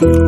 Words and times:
Ja, 0.00 0.27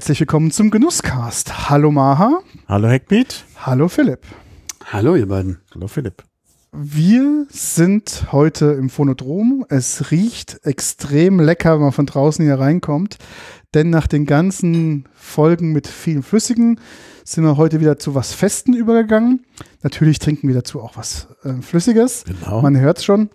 herzlich 0.00 0.20
willkommen 0.20 0.50
zum 0.50 0.70
Genusscast. 0.70 1.68
Hallo 1.68 1.90
Maha. 1.90 2.40
Hallo 2.66 2.88
Heckbeat. 2.88 3.44
Hallo 3.58 3.86
Philipp. 3.86 4.20
Hallo 4.86 5.14
ihr 5.14 5.28
beiden. 5.28 5.58
Hallo 5.74 5.88
Philipp. 5.88 6.22
Wir 6.72 7.44
sind 7.50 8.28
heute 8.32 8.72
im 8.72 8.88
Phonodrom. 8.88 9.66
Es 9.68 10.10
riecht 10.10 10.60
extrem 10.62 11.38
lecker, 11.38 11.74
wenn 11.74 11.82
man 11.82 11.92
von 11.92 12.06
draußen 12.06 12.42
hier 12.42 12.58
reinkommt. 12.58 13.18
Denn 13.74 13.90
nach 13.90 14.06
den 14.06 14.24
ganzen 14.24 15.06
Folgen 15.12 15.72
mit 15.72 15.86
vielen 15.86 16.22
Flüssigen 16.22 16.80
sind 17.22 17.44
wir 17.44 17.58
heute 17.58 17.80
wieder 17.80 17.98
zu 17.98 18.14
was 18.14 18.32
Festen 18.32 18.72
übergegangen. 18.72 19.44
Natürlich 19.82 20.18
trinken 20.18 20.48
wir 20.48 20.54
dazu 20.54 20.80
auch 20.80 20.96
was 20.96 21.28
äh, 21.44 21.60
Flüssiges. 21.60 22.24
Genau. 22.24 22.62
Man 22.62 22.80
hört 22.80 22.96
es 22.96 23.04
schon. 23.04 23.28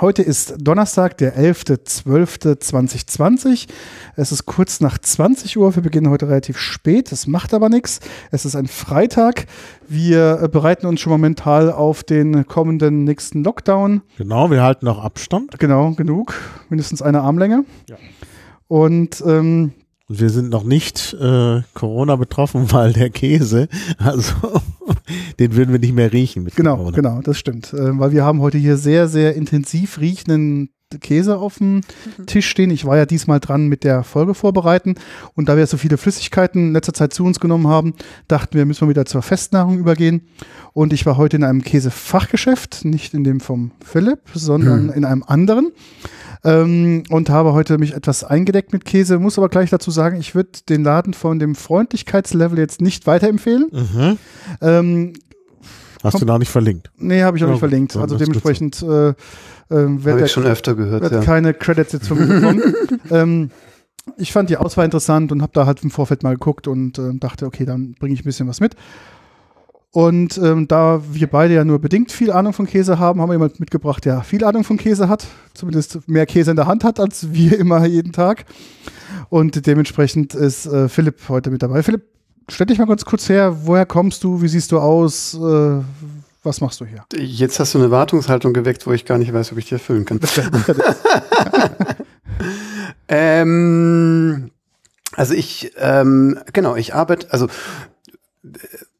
Heute 0.00 0.22
ist 0.22 0.54
Donnerstag, 0.58 1.18
der 1.18 1.38
11.12.2020. 1.38 3.68
Es 4.16 4.32
ist 4.32 4.44
kurz 4.46 4.80
nach 4.80 4.98
20 4.98 5.56
Uhr. 5.56 5.76
Wir 5.76 5.82
beginnen 5.82 6.10
heute 6.10 6.28
relativ 6.28 6.58
spät. 6.58 7.12
Das 7.12 7.28
macht 7.28 7.54
aber 7.54 7.68
nichts. 7.68 8.00
Es 8.32 8.44
ist 8.44 8.56
ein 8.56 8.66
Freitag. 8.66 9.46
Wir 9.86 10.48
bereiten 10.50 10.86
uns 10.86 11.00
schon 11.00 11.12
momentan 11.12 11.70
auf 11.70 12.02
den 12.02 12.44
kommenden 12.46 13.04
nächsten 13.04 13.44
Lockdown. 13.44 14.02
Genau, 14.18 14.50
wir 14.50 14.62
halten 14.62 14.86
noch 14.86 15.04
Abstand. 15.04 15.60
Genau, 15.60 15.92
genug. 15.92 16.34
Mindestens 16.70 17.00
eine 17.00 17.20
Armlänge. 17.20 17.64
Ja. 17.88 17.94
Und 18.66 19.22
ähm, 19.26 19.72
Und 19.74 19.83
wir 20.08 20.30
sind 20.30 20.50
noch 20.50 20.64
nicht 20.64 21.14
äh, 21.14 21.62
Corona 21.74 22.16
betroffen, 22.16 22.66
weil 22.72 22.92
der 22.92 23.10
Käse, 23.10 23.68
also 23.98 24.32
den 25.38 25.56
würden 25.56 25.72
wir 25.72 25.78
nicht 25.78 25.94
mehr 25.94 26.12
riechen 26.12 26.42
mit 26.42 26.56
genau, 26.56 26.76
Corona. 26.76 26.96
genau, 26.96 27.20
das 27.22 27.38
stimmt. 27.38 27.72
Äh, 27.72 27.98
weil 27.98 28.12
wir 28.12 28.24
haben 28.24 28.40
heute 28.40 28.58
hier 28.58 28.76
sehr, 28.76 29.08
sehr 29.08 29.34
intensiv 29.34 29.98
riechenden 29.98 30.70
Käse 31.00 31.38
auf 31.38 31.58
dem 31.58 31.80
Tisch 32.26 32.48
stehen. 32.48 32.70
Ich 32.70 32.84
war 32.84 32.96
ja 32.96 33.06
diesmal 33.06 33.40
dran 33.40 33.66
mit 33.66 33.82
der 33.82 34.04
Folge 34.04 34.34
vorbereiten 34.34 34.94
und 35.34 35.48
da 35.48 35.56
wir 35.56 35.66
so 35.66 35.76
viele 35.76 35.96
Flüssigkeiten 35.96 36.68
in 36.68 36.72
letzter 36.72 36.92
Zeit 36.92 37.12
zu 37.12 37.24
uns 37.24 37.40
genommen 37.40 37.66
haben, 37.66 37.94
dachten 38.28 38.56
wir, 38.56 38.64
müssen 38.64 38.82
wir 38.82 38.90
wieder 38.90 39.06
zur 39.06 39.22
Festnahrung 39.22 39.78
übergehen. 39.78 40.28
Und 40.72 40.92
ich 40.92 41.06
war 41.06 41.16
heute 41.16 41.36
in 41.36 41.44
einem 41.44 41.62
Käsefachgeschäft, 41.62 42.84
nicht 42.84 43.14
in 43.14 43.24
dem 43.24 43.40
vom 43.40 43.72
Philipp, 43.84 44.20
sondern 44.34 44.90
in 44.90 45.04
einem 45.04 45.24
anderen. 45.24 45.72
Ähm, 46.44 47.04
und 47.08 47.30
habe 47.30 47.54
heute 47.54 47.78
mich 47.78 47.94
etwas 47.94 48.22
eingedeckt 48.22 48.72
mit 48.72 48.84
Käse. 48.84 49.18
Muss 49.18 49.38
aber 49.38 49.48
gleich 49.48 49.70
dazu 49.70 49.90
sagen, 49.90 50.18
ich 50.18 50.34
würde 50.34 50.50
den 50.68 50.84
Laden 50.84 51.14
von 51.14 51.38
dem 51.38 51.54
Freundlichkeitslevel 51.54 52.58
jetzt 52.58 52.80
nicht 52.80 53.06
weiterempfehlen. 53.06 53.68
Mhm. 53.72 54.18
Ähm, 54.60 55.12
Hast 56.02 56.12
Komm. 56.12 56.20
du 56.20 56.26
noch 56.26 56.38
nicht 56.38 56.50
verlinkt? 56.50 56.90
nee, 56.98 57.22
habe 57.22 57.38
ich 57.38 57.44
auch 57.44 57.48
Ja, 57.48 57.52
nicht 57.54 57.62
gut, 57.62 57.70
verlinkt. 57.70 57.96
Also 57.96 58.18
dementsprechend 58.18 58.82
äh, 58.82 59.08
äh, 59.08 59.14
der 59.70 60.24
ich 60.24 60.32
schon 60.32 60.44
öfter 60.44 60.74
gehört, 60.74 61.02
wird 61.02 61.12
ja. 61.12 61.22
keine 61.22 61.54
Credits 61.54 61.92
jetzt 61.92 62.08
von 62.08 62.18
mir 62.18 62.26
bekommen. 62.26 62.62
ähm, 63.10 63.50
ich 64.18 64.32
fand 64.32 64.50
die 64.50 64.58
Auswahl 64.58 64.84
interessant 64.84 65.32
und 65.32 65.40
habe 65.40 65.52
da 65.54 65.64
halt 65.64 65.82
im 65.82 65.90
Vorfeld 65.90 66.22
mal 66.22 66.34
geguckt 66.34 66.68
und 66.68 66.98
äh, 66.98 67.14
dachte, 67.14 67.46
okay, 67.46 67.64
dann 67.64 67.94
bringe 67.98 68.12
ich 68.14 68.20
ein 68.20 68.24
bisschen 68.24 68.46
was 68.48 68.60
mit. 68.60 68.76
Und 69.94 70.38
ähm, 70.38 70.66
da 70.66 71.02
wir 71.12 71.28
beide 71.28 71.54
ja 71.54 71.64
nur 71.64 71.78
bedingt 71.78 72.10
viel 72.10 72.32
Ahnung 72.32 72.52
von 72.52 72.66
Käse 72.66 72.98
haben, 72.98 73.20
haben 73.20 73.28
wir 73.28 73.34
jemand 73.34 73.60
mitgebracht, 73.60 74.04
der 74.04 74.24
viel 74.24 74.44
Ahnung 74.44 74.64
von 74.64 74.76
Käse 74.76 75.08
hat, 75.08 75.24
zumindest 75.54 76.08
mehr 76.08 76.26
Käse 76.26 76.50
in 76.50 76.56
der 76.56 76.66
Hand 76.66 76.82
hat 76.82 76.98
als 76.98 77.32
wir 77.32 77.56
immer 77.60 77.86
jeden 77.86 78.10
Tag. 78.10 78.44
Und 79.28 79.68
dementsprechend 79.68 80.34
ist 80.34 80.66
äh, 80.66 80.88
Philipp 80.88 81.20
heute 81.28 81.52
mit 81.52 81.62
dabei. 81.62 81.84
Philipp, 81.84 82.02
stell 82.48 82.66
dich 82.66 82.78
mal 82.78 82.88
ganz 82.88 83.04
kurz 83.04 83.28
her, 83.28 83.56
woher 83.66 83.86
kommst 83.86 84.24
du, 84.24 84.42
wie 84.42 84.48
siehst 84.48 84.72
du 84.72 84.80
aus, 84.80 85.34
äh, 85.34 85.80
was 86.42 86.60
machst 86.60 86.80
du 86.80 86.86
hier? 86.86 87.04
Jetzt 87.16 87.60
hast 87.60 87.74
du 87.74 87.78
eine 87.78 87.92
Wartungshaltung 87.92 88.52
geweckt, 88.52 88.88
wo 88.88 88.92
ich 88.92 89.04
gar 89.04 89.18
nicht 89.18 89.32
weiß, 89.32 89.52
ob 89.52 89.58
ich 89.58 89.66
die 89.66 89.74
erfüllen 89.74 90.04
kann. 90.04 90.18
ähm, 93.06 94.50
also 95.12 95.34
ich, 95.34 95.70
ähm, 95.78 96.40
genau, 96.52 96.74
ich 96.74 96.96
arbeite, 96.96 97.32
also 97.32 97.46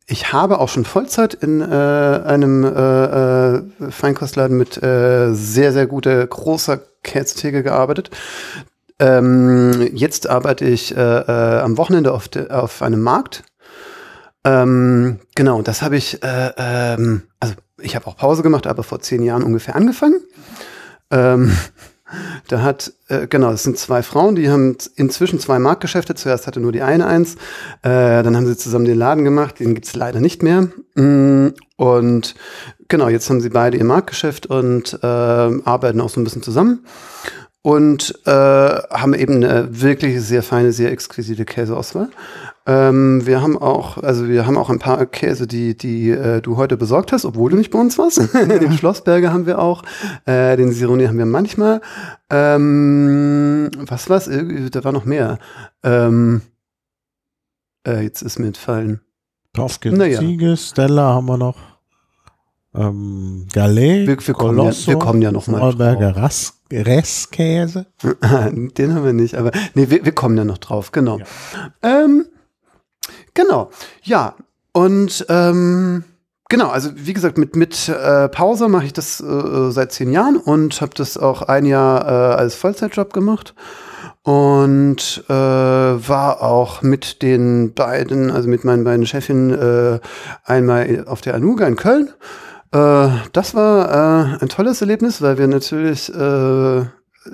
ich 0.07 0.33
habe 0.33 0.61
auch 0.61 0.69
schon 0.69 0.85
Vollzeit 0.85 1.35
in 1.35 1.61
äh, 1.61 1.65
einem 1.65 2.65
äh, 2.65 3.57
äh, 3.57 3.63
Feinkostladen 3.91 4.57
mit 4.57 4.83
äh, 4.83 5.33
sehr, 5.33 5.73
sehr 5.73 5.87
guter, 5.87 6.27
großer 6.27 6.81
Käsetheke 7.03 7.63
gearbeitet. 7.63 8.11
Ähm, 8.99 9.91
jetzt 9.95 10.29
arbeite 10.29 10.67
ich 10.67 10.97
äh, 10.97 11.01
äh, 11.01 11.61
am 11.61 11.77
Wochenende 11.79 12.13
auf, 12.13 12.29
de, 12.29 12.51
auf 12.51 12.83
einem 12.83 13.01
Markt. 13.01 13.45
Ähm, 14.45 15.21
genau, 15.35 15.63
das 15.63 15.83
habe 15.83 15.97
ich, 15.97 16.23
äh, 16.23 16.53
ähm, 16.57 17.23
also 17.41 17.55
ich 17.81 17.97
habe 17.97 18.07
auch 18.07 18.17
Pause 18.17 18.43
gemacht, 18.43 18.67
aber 18.67 18.83
vor 18.83 19.01
zehn 19.01 19.23
Jahren 19.23 19.43
ungefähr 19.43 19.75
angefangen. 19.75 20.21
Ähm, 21.11 21.57
da 22.49 22.63
hat, 22.63 22.93
äh, 23.09 23.27
genau, 23.27 23.53
es 23.53 23.63
sind 23.63 23.79
zwei 23.79 24.03
Frauen, 24.03 24.35
die 24.35 24.51
haben 24.51 24.77
inzwischen 24.97 25.39
zwei 25.39 25.59
Marktgeschäfte. 25.59 26.15
Zuerst 26.15 26.47
hatte 26.47 26.61
nur 26.61 26.73
die 26.73 26.83
eine 26.83 27.07
eins. 27.07 27.35
Äh, 27.83 28.23
dann 28.23 28.37
haben 28.37 28.47
sie 28.47 28.57
zusammen 28.57 28.85
den 28.85 28.99
Laden 28.99 29.25
gemacht. 29.25 29.61
Den 29.61 29.75
gibt's 29.75 29.95
leider 29.95 30.21
nicht 30.21 30.43
mehr. 30.43 30.69
Mm, 30.95 31.49
Und 31.77 32.35
genau, 32.89 33.09
jetzt 33.09 33.29
haben 33.31 33.41
sie 33.41 33.51
beide 33.51 33.77
ihr 33.77 33.85
Marktgeschäft 33.85 34.47
und 34.47 34.99
äh, 35.03 35.07
arbeiten 35.07 36.01
auch 36.01 36.09
so 36.11 36.21
ein 36.21 36.25
bisschen 36.25 36.43
zusammen. 36.43 36.85
Und 37.63 38.15
äh, 38.27 38.31
haben 38.31 39.15
eben 39.15 39.37
eine 39.37 39.69
wirklich 39.71 40.21
sehr 40.23 40.43
feine, 40.43 40.73
sehr 40.73 40.93
exquisite 40.93 41.47
Käseauswahl. 41.47 42.11
Ähm, 42.67 43.27
wir 43.27 43.43
haben 43.43 43.59
auch, 43.59 43.99
also 43.99 44.27
wir 44.27 44.47
haben 44.47 44.57
auch 44.57 44.71
ein 44.71 44.79
paar 44.79 45.05
Käse, 45.05 45.47
die, 45.47 45.77
die 45.77 46.11
äh, 46.11 46.41
du 46.41 46.57
heute 46.57 46.79
besorgt 46.79 47.13
hast, 47.13 47.27
obwohl 47.27 47.51
du 47.51 47.57
nicht 47.59 47.71
bei 47.71 47.79
uns 47.79 47.99
warst. 47.99 48.19
den 48.35 48.73
Schlossberger 48.73 49.33
haben 49.33 49.45
wir 49.45 49.59
auch, 49.59 49.83
äh, 50.25 50.57
den 50.57 50.73
Sironi 50.73 51.05
haben 51.05 51.19
wir 51.19 51.27
manchmal. 51.27 51.83
Ähm, 52.31 53.71
was 53.87 54.09
war's? 54.09 54.29
Irgendwie- 54.29 54.71
Da 54.71 54.83
war 54.83 54.93
noch 54.93 55.05
mehr. 55.05 55.39
Ähm, 55.83 56.41
äh, 57.87 58.03
jetzt 58.03 58.23
ist 58.23 58.39
mir 58.39 58.47
entfallen. 58.47 59.01
Tofkin, 59.53 59.97
Naja. 59.99 60.21
Ziege, 60.21 60.57
Stella 60.57 61.15
haben 61.15 61.27
wir 61.27 61.37
noch. 61.37 61.57
Ähm, 62.75 63.47
Gallet, 63.53 64.09
Wir, 64.09 64.27
wir, 64.27 64.35
kommen, 64.35 64.59
ja, 64.59 64.73
wir 64.87 64.97
kommen 64.99 65.23
ja 65.23 65.31
noch 65.31 65.47
mal. 65.47 65.59
Vorberger 65.61 66.31
Restkäse. 66.73 67.87
Den 68.33 68.95
haben 68.95 69.05
wir 69.05 69.13
nicht, 69.13 69.37
aber 69.37 69.53
nee, 69.75 69.91
wir, 69.91 70.05
wir 70.05 70.13
kommen 70.13 70.37
ja 70.37 70.45
noch 70.45 70.59
drauf, 70.59 70.91
genau. 70.91 71.19
Ja. 71.19 71.25
Ähm, 71.83 72.25
genau, 73.35 73.71
ja. 74.03 74.35
Und 74.73 75.25
ähm, 75.29 76.05
genau, 76.49 76.69
also 76.69 76.91
wie 76.95 77.13
gesagt, 77.13 77.39
mit, 77.39 77.55
mit 77.55 77.89
äh, 77.89 78.29
Pause 78.29 78.69
mache 78.69 78.87
ich 78.87 78.93
das 78.93 79.21
äh, 79.21 79.71
seit 79.71 79.93
zehn 79.93 80.11
Jahren 80.11 80.37
und 80.37 80.81
habe 80.81 80.93
das 80.97 81.17
auch 81.17 81.43
ein 81.43 81.65
Jahr 81.65 82.07
äh, 82.07 82.35
als 82.37 82.55
Vollzeitjob 82.57 83.13
gemacht. 83.13 83.55
Und 84.23 85.23
äh, 85.29 85.33
war 85.33 86.43
auch 86.43 86.81
mit 86.81 87.21
den 87.21 87.75
beiden, 87.75 88.31
also 88.31 88.49
mit 88.49 88.65
meinen 88.65 88.83
beiden 88.83 89.05
Chefinnen, 89.05 89.51
äh, 89.51 90.01
einmal 90.45 91.05
auf 91.07 91.21
der 91.21 91.35
Anuga 91.35 91.67
in 91.67 91.77
Köln. 91.77 92.09
Äh, 92.73 93.09
das 93.33 93.55
war 93.55 93.91
äh, 93.91 94.43
ein 94.43 94.49
tolles 94.49 94.81
Erlebnis, 94.81 95.21
weil 95.21 95.37
wir 95.37 95.47
natürlich 95.47 96.09
äh, 96.09 96.85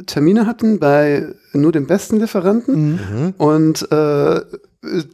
Termine 0.07 0.47
hatten 0.47 0.79
bei 0.79 1.35
nur 1.53 1.73
dem 1.73 1.87
besten 1.87 2.19
Lieferanten 2.21 2.93
Mhm. 2.93 3.35
und 3.39 3.91
äh, 3.91 4.41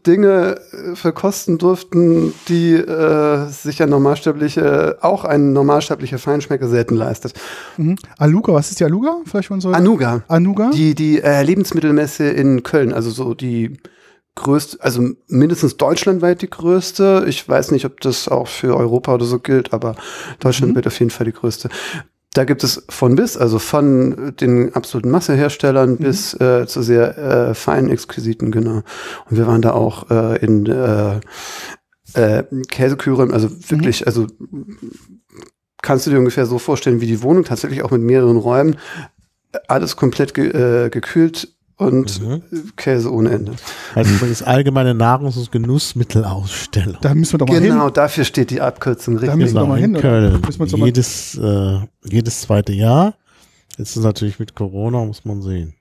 Dinge 0.06 0.56
äh, 0.72 0.94
verkosten 0.94 1.58
durften, 1.58 2.32
die 2.48 2.74
äh, 2.74 3.48
sich 3.48 3.82
ein 3.82 3.88
normalsterbliche, 3.88 4.98
auch 5.00 5.24
ein 5.24 5.52
normalsterblicher 5.52 6.18
Feinschmecker 6.18 6.68
selten 6.68 6.94
leistet. 6.94 7.32
Mhm. 7.76 7.96
Aluga, 8.18 8.52
was 8.54 8.70
ist 8.70 8.78
die 8.78 8.84
Aluga? 8.84 9.16
Vielleicht 9.26 9.50
unsere 9.50 9.74
Anuga, 9.74 10.22
Anuga? 10.28 10.70
die, 10.72 10.94
die 10.94 11.20
äh, 11.20 11.42
Lebensmittelmesse 11.42 12.28
in 12.28 12.62
Köln, 12.62 12.92
also 12.92 13.10
so 13.10 13.34
die 13.34 13.78
größte, 14.36 14.76
also 14.82 15.02
mindestens 15.28 15.78
deutschlandweit 15.78 16.42
die 16.42 16.50
größte. 16.50 17.24
Ich 17.26 17.48
weiß 17.48 17.72
nicht, 17.72 17.86
ob 17.86 18.00
das 18.02 18.28
auch 18.28 18.46
für 18.46 18.76
Europa 18.76 19.14
oder 19.14 19.24
so 19.24 19.40
gilt, 19.40 19.72
aber 19.72 19.96
Deutschland 20.38 20.72
Mhm. 20.72 20.76
wird 20.76 20.86
auf 20.86 20.98
jeden 21.00 21.10
Fall 21.10 21.26
die 21.26 21.32
größte. 21.32 21.70
Da 22.36 22.44
gibt 22.44 22.62
es 22.64 22.84
von 22.90 23.16
bis, 23.16 23.38
also 23.38 23.58
von 23.58 24.34
den 24.38 24.74
absoluten 24.74 25.10
Masseherstellern 25.10 25.92
Mhm. 25.92 25.96
bis 25.96 26.34
äh, 26.34 26.66
zu 26.66 26.82
sehr 26.82 27.16
äh, 27.16 27.54
feinen, 27.54 27.88
exquisiten, 27.90 28.50
genau. 28.50 28.82
Und 29.30 29.38
wir 29.38 29.46
waren 29.46 29.62
da 29.62 29.72
auch 29.72 30.10
äh, 30.10 30.44
in 30.44 30.66
äh, 30.66 31.20
äh, 32.12 32.44
Käseküren, 32.68 33.32
also 33.32 33.48
Mhm. 33.48 33.70
wirklich, 33.70 34.06
also 34.06 34.26
kannst 35.80 36.06
du 36.06 36.10
dir 36.10 36.18
ungefähr 36.18 36.44
so 36.44 36.58
vorstellen 36.58 37.00
wie 37.00 37.06
die 37.06 37.22
Wohnung, 37.22 37.44
tatsächlich 37.44 37.82
auch 37.82 37.90
mit 37.90 38.02
mehreren 38.02 38.36
Räumen. 38.36 38.76
Alles 39.68 39.96
komplett 39.96 40.34
ge 40.34 40.48
äh, 40.48 40.90
gekühlt 40.90 41.55
und 41.76 42.20
Mhm. 42.22 42.42
Käse 42.76 43.12
ohne 43.12 43.30
Ende. 43.30 43.52
Also 43.94 44.14
übrigens 44.14 44.42
allgemeine 44.42 44.92
Nahrungs- 44.94 45.36
und 45.38 45.52
Genussmittelausstellung. 45.52 46.98
Da 47.02 47.14
müssen 47.14 47.34
wir 47.34 47.38
doch 47.38 47.48
mal 47.48 47.60
hin. 47.60 47.64
Genau, 47.72 47.90
dafür 47.90 48.24
steht 48.24 48.50
die 48.50 48.60
Abkürzung 48.60 49.14
Da 49.16 49.20
richtig. 49.22 49.38
müssen 49.38 49.54
wir 49.54 49.60
doch 49.60 49.68
mal 49.68 49.76
in 49.78 49.82
hin, 49.82 49.92
oder? 49.96 50.00
Köln. 50.02 50.40
Müssen 50.40 50.58
wir 50.58 50.62
uns 50.62 50.72
doch 50.72 50.78
mal- 50.78 50.86
Jedes, 50.86 51.36
äh, 51.38 51.78
jedes 52.04 52.40
zweite 52.42 52.72
Jahr. 52.72 53.14
Jetzt 53.78 53.90
ist 53.90 53.96
es 53.96 54.04
natürlich 54.04 54.38
mit 54.38 54.54
Corona, 54.54 55.04
muss 55.04 55.24
man 55.24 55.42
sehen. 55.42 55.74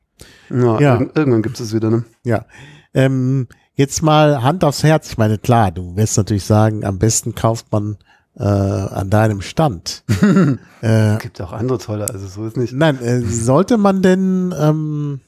Ja, 0.50 0.80
Ja. 0.80 0.96
irg- 0.98 1.12
irgendwann 1.16 1.42
gibt 1.42 1.60
es 1.60 1.74
wieder, 1.74 1.90
ne? 1.90 2.04
Ja. 2.24 2.46
Ähm, 2.94 3.48
jetzt 3.76 4.02
mal 4.04 4.44
Hand 4.44 4.64
aufs 4.64 4.84
Herz. 4.84 5.10
Ich 5.12 5.18
meine, 5.18 5.38
klar, 5.38 5.72
du 5.72 5.96
wirst 5.96 6.18
natürlich 6.18 6.44
sagen, 6.46 6.84
am 6.86 7.00
besten 7.00 7.36
kauft 7.36 7.72
man 7.72 7.98
äh, 8.38 8.44
an 8.44 9.10
deinem 9.10 9.40
Stand. 9.40 10.04
äh, 10.82 11.18
Gibt 11.20 11.40
auch 11.42 11.54
andere 11.54 11.78
tolle, 11.78 12.10
also 12.10 12.28
so 12.28 12.46
ist 12.46 12.58
nicht. 12.58 12.74
nein, 12.74 13.02
äh, 13.02 13.22
sollte 13.22 13.78
man 13.78 14.02
denn, 14.02 14.54
ähm, 14.60 15.22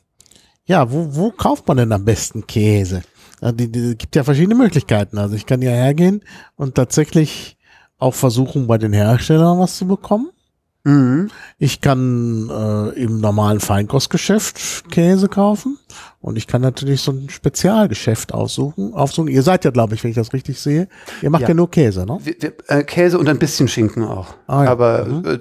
ja, 0.68 0.92
wo, 0.92 1.16
wo 1.16 1.32
kauft 1.32 1.68
man 1.68 1.78
denn 1.78 1.92
am 1.92 2.06
besten 2.06 2.46
Käse? 2.46 3.02
Ja, 3.42 3.52
die, 3.52 3.72
die 3.72 3.98
gibt 3.98 4.16
ja 4.16 4.24
verschiedene 4.24 4.56
Möglichkeiten. 4.56 5.18
Also 5.18 5.36
ich 5.36 5.46
kann 5.46 5.62
ja 5.62 5.72
hergehen 5.72 6.22
und 6.56 6.76
tatsächlich 6.76 7.58
auch 7.98 8.14
versuchen, 8.14 8.68
bei 8.68 8.78
den 8.78 8.94
Herstellern 8.94 9.60
was 9.60 9.78
zu 9.78 9.88
bekommen. 9.88 10.30
Mhm. 10.88 11.30
Ich 11.60 11.82
kann 11.82 12.50
äh, 12.50 12.90
im 13.04 13.20
normalen 13.20 13.60
Feinkostgeschäft 13.60 14.90
Käse 14.90 15.28
kaufen 15.28 15.78
und 16.22 16.38
ich 16.38 16.48
kann 16.48 16.62
natürlich 16.62 17.02
so 17.02 17.12
ein 17.12 17.30
Spezialgeschäft 17.30 18.34
aussuchen. 18.34 18.94
Aufsuchen. 18.94 19.28
Ihr 19.28 19.42
seid 19.44 19.66
ja, 19.66 19.72
glaube 19.72 19.96
ich, 19.96 20.04
wenn 20.04 20.12
ich 20.12 20.16
das 20.16 20.32
richtig 20.34 20.60
sehe, 20.60 20.88
ihr 21.22 21.30
macht 21.30 21.42
ja, 21.42 21.50
Ja. 21.50 21.54
nur 21.56 21.70
Käse, 21.70 22.06
ne? 22.06 22.18
Wir, 22.24 22.36
wir, 22.40 22.54
äh, 22.68 22.84
Käse 22.84 23.20
und 23.20 23.28
ein 23.28 23.38
bisschen 23.40 23.68
Schinken 23.68 24.04
auch. 24.04 24.28
Ah, 24.48 24.64
ja. 24.64 24.72
Aber 24.72 25.06
Mhm. 25.06 25.26
äh, 25.26 25.38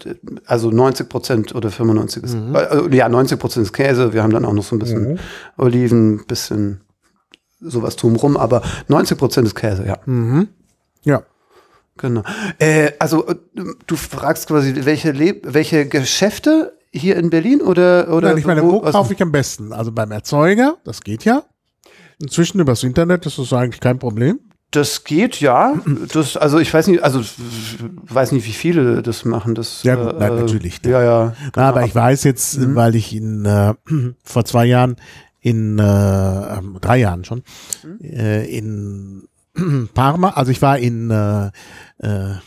also 0.47 0.71
90 0.71 1.09
Prozent 1.09 1.55
oder 1.55 1.71
95 1.71 2.25
ist, 2.25 2.35
äh, 2.35 2.57
also, 2.57 2.89
ja, 2.89 3.09
90 3.09 3.39
Prozent 3.39 3.67
ist 3.67 3.73
Käse. 3.73 4.13
Wir 4.13 4.23
haben 4.25 4.33
dann 4.33 4.45
auch 4.45 4.53
noch 4.53 4.65
so 4.65 4.75
ein 4.75 4.81
bisschen 4.81 5.13
Mhm. 5.13 5.19
Oliven, 5.59 6.27
bisschen 6.27 6.81
sowas 7.61 7.95
drumrum, 7.97 8.37
aber 8.37 8.63
90 8.89 9.17
Prozent 9.17 9.47
ist 9.47 9.55
Käse, 9.55 9.87
ja. 9.87 9.97
Mhm. 10.07 10.49
Ja. 11.05 11.23
Genau. 11.99 12.23
Äh, 12.59 12.93
also 12.99 13.27
äh, 13.27 13.35
du 13.87 13.97
fragst 13.97 14.49
quasi, 14.49 14.75
welche, 14.85 15.13
Le 15.13 15.37
welche 15.45 15.87
Geschäfte 15.87 16.77
hier 16.93 17.17
in 17.17 17.31
Berlin 17.31 17.61
oder 17.61 18.13
oder 18.13 18.29
Nein, 18.31 18.39
ich 18.39 18.47
meine, 18.47 18.63
wo 18.63 18.81
also- 18.81 18.99
kaufe 18.99 19.15
ich 19.15 19.23
am 19.23 19.33
besten? 19.33 19.73
Also 19.73 19.93
beim 19.93 20.11
Erzeuger, 20.13 20.77
das 20.85 21.01
geht 21.03 21.25
ja. 21.25 21.45
Inzwischen 22.19 22.61
übers 22.61 22.83
Internet 22.83 23.27
ist 23.27 23.39
das 23.39 23.53
eigentlich 23.53 23.81
kein 23.81 23.99
Problem. 23.99 24.41
Das 24.73 25.05
geht, 25.05 25.41
ja. 25.41 25.75
Das, 26.13 26.37
also 26.37 26.59
ich 26.59 26.73
weiß 26.75 26.89
nicht, 26.89 27.03
also 27.03 27.21
weiß 28.09 28.33
nicht, 28.33 28.47
wie 28.47 28.53
viele 28.53 29.01
das 29.03 29.25
machen. 29.25 29.55
Das, 29.55 29.83
Ja, 29.85 29.95
gut, 29.95 30.19
nein, 30.19 30.35
natürlich. 30.37 30.81
Ja, 30.85 31.03
ja. 31.03 31.35
Na, 31.55 31.69
aber 31.69 31.85
ich 31.85 31.95
weiß 31.95 32.25
jetzt, 32.25 32.59
Mhm. 32.59 32.75
weil 32.75 32.95
ich 32.97 33.15
in 33.15 33.45
äh, 33.45 33.75
vor 34.25 34.45
zwei 34.45 34.65
Jahren 34.67 34.97
in 35.41 35.79
äh, 35.79 35.83
ähm, 36.59 36.79
drei 36.81 36.99
Jahren 36.99 37.25
schon 37.25 37.43
Mhm. 37.85 38.01
äh, 38.03 38.45
in 38.47 39.29
Parma, 39.95 40.31
also 40.31 40.51
ich 40.51 40.61
war 40.63 40.79
in 40.79 41.11
äh, 41.11 41.51
äh, 41.99 42.31
ja, 42.31 42.41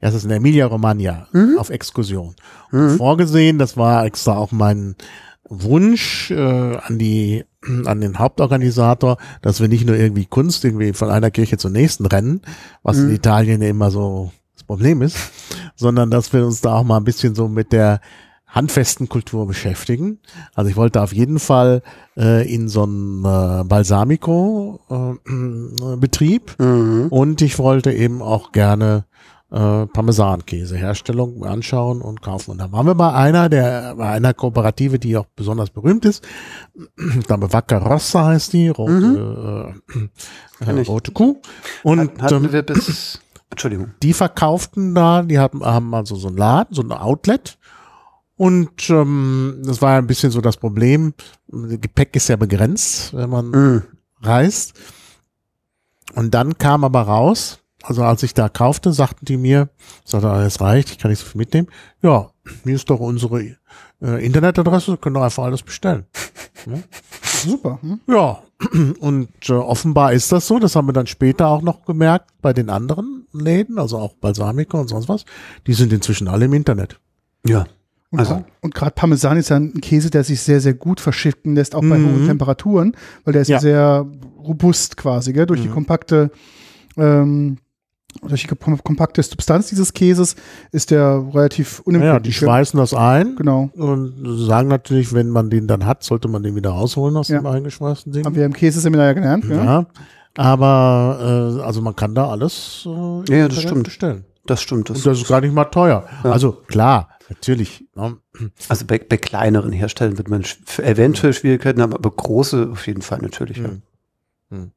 das 0.00 0.14
ist 0.14 0.24
in 0.24 0.30
Emilia 0.30 0.66
Romagna 0.66 1.28
Mhm. 1.32 1.56
auf 1.58 1.70
Exkursion. 1.70 2.34
Und 2.70 2.96
vorgesehen, 2.98 3.58
das 3.58 3.76
war 3.76 4.04
extra 4.04 4.36
auch 4.36 4.52
mein 4.52 4.96
Wunsch 5.48 6.30
äh, 6.30 6.76
an 6.76 6.98
die 6.98 7.44
an 7.86 8.00
den 8.02 8.18
Hauptorganisator, 8.18 9.16
dass 9.40 9.60
wir 9.60 9.68
nicht 9.68 9.86
nur 9.86 9.96
irgendwie 9.96 10.26
Kunst 10.26 10.64
irgendwie 10.64 10.92
von 10.92 11.08
einer 11.08 11.30
Kirche 11.30 11.56
zur 11.56 11.70
nächsten 11.70 12.04
rennen, 12.04 12.42
was 12.82 12.98
in 12.98 13.10
Italien 13.14 13.62
ja 13.62 13.68
immer 13.68 13.90
so 13.90 14.32
das 14.54 14.64
Problem 14.64 15.00
ist, 15.00 15.16
sondern 15.74 16.10
dass 16.10 16.32
wir 16.34 16.44
uns 16.44 16.60
da 16.60 16.74
auch 16.74 16.84
mal 16.84 16.98
ein 16.98 17.04
bisschen 17.04 17.34
so 17.34 17.48
mit 17.48 17.72
der 17.72 18.00
handfesten 18.54 19.08
Kultur 19.08 19.46
beschäftigen. 19.46 20.20
Also 20.54 20.70
ich 20.70 20.76
wollte 20.76 21.02
auf 21.02 21.12
jeden 21.12 21.38
Fall 21.40 21.82
äh, 22.16 22.48
in 22.52 22.68
so 22.68 22.84
einen 22.84 23.24
äh, 23.24 23.64
Balsamico-Betrieb 23.64 26.54
Mhm. 26.58 27.08
und 27.10 27.42
ich 27.42 27.58
wollte 27.58 27.92
eben 27.92 28.22
auch 28.22 28.52
gerne 28.52 29.04
äh, 29.50 29.86
Parmesankäse-Herstellung 29.86 31.44
anschauen 31.44 32.00
und 32.00 32.22
kaufen. 32.22 32.52
Und 32.52 32.58
da 32.58 32.70
waren 32.72 32.86
wir 32.86 32.94
bei 32.94 33.12
einer, 33.12 33.48
der 33.48 33.94
bei 33.96 34.08
einer 34.10 34.34
Kooperative, 34.34 34.98
die 34.98 35.16
auch 35.16 35.26
besonders 35.36 35.70
berühmt 35.70 36.04
ist. 36.04 36.24
Ich 37.18 37.26
glaube, 37.26 37.52
Vacca 37.52 37.78
Rossa 37.78 38.26
heißt 38.26 38.52
die, 38.52 38.68
rote, 38.68 39.74
äh, 39.90 40.08
Kenn 40.64 40.78
äh, 40.78 40.82
ich. 40.82 40.88
rote 40.88 41.12
Kuh. 41.12 41.36
Und 41.82 42.00
Hat, 42.00 42.22
hatten 42.22 42.44
ähm, 42.46 42.52
wir 42.52 42.62
bis, 42.62 43.20
Entschuldigung. 43.50 43.90
die 44.02 44.12
verkauften 44.12 44.94
da, 44.94 45.22
die 45.22 45.38
hatten, 45.38 45.64
haben 45.64 45.94
also 45.94 46.16
so 46.16 46.28
einen 46.28 46.36
Laden, 46.36 46.74
so 46.74 46.82
ein 46.82 46.92
Outlet. 46.92 47.58
Und 48.36 48.90
ähm, 48.90 49.62
das 49.64 49.80
war 49.80 49.96
ein 49.96 50.06
bisschen 50.06 50.30
so 50.32 50.40
das 50.40 50.56
Problem. 50.56 51.14
Gepäck 51.48 52.16
ist 52.16 52.28
ja 52.28 52.36
begrenzt, 52.36 53.14
wenn 53.14 53.30
man 53.30 53.50
Mhm. 53.50 53.82
reist. 54.22 54.74
Und 56.14 56.32
dann 56.34 56.58
kam 56.58 56.84
aber 56.84 57.02
raus, 57.02 57.60
also 57.82 58.02
als 58.02 58.22
ich 58.22 58.34
da 58.34 58.48
kaufte, 58.48 58.92
sagten 58.92 59.24
die 59.26 59.36
mir, 59.36 59.68
sagte, 60.04 60.30
ah, 60.30 60.42
es 60.44 60.60
reicht, 60.60 60.90
ich 60.90 60.98
kann 60.98 61.10
nicht 61.10 61.20
so 61.20 61.26
viel 61.26 61.38
mitnehmen. 61.38 61.68
Ja, 62.02 62.30
hier 62.64 62.74
ist 62.74 62.88
doch 62.90 63.00
unsere 63.00 63.56
äh, 64.02 64.24
Internetadresse, 64.24 64.96
können 64.96 65.14
doch 65.14 65.22
einfach 65.22 65.44
alles 65.44 65.62
bestellen. 65.62 66.06
Super. 67.22 67.78
Hm? 67.82 68.00
Ja, 68.06 68.42
und 69.00 69.28
äh, 69.48 69.52
offenbar 69.52 70.12
ist 70.12 70.32
das 70.32 70.46
so, 70.46 70.58
das 70.58 70.76
haben 70.76 70.88
wir 70.88 70.92
dann 70.92 71.06
später 71.06 71.48
auch 71.48 71.62
noch 71.62 71.84
gemerkt 71.84 72.30
bei 72.40 72.52
den 72.52 72.70
anderen 72.70 73.26
Läden, 73.32 73.78
also 73.78 73.98
auch 73.98 74.14
Balsamico 74.14 74.80
und 74.80 74.88
sonst 74.88 75.08
was. 75.08 75.24
Die 75.66 75.74
sind 75.74 75.92
inzwischen 75.92 76.28
alle 76.28 76.46
im 76.46 76.52
Internet. 76.52 77.00
Ja. 77.46 77.66
Und, 78.14 78.20
Also- 78.20 78.44
und 78.62 78.74
gerade 78.74 78.92
Parmesan 78.92 79.36
ist 79.36 79.50
ja 79.50 79.56
ein 79.56 79.74
Käse, 79.80 80.10
der 80.10 80.24
sich 80.24 80.40
sehr, 80.40 80.60
sehr 80.60 80.74
gut 80.74 81.00
verschiffen 81.00 81.54
lässt, 81.54 81.74
auch 81.74 81.80
bei 81.82 81.98
Mhm. 81.98 82.06
hohen 82.12 82.26
Temperaturen, 82.26 82.96
weil 83.24 83.32
der 83.32 83.42
ist 83.42 83.48
Ja. 83.48 83.60
sehr 83.60 84.06
robust 84.38 84.96
quasi, 84.96 85.32
gell? 85.32 85.46
durch 85.46 85.60
die 85.62 85.68
Mhm. 85.68 85.72
kompakte 85.74 86.30
ähm, 86.96 87.58
durch 88.22 88.42
die 88.42 88.48
kom- 88.54 88.80
kompakte 88.80 89.20
Substanz 89.20 89.66
dieses 89.70 89.92
Käses 89.92 90.36
ist 90.70 90.92
der 90.92 91.24
relativ 91.34 91.78
Ja, 91.78 91.82
die 91.82 91.88
unempfindlich. 91.96 92.36
schweißen 92.36 92.78
das 92.78 92.94
ein 92.94 93.34
Genau. 93.34 93.70
und 93.74 94.14
sagen 94.46 94.68
natürlich, 94.68 95.12
wenn 95.12 95.28
man 95.30 95.50
den 95.50 95.66
dann 95.66 95.84
hat, 95.84 96.04
sollte 96.04 96.28
man 96.28 96.44
den 96.44 96.54
wieder 96.54 96.70
rausholen 96.70 97.16
aus 97.16 97.26
Ja. 97.26 97.38
dem 97.40 97.46
eingeschweißten 97.46 98.12
Ding. 98.12 98.24
Haben 98.24 98.36
wir 98.36 98.44
im 98.46 98.52
Käseseminar 98.52 99.06
ja 99.06 99.12
gelernt. 99.14 99.48
gell? 99.48 99.56
Ja, 99.56 99.86
aber 100.36 101.56
äh, 101.58 101.62
also 101.62 101.80
man 101.82 101.96
kann 101.96 102.14
da 102.14 102.28
alles 102.28 102.86
äh, 102.86 103.36
Ja, 103.36 103.48
das 103.48 103.60
stimmt. 103.60 103.84
bestellen. 103.84 104.24
Das 104.46 104.60
stimmt. 104.62 104.90
Das, 104.90 104.98
Und 104.98 105.06
das 105.06 105.20
ist 105.20 105.28
gar 105.28 105.40
nicht 105.40 105.54
mal 105.54 105.64
teuer. 105.64 106.04
Ja. 106.22 106.30
Also 106.30 106.52
klar, 106.52 107.08
natürlich. 107.28 107.84
Ne? 107.94 108.18
also 108.68 108.86
bei, 108.86 108.98
bei 108.98 109.16
kleineren 109.16 109.72
Herstellern 109.72 110.18
wird 110.18 110.28
man 110.28 110.44
eventuell 110.78 111.32
Schwierigkeiten 111.32 111.82
haben, 111.82 111.94
aber 111.94 112.10
große 112.10 112.70
auf 112.72 112.86
jeden 112.86 113.02
Fall 113.02 113.18
natürlich. 113.18 113.58
Ja. 113.58 113.70
Mhm. 114.50 114.72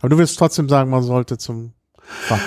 Aber 0.00 0.08
du 0.08 0.18
willst 0.18 0.38
trotzdem 0.38 0.68
sagen, 0.68 0.90
man 0.90 1.02
sollte 1.02 1.38
zum 1.38 1.72
Fach. 2.02 2.40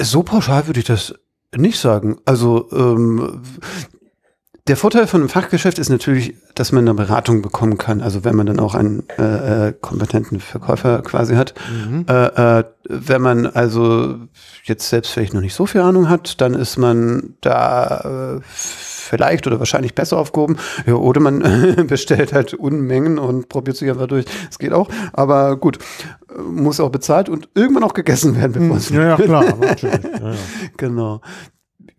So 0.00 0.22
pauschal 0.22 0.66
würde 0.66 0.80
ich 0.80 0.86
das 0.86 1.14
nicht 1.56 1.78
sagen. 1.78 2.18
Also 2.24 2.70
ähm, 2.72 3.42
der 4.68 4.76
Vorteil 4.76 5.06
von 5.06 5.22
einem 5.22 5.30
Fachgeschäft 5.30 5.78
ist 5.78 5.88
natürlich, 5.88 6.34
dass 6.54 6.72
man 6.72 6.86
eine 6.86 6.94
Beratung 6.94 7.40
bekommen 7.42 7.78
kann. 7.78 8.02
Also 8.02 8.24
wenn 8.24 8.36
man 8.36 8.46
dann 8.46 8.60
auch 8.60 8.74
einen 8.74 9.04
äh, 9.18 9.68
äh, 9.68 9.72
kompetenten 9.72 10.40
Verkäufer 10.40 11.02
quasi 11.02 11.34
hat. 11.34 11.54
Mhm. 11.70 12.04
Äh, 12.08 12.58
äh, 12.58 12.64
wenn 12.88 13.22
man 13.22 13.46
also 13.46 14.16
jetzt 14.64 14.88
selbst 14.88 15.12
vielleicht 15.12 15.34
noch 15.34 15.40
nicht 15.40 15.54
so 15.54 15.66
viel 15.66 15.80
Ahnung 15.80 16.08
hat, 16.08 16.40
dann 16.40 16.54
ist 16.54 16.76
man 16.76 17.34
da 17.40 18.36
äh, 18.36 18.40
vielleicht 18.44 19.46
oder 19.46 19.58
wahrscheinlich 19.58 19.94
besser 19.94 20.18
aufgehoben. 20.18 20.58
Ja, 20.86 20.94
oder 20.94 21.20
man 21.20 21.86
bestellt 21.86 22.32
halt 22.32 22.54
Unmengen 22.54 23.18
und 23.18 23.48
probiert 23.48 23.76
sich 23.76 23.88
einfach 23.88 24.06
durch. 24.06 24.26
Das 24.46 24.58
geht 24.58 24.72
auch. 24.72 24.88
Aber 25.14 25.56
gut, 25.56 25.78
muss 26.46 26.80
auch 26.80 26.90
bezahlt 26.90 27.28
und 27.28 27.48
irgendwann 27.54 27.84
auch 27.84 27.94
gegessen 27.94 28.36
werden, 28.36 28.52
bevor 28.52 28.76
es 28.76 28.90
Ja, 28.90 29.02
ja, 29.02 29.16
klar. 29.16 29.44
Ja, 29.82 30.30
ja. 30.30 30.34
Genau. 30.76 31.20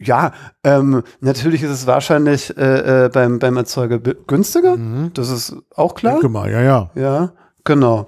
Ja, 0.01 0.31
ähm, 0.63 1.03
natürlich 1.19 1.61
ist 1.61 1.71
es 1.71 1.85
wahrscheinlich 1.87 2.55
äh, 2.57 3.05
äh, 3.05 3.09
beim, 3.09 3.39
beim 3.39 3.57
Erzeuger 3.57 3.99
günstiger. 3.99 4.77
Mhm. 4.77 5.11
Das 5.13 5.29
ist 5.29 5.55
auch 5.75 5.93
klar. 5.93 6.13
Denke 6.13 6.29
mal, 6.29 6.49
ja, 6.49 6.61
ja. 6.61 6.89
Ja, 6.95 7.33
genau. 7.65 8.07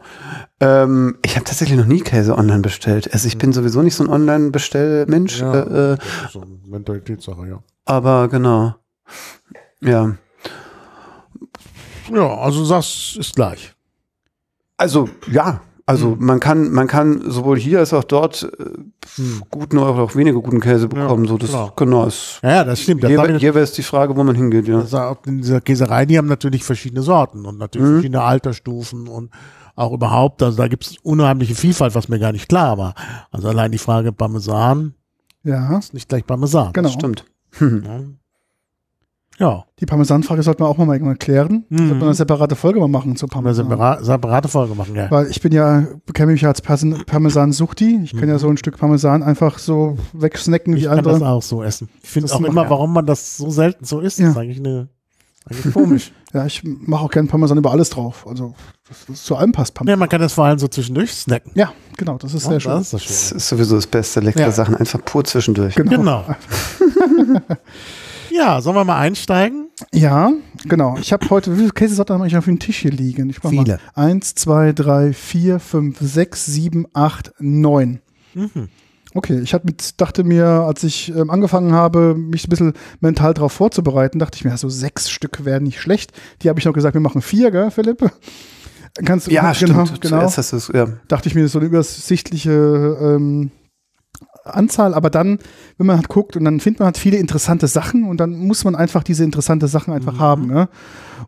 Ähm, 0.61 1.17
ich 1.21 1.35
habe 1.35 1.43
tatsächlich 1.43 1.77
noch 1.77 1.85
nie 1.85 1.99
Käse 1.99 2.37
online 2.37 2.61
bestellt. 2.61 3.13
Also 3.13 3.27
ich 3.27 3.37
bin 3.37 3.51
sowieso 3.51 3.81
nicht 3.81 3.95
so 3.95 4.05
ein 4.05 4.09
Online-Bestellmensch. 4.09 5.41
Ja. 5.41 5.53
Äh, 5.53 5.93
äh, 5.93 5.97
Das 6.23 6.31
so 6.31 6.41
eine 6.41 6.57
Mentalitätssache, 6.65 7.47
ja. 7.47 7.63
aber 7.85 8.29
genau. 8.29 8.75
Ja. 9.81 10.15
Ja, 12.09 12.37
also 12.37 12.63
sagst, 12.63 13.17
ist 13.17 13.35
gleich. 13.35 13.73
Also 14.77 15.09
ja. 15.29 15.61
Also 15.91 16.15
man 16.19 16.39
kann, 16.39 16.71
man 16.71 16.87
kann 16.87 17.21
sowohl 17.29 17.57
hier 17.59 17.79
als 17.79 17.93
auch 17.93 18.03
dort 18.03 18.43
äh, 18.59 19.21
guten 19.49 19.77
oder 19.77 19.89
auch 20.01 20.15
weniger 20.15 20.39
guten 20.41 20.59
Käse 20.59 20.87
bekommen. 20.87 21.27
so 21.27 21.37
das 21.37 21.49
klar. 21.49 21.73
genau 21.75 22.05
ist. 22.05 22.39
Ja, 22.43 22.49
ja, 22.55 22.63
das 22.63 22.79
stimmt. 22.81 23.03
Das 23.03 23.09
Hier, 23.09 23.53
wäre 23.53 23.59
es 23.59 23.71
die 23.73 23.83
Frage, 23.83 24.15
wo 24.15 24.23
man 24.23 24.35
hingeht, 24.35 24.67
ja. 24.67 24.79
Das 24.81 24.93
auch 24.93 25.17
in 25.25 25.37
dieser 25.37 25.61
Käserei, 25.61 26.05
die 26.05 26.17
haben 26.17 26.27
natürlich 26.27 26.63
verschiedene 26.63 27.01
Sorten 27.01 27.45
und 27.45 27.57
natürlich 27.57 27.87
Mhm. 27.87 27.93
verschiedene 27.95 28.21
Altersstufen 28.23 29.07
und 29.07 29.31
auch 29.75 29.93
überhaupt, 29.93 30.43
also 30.43 30.57
da 30.57 30.67
gibt 30.67 30.85
es 30.85 30.97
unheimliche 31.01 31.55
Vielfalt, 31.55 31.95
was 31.95 32.09
mir 32.09 32.19
gar 32.19 32.31
nicht 32.33 32.49
klar 32.49 32.77
war. 32.77 32.93
Also 33.31 33.47
allein 33.49 33.71
die 33.71 33.77
Frage 33.77 34.11
Parmesan, 34.11 34.93
Ja, 35.43 35.77
Ist 35.79 35.93
nicht 35.93 36.07
gleich 36.09 36.25
Parmesan. 36.25 36.71
genau. 36.73 36.89
Stimmt. 36.89 37.25
Ja, 39.41 39.65
Die 39.79 39.87
Parmesanfrage 39.87 40.43
sollten 40.43 40.61
wir 40.63 40.67
auch 40.67 40.77
mal 40.77 40.93
irgendwann 40.93 41.17
klären. 41.17 41.65
Mhm. 41.69 41.77
Sollten 41.77 41.99
wir 41.99 42.05
eine 42.05 42.13
separate 42.13 42.55
Folge 42.55 42.79
mal 42.79 42.87
machen 42.87 43.19
wir 43.19 43.27
Parmesan. 43.27 43.65
separa 43.67 44.03
separate 44.03 44.47
Folge 44.47 44.75
machen, 44.75 44.95
ja. 44.95 45.09
Weil 45.09 45.27
ich 45.31 45.41
bin 45.41 45.51
ja, 45.51 45.83
bekenne 46.05 46.31
mich 46.31 46.41
ja 46.41 46.49
als 46.49 46.61
Parmesan-Suchti. 46.61 48.01
Ich 48.03 48.15
kann 48.15 48.29
ja 48.29 48.37
so 48.37 48.47
ein 48.49 48.57
Stück 48.57 48.77
Parmesan 48.77 49.23
einfach 49.23 49.57
so 49.57 49.97
wegsnacken 50.13 50.73
Mhm. 50.73 50.77
Ich 50.77 50.83
wie 50.83 50.87
kann 50.87 51.03
das 51.03 51.15
andere. 51.15 51.31
auch 51.31 51.41
so 51.41 51.63
essen. 51.63 51.89
Ich 52.03 52.09
finde 52.09 52.27
Das 52.27 52.37
auch 52.37 52.41
immer, 52.43 52.63
ja. 52.65 52.69
warum 52.69 52.93
man 52.93 53.05
das 53.07 53.37
so 53.37 53.49
selten 53.49 53.83
so 53.83 53.99
isst. 53.99 54.19
Ja. 54.19 54.25
Das 54.27 54.35
ist 54.35 54.37
eigentlich, 54.41 54.59
eine, 54.59 54.89
eigentlich 55.49 55.73
komisch. 55.73 56.11
Ja, 56.33 56.45
ich 56.45 56.61
mache 56.63 57.03
auch 57.03 57.11
gerne 57.11 57.27
Parmesan 57.27 57.57
über 57.57 57.71
alles 57.71 57.89
drauf. 57.89 58.25
Also, 58.25 58.53
das 59.09 59.21
zu 59.25 59.35
allem 59.35 59.51
passt 59.51 59.71
ja, 59.71 59.79
Parmesan. 59.79 59.99
man 59.99 60.07
kann 60.07 60.21
das 60.21 60.31
vor 60.31 60.45
allem 60.45 60.57
so 60.59 60.69
zwischendurch 60.69 61.11
snacken. 61.11 61.51
Ja, 61.55 61.73
genau, 61.97 62.17
das 62.17 62.33
ist 62.33 62.45
sehr 62.45 62.59
schön. 62.61 62.71
Das 62.71 62.83
ist 62.83 62.93
das 62.93 63.01
Das 63.03 63.27
Schöne. 63.29 63.37
ist 63.37 63.49
sowieso 63.49 63.75
das 63.75 63.87
Beste. 63.87 64.21
Leckere 64.21 64.43
Ja. 64.43 64.51
Sachen 64.51 64.75
einfach 64.75 65.03
pur 65.03 65.25
zwischendurch. 65.25 65.75
Genau. 65.75 65.89
Genau. 65.89 66.23
ja, 68.31 68.61
sollen 68.61 68.75
wir 68.75 68.85
mal 68.85 68.99
einsteigen? 68.99 69.69
Ja, 69.93 70.31
genau. 70.65 70.97
Ich 70.99 71.11
habe 71.13 71.29
heute, 71.29 71.53
wie 71.53 71.59
viele 71.59 71.71
Käsesorten 71.71 72.15
habe 72.15 72.27
ich 72.27 72.37
auf 72.37 72.45
dem 72.45 72.59
Tisch 72.59 72.77
hier 72.77 72.91
liegen? 72.91 73.29
Ich 73.29 73.43
mach 73.43 73.49
Viele. 73.49 73.79
Mal 73.95 74.03
eins, 74.11 74.35
zwei, 74.35 74.73
drei, 74.73 75.13
vier, 75.13 75.59
fünf, 75.59 75.97
sechs, 75.99 76.45
sieben, 76.45 76.85
acht, 76.93 77.33
neun. 77.39 77.99
Mhm. 78.33 78.69
Okay, 79.13 79.39
ich 79.41 79.53
mit, 79.63 79.99
dachte 79.99 80.23
mir, 80.23 80.45
als 80.45 80.83
ich 80.83 81.13
ähm, 81.13 81.29
angefangen 81.29 81.73
habe, 81.73 82.15
mich 82.15 82.47
ein 82.47 82.49
bisschen 82.49 82.73
mental 83.01 83.33
darauf 83.33 83.51
vorzubereiten, 83.51 84.19
dachte 84.19 84.37
ich 84.37 84.45
mir, 84.45 84.55
so 84.55 84.69
sechs 84.69 85.09
Stück 85.09 85.43
wären 85.43 85.63
nicht 85.63 85.81
schlecht. 85.81 86.13
Die 86.41 86.49
habe 86.49 86.59
ich 86.59 86.65
noch 86.65 86.73
gesagt, 86.73 86.93
wir 86.93 87.01
machen 87.01 87.21
vier, 87.21 87.51
gell, 87.51 87.71
Philipp? 87.71 88.09
Kannst 89.05 89.27
du, 89.27 89.31
Ja, 89.31 89.51
genau, 89.51 89.85
stimmt. 89.85 90.01
genau. 90.01 90.27
Zuerst 90.27 90.53
hast 90.53 90.73
ja. 90.73 90.87
Dachte 91.07 91.27
ich 91.27 91.35
mir, 91.35 91.47
so 91.47 91.59
eine 91.59 91.67
übersichtliche 91.67 92.51
ähm, 92.51 93.51
Anzahl, 94.43 94.93
aber 94.93 95.09
dann, 95.09 95.37
wenn 95.77 95.87
man 95.87 95.97
halt 95.97 96.07
guckt 96.09 96.35
und 96.35 96.45
dann 96.45 96.59
findet 96.59 96.79
man 96.79 96.87
halt 96.87 96.97
viele 96.97 97.17
interessante 97.17 97.67
Sachen 97.67 98.05
und 98.05 98.17
dann 98.17 98.35
muss 98.35 98.63
man 98.63 98.75
einfach 98.75 99.03
diese 99.03 99.23
interessante 99.23 99.67
Sachen 99.67 99.93
einfach 99.93 100.17
haben. 100.19 100.47
Ne? 100.47 100.67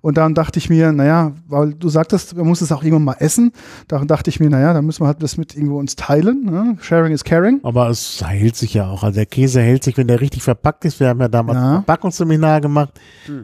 Und 0.01 0.17
dann 0.17 0.33
dachte 0.33 0.57
ich 0.59 0.69
mir, 0.69 0.91
naja, 0.91 1.31
weil 1.47 1.75
du 1.75 1.89
sagtest, 1.89 2.35
man 2.35 2.47
muss 2.47 2.61
es 2.61 2.71
auch 2.71 2.83
irgendwann 2.83 3.03
mal 3.05 3.15
essen. 3.19 3.51
Daran 3.87 4.07
dachte 4.07 4.29
ich 4.29 4.39
mir, 4.39 4.49
naja, 4.49 4.73
dann 4.73 4.85
müssen 4.85 5.03
wir 5.03 5.07
halt 5.07 5.21
das 5.21 5.37
mit 5.37 5.55
irgendwo 5.55 5.77
uns 5.77 5.95
teilen. 5.95 6.43
Ne? 6.45 6.77
Sharing 6.81 7.13
is 7.13 7.23
caring. 7.23 7.59
Aber 7.63 7.89
es 7.89 8.21
hält 8.25 8.55
sich 8.55 8.73
ja 8.73 8.87
auch. 8.89 9.03
Also 9.03 9.15
der 9.15 9.27
Käse 9.27 9.61
hält 9.61 9.83
sich, 9.83 9.95
wenn 9.97 10.07
der 10.07 10.19
richtig 10.19 10.41
verpackt 10.43 10.83
ist. 10.85 10.99
Wir 10.99 11.07
haben 11.09 11.19
ja 11.21 11.27
damals 11.27 11.57
Ja. 11.57 11.65
ein 11.69 11.73
Verpackungsseminar 11.83 12.61
gemacht. 12.61 12.99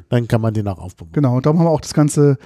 Dann 0.10 0.28
kann 0.28 0.42
man 0.42 0.54
den 0.54 0.68
auch 0.68 0.80
aufbewahren. 0.80 1.14
Genau, 1.14 1.40
darum 1.42 1.60
haben 1.60 1.66
wir 1.68 1.72
auch 1.72 1.82
das 1.82 1.94
ganze 1.94 2.38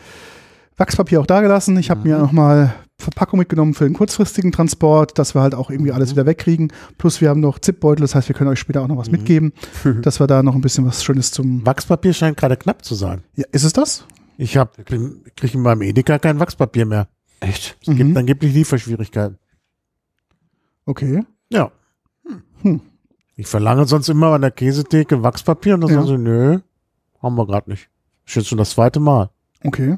Wachspapier 0.77 1.21
auch 1.21 1.25
da 1.25 1.41
gelassen. 1.41 1.77
Ich 1.77 1.89
habe 1.89 2.07
mir 2.07 2.17
nochmal 2.17 2.73
Verpackung 2.99 3.39
mitgenommen 3.39 3.73
für 3.73 3.83
den 3.85 3.93
kurzfristigen 3.93 4.51
Transport, 4.51 5.17
dass 5.17 5.35
wir 5.35 5.41
halt 5.41 5.55
auch 5.55 5.69
irgendwie 5.69 5.91
alles 5.91 6.11
wieder 6.11 6.25
wegkriegen. 6.25 6.71
Plus 6.97 7.21
wir 7.21 7.29
haben 7.29 7.39
noch 7.41 7.59
Zipbeutel, 7.59 8.01
das 8.01 8.15
heißt, 8.15 8.29
wir 8.29 8.35
können 8.35 8.49
euch 8.51 8.59
später 8.59 8.81
auch 8.81 8.87
noch 8.87 8.97
was 8.97 9.11
mitgeben, 9.11 9.51
dass 10.01 10.19
wir 10.19 10.27
da 10.27 10.43
noch 10.43 10.55
ein 10.55 10.61
bisschen 10.61 10.85
was 10.85 11.03
Schönes 11.03 11.31
zum. 11.31 11.65
Wachspapier 11.65 12.13
scheint 12.13 12.37
gerade 12.37 12.55
knapp 12.55 12.85
zu 12.85 12.95
sein. 12.95 13.23
Ja, 13.35 13.45
ist 13.51 13.63
es 13.63 13.73
das? 13.73 14.05
Ich 14.37 14.57
habe 14.57 14.83
kriege 14.83 15.53
in 15.53 15.61
meinem 15.61 15.81
Edeka 15.81 16.17
kein 16.19 16.39
Wachspapier 16.39 16.85
mehr. 16.85 17.07
Echt? 17.39 17.77
Es 17.81 17.95
gibt 17.95 18.09
Mhm. 18.11 18.17
angeblich 18.17 18.53
Lieferschwierigkeiten. 18.53 19.37
Okay. 20.85 21.23
Ja. 21.49 21.71
Hm. 22.61 22.81
Ich 23.35 23.47
verlange 23.47 23.85
sonst 23.85 24.09
immer 24.09 24.27
an 24.27 24.41
der 24.41 24.51
Käsetheke 24.51 25.23
Wachspapier 25.23 25.73
und 25.75 25.81
dann 25.81 25.89
Ja. 25.89 25.95
sagen 25.97 26.07
sie, 26.07 26.17
nö, 26.17 26.59
haben 27.21 27.35
wir 27.35 27.45
gerade 27.47 27.69
nicht. 27.69 27.89
Ist 28.25 28.35
jetzt 28.35 28.47
schon 28.47 28.57
das 28.57 28.71
zweite 28.71 28.99
Mal. 28.99 29.29
Okay. 29.63 29.97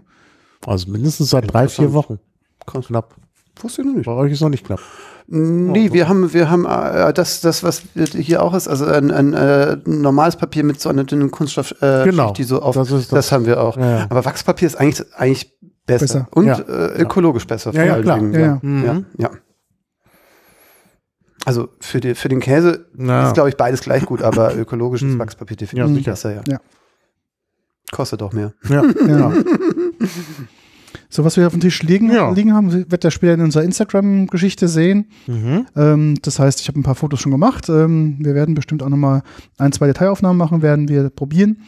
Also 0.65 0.89
mindestens 0.89 1.29
seit 1.29 1.51
drei, 1.53 1.67
vier. 1.67 1.93
Wochen. 1.93 2.19
Knapp. 2.65 3.15
Wusste 3.61 3.81
ich 3.81 3.87
noch 3.87 3.95
nicht. 3.95 4.05
Bei 4.05 4.11
euch 4.13 4.31
ist 4.33 4.41
noch 4.41 4.49
nicht 4.49 4.65
knapp. 4.65 4.79
Nee, 5.27 5.91
wir 5.93 6.07
haben, 6.07 6.33
wir 6.33 6.51
haben 6.51 6.65
äh, 6.65 7.11
das, 7.13 7.41
das, 7.41 7.63
was 7.63 7.81
hier 7.95 8.43
auch 8.43 8.53
ist, 8.53 8.67
also 8.67 8.85
ein, 8.85 9.09
ein 9.11 9.33
äh, 9.33 9.77
normales 9.85 10.35
Papier 10.35 10.63
mit 10.63 10.79
so 10.79 10.89
einer 10.89 11.03
dünnen 11.03 11.31
Kunststoff, 11.31 11.71
äh, 11.81 12.03
Genau, 12.03 12.27
Schicht, 12.27 12.37
die 12.39 12.43
so 12.43 12.61
auf, 12.61 12.75
das 12.75 12.89
das, 12.89 12.99
ist 13.01 13.11
das. 13.13 13.31
haben 13.31 13.45
wir 13.47 13.59
auch. 13.61 13.75
Ja. 13.77 14.05
Aber 14.09 14.23
Wachspapier 14.25 14.67
ist 14.67 14.75
eigentlich, 14.75 15.03
eigentlich 15.15 15.51
besser. 15.87 16.05
Besser. 16.05 16.27
Und 16.31 16.45
Ja. 16.47 16.59
äh, 16.59 17.01
ökologisch 17.01 17.47
besser. 17.47 17.73
Ja, 17.73 17.83
ja, 17.85 18.01
klar. 18.01 18.21
Ja, 18.21 18.39
ja. 18.39 18.59
Mhm. 18.61 19.05
ja. 19.17 19.31
Also 21.45 21.69
für, 21.79 21.99
die, 21.99 22.13
für 22.15 22.27
den 22.29 22.39
Käse 22.39 22.87
ist, 22.97 23.33
glaube 23.33 23.49
ich, 23.49 23.57
beides 23.57 23.81
gleich 23.81 24.05
gut, 24.05 24.21
aber 24.21 24.55
ökologisches 24.57 25.13
Mhm. 25.13 25.19
Wachspapier 25.19 25.57
definitiv 25.57 26.05
besser, 26.05 26.35
ja. 26.35 26.59
Kostet 27.91 28.21
auch 28.21 28.33
mehr. 28.33 28.53
Ja. 28.69 28.83
Ja. 29.07 29.33
So, 31.15 31.23
was 31.23 31.37
wir 31.37 31.47
auf 31.47 31.53
dem 31.53 31.61
Tisch 31.61 31.81
liegen, 31.81 32.11
Ja. 32.11 32.29
liegen 32.31 32.53
haben, 32.53 32.91
wird 32.91 33.03
ihr 33.05 33.11
später 33.11 33.35
in 33.35 33.41
unserer 33.41 33.63
Instagram-Geschichte 33.63 34.67
sehen. 34.67 35.07
Mhm. 35.27 35.65
Ähm, 35.75 36.15
das 36.21 36.39
heißt, 36.39 36.59
ich 36.59 36.67
habe 36.67 36.77
ein 36.79 36.83
paar 36.83 36.95
Fotos 36.95 37.21
schon 37.21 37.31
gemacht. 37.31 37.69
Ähm, 37.69 38.17
wir 38.19 38.35
werden 38.35 38.53
bestimmt 38.53 38.83
auch 38.83 38.89
nochmal 38.89 39.23
ein, 39.57 39.71
zwei 39.71 39.87
Detailaufnahmen 39.87 40.37
machen, 40.37 40.61
werden 40.61 40.89
wir 40.89 41.09
probieren. 41.09 41.59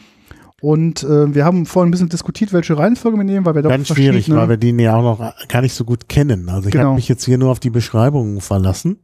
Und 0.60 1.02
äh, 1.04 1.34
wir 1.34 1.44
haben 1.44 1.66
vorhin 1.66 1.88
ein 1.88 1.92
bisschen 1.92 2.08
diskutiert, 2.08 2.52
welche 2.52 2.76
Reihenfolge 2.76 3.16
wir 3.16 3.24
nehmen, 3.24 3.46
weil 3.46 3.54
wir 3.54 3.62
doch 3.62 3.70
Ganz 3.70 3.88
schwierig, 3.88 4.28
weil 4.30 4.48
wir 4.50 4.56
den 4.58 4.78
ja 4.80 4.96
auch 4.96 5.18
noch 5.18 5.32
gar 5.48 5.62
nicht 5.62 5.72
so 5.72 5.84
gut 5.84 6.08
kennen. 6.08 6.48
Also 6.48 6.68
ich 6.68 6.72
Genau. 6.72 6.86
habe 6.86 6.94
mich 6.96 7.08
jetzt 7.08 7.24
hier 7.24 7.38
nur 7.38 7.50
auf 7.50 7.60
die 7.60 7.70
Beschreibungen 7.70 8.40
verlassen. 8.40 8.98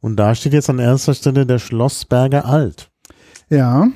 Und 0.00 0.16
da 0.16 0.34
steht 0.34 0.54
jetzt 0.54 0.70
an 0.70 0.78
erster 0.78 1.14
Stelle 1.14 1.44
der 1.46 1.58
Schlossberger 1.58 2.46
Alt. 2.46 2.90
Ja, 3.50 3.88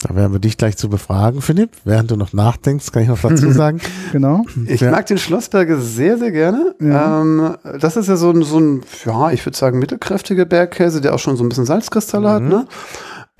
Da 0.00 0.14
werden 0.14 0.32
wir 0.32 0.38
dich 0.38 0.56
gleich 0.56 0.76
zu 0.76 0.88
befragen, 0.88 1.42
Philipp. 1.42 1.72
Während 1.84 2.10
du 2.12 2.16
noch 2.16 2.32
nachdenkst, 2.32 2.92
kann 2.92 3.02
ich 3.02 3.08
noch 3.08 3.20
dazu 3.20 3.50
sagen. 3.52 3.80
genau. 4.12 4.44
Ich 4.66 4.80
Ja. 4.80 4.92
mag 4.92 5.06
den 5.06 5.18
Schlossberger 5.18 5.80
sehr, 5.80 6.18
sehr 6.18 6.30
gerne. 6.30 6.76
Ja. 6.80 7.20
Ähm, 7.20 7.56
das 7.80 7.96
ist 7.96 8.08
ja 8.08 8.16
so 8.16 8.30
ein, 8.30 8.42
so 8.42 8.60
ein, 8.60 8.82
ja, 9.04 9.32
ich 9.32 9.44
würde 9.44 9.58
sagen, 9.58 9.80
mittelkräftiger 9.80 10.44
Bergkäse, 10.44 11.00
der 11.00 11.14
auch 11.14 11.18
schon 11.18 11.36
so 11.36 11.42
ein 11.44 11.48
bisschen 11.48 11.66
Salzkristalle 11.66 12.30
hat. 12.30 12.42
Mhm. 12.44 12.48
Ne? 12.48 12.66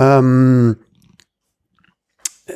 Ähm, 0.01 0.77
äh, 2.47 2.53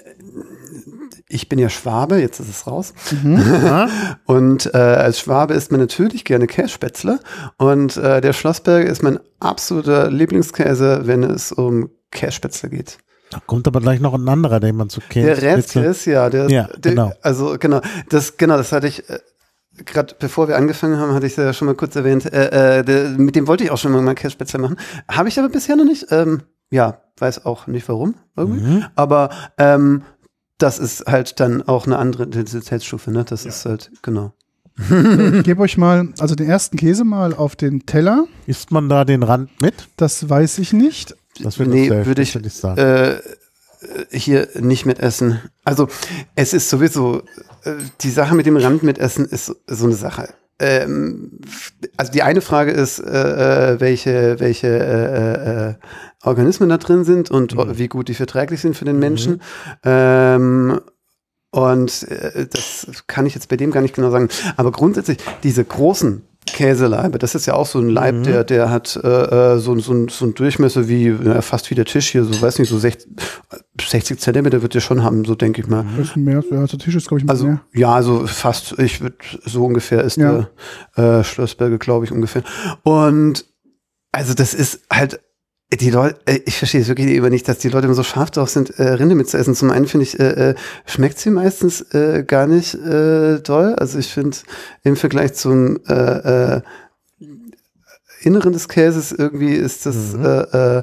ich 1.29 1.49
bin 1.49 1.59
ja 1.61 1.69
Schwabe, 1.69 2.17
jetzt 2.21 2.41
ist 2.41 2.51
es 2.51 2.67
raus. 2.67 2.93
Ja? 3.25 3.89
Und 4.27 4.67
äh, 4.75 4.79
als 4.79 5.21
Schwabe 5.21 5.55
isst 5.55 5.71
man 5.71 5.81
natürlich 5.81 6.25
gerne 6.25 6.47
Kässpätzle. 6.49 7.21
Und 7.57 7.97
äh, 7.97 8.21
der 8.21 8.33
Schlossberger 8.33 8.91
ist 8.91 9.03
mein 9.05 9.19
absoluter 9.41 10.11
Lieblingskäse, 10.11 11.03
wenn 11.05 11.23
es 11.23 11.53
um 11.53 11.89
Kässpätzle 12.11 12.69
geht. 12.69 12.99
Da 13.33 13.41
kommt 13.47 13.67
aber 13.67 13.81
gleich 13.81 14.01
noch 14.01 14.15
ein 14.15 14.29
anderer, 14.29 14.61
den 14.61 14.77
man 14.77 14.89
zu 14.89 15.01
kennen. 15.01 15.27
Der 15.27 15.41
Rätzke 15.43 15.81
ist 15.81 16.05
ja, 16.05 16.29
der, 16.31 16.49
Ja, 16.51 16.69
der 16.77 16.93
genau. 16.93 17.13
also 17.23 17.57
genau, 17.59 17.81
das 18.09 18.37
genau, 18.37 18.57
das 18.57 18.73
hatte 18.73 18.87
ich 18.89 19.09
äh, 19.09 19.19
gerade 19.85 20.15
bevor 20.19 20.49
wir 20.49 20.57
angefangen 20.57 20.99
haben, 20.99 21.15
hatte 21.15 21.27
ich 21.27 21.37
ja 21.37 21.53
schon 21.53 21.67
mal 21.67 21.75
kurz 21.75 21.97
erwähnt. 21.97 22.31
Äh, 22.33 22.79
äh, 22.81 22.85
der, 22.85 23.09
mit 23.11 23.35
dem 23.37 23.47
wollte 23.47 23.65
ich 23.65 23.71
auch 23.71 23.79
schon 23.79 23.93
mal 23.93 24.15
Kässpätzle 24.15 24.59
machen, 24.59 24.77
habe 25.11 25.29
ich 25.29 25.39
aber 25.39 25.49
bisher 25.49 25.77
noch 25.77 25.85
nicht. 25.85 26.07
Ähm, 26.11 26.43
ja, 26.71 27.01
weiß 27.19 27.45
auch 27.45 27.67
nicht 27.67 27.89
warum 27.89 28.15
irgendwie, 28.37 28.61
Mhm. 28.77 28.85
aber 28.95 29.31
ähm, 29.59 30.03
das 30.59 30.79
ist 30.79 31.07
halt 31.07 31.41
dann 31.41 31.63
auch 31.63 31.87
eine 31.87 31.99
andere 31.99 32.23
Intensitätsstufe, 32.25 33.11
ne? 33.11 33.25
Das 33.25 33.45
ist 33.45 33.65
halt 33.67 33.91
genau. 34.03 34.33
Ich 34.79 35.43
gebe 35.45 35.61
euch 35.61 35.77
mal, 35.77 36.09
also 36.19 36.35
den 36.35 36.49
ersten 36.49 36.79
Käse 36.79 37.05
mal 37.05 37.35
auf 37.35 37.57
den 37.57 37.85
Teller. 37.85 38.25
Isst 38.47 38.71
man 38.71 38.89
da 38.89 39.05
den 39.05 39.23
Rand 39.23 39.61
mit? 39.61 39.75
Das 39.99 40.31
weiß 40.31 40.59
ich 40.61 40.73
nicht. 40.73 41.15
Das 41.41 41.59
wird 41.59 41.69
Nee, 41.71 41.89
sehr 41.89 42.07
würde 42.07 42.23
ich- 42.23 42.31
spezialisch 42.31 42.55
sagen. 42.55 42.79
äh, 42.81 43.21
hier 44.17 44.49
nicht 44.61 44.87
mitessen. 44.87 45.41
Also 45.65 45.89
es 46.37 46.53
ist 46.53 46.71
sowieso, 46.71 47.23
äh, 47.65 47.73
die 48.03 48.11
Sache 48.11 48.35
mit 48.35 48.47
dem 48.47 48.57
Rand 48.57 48.83
mitessen 48.83 49.25
ist 49.27 49.47
so- 49.67 49.85
eine 49.87 49.95
Sache. 49.95 50.29
Ähm, 50.61 51.41
also 51.97 52.13
die 52.13 52.23
eine 52.23 52.41
Frage 52.41 52.71
ist, 52.71 53.01
äh, 53.01 53.73
äh, 53.75 53.81
welche, 53.81 54.39
welche 54.39 54.69
äh, 54.69 55.71
äh, 55.71 55.75
Organismen 56.23 56.69
da 56.69 56.79
drin 56.79 57.05
sind 57.05 57.31
und 57.33 57.57
Mhm. 57.57 57.79
wie 57.79 57.89
gut 57.89 58.07
die 58.09 58.15
verträglich 58.15 58.61
sind 58.61 58.77
für 58.77 58.85
den 58.85 58.99
Menschen. 59.01 59.43
Ähm, 59.83 60.81
und 61.51 62.03
äh, 62.05 62.47
das 62.47 62.87
kann 63.09 63.27
ich 63.27 63.35
jetzt 63.35 63.49
bei 63.49 63.57
dem 63.57 63.73
gar 63.73 63.81
nicht 63.81 63.95
genau 63.97 64.11
sagen. 64.11 64.29
Aber 64.57 64.71
grundsätzlich, 64.71 65.19
diese 65.43 65.65
großen 65.65 66.23
Käseleibe, 66.47 67.19
das 67.19 67.35
ist 67.35 67.47
ja 67.47 67.55
auch 67.55 67.67
so 67.67 67.79
ein 67.79 67.89
Leib, 67.89 68.15
Mhm. 68.17 68.23
der, 68.25 68.45
der 68.45 68.71
hat 68.71 68.97
äh, 69.03 69.09
äh, 69.55 69.59
so, 69.59 69.79
so, 69.79 69.93
ein- 69.93 70.09
so 70.09 70.25
ein 70.27 70.35
Durchmesser 70.35 70.89
wie 70.89 71.09
ja, 71.09 71.41
fast 71.41 71.71
wie 71.71 71.75
der 71.75 71.85
Tisch 71.85 72.11
hier, 72.11 72.25
so 72.25 72.41
weiß 72.43 72.59
nicht, 72.59 72.69
so 72.69 72.79
60, 72.79 73.09
60 73.81 74.19
Zentimeter 74.21 74.61
wird 74.63 74.75
der 74.75 74.81
schon 74.81 75.03
haben, 75.03 75.25
so 75.25 75.35
denke 75.35 75.61
ich 75.63 75.67
mal. 75.69 75.85
Das 75.97 76.09
ist 76.09 76.17
mehr, 76.17 76.43
ja, 76.51 76.67
der 76.67 76.79
Tisch 76.79 76.95
ist, 76.97 77.09
glaube 77.09 77.21
ich, 77.21 77.25
ein 77.27 77.31
Also 77.31 77.45
bisschen 77.47 77.61
mehr. 77.73 77.81
ja, 77.81 77.95
also 77.95 78.27
fast, 78.27 78.79
ich 78.79 79.01
würde 79.01 79.17
so 79.45 79.65
ungefähr 79.65 80.03
ist 80.03 80.17
Ja. 80.17 80.49
der 80.97 81.21
äh, 81.21 81.25
Schlossberger, 81.25 81.79
glaube 81.79 82.05
ich, 82.05 82.13
ungefähr. 82.13 82.43
Und 82.83 83.45
also 84.11 84.35
das 84.35 84.53
ist 84.53 84.81
halt 84.93 85.21
die 85.77 85.91
Leute, 85.91 86.21
äh, 86.27 86.41
ich 86.45 86.59
verstehe 86.59 86.81
es 86.81 86.89
wirklich 86.89 87.09
immer 87.09 87.31
nicht, 87.31 87.49
dass 87.49 87.59
die 87.59 87.69
Leute 87.69 87.87
immer 87.87 87.95
so 87.95 88.03
scharf 88.03 88.31
drauf 88.31 88.51
sind, 88.51 88.79
äh, 88.79 88.83
Rinde 88.95 89.15
mitzuessen. 89.15 89.55
Zum 89.55 89.71
einen 89.71 89.87
finde 89.87 90.05
ich, 90.05 90.19
äh, 90.21 90.51
äh, 90.51 90.55
schmeckt 90.87 91.19
sie 91.19 91.31
meistens 91.31 91.81
äh, 91.95 92.25
gar 92.27 92.47
nicht 92.47 92.75
äh, 92.75 93.41
doll. 93.41 93.75
Also 93.77 93.99
ich 93.99 94.13
finde 94.13 94.37
im 94.83 94.97
Vergleich 94.97 95.35
zum 95.35 95.79
äh, 95.89 96.57
äh, 96.57 96.61
Inneren 98.23 98.53
des 98.53 98.69
Käses 98.69 99.13
irgendwie 99.13 99.55
ist 99.55 99.87
das 99.87 100.13
Mhm. 100.15 100.25
äh, 100.25 100.79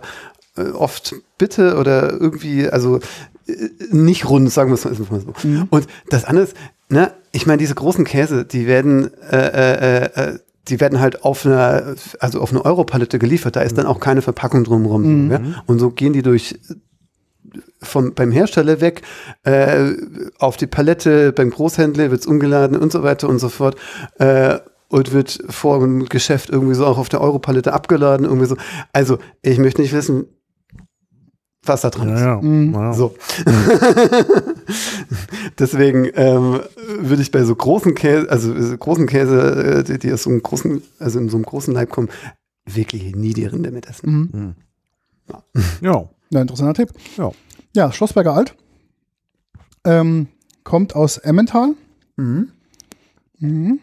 äh, 0.58 0.72
oft 0.74 1.16
bitte 1.38 1.78
oder 1.78 2.12
irgendwie, 2.12 2.68
also 2.68 3.00
äh, 3.48 3.70
nicht 3.92 4.30
rund, 4.30 4.52
sagen 4.52 4.72
wir 4.72 4.76
es 4.76 4.86
mal 4.86 4.94
mal 5.10 5.22
so. 5.22 5.48
Mhm. 5.48 5.68
Und 5.70 5.88
das 6.10 6.26
andere 6.26 6.46
ist, 6.46 6.56
ne, 6.90 7.14
ich 7.32 7.46
meine, 7.46 7.60
diese 7.60 7.76
großen 7.76 8.06
Käse, 8.06 8.46
die 8.46 8.68
werden, 8.68 9.12
äh, 9.32 9.38
äh, 9.38 10.04
äh, 10.06 10.40
die 10.70 10.80
werden 10.80 11.00
halt 11.00 11.24
auf 11.24 11.46
einer, 11.46 11.96
also 12.20 12.42
auf 12.42 12.52
eine 12.52 12.64
Europalette 12.64 13.20
geliefert, 13.20 13.56
da 13.56 13.62
ist 13.62 13.78
dann 13.78 13.86
auch 13.86 14.00
keine 14.00 14.22
Verpackung 14.22 14.64
drumherum. 14.64 15.26
Mhm. 15.26 15.32
Ja? 15.32 15.42
Und 15.66 15.80
so 15.80 15.90
gehen 15.90 16.14
die 16.14 16.22
durch 16.22 16.60
vom, 17.82 18.14
beim 18.14 18.32
Hersteller 18.32 18.82
weg, 18.82 19.02
äh, 19.44 19.94
auf 20.38 20.58
die 20.58 20.68
Palette, 20.68 21.32
beim 21.32 21.50
Großhändler 21.50 22.12
wird's 22.12 22.28
umgeladen 22.28 22.78
und 22.78 22.92
so 22.92 23.04
weiter 23.04 23.30
und 23.30 23.40
so 23.40 23.50
fort. 23.50 23.76
Äh, 24.18 24.60
und 24.92 25.14
wird 25.14 25.44
vor 25.50 25.80
dem 25.80 26.06
Geschäft 26.06 26.50
irgendwie 26.50 26.74
so 26.74 26.86
auch 26.86 26.98
auf 26.98 27.10
der 27.10 27.22
Europalette 27.22 27.74
abgeladen, 27.74 28.26
irgendwie 28.26 28.48
so. 28.48 28.58
Also, 28.92 29.20
ich 29.44 29.60
möchte 29.60 29.82
nicht 29.82 29.94
wissen, 29.94 30.26
was 31.70 31.82
da 31.82 31.90
dran 31.90 32.10
ist. 32.10 32.20
Ja, 32.20 32.36
ja. 32.36 32.42
Mhm. 32.42 32.74
ja. 32.74 32.94
So. 32.94 33.16
Deswegen 35.60 36.10
ähm, 36.16 36.60
würde 37.00 37.22
ich 37.22 37.32
bei 37.32 37.44
so 37.44 37.56
großen 37.56 37.96
Käse, 37.96 38.30
also 38.30 38.54
äh, 38.54 38.78
großen 38.78 39.08
Käse, 39.08 39.80
äh, 39.80 39.84
die, 39.84 40.00
die 40.00 40.12
aus 40.12 40.24
so 40.24 40.30
einem 40.30 40.44
großen, 40.44 40.82
also 41.00 41.20
in 41.20 41.30
so 41.30 41.38
einem 41.38 41.46
großen 41.46 41.74
Leib 41.74 41.90
kommen, 41.90 42.10
wirklich 42.66 43.16
nie 43.16 43.34
die 43.34 43.46
Rinde 43.46 43.72
mit 43.72 43.88
essen. 43.88 44.30
Mhm. 44.34 44.56
ja. 45.82 46.10
Ja, 46.32 46.42
interessanter 46.42 46.74
Tipp. 46.74 46.90
Ja. 47.18 47.32
Ja, 47.76 47.92
Schlossberger 47.92 48.34
Alt. 48.34 48.56
Ähm, 49.84 50.28
kommt 50.64 50.96
aus 50.96 51.18
Emmental. 51.18 51.74
Mhm. 52.18 52.50
Mhm. 53.40 53.80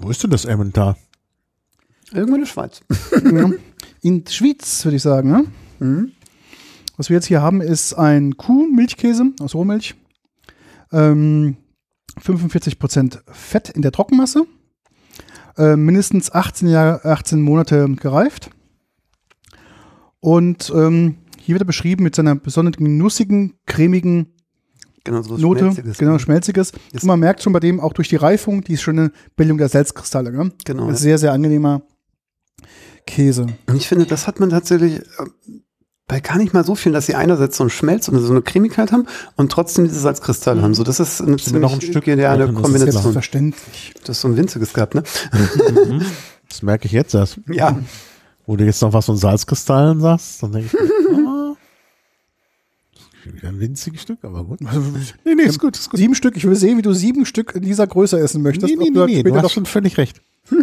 Wo 0.00 0.10
ist 0.10 0.22
denn 0.22 0.30
das 0.30 0.44
Emmental? 0.44 0.96
Irgendwo 2.12 2.34
in 2.34 2.42
der 2.42 2.48
Schweiz. 2.48 2.80
ja. 3.12 3.50
In 4.02 4.24
der 4.24 4.30
Schweiz, 4.30 4.84
würde 4.84 4.96
ich 4.96 5.02
sagen. 5.02 5.30
Ne? 5.30 5.44
Mhm. 5.78 6.12
Was 6.96 7.08
wir 7.08 7.14
jetzt 7.16 7.26
hier 7.26 7.42
haben, 7.42 7.60
ist 7.60 7.94
ein 7.94 8.36
Kuhmilchkäse 8.36 9.32
aus 9.40 9.54
Rohmilch. 9.54 9.94
Ähm, 10.92 11.56
45% 12.20 13.20
Fett 13.32 13.70
in 13.70 13.82
der 13.82 13.90
Trockenmasse. 13.92 14.46
Äh, 15.56 15.76
mindestens 15.76 16.32
18, 16.32 16.68
Jahre, 16.68 17.04
18 17.04 17.40
Monate 17.40 17.88
gereift. 18.00 18.50
Und 20.20 20.72
ähm, 20.74 21.16
hier 21.40 21.54
wird 21.54 21.62
er 21.62 21.66
beschrieben 21.66 22.04
mit 22.04 22.14
seiner 22.14 22.34
besonderen 22.36 22.96
nussigen, 22.96 23.54
cremigen 23.66 24.28
Genau, 25.06 25.20
so 25.20 25.36
Note, 25.36 25.64
Schmelziges. 25.66 25.98
genau, 25.98 26.18
schmelziges. 26.18 26.72
Ist- 26.92 27.02
Und 27.02 27.04
man 27.08 27.20
merkt 27.20 27.42
schon 27.42 27.52
bei 27.52 27.60
dem 27.60 27.78
auch 27.78 27.92
durch 27.92 28.08
die 28.08 28.16
Reifung 28.16 28.62
die 28.64 28.78
schöne 28.78 29.12
Bildung 29.36 29.58
der 29.58 29.68
Salzkristalle. 29.68 30.32
Ne? 30.32 30.50
Genau, 30.64 30.84
Ein 30.84 30.90
ja. 30.90 30.94
Sehr, 30.94 31.18
sehr 31.18 31.32
angenehmer 31.32 31.82
Käse. 33.06 33.46
Und 33.66 33.76
ich 33.76 33.86
finde, 33.86 34.06
das 34.06 34.26
hat 34.26 34.40
man 34.40 34.48
tatsächlich 34.48 35.00
äh, 35.00 35.04
bei 36.06 36.20
gar 36.20 36.36
nicht 36.36 36.52
mal 36.52 36.64
so 36.64 36.74
vielen, 36.74 36.92
dass 36.92 37.06
sie 37.06 37.14
einerseits 37.14 37.56
so 37.56 37.62
einen 37.62 37.70
Schmelz 37.70 38.08
und 38.08 38.18
so 38.18 38.30
eine 38.30 38.42
Cremigkeit 38.42 38.92
haben 38.92 39.06
und 39.36 39.50
trotzdem 39.50 39.84
diese 39.84 40.00
Salzkristalle 40.00 40.60
haben. 40.60 40.74
So, 40.74 40.84
das 40.84 41.00
ist 41.00 41.22
eine 41.22 41.38
wir 41.38 41.60
noch 41.60 41.72
ein 41.72 41.80
ziemlich 41.80 41.92
Stück 41.92 42.04
geniale 42.04 42.44
weiter, 42.44 42.52
das 42.52 42.56
ist 42.56 42.62
Kombination. 42.62 43.02
Selbstverständlich. 43.02 43.94
Du 44.02 44.08
hast 44.08 44.20
so 44.20 44.28
ein 44.28 44.36
winziges 44.36 44.72
gehabt, 44.74 44.94
ne? 44.94 45.02
Mhm. 45.32 46.02
Das 46.46 46.62
merke 46.62 46.86
ich 46.86 46.92
jetzt 46.92 47.14
erst. 47.14 47.40
Ja. 47.48 47.76
Wo 48.46 48.56
du 48.56 48.64
jetzt 48.64 48.80
noch 48.82 48.92
was 48.92 49.06
von 49.06 49.16
Salzkristallen 49.16 49.98
sagst, 50.00 50.40
dann 50.42 50.52
denke 50.52 50.68
ich, 50.68 50.78
ah, 51.26 51.56
das 52.92 53.02
ist 53.26 53.34
wieder 53.34 53.48
ein 53.48 53.58
winziges 53.58 54.02
Stück, 54.02 54.18
aber 54.22 54.44
gut. 54.44 54.60
Nee, 54.60 55.34
nee, 55.34 55.42
ist 55.42 55.58
gut, 55.58 55.76
ist 55.76 55.90
gut. 55.90 55.98
Sieben 55.98 56.14
Stück. 56.14 56.36
Ich 56.36 56.44
will 56.44 56.54
sehen, 56.54 56.78
wie 56.78 56.82
du 56.82 56.92
sieben 56.92 57.26
Stück 57.26 57.56
in 57.56 57.62
dieser 57.62 57.86
Größe 57.88 58.20
essen 58.20 58.42
möchtest. 58.42 58.70
Nee, 58.70 58.76
nee, 58.76 58.90
nee, 58.90 58.94
du 58.94 59.06
nee, 59.06 59.22
du 59.22 59.42
hast 59.42 59.52
schon 59.52 59.66
völlig 59.66 59.96
recht. 59.96 60.20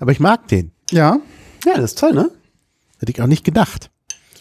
aber 0.00 0.12
ich 0.12 0.20
mag 0.20 0.46
den. 0.48 0.72
Ja, 0.90 1.20
Ja, 1.64 1.76
das 1.76 1.92
ist 1.92 1.98
toll, 1.98 2.12
ne? 2.12 2.30
Hätte 2.98 3.12
ich 3.12 3.22
auch 3.22 3.28
nicht 3.28 3.44
gedacht. 3.44 3.90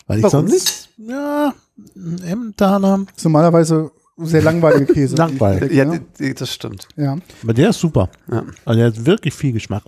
Weil 0.08 0.18
ich 0.20 0.24
Warum 0.24 0.48
sonst, 0.48 0.90
ja, 0.98 1.54
ein 1.96 2.22
Emmentaler, 2.24 3.06
ist 3.16 3.24
normalerweise 3.24 3.92
sehr 4.18 4.42
langweilige 4.44 4.94
Käse. 4.94 5.16
Langweilig. 5.18 5.72
Ja, 5.72 5.84
Ja, 5.86 5.92
die- 5.98 6.02
die- 6.20 6.34
das 6.34 6.52
stimmt. 6.54 6.88
ja. 6.96 7.18
aber 7.44 7.54
der 7.54 7.70
ist 7.72 7.80
super. 7.80 8.10
Ja. 8.32 8.44
Also 8.66 8.78
der 8.80 8.88
hat 8.88 9.06
wirklich 9.06 9.34
viel 9.34 9.52
Geschmack. 9.54 9.84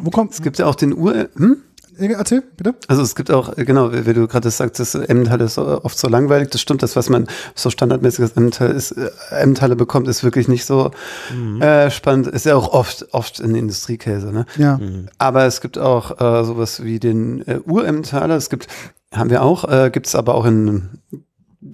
Wo 0.00 0.10
kommt, 0.10 0.32
Es 0.32 0.42
gibt 0.42 0.58
ja 0.58 0.66
auch 0.66 0.74
den 0.74 0.96
Ur... 0.96 1.28
Hm? 1.36 1.58
erzähl, 2.00 2.42
bitte. 2.56 2.76
Also 2.86 3.02
es 3.02 3.16
gibt 3.16 3.28
auch, 3.32 3.58
äh, 3.58 3.64
genau, 3.64 3.92
wie 3.92 4.06
wie 4.06 4.14
du 4.14 4.28
gerade 4.28 4.48
sagtest, 4.50 4.94
Emmental 4.94 5.40
ist 5.40 5.56
äh, 5.58 5.60
oft 5.62 5.98
so 5.98 6.06
langweilig. 6.08 6.50
Das 6.50 6.60
stimmt, 6.60 6.80
das, 6.84 6.94
was 6.94 7.08
man 7.08 7.26
so 7.56 7.70
standardmäßig 7.70 8.20
als 8.20 8.32
Emmental 8.36 8.70
ist, 8.70 8.92
äh, 8.92 9.10
Emmentaler 9.32 9.74
bekommt, 9.74 10.06
ist 10.06 10.22
wirklich 10.22 10.46
nicht 10.46 10.64
so 10.64 10.92
äh, 11.60 11.90
spannend. 11.90 12.28
Ist 12.28 12.46
ja 12.46 12.54
auch 12.54 12.72
oft, 12.72 13.12
oft 13.12 13.40
in 13.40 13.56
Industriekäse, 13.56 14.32
ne? 14.32 14.46
Ja. 14.56 14.78
Aber 15.18 15.44
es 15.46 15.60
gibt 15.60 15.76
auch 15.76 16.20
äh, 16.20 16.44
sowas 16.44 16.84
wie 16.84 17.00
den 17.00 17.44
äh, 17.48 17.58
Uremmentaler. 17.66 18.36
Es 18.36 18.48
gibt, 18.48 18.68
haben 19.14 19.30
wir 19.30 19.42
auch, 19.42 19.64
äh, 19.64 19.90
gibt 19.90 20.06
es 20.06 20.14
aber 20.14 20.34
auch 20.34 20.44
in 20.44 21.00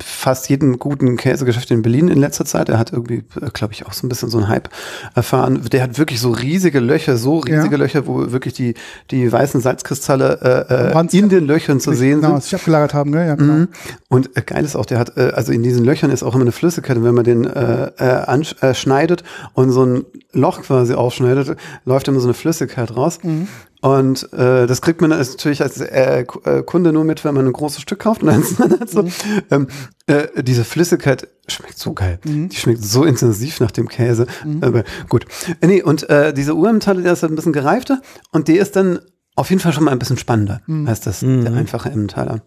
fast 0.03 0.49
jedem 0.49 0.79
guten 0.79 1.19
Käsegeschäft 1.19 1.71
in 1.71 1.83
Berlin 1.83 2.09
in 2.09 2.19
letzter 2.19 2.47
Zeit. 2.47 2.71
Er 2.71 2.79
hat 2.79 2.93
irgendwie, 2.93 3.23
glaube 3.53 3.75
ich, 3.75 3.85
auch 3.85 3.93
so 3.93 4.07
ein 4.07 4.09
bisschen 4.09 4.31
so 4.31 4.39
einen 4.39 4.49
Hype 4.49 4.71
erfahren. 5.15 5.61
Der 5.71 5.83
hat 5.83 5.99
wirklich 5.99 6.21
so 6.21 6.31
riesige 6.31 6.81
Löcher, 6.81 7.19
so 7.19 7.39
riesige 7.41 7.77
Ja. 7.77 7.83
Löcher, 7.83 8.07
wo 8.07 8.33
wirklich 8.33 8.55
die, 8.55 8.75
die 9.11 9.31
weißen 9.31 9.61
Salzkristalle 9.61 10.67
äh, 10.71 10.99
äh, 10.99 11.19
in 11.19 11.29
den 11.29 11.47
Löchern 11.47 11.81
zu 11.81 11.93
sehen 11.93 12.23
genau, 12.23 12.33
sind. 12.35 12.45
sich 12.45 12.55
abgelagert 12.55 12.95
haben, 12.95 13.11
ne? 13.11 13.27
Ja, 13.27 13.35
genau. 13.35 13.53
Mhm. 13.53 13.69
Und 14.09 14.37
äh, 14.37 14.43
geil 14.43 14.65
ist 14.65 14.75
auch, 14.75 14.87
der 14.87 14.99
hat, 14.99 15.19
äh, 15.19 15.33
also 15.35 15.53
in 15.53 15.63
diesen 15.63 15.85
Löchern 15.85 16.11
ist 16.11 16.23
auch 16.23 16.35
immer 16.35 16.45
eine 16.45 16.53
Flüssigkeit. 16.53 16.97
Und 16.97 17.05
wenn 17.05 17.15
man 17.15 17.25
den 17.25 17.45
äh, 17.45 17.91
äh, 17.99 18.43
äh, 18.63 18.75
schneidet 18.75 19.23
und 19.53 19.71
so 19.71 19.85
ein 19.85 20.05
Loch 20.33 20.63
quasi 20.63 20.95
aufschneidet, 20.95 21.59
läuft 21.85 22.09
immer 22.09 22.21
so 22.21 22.27
eine 22.27 22.35
Flüssigkeit 22.35 22.97
raus. 22.97 23.19
Mhm. 23.23 23.49
Und 23.87 24.33
äh, 24.33 24.67
das 24.67 24.81
kriegt 24.81 25.03
man 25.03 25.11
natürlich 25.11 25.61
als 25.61 25.79
äh, 25.79 26.21
äh, 26.23 26.63
Kunde 26.63 26.91
nur 26.91 27.05
mit, 27.05 27.23
wenn 27.23 27.35
man 27.35 27.45
ein 27.47 27.53
großes 27.53 27.83
Stück 27.83 27.99
kauft. 27.99 28.23
Und 28.23 28.29
dann 28.29 28.71
halt 28.71 28.89
so, 28.89 29.03
Mhm. 29.03 29.13
ähm, 29.51 29.67
äh, 30.07 30.43
diese 30.43 30.65
Flüssigkeit 30.65 31.29
schmeckt 31.49 31.77
so 31.79 31.93
geil. 31.93 32.19
Mhm. 32.25 32.49
Die 32.49 32.57
schmeckt 32.57 32.83
so 32.83 33.05
intensiv 33.05 33.61
nach 33.61 33.71
dem 33.73 33.89
Käse. 33.89 34.27
Aber 34.63 34.85
gut. 35.11 35.27
Äh, 35.61 35.67
nee, 35.67 35.83
und 35.83 36.09
äh, 36.09 36.33
diese 36.33 36.55
Uremmentaler, 36.55 37.03
der 37.03 37.13
ist 37.13 37.23
halt 37.23 37.33
ein 37.33 37.37
bisschen 37.37 37.53
gereifter 37.53 38.01
und 38.33 38.49
der 38.49 38.63
ist 38.63 38.75
dann 38.75 39.01
auf 39.37 39.51
jeden 39.51 39.61
Fall 39.61 39.75
schon 39.75 39.85
mal 39.85 39.91
ein 39.91 39.99
bisschen 39.99 40.17
spannender, 40.17 40.63
Mhm. 40.67 40.89
als 40.89 41.01
das 41.01 41.21
Mhm. 41.21 41.45
der 41.45 41.53
einfache 41.53 41.91
Emmentaler. 41.91 42.41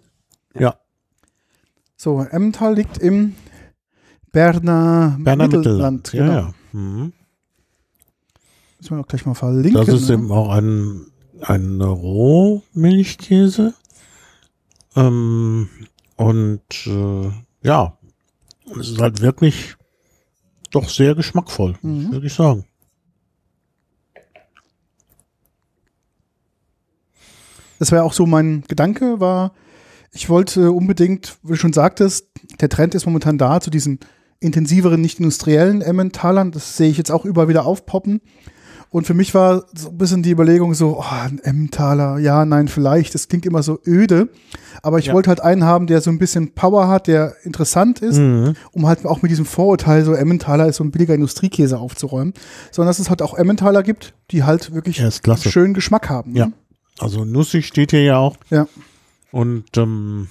Ja, 0.58 0.76
So, 1.98 2.22
Emmental 2.22 2.74
liegt 2.74 2.98
im 2.98 3.36
Berner, 4.32 5.18
Berner 5.20 5.44
Mittelland. 5.48 6.08
Mittelland. 6.08 6.14
Ja, 6.14 6.26
genau. 6.26 6.34
ja. 6.40 6.54
Mhm. 6.72 7.14
Müssen 8.80 8.96
wir 8.98 9.00
auch 9.02 9.08
gleich 9.08 9.26
mal 9.28 9.34
verlinken. 9.36 9.74
Das 9.86 9.88
ist 9.90 10.08
ne? 10.08 10.16
eben 10.16 10.32
auch 10.32 10.50
ein, 10.50 11.08
ein 11.42 11.82
Rohmilchkäse. 11.82 13.74
Ähm, 14.96 15.70
und 16.16 16.88
äh, 16.88 17.30
ja, 17.64 17.98
es 18.80 18.90
ist 18.90 19.00
halt 19.02 19.22
wirklich 19.22 19.76
doch 20.72 20.90
sehr 20.90 21.16
geschmackvoll, 21.16 21.76
Mhm. 21.82 22.12
würde 22.12 22.28
ich 22.28 22.34
sagen. 22.34 22.66
Das 27.80 27.92
war 27.92 28.04
auch 28.04 28.14
so 28.14 28.26
mein 28.26 28.64
Gedanke, 28.68 29.20
war, 29.20 29.54
ich 30.12 30.30
wollte 30.30 30.72
unbedingt, 30.72 31.38
wie 31.44 31.50
du 31.50 31.56
schon 31.58 31.74
sagtest, 31.74 32.28
der 32.60 32.70
Trend 32.70 32.96
ist 32.96 33.06
momentan 33.06 33.38
da 33.38 33.62
zu 33.62 33.70
diesen 33.70 34.00
intensiveren, 34.40 35.00
nicht 35.02 35.20
industriellen 35.20 35.82
Emmentalern. 35.82 36.52
Das 36.52 36.78
sehe 36.78 36.90
ich 36.90 36.98
jetzt 36.98 37.12
auch 37.12 37.26
überall 37.26 37.50
wieder 37.50 37.66
aufpoppen. 37.66 38.22
Und 38.90 39.06
für 39.06 39.14
mich 39.14 39.34
war 39.34 39.66
so 39.76 39.90
ein 39.90 39.98
bisschen 39.98 40.24
die 40.24 40.32
Überlegung 40.32 40.74
so, 40.74 40.98
oh, 41.00 41.04
ein 41.10 41.40
Emmentaler, 41.44 42.20
ja, 42.20 42.46
nein, 42.46 42.68
vielleicht, 42.68 43.14
das 43.14 43.28
klingt 43.28 43.46
immer 43.46 43.62
so 43.62 43.80
öde. 43.86 44.30
Aber 44.82 44.98
ich 45.00 45.08
Ja. 45.08 45.14
wollte 45.14 45.30
halt 45.30 45.42
einen 45.42 45.64
haben, 45.66 45.88
der 45.88 46.00
so 46.02 46.10
ein 46.10 46.20
bisschen 46.20 46.54
Power 46.54 46.88
hat, 46.88 47.08
der 47.08 47.36
interessant 47.44 48.00
ist, 48.00 48.18
Mhm. 48.18 48.54
um 48.72 48.88
halt 48.88 49.06
auch 49.06 49.22
mit 49.22 49.30
diesem 49.32 49.46
Vorurteil, 49.46 50.06
so 50.06 50.14
Emmentaler 50.14 50.68
ist 50.68 50.78
so 50.78 50.84
ein 50.84 50.92
billiger 50.92 51.14
Industriekäse 51.16 51.78
aufzuräumen. 51.80 52.34
Sondern 52.72 52.90
dass 52.90 53.00
es 53.00 53.10
halt 53.10 53.22
auch 53.22 53.34
Emmentaler 53.38 53.84
gibt, 53.84 54.14
die 54.32 54.44
halt 54.44 54.74
wirklich 54.74 54.98
klasse. 55.22 55.50
schönen 55.50 55.74
Geschmack 55.74 56.10
haben. 56.10 56.32
ne? 56.34 56.40
Ja. 56.40 56.52
Also 57.00 57.26
nussig 57.26 57.68
steht 57.68 57.92
hier 57.92 58.04
ja 58.04 58.18
auch. 58.18 58.38
Ja. 58.50 58.68
Und 59.32 59.66
ähm, 59.78 60.28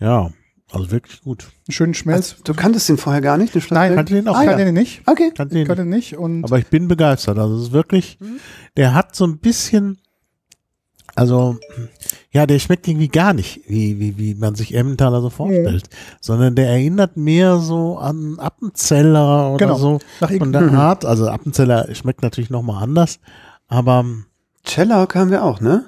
ja, 0.00 0.30
also 0.72 0.90
wirklich 0.90 1.20
gut. 1.22 1.44
Einen 1.68 1.72
schönen 1.72 1.94
Schmelz. 1.94 2.36
Du 2.44 2.54
kanntest 2.54 2.88
ihn 2.88 2.96
vorher 2.96 3.20
gar 3.20 3.36
nicht, 3.38 3.54
den 3.54 3.62
Nein? 3.70 3.94
Kannte 3.94 4.14
den 4.14 4.28
auch. 4.28 4.38
ich 4.38 4.44
ja. 4.44 4.50
kannte 4.50 4.64
den 4.64 4.74
nicht. 4.74 5.02
Okay. 5.06 5.30
Kannte 5.34 5.54
Ich 5.56 5.60
den 5.60 5.66
kannte 5.66 5.84
nicht. 5.84 6.12
den 6.12 6.18
nicht. 6.18 6.18
Und 6.18 6.44
Aber 6.44 6.58
ich 6.58 6.66
bin 6.66 6.88
begeistert. 6.88 7.38
Also 7.38 7.56
es 7.56 7.62
ist 7.64 7.72
wirklich, 7.72 8.18
der 8.76 8.94
hat 8.94 9.14
so 9.14 9.26
ein 9.26 9.38
bisschen, 9.38 9.98
also 11.14 11.58
ja, 12.30 12.46
der 12.46 12.58
schmeckt 12.58 12.88
irgendwie 12.88 13.08
gar 13.08 13.34
nicht, 13.34 13.60
wie, 13.68 14.00
wie, 14.00 14.16
wie 14.16 14.34
man 14.34 14.54
sich 14.54 14.74
Emmentaler 14.74 15.20
so 15.20 15.28
vorstellt, 15.28 15.90
sondern 16.20 16.54
der 16.54 16.68
erinnert 16.68 17.16
mehr 17.18 17.58
so 17.58 17.98
an 17.98 18.38
Appenzeller 18.38 19.50
oder 19.50 19.58
Genau. 19.66 19.76
so 19.78 19.98
nach 20.20 20.32
von 20.32 20.52
der 20.52 20.72
Art. 20.72 21.04
Also 21.04 21.28
Appenzeller 21.28 21.94
schmeckt 21.94 22.22
natürlich 22.22 22.48
nochmal 22.50 22.82
anders, 22.82 23.20
aber 23.68 24.04
Cellock 24.66 25.14
haben 25.14 25.30
wir 25.30 25.44
auch, 25.44 25.60
ne? 25.60 25.84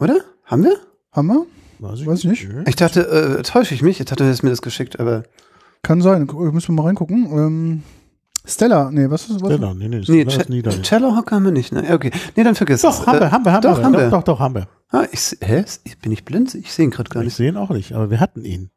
Oder? 0.00 0.16
Haben 0.44 0.64
wir? 0.64 0.76
haben 1.12 1.28
wir? 1.28 1.46
Weiß 1.78 2.00
ich, 2.00 2.06
Weiß 2.06 2.18
ich 2.20 2.24
nicht. 2.26 2.48
Ich 2.66 2.76
dachte, 2.76 3.06
äh, 3.38 3.42
täusche 3.42 3.74
ich 3.74 3.82
mich? 3.82 4.00
Ich 4.00 4.06
dachte, 4.06 4.24
du 4.24 4.30
hast 4.30 4.42
mir 4.42 4.50
das 4.50 4.62
geschickt, 4.62 4.98
aber. 5.00 5.22
Kann 5.82 6.00
sein. 6.02 6.26
Müssen 6.52 6.68
wir 6.76 6.82
mal 6.82 6.86
reingucken. 6.88 7.26
Ähm, 7.32 7.82
Stella, 8.44 8.90
nee, 8.92 9.10
was 9.10 9.28
ist 9.28 9.40
was? 9.42 9.48
Genau, 9.50 9.74
nee, 9.74 9.88
nee, 9.88 9.98
das 10.00 10.08
Nee, 10.08 10.24
das 10.24 10.34
Ce- 10.34 10.46
Niederländisch. 10.50 10.88
Cellohock 10.88 11.32
haben 11.32 11.44
wir 11.44 11.52
nicht, 11.52 11.72
ne? 11.72 11.84
Okay. 11.92 12.10
Nee, 12.36 12.44
dann 12.44 12.54
vergiss 12.54 12.82
Doch, 12.82 13.00
es. 13.00 13.06
haben 13.06 13.16
Äh, 13.18 13.20
wir, 13.22 13.30
haben 13.32 13.44
wir, 13.44 13.52
haben 13.52 13.60
doch, 13.62 13.78
wir. 13.78 13.84
haben 13.84 13.92
doch, 13.92 14.00
wir. 14.00 14.10
doch, 14.10 14.22
doch, 14.22 14.38
haben 14.38 14.54
wir. 14.54 14.68
Ah, 14.90 15.04
ich, 15.10 15.36
hä? 15.40 15.64
Bin 16.02 16.12
ich 16.12 16.24
blind? 16.24 16.54
Ich 16.54 16.72
sehe 16.72 16.84
ihn 16.84 16.90
gerade 16.92 17.10
gar 17.10 17.22
Ich 17.22 17.26
nicht. 17.26 17.36
sehe 17.36 17.48
ihn 17.48 17.56
auch 17.56 17.70
nicht, 17.70 17.92
aber 17.92 18.08
wir 18.10 18.20
hatten 18.20 18.44
ihn. 18.44 18.70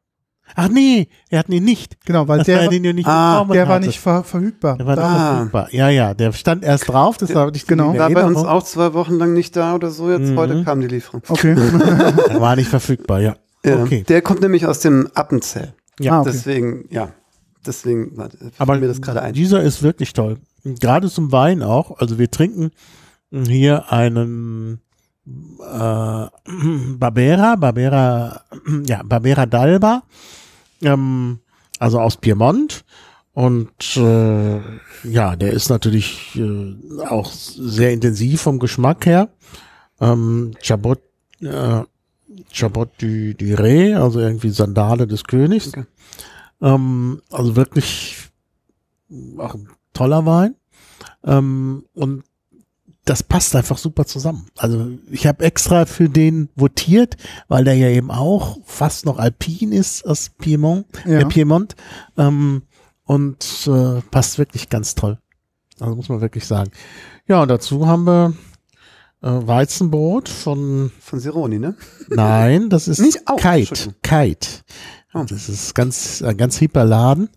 Ach 0.55 0.67
nee, 0.69 1.07
er 1.29 1.39
hat 1.39 1.49
ihn 1.49 1.63
nicht. 1.63 2.03
Genau, 2.05 2.27
weil 2.27 2.39
Das 2.39 2.45
der, 2.47 2.65
war 2.65 2.69
nicht 2.71 3.07
Ah, 3.07 3.33
bekommen 3.39 3.53
der 3.53 3.67
war 3.67 3.79
nicht 3.79 3.99
ver 3.99 4.23
verfügbar. 4.23 4.77
Der 4.77 4.85
war 4.85 4.95
nicht 4.95 5.03
Ah. 5.05 5.35
verfügbar. 5.35 5.67
Ja, 5.71 5.89
ja, 5.89 6.13
der 6.13 6.31
stand 6.33 6.63
erst 6.63 6.87
drauf, 6.89 7.17
das 7.17 7.33
war 7.35 7.51
nicht 7.51 7.67
Genau. 7.67 7.97
War 7.97 8.09
bei 8.09 8.25
uns 8.25 8.37
auch 8.39 8.63
zwei 8.63 8.93
Wochen 8.93 9.15
lang 9.15 9.33
nicht 9.33 9.55
da 9.55 9.75
oder 9.75 9.89
so. 9.91 10.09
Jetzt 10.11 10.35
heute 10.35 10.63
kam 10.63 10.81
die 10.81 10.87
Lieferung. 10.87 11.21
Okay. 11.27 11.55
Er 12.29 12.41
war 12.41 12.55
nicht 12.55 12.69
verfügbar, 12.69 13.19
ja. 13.21 13.35
Ja, 13.65 13.81
Okay. 13.83 14.03
Der 14.07 14.21
kommt 14.21 14.41
nämlich 14.41 14.65
aus 14.65 14.79
dem 14.79 15.07
Appenzell. 15.13 15.73
Ja, 15.99 16.13
Ah, 16.13 16.21
okay. 16.21 16.31
Deswegen, 16.33 16.85
ja. 16.89 17.09
Deswegen 17.65 18.15
warte, 18.17 18.37
aber 18.57 18.77
mir 18.77 18.87
das 18.87 19.01
gerade 19.01 19.21
ein. 19.21 19.33
dieser 19.33 19.61
ist 19.61 19.83
wirklich 19.83 20.13
toll. 20.13 20.37
Gerade 20.63 21.09
zum 21.09 21.31
Wein 21.33 21.61
auch. 21.61 21.99
Also 21.99 22.17
wir 22.17 22.31
trinken 22.31 22.71
hier 23.31 23.91
einen 23.91 24.79
äh, 25.27 26.25
Barbera, 26.97 27.55
Barbera, 27.57 28.41
ja, 28.87 29.01
Barbera 29.03 29.43
d'Alba, 29.43 30.01
ähm, 30.81 31.39
also 31.79 31.99
aus 31.99 32.17
Piemont. 32.17 32.83
Und 33.33 33.95
äh, 33.95 34.59
ja, 35.03 35.35
der 35.35 35.53
ist 35.53 35.69
natürlich 35.69 36.35
äh, 36.35 36.75
auch 37.07 37.31
sehr 37.31 37.93
intensiv 37.93 38.41
vom 38.41 38.59
Geschmack 38.59 39.05
her. 39.05 39.29
Ähm, 40.01 40.51
Chabot, 40.61 40.99
äh, 41.41 41.83
Chabot 42.51 42.89
du, 42.97 43.33
du 43.35 43.45
Ré, 43.45 43.95
also 43.95 44.19
irgendwie 44.19 44.49
Sandale 44.49 45.07
des 45.07 45.23
Königs. 45.23 45.69
Okay. 45.69 45.85
Ähm, 46.61 47.21
also 47.31 47.55
wirklich 47.55 48.17
auch 49.37 49.55
ein 49.55 49.69
toller 49.93 50.25
Wein. 50.25 50.55
Ähm, 51.23 51.85
und 51.93 52.23
das 53.09 53.23
passt 53.23 53.55
einfach 53.55 53.77
super 53.77 54.05
zusammen. 54.05 54.45
Also 54.57 54.87
ich 55.09 55.25
habe 55.25 55.43
extra 55.43 55.85
für 55.85 56.09
den 56.09 56.49
votiert, 56.55 57.17
weil 57.47 57.63
der 57.63 57.73
ja 57.75 57.89
eben 57.89 58.11
auch 58.11 58.57
fast 58.65 59.05
noch 59.05 59.17
alpin 59.17 59.71
ist 59.71 60.05
aus 60.05 60.29
Piemont, 60.37 60.85
Ja. 61.05 61.19
äh, 61.19 61.25
Piemont 61.25 61.75
ähm, 62.17 62.63
und 63.05 63.67
äh, 63.67 64.01
passt 64.11 64.37
wirklich 64.37 64.69
ganz 64.69 64.93
toll. 64.95 65.17
Also 65.79 65.95
muss 65.95 66.09
man 66.09 66.21
wirklich 66.21 66.45
sagen. 66.45 66.71
Ja, 67.27 67.41
und 67.41 67.47
dazu 67.47 67.87
haben 67.87 68.03
wir 68.05 68.33
äh, 69.21 69.27
Weizenbrot 69.47 70.29
von 70.29 70.91
Von 70.99 71.19
Sironi, 71.19 71.57
ne? 71.59 71.75
Nein, 72.09 72.69
das 72.69 72.87
ist 72.89 72.99
Nicht 72.99 73.27
auch, 73.27 73.37
Kite. 73.37 73.95
Kite. 74.03 74.47
Oh. 75.13 75.23
Das 75.27 75.49
ist 75.49 75.73
ganz, 75.73 76.21
ein 76.21 76.37
ganz 76.37 76.57
hipper 76.57 76.85
Laden. 76.85 77.29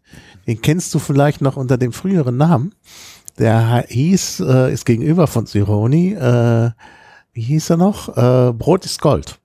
Den 0.47 0.61
kennst 0.61 0.93
du 0.95 0.99
vielleicht 0.99 1.41
noch 1.41 1.57
unter 1.57 1.79
dem 1.79 1.93
früheren 1.93 2.37
Namen. 2.37 2.75
Der 3.39 3.85
hieß, 3.89 4.41
äh, 4.41 4.73
ist 4.73 4.85
gegenüber 4.85 5.27
von 5.27 5.47
Sironi, 5.47 6.13
äh, 6.13 6.71
wie 7.33 7.43
hieß 7.43 7.71
er 7.71 7.77
noch? 7.79 8.09
Äh, 8.17 8.53
Brot 8.53 8.85
ist 8.85 9.01
Gold. 9.01 9.39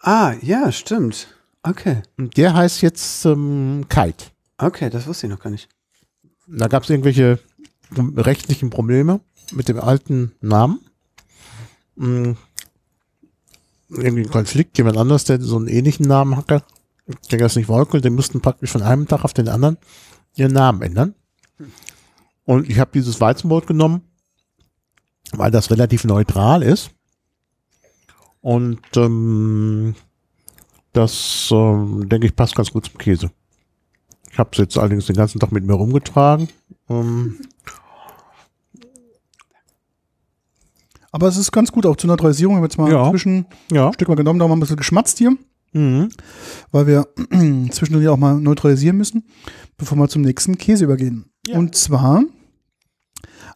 Ah, 0.00 0.34
ja, 0.40 0.72
stimmt. 0.72 1.28
Okay. 1.62 2.02
Und 2.16 2.36
der 2.36 2.54
heißt 2.54 2.80
jetzt 2.82 3.26
ähm, 3.26 3.84
Kite. 3.88 4.26
Okay, 4.56 4.88
das 4.88 5.06
wusste 5.06 5.26
ich 5.26 5.32
noch 5.32 5.40
gar 5.40 5.50
nicht. 5.50 5.68
Da 6.46 6.66
gab 6.68 6.84
es 6.84 6.90
irgendwelche 6.90 7.38
rechtlichen 7.96 8.70
Probleme 8.70 9.20
mit 9.52 9.68
dem 9.68 9.78
alten 9.78 10.32
Namen. 10.40 10.80
Mm. 11.96 12.32
Irgendwie 13.90 14.22
ein 14.22 14.30
Konflikt, 14.30 14.76
jemand 14.76 14.98
anders, 14.98 15.24
der 15.24 15.40
so 15.40 15.56
einen 15.56 15.68
ähnlichen 15.68 16.06
Namen 16.06 16.36
hatte, 16.36 16.62
der 17.30 17.38
das 17.38 17.56
nicht 17.56 17.68
wollte, 17.68 18.02
die 18.02 18.10
mussten 18.10 18.42
praktisch 18.42 18.70
von 18.70 18.82
einem 18.82 19.08
Tag 19.08 19.24
auf 19.24 19.32
den 19.32 19.48
anderen 19.48 19.78
ihren 20.34 20.52
Namen 20.52 20.82
ändern. 20.82 21.14
Und 22.48 22.66
ich 22.70 22.78
habe 22.78 22.90
dieses 22.94 23.20
Weizenbrot 23.20 23.66
genommen, 23.66 24.00
weil 25.32 25.50
das 25.50 25.70
relativ 25.70 26.04
neutral 26.04 26.62
ist. 26.62 26.90
Und 28.40 28.80
ähm, 28.96 29.94
das, 30.94 31.50
ähm, 31.52 32.08
denke 32.08 32.26
ich, 32.26 32.34
passt 32.34 32.54
ganz 32.54 32.70
gut 32.70 32.86
zum 32.86 32.96
Käse. 32.96 33.30
Ich 34.32 34.38
habe 34.38 34.48
es 34.52 34.58
jetzt 34.58 34.78
allerdings 34.78 35.04
den 35.04 35.16
ganzen 35.16 35.38
Tag 35.40 35.52
mit 35.52 35.62
mir 35.64 35.74
rumgetragen. 35.74 36.48
Ähm, 36.88 37.38
Aber 41.12 41.28
es 41.28 41.36
ist 41.36 41.52
ganz 41.52 41.70
gut 41.70 41.84
auch 41.84 41.96
zur 41.96 42.08
Neutralisierung. 42.08 42.54
Wir 42.54 42.58
haben 42.58 42.64
jetzt 42.64 42.78
mal 42.78 42.90
Ja. 42.90 43.10
zwischen 43.10 43.44
ja. 43.70 43.88
ein 43.88 43.92
Stück 43.92 44.08
mal 44.08 44.14
genommen, 44.14 44.38
da 44.38 44.44
haben 44.44 44.52
wir 44.52 44.56
ein 44.56 44.60
bisschen 44.60 44.76
geschmatzt 44.76 45.18
hier, 45.18 45.36
Mhm. 45.74 46.08
weil 46.70 46.86
wir 46.86 47.08
zwischendurch 47.72 48.08
auch 48.08 48.16
mal 48.16 48.40
neutralisieren 48.40 48.96
müssen, 48.96 49.26
bevor 49.76 49.98
wir 49.98 50.08
zum 50.08 50.22
nächsten 50.22 50.56
Käse 50.56 50.84
übergehen. 50.84 51.26
Ja. 51.46 51.58
Und 51.58 51.74
zwar 51.74 52.22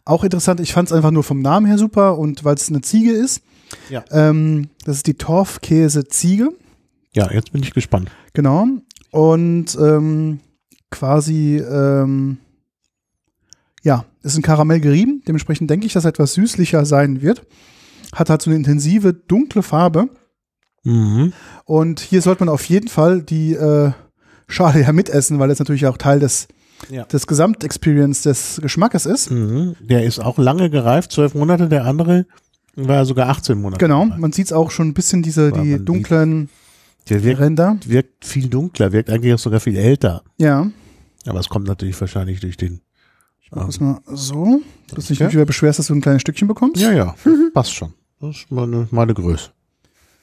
auch 0.05 0.23
interessant, 0.23 0.59
ich 0.59 0.73
fand 0.73 0.89
es 0.89 0.93
einfach 0.93 1.11
nur 1.11 1.23
vom 1.23 1.41
Namen 1.41 1.65
her 1.65 1.77
super 1.77 2.17
und 2.17 2.43
weil 2.43 2.55
es 2.55 2.69
eine 2.69 2.81
Ziege 2.81 3.11
ist. 3.11 3.41
Ja. 3.89 4.03
Ähm, 4.11 4.69
das 4.85 4.97
ist 4.97 5.07
die 5.07 5.15
Torfkäse-Ziege. 5.15 6.49
ja, 7.13 7.31
jetzt 7.31 7.51
bin 7.51 7.63
ich 7.63 7.73
gespannt. 7.73 8.11
Genau. 8.33 8.67
Und 9.11 9.77
ähm, 9.79 10.39
quasi, 10.91 11.57
ähm, 11.57 12.37
ja, 13.83 14.05
ist 14.21 14.35
in 14.35 14.41
Karamell 14.41 14.79
gerieben. 14.79 15.21
Dementsprechend 15.27 15.69
denke 15.69 15.85
ich, 15.85 15.93
dass 15.93 16.05
er 16.05 16.09
etwas 16.09 16.33
süßlicher 16.33 16.85
sein 16.85 17.21
wird. 17.21 17.45
Hat 18.13 18.29
halt 18.29 18.41
so 18.41 18.49
eine 18.49 18.57
intensive, 18.57 19.13
dunkle 19.13 19.63
Farbe. 19.63 20.09
Mhm. 20.83 21.33
Und 21.65 21.99
hier 21.99 22.21
sollte 22.21 22.45
man 22.45 22.53
auf 22.53 22.65
jeden 22.65 22.87
Fall 22.87 23.21
die 23.21 23.53
äh, 23.53 23.91
Schale 24.47 24.81
ja 24.83 24.91
mitessen, 24.91 25.39
weil 25.39 25.49
das 25.49 25.59
natürlich 25.59 25.87
auch 25.87 25.97
Teil 25.97 26.19
des, 26.19 26.47
Ja. 26.89 27.03
des 27.05 27.27
Gesamtexperience 27.27 28.21
des 28.23 28.59
Geschmackes 28.61 29.05
ist. 29.05 29.31
Mhm. 29.31 29.75
Der 29.81 30.03
ist 30.03 30.19
auch 30.19 30.37
lange 30.37 30.69
gereift, 30.69 31.11
zwölf 31.11 31.33
Monate. 31.35 31.67
Der 31.69 31.85
andere 31.85 32.25
war 32.75 33.05
sogar 33.05 33.29
18 33.29 33.59
Monate. 33.61 33.79
Genau, 33.79 34.03
gereift. 34.05 34.19
man 34.21 34.31
sieht 34.31 34.47
es 34.47 34.53
auch 34.53 34.71
schon 34.71 34.89
ein 34.89 34.93
bisschen 34.93 35.21
diese, 35.23 35.51
die 35.51 35.83
dunklen 35.83 36.49
Der 37.09 37.23
wirkt, 37.23 37.39
Ränder. 37.39 37.77
wirkt 37.85 38.25
viel 38.25 38.47
dunkler, 38.49 38.91
wirkt 38.91 39.09
eigentlich 39.09 39.33
auch 39.33 39.39
sogar 39.39 39.59
viel 39.59 39.77
älter. 39.77 40.23
Ja, 40.37 40.69
Aber 41.25 41.39
es 41.39 41.49
kommt 41.49 41.67
natürlich 41.67 41.99
wahrscheinlich 42.01 42.39
durch 42.39 42.57
den. 42.57 42.81
mach 43.51 43.67
das 43.67 43.79
mal 43.79 43.99
so, 44.07 44.61
dass 44.93 45.05
du 45.05 45.13
dich 45.13 45.19
nicht 45.19 45.33
wieder 45.33 45.45
beschwerst, 45.45 45.79
dass 45.79 45.87
du 45.87 45.93
ein 45.95 46.01
kleines 46.01 46.21
Stückchen 46.21 46.47
bekommst. 46.47 46.81
Ja, 46.81 46.91
ja, 46.91 47.15
passt 47.53 47.73
schon. 47.73 47.93
Das 48.19 48.37
ist 48.37 48.51
meine, 48.51 48.87
meine 48.91 49.13
Größe. 49.13 49.49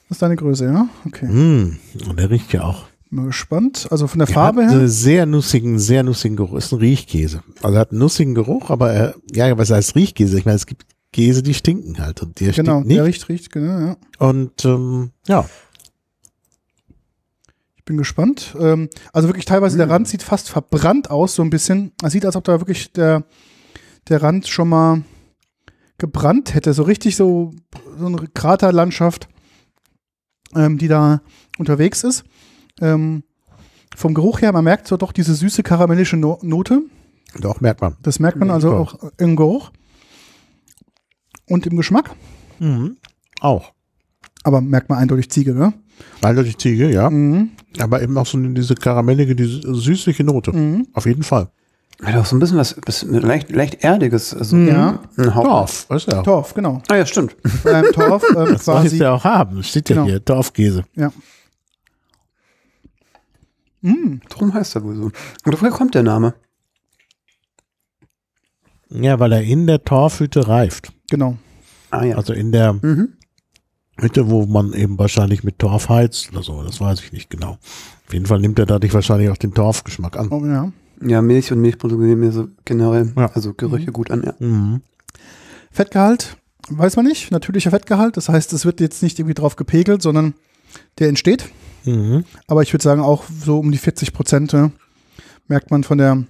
Das 0.09 0.17
ist 0.17 0.21
deine 0.21 0.35
Größe, 0.35 0.65
ja? 0.65 0.89
Okay. 1.05 1.27
Mhm. 1.27 1.77
Und 2.09 2.19
der 2.19 2.29
riecht 2.29 2.51
ja 2.51 2.63
auch. 2.63 2.87
Bin 3.11 3.19
mal 3.19 3.25
gespannt. 3.27 3.87
Also 3.91 4.07
von 4.07 4.19
der 4.19 4.25
Der 4.25 4.33
Farbe 4.33 4.63
her. 4.67 4.87
sehr 4.87 5.25
nussigen, 5.25 5.77
sehr 5.79 6.01
nussigen 6.03 6.35
Geruch. 6.37 6.55
Ist 6.57 6.71
ein 6.71 6.79
Riechkäse. 6.79 7.43
Also 7.61 7.75
er 7.75 7.81
hat 7.81 7.91
einen 7.91 7.99
nussigen 7.99 8.33
Geruch, 8.33 8.69
aber 8.69 8.91
er, 8.93 9.15
ja, 9.33 9.55
was 9.57 9.69
heißt 9.69 9.95
Riechkäse? 9.95 10.39
Ich 10.39 10.45
meine, 10.45 10.55
es 10.55 10.65
gibt 10.65 10.85
Käse, 11.11 11.43
die 11.43 11.53
stinken 11.53 11.99
halt 11.99 12.21
und 12.21 12.39
der 12.39 12.53
Genau, 12.53 12.75
stinkt 12.79 12.87
nicht. 12.87 12.97
der 12.97 13.05
riecht, 13.05 13.27
riecht, 13.29 13.51
genau, 13.51 13.79
ja. 13.79 13.97
Und 14.17 14.63
ähm, 14.63 15.11
ja, 15.27 15.45
Ich 17.75 17.83
bin 17.83 17.97
gespannt. 17.97 18.55
Ähm, 18.57 18.87
also 19.11 19.27
wirklich 19.27 19.43
teilweise 19.45 19.75
der 19.77 19.89
Rand 19.89 20.07
sieht 20.07 20.23
fast 20.23 20.49
verbrannt 20.49 21.11
aus, 21.11 21.35
so 21.35 21.41
ein 21.43 21.49
bisschen. 21.49 21.91
Es 22.01 22.13
sieht, 22.13 22.25
als 22.25 22.37
ob 22.37 22.45
da 22.45 22.61
wirklich 22.61 22.93
der, 22.93 23.25
der 24.07 24.21
Rand 24.23 24.47
schon 24.47 24.69
mal 24.69 25.01
gebrannt 25.97 26.53
hätte. 26.53 26.73
So 26.73 26.83
richtig 26.83 27.17
so, 27.17 27.51
so 27.99 28.05
eine 28.05 28.25
Kraterlandschaft, 28.33 29.27
ähm, 30.55 30.77
die 30.77 30.87
da 30.87 31.21
unterwegs 31.57 32.05
ist. 32.05 32.23
Ähm, 32.81 33.23
vom 33.95 34.13
Geruch 34.13 34.41
her, 34.41 34.51
man 34.53 34.63
merkt 34.63 34.87
so 34.87 34.97
doch 34.97 35.11
diese 35.11 35.35
süße 35.35 35.63
karamellische 35.63 36.17
no 36.17 36.39
Note. 36.41 36.81
doch 37.39 37.61
merkt 37.61 37.81
man. 37.81 37.95
Das 38.01 38.19
merkt 38.19 38.37
man 38.39 38.47
Ja, 38.49 38.55
also 38.55 38.69
klar. 38.69 38.81
auch 38.81 39.11
im 39.17 39.35
Geruch. 39.35 39.71
Und 41.49 41.65
im 41.67 41.75
Geschmack. 41.77 42.11
Mhm. 42.59 42.97
Auch. 43.41 43.73
Aber 44.43 44.61
merkt 44.61 44.89
man 44.89 44.97
eindeutig 44.99 45.29
Ziege, 45.29 45.53
ne? 45.53 45.73
Eindeutig 46.21 46.57
Ziege, 46.57 46.89
ja. 46.91 47.09
Mhm. 47.09 47.49
Aber 47.79 48.01
eben 48.01 48.17
auch 48.17 48.25
so 48.25 48.37
diese 48.39 48.75
karamellige, 48.75 49.35
diese 49.35 49.61
süßliche 49.75 50.23
Note. 50.23 50.51
Mhm. 50.53 50.87
Auf 50.93 51.05
jeden 51.05 51.23
Fall. 51.23 51.49
Hat 52.01 52.15
auch 52.15 52.25
so 52.25 52.35
ein 52.35 52.39
bisschen 52.39 52.57
was, 52.57 52.73
bisschen 52.73 53.13
leicht, 53.13 53.51
leicht 53.51 53.83
Erdiges. 53.83 54.33
Also 54.33 54.57
Ja. 54.57 54.99
Torf, 55.17 55.87
weißt 55.89 56.07
du 56.07 56.11
ja. 56.15 56.23
Torf, 56.23 56.53
genau. 56.55 56.81
Ah 56.89 56.95
ja, 56.95 57.05
stimmt. 57.05 57.35
Beim 57.63 57.85
Torf 57.91 58.23
ähm, 58.35 58.53
Das 58.53 58.63
quasi. 58.63 58.87
es 58.87 58.97
ja 58.97 59.11
auch 59.13 59.23
haben. 59.23 59.61
Steht 59.61 59.89
ja 59.89 59.95
Genau. 59.97 60.07
hier, 60.07 60.23
Torfkäse. 60.25 60.83
Ja. 60.95 61.11
Mm, 63.81 64.17
Drum 64.29 64.53
heißt 64.53 64.75
er 64.75 64.83
wohl 64.83 64.95
so. 64.95 65.03
Und 65.03 65.61
woher 65.61 65.71
kommt 65.71 65.95
der 65.95 66.03
Name? 66.03 66.33
Ja, 68.89 69.19
weil 69.19 69.31
er 69.31 69.41
in 69.43 69.67
der 69.67 69.83
Torfhütte 69.83 70.47
reift. 70.47 70.91
genau. 71.09 71.37
Ah 71.93 72.05
ja. 72.05 72.15
Also 72.15 72.31
in 72.31 72.51
der 72.53 72.71
Mhm. 72.73 73.17
Hütte, 73.99 74.29
wo 74.29 74.45
man 74.45 74.71
eben 74.73 74.97
wahrscheinlich 74.97 75.43
mit 75.43 75.59
Torf 75.59 75.89
heizt 75.89 76.31
oder 76.31 76.41
so. 76.41 76.63
Das 76.63 76.79
weiß 76.79 77.01
ich 77.01 77.11
nicht 77.11 77.29
genau. 77.29 77.57
Auf 78.07 78.13
jeden 78.13 78.25
Fall 78.27 78.39
nimmt 78.39 78.57
er 78.59 78.65
dadurch 78.65 78.93
wahrscheinlich 78.93 79.29
auch 79.29 79.35
den 79.37 79.53
Torfgeschmack 79.53 80.15
an. 80.17 80.29
Oh, 80.29 80.45
ja. 80.45 80.71
Ja, 81.05 81.21
Milch 81.21 81.51
und 81.51 81.59
Milchprodukte 81.59 82.05
nehmen 82.05 82.21
mir 82.21 82.31
so 82.31 82.47
generell, 82.63 83.11
Ja. 83.17 83.25
also 83.33 83.53
Gerüche 83.53 83.91
gut 83.91 84.09
an, 84.09 84.23
ja. 84.23 84.33
Mhm. 84.39 84.81
Fettgehalt, 85.71 86.37
weiß 86.69 86.95
man 86.95 87.05
nicht. 87.05 87.29
Natürlicher 87.31 87.71
Fettgehalt. 87.71 88.15
Das 88.15 88.29
heißt, 88.29 88.53
es 88.53 88.63
wird 88.65 88.79
jetzt 88.79 89.03
nicht 89.03 89.19
irgendwie 89.19 89.33
drauf 89.33 89.57
gepegelt, 89.57 90.01
sondern 90.01 90.33
der 90.99 91.09
entsteht. 91.09 91.49
Mhm. 91.85 92.25
Aber 92.47 92.61
ich 92.61 92.73
würde 92.73 92.83
sagen, 92.83 93.01
auch 93.01 93.23
so 93.43 93.59
um 93.59 93.71
die 93.71 93.77
40 93.77 94.13
Prozent 94.13 94.53
äh, 94.53 94.69
merkt 95.47 95.71
man 95.71 95.83
von 95.83 95.97
der 95.97 96.23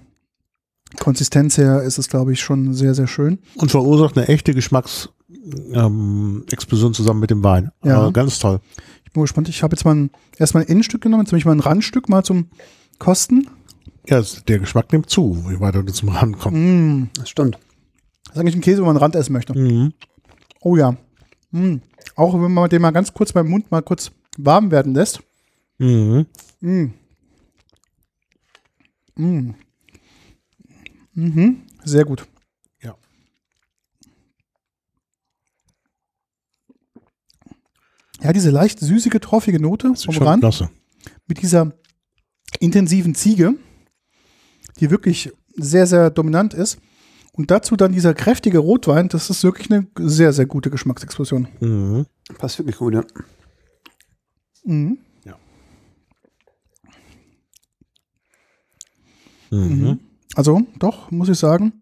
Konsistenz 0.98 1.58
her, 1.58 1.82
ist 1.82 1.98
es, 1.98 2.08
glaube 2.08 2.32
ich, 2.32 2.40
schon 2.40 2.74
sehr, 2.74 2.94
sehr 2.94 3.06
schön. 3.06 3.38
Und 3.56 3.70
verursacht 3.70 4.16
eine 4.16 4.28
echte 4.28 4.54
Geschmacksexplosion 4.54 6.90
ähm, 6.90 6.94
zusammen 6.94 7.20
mit 7.20 7.30
dem 7.30 7.42
Wein. 7.42 7.70
Ja. 7.84 7.98
Aber 7.98 8.12
ganz 8.12 8.38
toll. 8.38 8.60
Ich 9.04 9.12
Bin 9.12 9.22
gespannt. 9.22 9.48
Ich 9.48 9.62
habe 9.62 9.74
jetzt 9.74 9.84
mal 9.84 9.94
ein, 9.94 10.10
erstmal 10.38 10.64
ein 10.64 10.68
Innenstück 10.68 11.02
genommen, 11.02 11.24
jetzt 11.24 11.32
nehme 11.32 11.38
ich 11.38 11.44
mal 11.44 11.52
ein 11.52 11.60
Randstück 11.60 12.08
mal 12.08 12.24
zum 12.24 12.48
Kosten. 12.98 13.48
Ja, 14.08 14.22
der 14.48 14.58
Geschmack 14.58 14.92
nimmt 14.92 15.08
zu, 15.08 15.44
je 15.48 15.60
weiter 15.60 15.82
du 15.82 15.92
zum 15.92 16.08
Rand 16.08 16.38
kommst. 16.38 16.58
Mm. 16.58 17.04
Das 17.14 17.28
stimmt. 17.28 17.56
Das 18.24 18.34
ist 18.34 18.40
eigentlich 18.40 18.56
ein 18.56 18.60
Käse, 18.60 18.82
wo 18.82 18.86
man 18.86 18.96
Rand 18.96 19.14
essen 19.14 19.32
möchte. 19.32 19.56
Mhm. 19.56 19.92
Oh 20.60 20.76
ja. 20.76 20.96
Mm. 21.52 21.76
Auch 22.16 22.34
wenn 22.34 22.52
man 22.52 22.68
den 22.68 22.82
mal 22.82 22.90
ganz 22.90 23.14
kurz 23.14 23.32
beim 23.32 23.48
Mund 23.48 23.70
mal 23.70 23.82
kurz 23.82 24.10
warm 24.38 24.70
werden 24.70 24.94
lässt. 24.94 25.22
Mhm. 25.82 26.26
Mm. 26.60 26.92
Mm. 29.16 29.54
Mhm. 31.14 31.62
Sehr 31.84 32.04
gut. 32.04 32.26
Ja. 32.80 32.96
Ja, 38.20 38.32
diese 38.32 38.50
leicht 38.50 38.78
süßige, 38.78 39.18
troffige 39.20 39.60
Note 39.60 39.88
Das 39.88 40.00
ist 40.00 40.04
vom 40.04 40.14
schon 40.14 40.26
Rand 40.26 40.40
klasse. 40.42 40.70
mit 41.26 41.42
dieser 41.42 41.72
intensiven 42.60 43.14
Ziege, 43.14 43.54
die 44.78 44.90
wirklich 44.90 45.32
sehr, 45.56 45.86
sehr 45.86 46.10
dominant 46.10 46.54
ist. 46.54 46.78
Und 47.32 47.50
dazu 47.50 47.76
dann 47.76 47.92
dieser 47.92 48.14
kräftige 48.14 48.58
Rotwein, 48.58 49.08
das 49.08 49.30
ist 49.30 49.42
wirklich 49.42 49.70
eine 49.70 49.86
sehr, 49.98 50.32
sehr 50.32 50.46
gute 50.46 50.70
Geschmacksexplosion. 50.70 51.48
Mhm. 51.60 52.06
Passt 52.38 52.58
wirklich 52.58 52.76
gut, 52.76 52.94
ja. 52.94 53.02
Mhm. 54.64 54.98
Mhm. 59.52 60.00
Also, 60.34 60.62
doch, 60.78 61.10
muss 61.10 61.28
ich 61.28 61.38
sagen. 61.38 61.74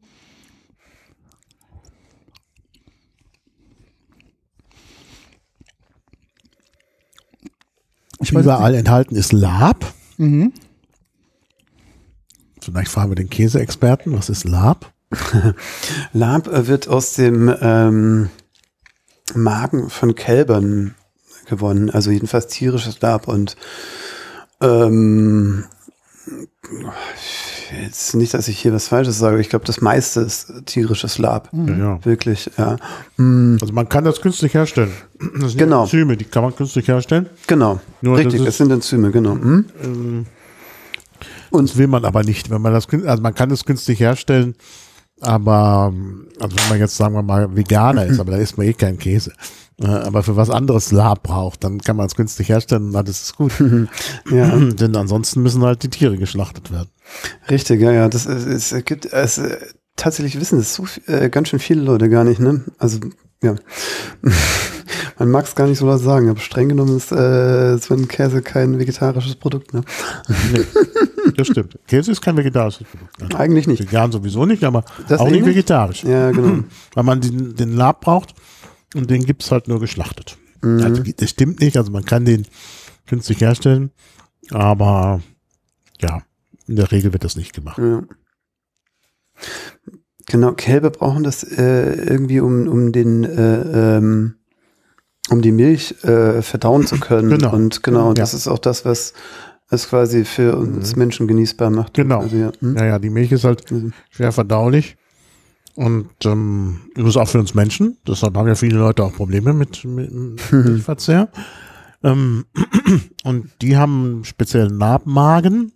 Ich 8.20 8.34
weiß 8.34 8.44
Überall 8.44 8.74
enthalten 8.74 9.14
ist 9.14 9.32
Lab. 9.32 9.94
Mhm. 10.18 10.52
Vielleicht 12.60 12.90
fragen 12.90 13.12
wir 13.12 13.16
den 13.16 13.30
Käseexperten, 13.30 14.12
was 14.12 14.28
ist 14.28 14.44
Lab? 14.44 14.92
Lab 16.12 16.48
äh, 16.48 16.66
wird 16.66 16.88
aus 16.88 17.14
dem 17.14 17.54
ähm, 17.60 18.30
Magen 19.34 19.90
von 19.90 20.14
Kälbern 20.16 20.96
gewonnen, 21.46 21.88
also 21.90 22.10
jedenfalls 22.10 22.48
tierisches 22.48 23.00
Lab 23.00 23.28
und 23.28 23.56
ähm, 24.60 25.64
jetzt 27.82 28.14
nicht, 28.14 28.34
dass 28.34 28.48
ich 28.48 28.58
hier 28.58 28.72
was 28.72 28.88
Falsches 28.88 29.18
sage, 29.18 29.40
ich 29.40 29.48
glaube, 29.48 29.64
das 29.64 29.80
meiste 29.80 30.20
ist 30.20 30.52
tierisches 30.66 31.18
Lab. 31.18 31.48
Ja, 31.52 31.74
ja. 31.76 32.04
Wirklich, 32.04 32.50
ja. 32.56 32.76
Mm, 33.16 33.58
Also 33.60 33.72
man 33.72 33.88
kann 33.88 34.04
das 34.04 34.20
künstlich 34.20 34.54
herstellen. 34.54 34.92
Das 35.40 35.50
sind 35.52 35.58
Genau. 35.58 35.82
Enzyme, 35.84 36.16
die 36.16 36.24
kann 36.24 36.42
man 36.42 36.54
künstlich 36.54 36.88
herstellen. 36.88 37.26
genau, 37.46 37.80
Nur 38.00 38.16
richtig, 38.18 38.38
das 38.38 38.44
das, 38.46 38.56
sind 38.58 38.70
Enzyme, 38.70 39.10
genau. 39.10 39.34
Mm. 39.34 39.64
Ähm, 39.82 40.26
Das 41.52 41.76
will 41.76 41.86
man 41.88 42.04
aber 42.04 42.22
nicht, 42.22 42.50
wenn 42.50 42.62
man 42.62 42.72
das 42.72 42.86
also 42.88 43.22
man 43.22 43.34
kann 43.34 43.50
es 43.50 43.64
künstlich 43.64 44.00
herstellen, 44.00 44.54
aber 45.20 45.92
also 46.40 46.56
wenn 46.56 46.68
man 46.70 46.78
jetzt 46.78 46.96
sagen 46.96 47.14
wir 47.14 47.22
mal 47.22 47.54
Veganer 47.54 48.06
ist, 48.06 48.20
aber 48.20 48.32
da 48.32 48.38
isst 48.38 48.56
man 48.56 48.66
eh 48.66 48.72
keinen 48.72 48.98
Käse. 48.98 49.32
Äh, 49.80 49.86
Aber 49.86 50.22
für 50.22 50.36
was 50.36 50.50
anderes 50.50 50.92
Lab 50.92 51.22
braucht, 51.22 51.64
dann 51.64 51.78
kann 51.80 51.96
man 51.96 52.06
es 52.06 52.14
künstlich 52.14 52.48
herstellen 52.48 52.88
und 52.88 52.96
alles 52.96 53.22
ist 53.22 53.36
gut. 53.36 53.52
Ja. 54.30 54.56
Denn 54.58 54.94
ansonsten 54.96 55.42
müssen 55.42 55.62
halt 55.62 55.82
die 55.82 55.90
Tiere 55.90 56.16
geschlachtet 56.18 56.70
werden. 56.70 56.88
Richtig, 57.48 57.80
ja, 57.80 57.92
ja. 57.92 58.08
Das 58.08 58.26
ist, 58.26 58.72
es 58.72 58.84
gibt 58.84 59.06
es 59.06 59.38
äh, 59.38 59.56
tatsächlich 59.96 60.38
wissen 60.40 60.58
das 60.58 60.74
so 60.74 60.84
äh, 61.06 61.28
ganz 61.30 61.48
schön 61.48 61.58
viele 61.58 61.82
Leute 61.82 62.08
gar 62.08 62.24
nicht, 62.24 62.40
ne? 62.40 62.64
Also 62.78 62.98
ja, 63.42 63.54
man 65.18 65.30
mag 65.30 65.46
es 65.46 65.54
gar 65.54 65.66
nicht 65.66 65.78
so 65.78 65.86
laut 65.86 66.00
sagen, 66.00 66.28
aber 66.28 66.40
streng 66.40 66.68
genommen 66.68 66.96
ist 66.96 67.10
äh, 67.10 67.78
Käse 68.06 68.42
kein 68.42 68.78
vegetarisches 68.78 69.36
Produkt, 69.36 69.72
ne? 69.72 69.82
Das 71.36 71.46
stimmt. 71.46 71.78
Käse 71.86 72.12
ist 72.12 72.20
kein 72.20 72.36
vegetarisches 72.36 72.86
Produkt. 72.86 73.18
Nein. 73.20 73.34
Eigentlich 73.34 73.66
nicht. 73.66 73.80
Vegan 73.82 74.12
sowieso 74.12 74.44
nicht, 74.46 74.64
aber 74.64 74.84
Das 75.08 75.20
auch 75.20 75.24
nicht 75.26 75.40
nicht? 75.40 75.46
vegetarisch. 75.46 76.04
Ja, 76.04 76.30
genau. 76.30 76.64
Weil 76.94 77.04
man 77.04 77.20
den, 77.20 77.56
den 77.56 77.76
Lab 77.76 78.02
braucht 78.02 78.34
und 78.94 79.10
den 79.10 79.24
gibt's 79.24 79.50
halt 79.50 79.68
nur 79.68 79.80
geschlachtet. 79.80 80.38
Mhm. 80.62 80.82
Also, 80.82 81.02
das 81.02 81.30
stimmt 81.30 81.60
nicht, 81.60 81.76
also 81.76 81.90
man 81.90 82.04
kann 82.04 82.24
den 82.24 82.46
künstlich 83.06 83.40
herstellen, 83.40 83.90
aber 84.50 85.20
ja, 86.00 86.22
in 86.66 86.76
der 86.76 86.90
Regel 86.92 87.12
wird 87.12 87.24
das 87.24 87.36
nicht 87.36 87.52
gemacht. 87.52 87.78
Ja. 87.78 88.02
Genau, 90.26 90.52
Kälber 90.52 90.90
brauchen 90.90 91.24
das 91.24 91.42
äh, 91.42 91.92
irgendwie, 91.94 92.40
um, 92.40 92.68
um 92.68 92.92
den 92.92 93.24
äh, 93.24 93.96
ähm, 93.96 94.36
um 95.30 95.42
die 95.42 95.52
Milch 95.52 96.02
äh, 96.04 96.42
verdauen 96.42 96.86
zu 96.86 96.98
können. 96.98 97.30
Genau. 97.30 97.52
Und 97.54 97.82
genau, 97.82 98.08
Ja. 98.08 98.14
das 98.14 98.34
ist 98.34 98.48
auch 98.48 98.58
das, 98.58 98.84
was 98.84 99.12
es 99.70 99.88
quasi 99.88 100.24
für 100.24 100.56
uns 100.56 100.96
Menschen 100.96 101.26
genießbar 101.28 101.70
macht. 101.70 101.94
Genau. 101.94 102.20
Also, 102.20 102.36
ja. 102.36 102.52
hm? 102.60 102.76
Ja, 102.76 102.84
ja, 102.86 102.98
die 102.98 103.10
Milch 103.10 103.32
ist 103.32 103.44
halt 103.44 103.70
Mhm. 103.70 103.92
schwer 104.10 104.32
verdaulich 104.32 104.96
und 105.74 106.10
ähm, 106.24 106.80
übrigens 106.90 107.16
auch 107.16 107.28
für 107.28 107.38
uns 107.38 107.54
Menschen. 107.54 107.98
Deshalb 108.06 108.36
haben 108.36 108.48
ja 108.48 108.54
viele 108.54 108.78
Leute 108.78 109.04
auch 109.04 109.12
Probleme 109.12 109.52
mit, 109.52 109.84
mit 109.84 110.12
Milchverzehr. 110.52 111.28
ähm, 112.02 112.46
und 113.24 113.50
die 113.62 113.76
haben 113.76 114.04
einen 114.04 114.24
speziellen 114.24 114.78
Labmagen, 114.78 115.72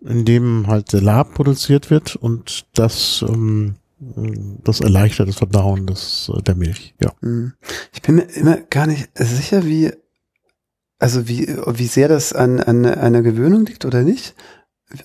in 0.00 0.24
dem 0.24 0.66
halt 0.66 0.92
der 0.92 1.02
Lab 1.02 1.34
produziert 1.34 1.90
wird 1.90 2.16
und 2.16 2.66
das 2.74 3.24
ähm, 3.26 3.76
das 4.64 4.80
erleichtert 4.80 5.28
das 5.28 5.36
Verdauen 5.36 5.86
des, 5.86 6.30
äh, 6.34 6.42
der 6.42 6.54
Milch. 6.54 6.94
Ja. 7.00 7.12
Hm. 7.20 7.52
Ich 7.92 8.02
bin 8.02 8.16
mir 8.16 8.22
immer 8.22 8.56
gar 8.58 8.86
nicht 8.86 9.10
sicher, 9.14 9.64
wie, 9.64 9.92
also 10.98 11.28
wie, 11.28 11.48
wie 11.48 11.86
sehr 11.86 12.08
das 12.08 12.32
an, 12.32 12.60
an 12.60 12.86
einer 12.86 13.22
Gewöhnung 13.22 13.66
liegt 13.66 13.84
oder 13.84 14.02
nicht. 14.02 14.34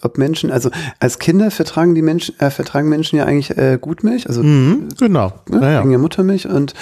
Ob 0.02 0.18
Menschen, 0.18 0.52
also 0.52 0.70
als 1.00 1.20
Kinder 1.20 1.52
vertragen 1.52 1.96
die 1.96 2.02
Menschen, 2.02 2.40
äh, 2.40 2.50
vertragen 2.50 2.90
Menschen 2.90 3.18
ja 3.18 3.26
eigentlich 3.26 3.58
äh, 3.58 3.78
Gutmilch, 3.80 4.28
also 4.28 4.44
Mhm, 4.44 4.90
genau. 5.00 5.34
ne, 5.50 5.62
Ja, 5.74 5.80
wegen 5.82 5.92
ja. 5.92 5.98
Muttermilch 5.98 6.48
und 6.48 6.74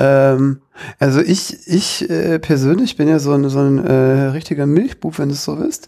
ähm, 0.00 0.58
also 0.98 1.20
ich, 1.20 1.56
ich 1.68 2.10
äh, 2.10 2.40
persönlich 2.40 2.96
bin 2.96 3.06
ja 3.08 3.20
so 3.20 3.30
ein, 3.32 3.48
so 3.48 3.60
ein 3.60 3.78
äh, 3.78 3.92
richtiger 4.32 4.66
Milchbub, 4.66 5.20
wenn 5.20 5.28
du 5.28 5.34
es 5.34 5.44
so 5.44 5.58
willst. 5.60 5.86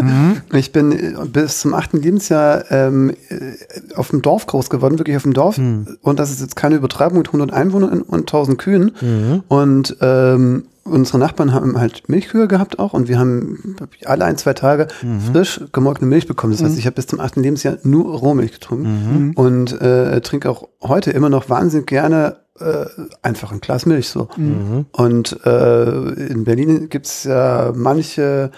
Mhm. 0.00 0.42
Ich 0.52 0.72
bin 0.72 0.92
äh, 0.92 1.14
bis 1.26 1.60
zum 1.60 1.72
achten 1.74 2.02
Lebensjahr 2.02 2.70
ähm, 2.70 3.10
äh, 3.30 3.94
auf 3.96 4.10
dem 4.10 4.20
Dorf 4.20 4.46
groß 4.46 4.68
geworden, 4.68 4.98
wirklich 4.98 5.16
auf 5.16 5.22
dem 5.22 5.32
Dorf. 5.32 5.56
Mhm. 5.56 5.96
Und 6.02 6.18
das 6.18 6.30
ist 6.30 6.40
jetzt 6.42 6.54
keine 6.56 6.76
Übertreibung 6.76 7.16
mit 7.18 7.28
100 7.28 7.52
Einwohnern 7.52 8.02
und 8.02 8.20
1000 8.20 8.58
Kühen. 8.58 8.92
Mhm. 9.00 9.42
Und 9.48 9.96
ähm, 10.02 10.64
unsere 10.84 11.18
Nachbarn 11.18 11.52
haben 11.52 11.78
halt 11.78 12.08
Milchkühe 12.08 12.48
gehabt 12.48 12.78
auch 12.78 12.92
und 12.92 13.08
wir 13.08 13.18
haben 13.18 13.76
alle 14.04 14.24
ein, 14.24 14.36
zwei 14.36 14.52
Tage 14.52 14.88
frisch 15.32 15.60
gemolkene 15.72 16.08
Milch 16.08 16.26
bekommen. 16.26 16.52
Das 16.52 16.62
heißt, 16.62 16.78
ich 16.78 16.86
habe 16.86 16.94
bis 16.94 17.06
zum 17.06 17.20
achten 17.20 17.42
Lebensjahr 17.42 17.78
nur 17.82 18.14
Rohmilch 18.18 18.52
getrunken 18.52 19.32
und 19.34 19.80
äh, 19.80 20.20
trinke 20.20 20.50
auch 20.50 20.68
heute 20.82 21.10
immer 21.10 21.28
noch 21.30 21.48
wahnsinnig 21.48 21.86
gerne 21.86 22.36
äh, 22.58 22.86
einfach 23.22 23.52
ein 23.52 23.60
Glas 23.60 23.86
Milch 23.86 24.08
so. 24.08 24.28
Mhm. 24.36 24.86
Und 24.92 25.44
äh, 25.44 26.08
in 26.26 26.44
Berlin 26.44 26.88
gibt's 26.88 27.24
ja 27.24 27.72
manche 27.74 28.50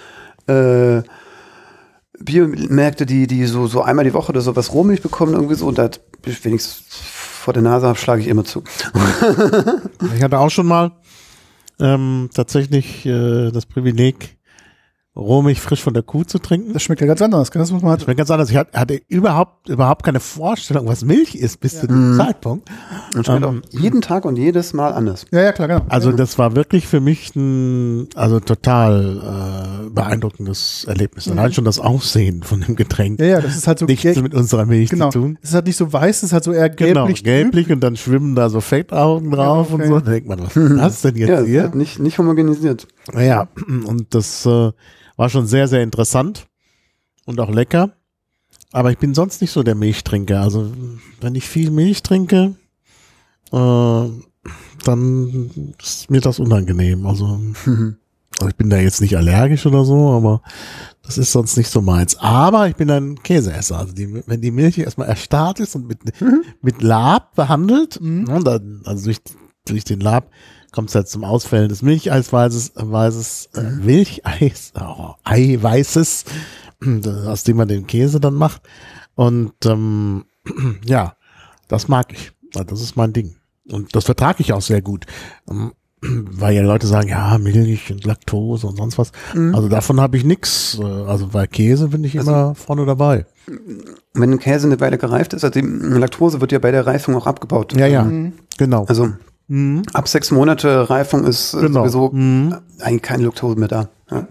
äh, 0.47 1.03
Biomärkte, 2.19 3.07
die, 3.07 3.27
die 3.27 3.45
so, 3.47 3.67
so 3.67 3.83
einmal 3.83 4.05
die 4.05 4.15
Woche 4.15 4.33
oder 4.33 4.41
so 4.41 4.57
was 4.57 4.73
Rohmilch 4.73 5.03
bekommen, 5.03 5.35
irgendwie 5.35 5.55
so, 5.55 5.67
und 5.67 5.79
da 5.79 5.91
ich 6.25 6.45
wenigstens 6.45 6.83
vor 7.47 7.53
der 7.55 7.63
Nase 7.63 7.87
habe, 7.87 7.99
schlage 7.99 8.23
ich 8.23 8.29
immer 8.29 8.45
zu. 8.45 8.65
Ich 10.17 10.23
hatte 10.23 10.39
auch 10.39 10.51
schon 10.51 10.67
mal 10.67 10.93
ähm, 11.81 12.31
tatsächlich 12.33 13.07
äh, 13.07 13.51
das 13.51 13.67
Privileg, 13.67 14.36
Rohmilch 15.17 15.61
frisch 15.63 15.83
von 15.83 15.95
der 15.95 16.03
Kuh 16.03 16.25
zu 16.25 16.39
trinken. 16.39 16.75
Das 16.75 16.83
schmeckt 16.83 17.01
ja 17.01 17.07
ganz 17.07 17.23
anders. 17.23 17.49
Das 17.51 17.73
muss 17.73 17.81
man 17.83 17.93
halt. 17.93 18.01
Ich 18.03 18.07
bin 18.07 18.17
ganz 18.17 18.31
anders. 18.31 18.51
Ich 18.51 18.57
hatte- 18.57 19.01
überhaupt, 19.09 19.69
überhaupt 19.69 20.03
keine 20.05 20.21
Vorstellung, 20.21 20.87
was 20.89 21.05
Milch 21.05 21.35
ist 21.35 21.59
bis 21.61 21.81
zu 21.81 21.87
dem 21.87 22.15
Zeitpunkt. 22.19 22.69
Und 23.15 23.25
schmeckt 23.27 23.43
Ähm, 23.45 23.63
auch 23.75 23.81
jeden 23.81 24.03
Tag 24.03 24.25
und 24.27 24.37
jedes 24.37 24.75
Mal 24.75 24.91
anders. 24.93 25.25
Ja, 25.33 25.41
ja, 25.43 25.53
klar, 25.53 25.69
genau. 25.69 25.81
Also 25.89 26.13
das 26.13 26.39
war 26.39 26.55
wirklich 26.55 26.87
für 26.87 27.01
mich 27.01 27.35
ein, 27.35 28.09
also 28.15 28.41
total 28.41 29.87
äh, 29.87 29.91
beeindruckendes 29.91 30.85
Erlebnis. 30.87 31.29
Allein 31.29 31.53
schon 31.53 31.65
das 31.65 31.79
Aussehen 31.79 32.43
von 32.43 32.61
dem 32.61 32.77
Getränk. 32.77 33.19
ja, 33.19 33.27
ja, 33.27 33.41
das 33.41 33.57
ist 33.57 33.67
halt 33.67 33.79
so 33.79 33.87
Nichts 33.87 34.21
mit 34.21 34.35
unserer 34.35 34.67
Milch 34.67 34.91
genau. 34.91 35.11
zu 35.11 35.21
tun. 35.21 35.39
Es 35.43 35.49
ist 35.51 35.55
halt 35.55 35.67
nicht 35.67 35.77
so 35.77 35.93
weiß, 35.93 36.17
es 36.19 36.23
ist 36.25 36.33
halt 36.33 36.45
so 36.45 36.53
eher 36.53 36.69
Genau, 36.69 37.07
gelblich. 37.07 37.25
gelblich 37.25 37.71
und 37.73 37.81
dann 37.81 37.97
schwimmen 37.97 38.35
da 38.35 38.51
so 38.51 38.61
Fettaugen 38.61 39.31
drauf 39.31 39.73
okay. 39.73 39.83
und 39.85 39.89
so. 39.89 40.01
Da 40.01 40.11
denkt 40.11 40.29
man, 40.29 40.41
was 40.43 40.57
ist 40.57 40.79
das 40.79 41.03
denn 41.03 41.17
jetzt 41.17 41.29
Ja, 41.31 41.41
hier? 41.41 41.63
halt 41.63 41.75
nicht, 41.75 41.99
nicht 42.01 42.19
homogenisiert. 42.19 42.87
Naja, 43.13 43.49
und 43.87 44.15
das 44.15 44.45
äh, 44.47 44.73
war 45.17 45.29
schon 45.29 45.47
sehr, 45.47 45.69
sehr 45.69 45.83
interessant 45.83 46.47
und 47.25 47.41
auch 47.41 47.51
lecker. 47.51 47.93
Aber 48.73 48.91
ich 48.91 48.99
bin 48.99 49.15
sonst 49.15 49.41
nicht 49.41 49.53
so 49.53 49.63
der 49.63 49.75
Milchtrinker. 49.75 50.41
Also 50.41 50.73
wenn 51.21 51.35
ich 51.35 51.49
viel 51.49 51.71
Milch 51.71 52.03
trinke, 52.03 52.57
äh, 53.53 54.09
dann 54.85 55.75
ist 55.83 56.11
mir 56.11 56.21
das 56.21 56.39
unangenehm. 56.39 57.07
Also, 57.07 57.27
also 57.67 58.49
ich 58.49 58.57
bin 58.57 58.71
da 58.71 58.79
jetzt 58.79 59.01
nicht 59.01 59.17
allergisch 59.17 59.67
oder 59.67 59.85
so, 59.85 60.11
aber 60.11 60.43
das 61.03 61.19
ist 61.19 61.33
sonst 61.33 61.57
nicht 61.57 61.71
so 61.71 61.81
meins. 61.81 62.17
Aber 62.17 62.69
ich 62.69 62.77
bin 62.77 62.91
ein 62.91 63.23
Käseesser. 63.23 63.79
Also 63.79 63.95
die, 63.95 64.23
wenn 64.27 64.41
die 64.41 64.51
Milch 64.51 64.79
erstmal 64.79 65.09
erstarrt 65.09 65.61
ist 65.61 65.75
und 65.75 65.87
mit, 65.87 66.01
mit 66.61 66.83
Lab 66.83 67.35
behandelt, 67.35 67.99
ne, 68.01 68.41
dann, 68.45 68.83
also 68.85 69.07
durch, 69.07 69.21
durch 69.65 69.85
den 69.85 70.01
Lab 70.01 70.31
kommt 70.77 70.91
es 70.91 70.95
halt 70.95 71.09
zum 71.09 71.25
Ausfällen 71.25 71.71
des 71.71 71.81
Milcheisweißes, 71.81 72.73
weißes, 72.77 73.49
äh, 73.57 73.63
Milcheis, 73.83 74.73
oh, 74.81 75.15
Eiweißes, 75.25 76.25
aus 77.27 77.43
dem 77.45 77.57
man 77.57 77.67
den 77.67 77.87
Käse 77.87 78.21
dann 78.21 78.35
macht. 78.35 78.61
Und 79.15 79.55
ähm, 79.65 80.27
ja, 80.85 81.17
das 81.67 81.89
mag 81.89 82.13
ich. 82.13 82.33
Das 82.53 82.81
ist 82.81 82.95
mein 82.95 83.13
Ding. 83.15 83.37
Und 83.71 83.97
das 83.97 84.05
vertrage 84.05 84.43
ich 84.43 84.53
auch 84.53 84.61
sehr 84.61 84.83
gut. 84.83 85.07
Ähm, 85.51 85.73
weil 86.03 86.55
ja 86.55 86.63
Leute 86.63 86.87
sagen, 86.87 87.09
ja, 87.09 87.39
Milch 87.39 87.91
und 87.91 88.05
Laktose 88.05 88.67
und 88.67 88.77
sonst 88.77 88.99
was. 88.99 89.13
Mhm. 89.35 89.55
Also 89.55 89.69
davon 89.71 89.99
habe 89.99 90.19
ich 90.19 90.25
nix. 90.25 90.79
Äh, 90.79 90.85
Also 90.85 91.29
bei 91.29 91.47
Käse 91.47 91.89
bin 91.89 92.05
ich 92.05 92.19
Also 92.19 92.31
immer 92.31 92.55
vorne 92.55 92.85
dabei. 92.85 93.25
Wenn 94.13 94.31
ein 94.33 94.39
Käse 94.39 94.67
eine 94.67 94.79
Weile 94.81 94.99
gereift 94.99 95.33
ist, 95.33 95.43
also 95.43 95.59
die 95.59 95.67
Laktose 95.67 96.43
wird 96.43 96.53
ja 96.53 96.59
bei 96.59 96.71
der 96.71 96.87
Reifung 96.87 97.15
auch 97.17 97.27
abgebaut. 97.27 97.75
Ja, 97.75 97.87
ja, 97.87 98.05
Mhm. 98.05 98.35
genau. 98.59 98.85
Also 98.85 99.13
Mhm. 99.49 99.83
ab 99.93 100.09
sechs 100.09 100.31
Monate 100.31 100.91
Reifung 100.91 101.25
ist 101.25 101.53
Genau. 101.53 101.81
sowieso 101.83 102.11
Mhm. 102.13 102.57
eigentlich 102.81 103.03
keine 103.03 103.25
Laktose 103.25 103.59
mehr 103.59 103.69
da. 103.69 103.89
Ja. 104.11 104.27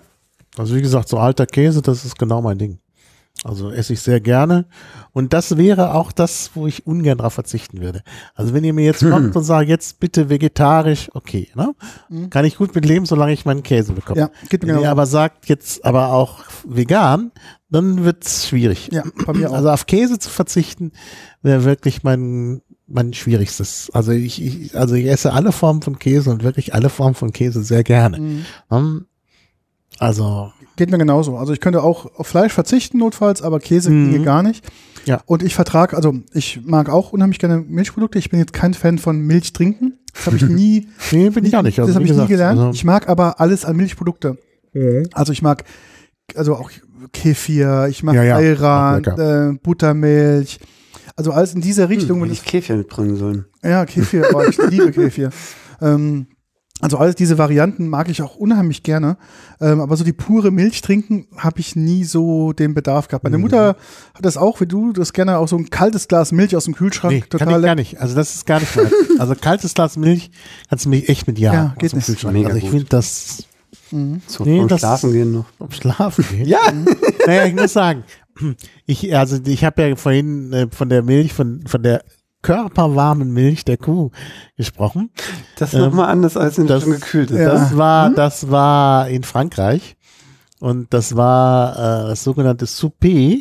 Also 0.58 0.75
wie 0.75 0.82
gesagt, 0.82 1.10
so 1.10 1.17
alter 1.17 1.45
Käse, 1.45 1.82
das 1.82 2.06
ist 2.06 2.17
genau 2.17 2.41
mein 2.41 2.58
Ding. 2.58 2.80
Also 3.43 3.69
esse 3.69 3.91
ich 3.93 3.99
sehr 3.99 4.21
gerne. 4.21 4.65
Und 5.12 5.34
das 5.34 5.58
wäre 5.58 5.93
auch 5.93 6.13
das, 6.13 6.51
wo 6.56 6.67
ich 6.67 6.88
ungern 6.88 7.17
drauf 7.17 7.34
verzichten 7.34 7.82
würde. 7.82 8.01
Also 8.34 8.54
wenn 8.54 8.63
ihr 8.63 8.73
mir 8.73 8.86
jetzt 8.86 9.01
kommt 9.10 9.36
und 9.36 9.43
sagt, 9.43 9.67
jetzt 9.67 9.99
bitte 9.99 10.30
vegetarisch, 10.30 11.10
okay, 11.13 11.49
ne? 11.56 11.75
Kann 12.30 12.45
ich 12.45 12.56
gut 12.58 12.73
mit 12.73 12.86
leben, 12.86 13.06
solange 13.06 13.34
ich 13.34 13.43
meinen 13.45 13.62
Käse 13.62 13.91
bekomme. 13.91 14.19
Ja, 14.19 14.30
geht 14.49 14.62
Wenn 14.62 14.69
ihr 14.69 14.75
genau. 14.78 14.89
aber 14.89 15.06
sagt, 15.06 15.49
jetzt 15.49 15.84
aber 15.84 16.13
auch 16.13 16.39
vegan, 16.65 17.32
dann 17.69 18.06
wird's 18.06 18.47
schwierig. 18.47 18.89
Ja, 18.93 19.04
bei 19.25 19.34
mir 19.34 19.49
auch. 19.51 19.56
Also 19.56 19.69
auf 19.69 19.86
Käse 19.86 20.17
zu 20.17 20.30
verzichten, 20.30 20.93
wäre 21.41 21.65
wirklich 21.65 22.04
mein 22.04 22.62
mein 22.88 23.13
schwierigstes. 23.13 23.89
Also 23.93 24.12
ich, 24.12 24.41
ich 24.43 24.76
also 24.76 24.95
ich 24.95 25.06
esse 25.08 25.34
alle 25.34 25.52
Formen 25.52 25.82
von 25.82 25.98
Käse 26.00 26.30
und 26.30 26.43
wirklich 26.43 26.74
alle 26.74 26.89
Formen 26.89 27.15
von 27.15 27.32
Käse 27.34 27.63
sehr 27.63 27.84
gerne. 27.84 28.19
Mhm. 28.19 28.45
Ähm, 28.71 29.06
Also 30.00 30.52
Geht 30.78 30.91
mir 30.91 30.98
genauso. 30.98 31.38
Also 31.38 31.54
ich 31.54 31.62
könnte 31.62 31.82
auch 31.84 32.06
auf 32.19 32.28
Fleisch 32.28 32.52
verzichten 32.54 32.98
notfalls, 32.98 33.41
aber 33.41 33.60
Käse 33.60 33.89
Mhm. 33.89 34.12
ginge 34.12 34.26
gar 34.26 34.43
nicht. 34.43 34.65
Ja. 35.06 35.21
Und 35.26 35.41
ich 35.43 35.56
vertrage, 35.56 35.95
also 35.95 36.13
ich 36.34 36.62
mag 36.65 36.89
auch 36.89 37.13
unheimlich 37.13 37.39
gerne 37.39 37.60
Milchprodukte. 37.60 38.19
Ich 38.19 38.30
bin 38.30 38.39
jetzt 38.39 38.54
kein 38.54 38.74
Fan 38.74 38.98
von 38.98 39.19
Milch 39.19 39.54
trinken. 39.54 40.00
Das 40.13 40.26
habe 40.26 40.36
ich 40.38 40.41
nie, 40.50 40.88
nee, 41.12 41.30
bin 41.30 41.45
ich 41.45 41.56
auch 41.56 41.62
nicht. 41.62 41.80
Also, 41.80 41.88
das 41.89 41.95
habe 41.95 42.06
ich 42.06 42.12
nie 42.12 42.15
gesagt, 42.15 42.30
gelernt. 42.30 42.60
Also, 42.60 42.71
Ich 42.71 42.84
mag 42.84 43.08
aber 43.08 43.39
alles 43.39 43.63
an 43.65 43.76
Milchprodukte. 43.78 44.38
Also 45.13 45.32
ich 45.32 45.41
mag 45.41 45.63
also 46.36 46.56
auch 46.56 46.69
Kefir, 47.13 47.88
ich 47.89 48.04
mag 48.04 48.15
Ja, 48.15 48.24
ja, 48.24 48.36
Ayran, 48.36 49.04
äh, 49.06 49.58
Buttermilch. 49.63 50.60
Also 51.15 51.32
alles 51.32 51.54
in 51.54 51.62
dieser 51.62 51.89
Richtung. 51.89 52.17
Hm, 52.17 52.25
wenn 52.25 52.32
ich 52.34 52.43
Käfir 52.43 52.75
mitbringen 52.75 53.15
sollen. 53.15 53.45
Ja, 53.63 53.86
Kefir, 53.86 54.25
oh, 54.34 54.41
ich 54.41 54.58
liebe 54.69 54.91
Kefir. 54.91 55.30
Ähm, 55.82 56.28
also 56.82 56.97
alles 56.97 57.15
diese 57.15 57.38
Varianten 57.38 57.88
mag 57.88 58.10
ich 58.10 58.21
auch 58.21 58.36
unheimlich 58.36 58.84
gerne. 58.84 59.15
Ähm, 59.62 59.80
aber 59.80 59.95
so 59.95 60.04
die 60.04 60.12
pure 60.12 60.51
Milch 60.51 60.82
trinken 60.82 61.25
habe 61.38 61.62
ich 61.62 61.78
nie 61.78 62.04
so 62.04 62.51
den 62.51 62.73
Bedarf 62.73 63.08
gehabt. 63.08 63.23
Mhm. 63.23 63.32
Meine 63.32 63.41
Mutter 63.41 63.78
hat 64.13 64.25
das 64.25 64.36
auch, 64.36 64.60
wie 64.60 64.65
du, 64.65 64.91
das 64.91 65.13
gerne 65.13 65.38
auch 65.38 65.47
so 65.47 65.56
ein 65.58 65.69
kaltes 65.69 66.10
Glas 66.10 66.34
Milch 66.34 66.54
aus 66.56 66.65
dem 66.65 66.75
Kühlschrank. 66.75 67.13
nee, 67.13 67.21
kann 67.21 67.30
total 67.39 67.60
ich 67.62 67.65
gar 67.65 67.75
nicht. 67.75 68.01
Also 68.01 68.13
das 68.13 68.36
ist 68.36 68.45
gar 68.45 68.60
nicht 68.60 68.75
mein. 68.75 68.91
Also 69.19 69.36
kaltes 69.36 69.73
Glas 69.73 69.95
Milch 69.95 70.32
kannst 70.69 70.84
du 70.84 70.89
mich 70.89 71.08
echt 71.08 71.28
mit 71.28 71.39
ja. 71.39 71.54
Ja, 71.54 71.65
aus 71.67 71.78
geht 71.80 71.91
dem 71.93 71.97
nicht. 71.97 72.06
Kühlschrank. 72.08 72.34
Mega 72.34 72.47
also 72.49 72.60
ich 72.60 72.69
finde 72.69 72.86
das 72.89 73.45
So 74.28 74.43
Nee, 74.43 74.60
vom 74.60 74.67
das- 74.67 74.80
Schlafen 74.82 75.12
gehen 75.13 75.32
noch. 75.32 75.45
um 75.60 75.71
Schlafen 75.71 76.25
geht. 76.30 76.45
Ja, 76.47 76.60
Naja, 77.25 77.45
ich 77.45 77.56
muss 77.56 77.71
sagen, 77.71 78.04
ich, 78.86 79.15
also 79.15 79.38
ich 79.45 79.63
habe 79.63 79.82
ja 79.88 79.95
vorhin 79.95 80.54
äh, 80.54 80.67
von 80.71 80.89
der 80.89 81.04
Milch, 81.04 81.34
von, 81.34 81.65
von 81.67 81.84
der 81.84 82.04
körperwarmen 82.41 83.32
Milch 83.34 83.65
der 83.65 83.78
Kuh 83.78 84.12
gesprochen. 84.56 85.10
das 85.58 85.74
ist 85.74 85.80
nochmal 85.80 86.10
anders, 86.10 86.38
als 86.38 86.58
wenn 86.58 86.67
das- 86.67 86.84
schon 86.84 86.93
gekühlt 86.93 87.32
ist. 87.32 87.39
Ja. 87.39 87.50
Das 87.54 87.76
war, 87.76 88.10
das 88.12 88.52
war 88.52 89.10
in 89.10 89.24
Frankreich 89.24 89.95
und 90.60 90.93
das 90.93 91.15
war 91.15 91.74
äh, 92.06 92.10
das 92.10 92.24
sogenannte 92.24 92.65
Souper, 92.67 93.38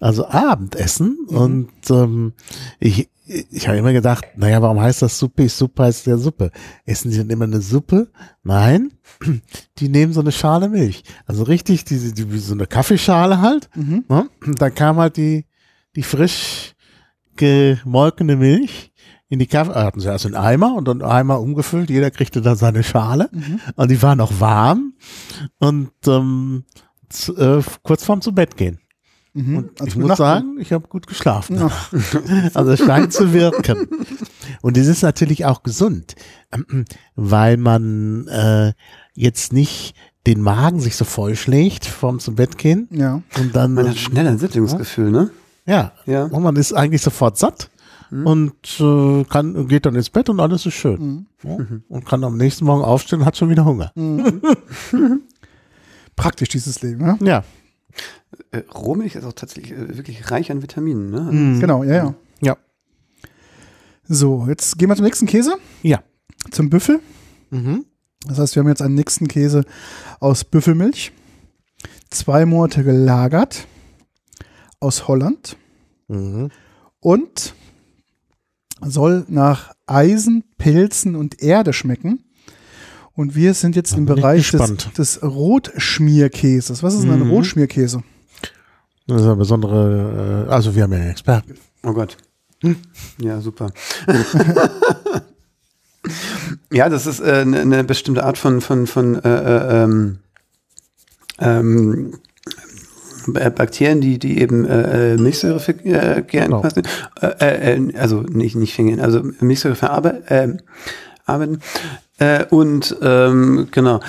also 0.00 0.26
Abendessen. 0.28 1.18
Und 1.28 1.68
ähm, 1.90 2.32
ich, 2.80 3.08
ich 3.26 3.66
habe 3.66 3.78
immer 3.78 3.92
gedacht, 3.92 4.24
naja, 4.36 4.62
warum 4.62 4.80
heißt 4.80 5.02
das 5.02 5.18
Souper? 5.18 5.48
Suppe 5.48 5.82
heißt 5.84 6.06
ja 6.06 6.16
Suppe. 6.16 6.50
Essen 6.84 7.10
die 7.10 7.16
denn 7.16 7.30
immer 7.30 7.44
eine 7.44 7.60
Suppe? 7.60 8.08
Nein, 8.42 8.92
die 9.78 9.88
nehmen 9.88 10.12
so 10.12 10.20
eine 10.20 10.32
Schale 10.32 10.68
Milch. 10.68 11.02
Also 11.26 11.42
richtig, 11.42 11.84
diese, 11.84 12.12
die, 12.12 12.32
wie 12.32 12.38
so 12.38 12.54
eine 12.54 12.66
Kaffeeschale 12.66 13.40
halt. 13.40 13.68
Mhm. 13.74 14.04
Ne? 14.08 14.28
Und 14.46 14.60
dann 14.60 14.74
kam 14.74 14.96
halt 14.98 15.16
die, 15.16 15.44
die 15.96 16.02
frisch 16.02 16.74
gemolkene 17.36 18.36
Milch 18.36 18.92
in 19.28 19.38
die 19.40 19.46
Kaffee, 19.46 19.74
hatten 19.74 20.00
sie 20.00 20.08
erst 20.08 20.26
einen 20.26 20.36
Eimer 20.36 20.74
und 20.74 20.86
dann 20.86 21.02
Eimer 21.02 21.40
umgefüllt, 21.40 21.90
jeder 21.90 22.10
kriegte 22.12 22.40
da 22.42 22.54
seine 22.54 22.84
Schale 22.84 23.28
Mhm. 23.32 23.60
und 23.74 23.90
die 23.90 24.00
war 24.00 24.14
noch 24.14 24.40
warm 24.40 24.94
und 25.58 25.90
ähm, 26.06 26.64
z, 27.08 27.36
äh, 27.36 27.60
kurz 27.82 28.04
vorm 28.04 28.20
zu 28.20 28.32
Bett 28.32 28.56
gehen. 28.56 28.78
Mhm. 29.36 29.56
Und 29.58 29.80
Also 29.80 29.86
ich 29.86 29.96
muss 29.96 30.16
sagen, 30.18 30.56
ich 30.58 30.72
habe 30.72 30.88
gut 30.88 31.06
geschlafen. 31.06 31.56
Ja. 31.58 31.70
Also 32.54 32.70
es 32.72 32.80
scheint 32.80 33.12
zu 33.12 33.32
wirken. 33.32 33.86
Und 34.62 34.76
es 34.78 34.86
ist 34.86 35.02
natürlich 35.02 35.44
auch 35.44 35.62
gesund, 35.62 36.14
weil 37.16 37.56
man 37.56 38.26
äh, 38.28 38.72
jetzt 39.14 39.52
nicht 39.52 39.94
den 40.26 40.40
Magen 40.40 40.80
sich 40.80 40.96
so 40.96 41.04
vollschlägt 41.04 41.84
vorm 41.84 42.18
zum 42.18 42.34
Bett 42.34 42.58
gehen 42.58 42.88
Ja. 42.90 43.22
und 43.38 43.54
dann 43.54 43.74
Man 43.74 43.88
hat 43.88 43.96
schnell 43.96 44.26
ein 44.26 44.38
Sättigungsgefühl, 44.38 45.10
ne? 45.10 45.30
ja, 45.66 45.92
Ja. 46.06 46.24
und 46.24 46.42
man 46.42 46.56
ist 46.56 46.72
eigentlich 46.72 47.02
sofort 47.02 47.36
satt 47.38 47.70
und 48.10 48.52
äh, 48.80 49.24
kann 49.24 49.66
geht 49.68 49.84
dann 49.86 49.94
ins 49.96 50.10
Bett 50.10 50.28
und 50.28 50.38
alles 50.40 50.64
ist 50.66 50.74
schön. 50.74 51.00
Mhm. 51.00 51.26
Ja, 51.42 51.56
und 51.88 52.06
kann 52.06 52.22
am 52.24 52.36
nächsten 52.36 52.64
Morgen 52.64 52.82
aufstehen 52.82 53.20
und 53.20 53.24
hat 53.26 53.36
schon 53.36 53.50
wieder 53.50 53.64
Hunger. 53.64 53.92
Praktisch 56.16 56.48
dieses 56.48 56.80
Leben, 56.82 57.00
ja. 57.04 57.16
Ja. 57.20 57.44
Äh, 58.50 58.58
Rohmilch 58.74 59.14
ist 59.14 59.24
auch 59.24 59.32
tatsächlich 59.32 59.72
äh, 59.72 59.96
wirklich 59.96 60.30
reich 60.30 60.50
an 60.50 60.62
Vitaminen, 60.62 61.10
ne? 61.10 61.20
Mhm. 61.20 61.60
Genau, 61.60 61.82
ja, 61.84 61.94
ja. 61.94 62.14
Ja. 62.40 62.56
So, 64.08 64.46
jetzt 64.48 64.78
gehen 64.78 64.88
wir 64.88 64.96
zum 64.96 65.04
nächsten 65.04 65.26
Käse, 65.26 65.56
Ja. 65.82 66.02
zum 66.50 66.70
Büffel. 66.70 67.00
Mhm. 67.50 67.84
Das 68.26 68.38
heißt, 68.38 68.54
wir 68.56 68.60
haben 68.62 68.68
jetzt 68.68 68.82
einen 68.82 68.94
nächsten 68.94 69.28
Käse 69.28 69.64
aus 70.20 70.44
Büffelmilch. 70.44 71.12
Zwei 72.10 72.46
Monate 72.46 72.84
gelagert. 72.84 73.66
Aus 74.80 75.08
Holland. 75.08 75.56
Mhm. 76.08 76.50
Und 77.00 77.54
soll 78.82 79.24
nach 79.28 79.72
Eisen, 79.86 80.44
Pilzen 80.58 81.14
und 81.16 81.42
Erde 81.42 81.72
schmecken. 81.72 82.24
Und 83.16 83.34
wir 83.34 83.54
sind 83.54 83.74
jetzt 83.76 83.96
im 83.96 84.04
Bereich 84.06 84.50
des, 84.50 84.76
des 84.96 85.22
Rotschmierkäses. 85.22 86.82
Was 86.82 86.94
ist 86.94 87.02
denn 87.04 87.12
ein 87.12 87.20
Mhm. 87.24 87.30
Rotschmierkäse? 87.30 88.02
Das 89.06 89.20
ist 89.20 89.26
eine 89.26 89.36
besondere, 89.36 90.46
äh, 90.48 90.52
also 90.52 90.74
wir 90.74 90.82
haben 90.82 90.92
ja 90.92 90.98
einen 90.98 91.10
Experten. 91.10 91.54
Oh 91.82 91.92
Gott. 91.92 92.16
Ja, 93.18 93.40
super. 93.40 93.70
ja, 96.72 96.88
das 96.88 97.06
ist 97.06 97.20
äh, 97.20 97.40
eine 97.42 97.64
ne 97.66 97.84
bestimmte 97.84 98.24
Art 98.24 98.38
von, 98.38 98.60
von, 98.60 98.86
von 98.86 99.16
äh, 99.22 99.28
äh, 99.28 99.82
ähm, 99.84 100.18
ähm, 101.38 102.14
Bakterien, 103.28 104.00
die, 104.00 104.18
die 104.18 104.40
eben 104.40 104.64
äh, 104.64 105.14
äh, 105.14 105.16
Milchsäure 105.16 105.58
ver- 105.60 105.84
äh, 105.84 106.22
gern 106.22 106.46
Genau. 106.50 106.62
äh, 107.20 107.74
äh, 107.76 107.96
also 107.96 108.20
nicht, 108.22 108.54
nicht 108.56 108.74
vergehen, 108.74 109.00
also 109.00 109.22
Milchsäure 109.40 109.74
verarbeiten. 109.74 110.24
Äh, 110.28 110.56
arbeiten. 111.24 111.58
Äh, 112.18 112.44
und 112.50 112.96
ähm, 113.02 113.68
genau. 113.70 114.00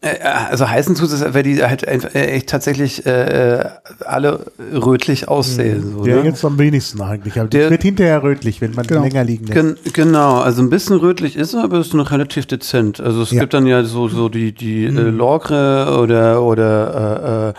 Äh, 0.00 0.18
Also 0.22 0.68
heißen 0.68 0.94
tut 0.94 1.10
es, 1.10 1.22
weil 1.34 1.42
die 1.42 1.62
halt 1.62 1.86
einfach 1.88 2.14
äh, 2.14 2.26
echt 2.26 2.48
tatsächlich 2.48 3.04
äh, 3.06 3.58
äh, 3.60 3.64
alle 4.04 4.46
rötlich 4.72 5.28
aussehen. 5.28 5.92
So, 5.92 6.04
Der 6.04 6.16
ne? 6.16 6.24
jetzt 6.24 6.44
am 6.44 6.58
wenigsten 6.58 7.00
eigentlich. 7.02 7.38
Aber 7.38 7.48
Der- 7.48 7.70
wird 7.70 7.82
hinterher 7.82 8.22
rötlich, 8.22 8.60
wenn 8.60 8.74
man 8.74 8.86
Genau. 8.86 9.02
länger 9.02 9.24
liegen 9.24 9.46
lässt. 9.46 9.54
Gen 9.54 9.76
genau, 9.92 10.38
also 10.40 10.62
ein 10.62 10.70
bisschen 10.70 10.96
rötlich 10.96 11.36
ist 11.36 11.54
er, 11.54 11.64
aber 11.64 11.78
ist 11.80 11.92
noch 11.94 12.10
relativ 12.10 12.46
dezent. 12.46 13.00
Also 13.00 13.22
es 13.22 13.30
Ja. 13.30 13.40
gibt 13.40 13.54
dann 13.54 13.66
ja 13.66 13.84
so, 13.84 14.08
so 14.08 14.28
die, 14.28 14.52
die 14.52 14.84
äh, 14.86 14.90
Mhm. 14.90 15.16
Logre 15.16 15.98
oder, 16.02 16.42
oder 16.42 17.54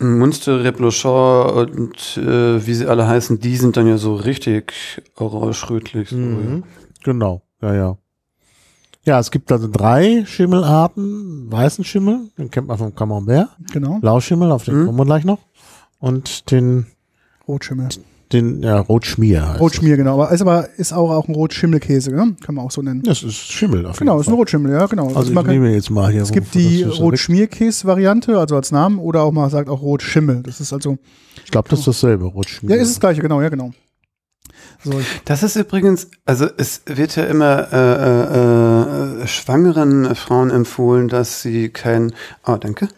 äh, 0.00 0.04
äh, 0.04 0.04
Munster, 0.04 0.64
Reblochon 0.64 1.50
und 1.76 2.16
äh, 2.16 2.66
wie 2.66 2.74
sie 2.74 2.86
alle 2.86 3.06
heißen, 3.06 3.38
die 3.38 3.56
sind 3.56 3.76
dann 3.76 3.86
ja 3.86 3.98
so 3.98 4.14
richtig 4.14 4.72
orange-rötlich. 5.16 6.08
So, 6.08 6.16
Mhm. 6.16 6.64
Genau, 7.04 7.42
ja, 7.60 7.74
ja. 7.74 7.96
Ja, 9.06 9.18
es 9.18 9.30
gibt 9.30 9.50
also 9.50 9.66
drei 9.70 10.24
Schimmelarten. 10.26 11.50
Weißen 11.50 11.84
Schimmel, 11.84 12.28
den 12.36 12.50
kennt 12.50 12.66
man 12.68 12.76
vom 12.78 12.94
Camembert. 12.94 13.48
Genau. 13.72 13.98
Blauschimmel, 13.98 14.52
auf 14.52 14.64
den 14.64 14.82
Mhm. 14.82 14.86
kommen 14.86 14.98
wir 14.98 15.04
gleich 15.06 15.24
noch. 15.24 15.38
Und 15.98 16.50
den, 16.50 16.86
Rotschimmel. 17.48 17.88
den, 18.32 18.62
ja, 18.62 18.78
Rotschmier 18.78 19.48
heißt 19.48 19.60
Rotschmier, 19.60 19.96
genau. 19.96 20.14
Aber 20.14 20.30
ist 20.32 20.40
aber 20.42 20.68
ist 20.76 20.92
auch, 20.92 21.10
auch 21.10 21.28
ein 21.28 21.34
Rotschimmelkäse, 21.34 22.12
ne? 22.12 22.36
kann 22.44 22.54
man 22.54 22.64
auch 22.66 22.70
so 22.70 22.80
nennen. 22.82 23.02
das. 23.02 23.20
Das 23.22 23.30
ist 23.30 23.36
Schimmel 23.36 23.86
auf 23.86 23.98
Genau, 23.98 24.12
jeden 24.12 24.20
ist 24.20 24.26
ein 24.28 24.30
Fall. 24.30 24.38
Rotschimmel, 24.38 24.72
ja, 24.72 24.86
genau. 24.86 25.06
Also 25.08 25.32
man 25.32 25.44
ich 25.44 25.46
kann- 25.46 25.46
nehme 25.60 25.74
jetzt 25.74 25.90
mal 25.90 26.12
hier. 26.12 26.22
es 26.22 26.30
gibt 26.32 26.54
die 26.54 26.84
das 26.84 27.00
Rotschmierkäse-Variante, 27.00 28.38
also 28.38 28.54
als 28.56 28.70
Namen, 28.70 28.98
oder 28.98 29.22
auch 29.22 29.32
mal 29.32 29.50
sagt 29.50 29.68
auch 29.68 29.82
Rotschimmel. 29.82 30.42
Das 30.42 30.60
ist 30.60 30.72
also, 30.72 30.98
Ich 31.44 31.50
glaube, 31.50 31.68
das 31.68 31.80
ist 31.80 31.88
dasselbe, 31.88 32.26
Rotschmier. 32.26 32.76
ja, 32.76 32.82
ist 32.82 32.90
das 32.92 33.00
gleiche, 33.00 33.20
genau, 33.22 33.40
ja, 33.42 33.48
genau. 33.48 33.72
So, 34.82 35.00
Das 35.24 35.42
ist 35.42 35.56
übrigens, 35.56 36.08
also 36.24 36.48
es 36.56 36.82
wird 36.86 37.16
ja 37.16 37.24
immer 37.24 37.68
äh, 37.72 39.20
äh, 39.20 39.22
äh, 39.22 39.26
schwangeren 39.26 40.14
Frauen 40.14 40.50
empfohlen, 40.50 41.08
dass 41.08 41.42
sie 41.42 41.68
kein, 41.68 42.14
oh 42.46 42.56
danke, 42.56 42.88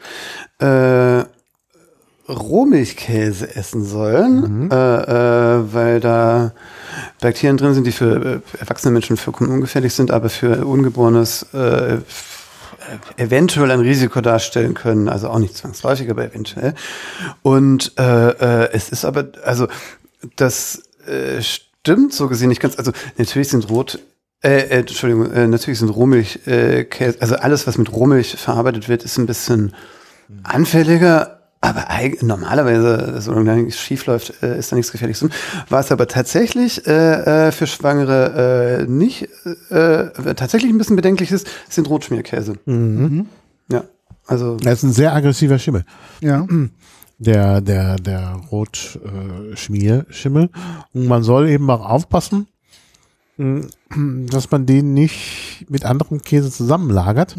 äh, 0.60 1.24
Rohmilchkäse 2.28 3.56
essen 3.56 3.84
sollen, 3.84 4.70
äh, 4.70 4.74
äh, 4.74 5.74
weil 5.74 6.00
da 6.00 6.52
Bakterien 7.20 7.56
drin 7.56 7.74
sind, 7.74 7.86
die 7.86 7.92
für 7.92 8.42
äh, 8.54 8.58
erwachsene 8.58 8.92
Menschen 8.92 9.16
vollkommen 9.16 9.50
ungefährlich 9.50 9.92
sind, 9.94 10.10
aber 10.10 10.28
für 10.28 10.64
Ungeborenes 10.64 11.46
äh, 11.52 11.94
äh, 11.96 11.98
eventuell 13.16 13.70
ein 13.70 13.80
Risiko 13.80 14.20
darstellen 14.20 14.74
können, 14.74 15.08
also 15.08 15.28
auch 15.30 15.38
nicht 15.38 15.56
zwangsläufig, 15.56 16.10
aber 16.10 16.24
eventuell. 16.24 16.74
Und 17.42 17.92
äh, 17.98 18.30
äh, 18.30 18.70
es 18.72 18.88
ist 18.88 19.04
aber, 19.04 19.26
also 19.44 19.68
das 20.36 20.82
äh, 21.06 21.42
stimmt 21.42 22.12
so 22.12 22.28
gesehen 22.28 22.48
nicht 22.48 22.60
ganz. 22.60 22.78
Also 22.78 22.92
natürlich 23.18 23.48
sind 23.48 23.68
Rot, 23.70 23.98
äh, 24.42 24.48
äh, 24.48 24.78
Entschuldigung, 24.80 25.30
äh, 25.32 25.46
natürlich 25.46 25.78
sind 25.80 25.88
Rohmilch, 25.90 26.46
äh, 26.46 26.84
Käse, 26.84 27.20
also 27.20 27.36
alles, 27.36 27.66
was 27.66 27.78
mit 27.78 27.92
Rohmilch 27.92 28.36
verarbeitet 28.36 28.88
wird, 28.88 29.04
ist 29.04 29.18
ein 29.18 29.26
bisschen 29.26 29.74
anfälliger. 30.42 31.38
Aber 31.64 31.86
normalerweise, 32.22 33.20
solange 33.20 33.44
da 33.46 33.54
nichts 33.54 33.78
schief 33.80 34.06
läuft, 34.06 34.42
äh, 34.42 34.58
ist 34.58 34.72
da 34.72 34.76
nichts 34.76 34.90
Gefährliches 34.90 35.20
drin. 35.20 35.30
Was 35.68 35.92
aber 35.92 36.08
tatsächlich 36.08 36.84
äh, 36.88 37.48
äh, 37.48 37.52
für 37.52 37.68
Schwangere 37.68 38.80
äh, 38.82 38.90
nicht 38.90 39.28
äh, 39.70 40.34
tatsächlich 40.34 40.72
ein 40.72 40.78
bisschen 40.78 40.96
bedenklich 40.96 41.30
ist, 41.30 41.46
sind 41.68 41.88
Rotschmierkäse. 41.88 42.54
Ja, 43.70 43.84
also 44.26 44.56
Das 44.56 44.78
ist 44.78 44.82
ein 44.82 44.92
sehr 44.92 45.14
aggressiver 45.14 45.58
Schimmel. 45.60 45.84
ja. 46.20 46.46
Der, 47.24 47.60
der, 47.60 47.96
der 47.96 48.40
Rotschmierschimmel. 48.50 50.50
Und 50.92 51.06
man 51.06 51.22
soll 51.22 51.48
eben 51.48 51.70
auch 51.70 51.88
aufpassen, 51.88 52.48
mh, 53.36 53.66
dass 54.28 54.50
man 54.50 54.66
den 54.66 54.94
nicht 54.94 55.66
mit 55.68 55.84
anderem 55.84 56.20
Käse 56.22 56.50
zusammenlagert, 56.50 57.36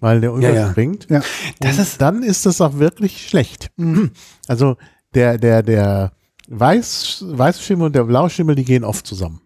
weil 0.00 0.20
der 0.20 0.30
Ja, 0.38 0.50
ja. 0.50 0.62
überspringt. 0.62 1.08
Ja. 1.10 1.22
das 1.60 1.78
ist 1.78 2.00
dann 2.00 2.22
ist 2.22 2.46
das 2.46 2.60
auch 2.60 2.78
wirklich 2.78 3.28
schlecht. 3.28 3.70
Also 4.46 4.76
der, 5.14 5.38
der, 5.38 5.62
der 5.62 6.12
Weiß, 6.48 7.24
Weißschimmel 7.26 7.86
und 7.86 7.94
der 7.96 8.04
Blauschimmel, 8.04 8.54
die 8.54 8.64
gehen 8.64 8.84
oft 8.84 9.06
zusammen. 9.06 9.40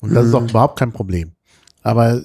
Und 0.00 0.12
das 0.14 0.26
ist 0.26 0.34
auch 0.34 0.48
überhaupt 0.48 0.78
kein 0.78 0.92
Problem. 0.92 1.32
Aber 1.82 2.22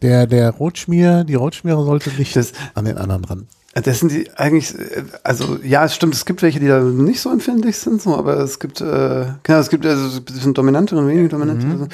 der, 0.00 0.26
der 0.26 0.50
Rotschmier, 0.50 1.24
die 1.24 1.34
Rotschmiere 1.34 1.84
sollte 1.84 2.10
nicht 2.10 2.36
Das- 2.36 2.52
an 2.74 2.84
den 2.84 2.98
anderen 2.98 3.24
ran. 3.24 3.46
Das 3.74 4.00
sind 4.00 4.12
die 4.12 4.30
eigentlich, 4.36 4.78
äh, 4.78 5.04
also 5.22 5.58
ja, 5.62 5.84
es 5.84 5.94
stimmt, 5.94 6.14
es 6.14 6.26
gibt 6.26 6.42
welche, 6.42 6.60
die 6.60 6.68
da 6.68 6.80
nicht 6.80 7.20
so 7.20 7.30
empfindlich 7.30 7.78
sind, 7.78 8.02
so, 8.02 8.16
aber 8.16 8.38
es 8.38 8.58
gibt, 8.58 8.80
äh, 8.82 9.26
genau, 9.42 9.58
es 9.58 9.70
gibt 9.70 9.86
also 9.86 10.20
es 10.28 10.42
sind 10.42 10.58
dominante 10.58 10.94
und 10.96 11.08
weniger 11.08 11.30
dominante. 11.30 11.66
Also, 11.66 11.88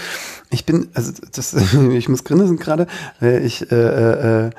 ich 0.50 0.66
bin, 0.66 0.88
also 0.94 1.12
das, 1.32 1.54
ich 1.92 2.08
muss 2.08 2.24
grinsen 2.24 2.58
gerade, 2.58 2.88
weil 3.20 3.44
ich 3.44 3.70
äh, 3.70 4.46
äh, 4.46 4.50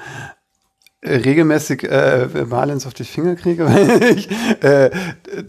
regelmäßig 1.06 1.84
äh, 1.84 2.52
Valens 2.52 2.86
auf 2.86 2.94
die 2.94 3.06
Finger 3.06 3.36
kriege, 3.36 3.66
weil 3.74 4.18
ich 4.18 4.30
äh, 4.62 4.90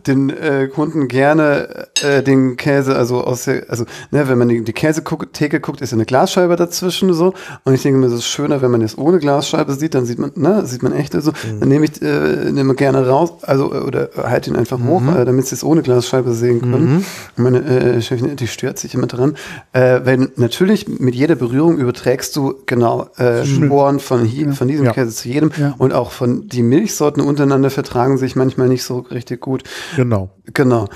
den 0.07 0.31
äh, 0.31 0.69
Kunden 0.69 1.09
gerne 1.09 1.89
äh, 2.03 2.23
den 2.23 2.57
Käse, 2.57 2.95
also 2.95 3.25
aus 3.25 3.45
der, 3.45 3.65
also 3.69 3.85
ne, 4.13 4.29
wenn 4.29 4.39
man 4.39 4.49
die, 4.49 4.63
die 4.63 4.73
Käsetheke 4.73 5.59
guckt, 5.61 5.81
ist 5.81 5.91
ja 5.91 5.97
eine 5.97 6.05
Glasscheibe 6.07 6.55
dazwischen 6.55 7.13
so. 7.13 7.35
Und 7.65 7.75
ich 7.75 7.83
denke 7.83 7.99
mir, 7.99 8.07
es 8.07 8.13
ist 8.13 8.27
schöner, 8.27 8.63
wenn 8.63 8.71
man 8.71 8.81
es 8.83 8.97
ohne 8.97 9.19
Glasscheibe 9.19 9.73
sieht, 9.73 9.95
dann 9.95 10.05
sieht 10.07 10.21
man, 10.21 10.31
ne, 10.37 10.65
sieht 10.67 10.85
man 10.85 10.93
echt 10.93 11.15
so, 11.21 11.33
dann 11.59 11.69
nehme 11.69 11.87
ich 11.87 12.01
äh, 12.01 12.53
nehme 12.53 12.75
gerne 12.77 13.09
raus, 13.09 13.33
also 13.43 13.73
äh, 13.75 13.79
oder 13.79 14.11
halte 14.17 14.51
ihn 14.51 14.57
einfach 14.57 14.81
hoch, 14.81 15.03
äh, 15.17 15.25
damit 15.25 15.47
sie 15.47 15.57
es 15.57 15.65
ohne 15.65 15.83
Glasscheibe 15.83 16.33
sehen 16.33 16.61
können. 16.61 17.05
Und 17.37 17.43
meine 17.43 17.65
äh, 17.65 18.03
Chefin, 18.03 18.37
die 18.37 18.47
stört 18.47 18.79
sich 18.79 18.95
immer 18.95 19.09
dran, 19.09 19.35
äh, 19.73 20.01
weil 20.05 20.29
natürlich 20.37 20.87
mit 20.89 21.17
jeder 21.17 21.35
Berührung 21.35 21.79
überträgst 21.79 22.37
du 22.37 22.55
genau 22.67 23.09
äh, 23.17 23.45
Sporen 23.45 23.99
von, 23.99 24.25
hier, 24.25 24.53
von 24.53 24.69
diesem 24.69 24.87
Ja. 24.87 24.93
Käse 24.93 25.11
zu 25.11 25.29
jedem 25.29 25.40
Ja. 25.59 25.75
und 25.79 25.93
auch 25.93 26.11
von 26.13 26.49
die 26.49 26.63
Milchsorten 26.63 27.23
untereinander 27.23 27.71
vertragen 27.71 28.19
sich 28.19 28.37
manchmal 28.37 28.69
nicht 28.69 28.85
so 28.85 28.99
richtig 28.99 29.41
gut. 29.41 29.65
Genau. 29.97 30.31
Genau. 30.53 30.89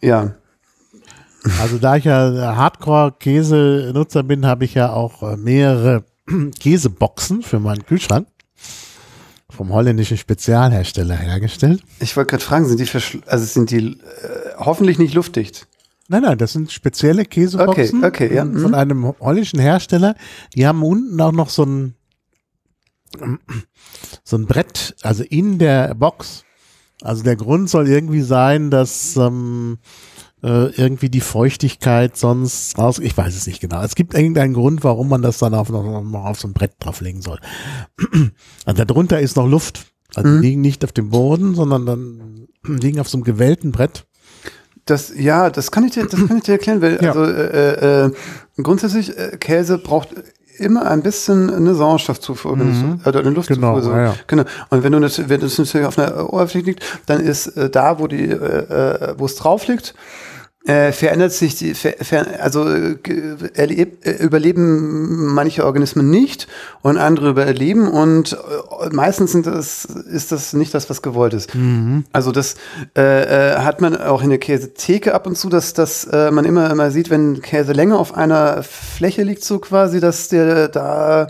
Ja. 0.00 0.34
Also 1.60 1.78
da 1.78 1.96
ich 1.96 2.04
ja 2.04 2.56
Hardcore-Käse-Nutzer 2.56 4.22
bin, 4.22 4.46
habe 4.46 4.64
ich 4.64 4.74
ja 4.74 4.92
auch 4.92 5.22
äh, 5.22 5.36
mehrere 5.36 6.04
Käseboxen 6.60 7.42
für 7.42 7.60
meinen 7.60 7.86
Kühlschrank 7.86 8.26
vom 9.50 9.72
holländischen 9.72 10.16
Spezialhersteller 10.16 11.16
hergestellt. 11.16 11.82
Ich 12.00 12.16
wollte 12.16 12.30
gerade 12.30 12.44
fragen, 12.44 12.66
sind 12.66 12.78
die 12.78 13.22
also 13.26 13.44
sind 13.44 13.70
die 13.70 13.88
äh, 13.88 13.98
hoffentlich 14.58 14.98
nicht 14.98 15.14
luftdicht? 15.14 15.66
Nein, 16.08 16.22
nein, 16.22 16.38
das 16.38 16.52
sind 16.52 16.72
spezielle 16.72 17.24
Käseboxen 17.24 18.04
Okay, 18.04 18.26
okay, 18.26 18.34
ja, 18.34 18.44
von 18.44 18.68
mhm. 18.68 18.74
einem 18.74 19.14
holländischen 19.20 19.58
Hersteller. 19.58 20.14
Die 20.54 20.66
haben 20.66 20.82
unten 20.82 21.20
auch 21.20 21.32
noch 21.32 21.50
so 21.50 21.64
ein 21.64 21.94
so 24.24 24.36
ein 24.36 24.46
Brett, 24.46 24.94
also 25.02 25.22
in 25.24 25.58
der 25.58 25.94
Box. 25.94 26.44
Also 27.02 27.22
der 27.22 27.36
Grund 27.36 27.70
soll 27.70 27.88
irgendwie 27.88 28.22
sein, 28.22 28.70
dass 28.70 29.16
ähm, 29.16 29.78
äh, 30.42 30.66
irgendwie 30.74 31.08
die 31.08 31.20
Feuchtigkeit 31.20 32.16
sonst 32.16 32.76
raus. 32.78 32.98
Ich 32.98 33.16
weiß 33.16 33.34
es 33.36 33.46
nicht 33.46 33.60
genau. 33.60 33.82
Es 33.82 33.94
gibt 33.94 34.14
irgendeinen 34.14 34.54
Grund, 34.54 34.82
warum 34.84 35.08
man 35.08 35.22
das 35.22 35.38
dann 35.38 35.54
auf, 35.54 35.68
noch, 35.68 35.84
auf 35.84 36.40
so 36.40 36.48
ein 36.48 36.54
Brett 36.54 36.72
drauflegen 36.80 37.22
soll. 37.22 37.38
Also 38.64 38.84
darunter 38.84 39.20
ist 39.20 39.36
noch 39.36 39.46
Luft. 39.48 39.86
Also 40.14 40.30
die 40.40 40.46
liegen 40.48 40.60
nicht 40.60 40.84
auf 40.84 40.92
dem 40.92 41.10
Boden, 41.10 41.54
sondern 41.54 41.86
dann 41.86 42.48
liegen 42.66 42.98
auf 43.00 43.08
so 43.08 43.16
einem 43.18 43.24
gewellten 43.24 43.72
Brett. 43.72 44.06
Das, 44.84 45.12
ja, 45.14 45.50
das 45.50 45.70
kann 45.70 45.84
ich 45.84 45.92
dir, 45.92 46.06
das 46.06 46.26
kann 46.26 46.38
ich 46.38 46.44
dir 46.44 46.52
erklären, 46.52 46.80
weil 46.80 46.98
Ja. 47.02 47.12
also 47.12 47.24
äh, 47.24 48.06
äh, 48.06 48.12
grundsätzlich 48.62 49.16
äh, 49.18 49.36
Käse 49.38 49.76
braucht 49.78 50.08
immer 50.58 50.86
ein 50.90 51.02
bisschen 51.02 51.52
eine 51.54 51.74
Sauerstoffzufuhr, 51.74 52.56
es- 52.60 53.06
also 53.06 53.18
eine 53.18 53.30
Luftzufuhr. 53.30 53.60
Genau, 53.60 53.80
so. 53.80 53.92
ja, 53.92 54.14
genau. 54.26 54.44
Und 54.70 54.82
wenn 54.82 54.92
du 54.92 55.00
wenn 55.28 55.40
das 55.40 55.58
natürlich 55.58 55.86
auf 55.86 55.98
einer 55.98 56.32
Oberfläche 56.32 56.66
liegt, 56.66 56.82
dann 57.06 57.20
ist 57.20 57.46
äh, 57.56 57.70
da, 57.70 57.98
wo 57.98 58.06
die, 58.06 58.28
äh, 58.30 58.34
äh, 58.34 59.14
wo 59.16 59.26
es 59.26 59.36
drauf 59.36 59.66
liegt, 59.66 59.94
äh, 60.68 60.92
verändert 60.92 61.32
sich 61.32 61.54
die, 61.54 61.72
ver, 61.72 61.94
ver, 61.98 62.26
also 62.42 62.68
äh, 62.68 62.98
erleb, 63.54 64.06
äh, 64.06 64.22
überleben 64.22 65.32
manche 65.32 65.64
Organismen 65.64 66.10
nicht 66.10 66.46
und 66.82 66.98
andere 66.98 67.30
überleben 67.30 67.88
und 67.88 68.34
äh, 68.34 68.88
meistens 68.90 69.32
sind 69.32 69.46
das, 69.46 69.86
ist 69.86 70.30
das 70.30 70.52
nicht 70.52 70.74
das, 70.74 70.90
was 70.90 71.00
gewollt 71.00 71.32
ist. 71.32 71.54
Also 72.12 72.32
das 72.32 72.56
äh, 72.94 73.54
äh, 73.54 73.58
hat 73.60 73.80
man 73.80 73.96
auch 73.96 74.22
in 74.22 74.28
der 74.28 74.38
Käsetheke 74.38 75.14
ab 75.14 75.26
und 75.26 75.38
zu, 75.38 75.48
dass, 75.48 75.72
dass 75.72 76.04
äh, 76.04 76.30
man 76.30 76.44
immer 76.44 76.70
immer 76.70 76.90
sieht, 76.90 77.08
wenn 77.08 77.40
Käse 77.40 77.72
länger 77.72 77.98
auf 77.98 78.14
einer 78.14 78.62
Fläche 78.62 79.22
liegt, 79.22 79.44
so 79.44 79.60
quasi, 79.60 80.00
dass 80.00 80.28
der 80.28 80.68
da 80.68 81.28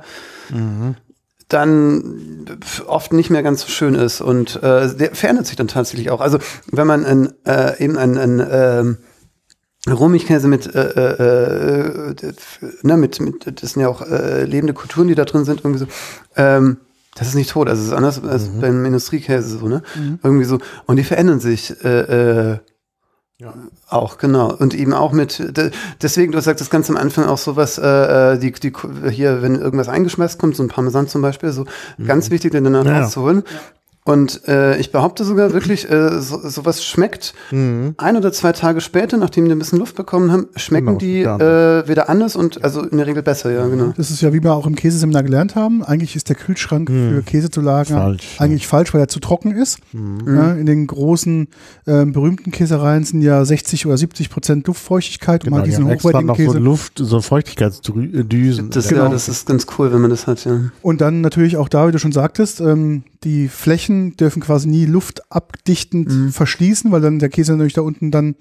dann 1.48 2.58
oft 2.86 3.12
nicht 3.12 3.30
mehr 3.30 3.44
ganz 3.44 3.60
so 3.60 3.68
schön 3.68 3.94
ist 3.94 4.20
und 4.20 4.56
äh, 4.62 4.94
der 4.96 5.14
verändert 5.14 5.46
sich 5.46 5.56
dann 5.56 5.68
tatsächlich 5.68 6.10
auch. 6.10 6.20
Also 6.20 6.38
wenn 6.72 6.86
man 6.86 7.04
ein, 7.04 7.32
äh, 7.46 7.82
eben 7.82 7.96
ein, 7.96 8.18
ein 8.18 8.98
Rohmilchkäse 9.92 10.48
mit, 10.48 10.72
äh, 10.74 10.80
äh, 10.90 12.10
äh, 12.10 12.14
ne, 12.82 12.96
mit, 12.96 13.20
mit, 13.20 13.62
das 13.62 13.72
sind 13.72 13.82
ja 13.82 13.88
auch 13.88 14.02
äh, 14.02 14.44
lebende 14.44 14.74
Kulturen, 14.74 15.08
die 15.08 15.14
da 15.14 15.24
drin 15.24 15.44
sind, 15.44 15.60
irgendwie 15.64 15.78
so. 15.80 15.86
Ähm, 16.36 16.78
das 17.16 17.28
ist 17.28 17.34
nicht 17.34 17.50
tot, 17.50 17.68
also 17.68 17.82
es 17.82 17.88
ist 17.88 17.94
anders 17.94 18.22
als 18.22 18.48
beim 18.48 18.84
Industriekäse 18.84 19.58
so, 19.58 19.66
ne? 19.66 19.82
Irgendwie 20.22 20.44
so. 20.44 20.58
Und 20.86 20.96
die 20.96 21.04
verändern 21.04 21.40
sich 21.40 21.74
äh, 21.84 22.52
äh, 22.52 22.58
Ja. 23.40 23.54
auch, 23.88 24.18
genau. 24.18 24.52
Und 24.54 24.72
eben 24.74 24.92
auch 24.94 25.10
mit, 25.12 25.56
de, 25.56 25.70
deswegen, 26.00 26.30
du 26.32 26.40
sagst 26.40 26.60
das 26.60 26.70
ganz 26.70 26.88
am 26.90 26.96
Anfang 26.96 27.24
auch 27.26 27.38
sowas, 27.38 27.76
äh, 27.78 28.34
äh, 28.34 28.38
die, 28.38 28.52
die, 28.52 28.72
hier, 29.10 29.42
wenn 29.42 29.56
irgendwas 29.56 29.88
eingeschmeißt 29.88 30.38
kommt, 30.38 30.54
so 30.56 30.62
ein 30.62 30.68
Parmesan 30.68 31.08
zum 31.08 31.22
Beispiel, 31.22 31.50
so 31.50 31.64
ganz 32.06 32.30
wichtig, 32.30 32.52
den 32.52 32.64
danach 32.64 32.84
Ja, 32.84 32.92
ja. 32.92 33.00
rauszuholen. 33.02 33.42
Und 34.08 34.48
äh, 34.48 34.78
ich 34.78 34.90
behaupte 34.90 35.22
sogar 35.22 35.52
wirklich, 35.52 35.90
äh, 35.90 36.18
so, 36.22 36.40
sowas 36.48 36.82
schmeckt 36.82 37.34
ein 37.50 38.16
oder 38.16 38.32
zwei 38.32 38.52
Tage 38.52 38.80
später, 38.80 39.18
nachdem 39.18 39.44
die 39.44 39.52
ein 39.52 39.58
bisschen 39.58 39.78
Luft 39.78 39.96
bekommen 39.96 40.32
haben, 40.32 40.46
schmecken 40.56 40.86
Genau, 40.86 40.98
die 40.98 41.20
ja. 41.20 41.80
äh, 41.80 41.88
wieder 41.88 42.08
anders 42.08 42.34
und 42.34 42.64
also 42.64 42.82
in 42.84 42.96
der 42.96 43.06
Regel 43.06 43.22
besser, 43.22 43.50
ja, 43.52 43.66
genau. 43.66 43.92
Das 43.98 44.10
ist 44.10 44.22
ja, 44.22 44.32
wie 44.32 44.42
wir 44.42 44.54
auch 44.54 44.66
im 44.66 44.76
Käseseminar 44.76 45.22
gelernt 45.24 45.56
haben. 45.56 45.84
Eigentlich 45.84 46.16
ist 46.16 46.30
der 46.30 46.36
Kühlschrank 46.36 46.88
für 46.88 47.20
Käse 47.22 47.50
zu 47.50 47.60
lagern 47.60 47.98
Falsch, 47.98 48.36
ja. 48.38 48.44
eigentlich 48.46 48.66
falsch, 48.66 48.94
weil 48.94 49.02
er 49.02 49.08
zu 49.08 49.20
trocken 49.20 49.52
ist. 49.52 49.78
Ja, 50.26 50.52
in 50.52 50.64
den 50.64 50.86
großen, 50.86 51.48
ähm, 51.86 52.12
berühmten 52.12 52.50
Käsereien 52.50 53.04
sind 53.04 53.20
ja 53.20 53.44
60 53.44 53.84
oder 53.84 53.98
70 53.98 54.30
Prozent 54.30 54.66
Luftfeuchtigkeit, 54.68 55.42
um 55.42 55.46
Genau, 55.46 55.56
halt 55.58 55.66
die 55.66 55.70
diesen 55.70 55.90
extra 55.90 56.08
hochwertigen 56.08 56.26
noch 56.28 56.36
Käse. 56.36 56.52
so 56.52 56.58
Luft, 56.58 56.92
so 56.96 57.20
Feuchtigkeitsdüsen. 57.20 58.70
Das, 58.70 58.88
Genau. 58.88 59.04
ja, 59.04 59.08
das 59.10 59.28
ist 59.28 59.46
ganz 59.46 59.66
cool, 59.78 59.92
wenn 59.92 60.00
man 60.00 60.08
das 60.10 60.26
hat, 60.26 60.46
ja. 60.46 60.60
Und 60.80 61.00
dann 61.02 61.20
natürlich 61.20 61.58
auch 61.58 61.68
da, 61.68 61.86
wie 61.88 61.92
du 61.92 61.98
schon 61.98 62.12
sagtest, 62.12 62.60
ähm, 62.60 63.02
die 63.24 63.48
Flächen 63.48 64.16
dürfen 64.16 64.40
quasi 64.40 64.68
nie 64.68 64.86
luftabdichtend 64.86 66.08
Mhm. 66.08 66.32
verschließen, 66.32 66.90
weil 66.92 67.00
dann 67.00 67.18
der 67.18 67.28
Käse 67.28 67.52
natürlich 67.52 67.74
da 67.74 67.80
unten 67.82 68.10
dann 68.10 68.36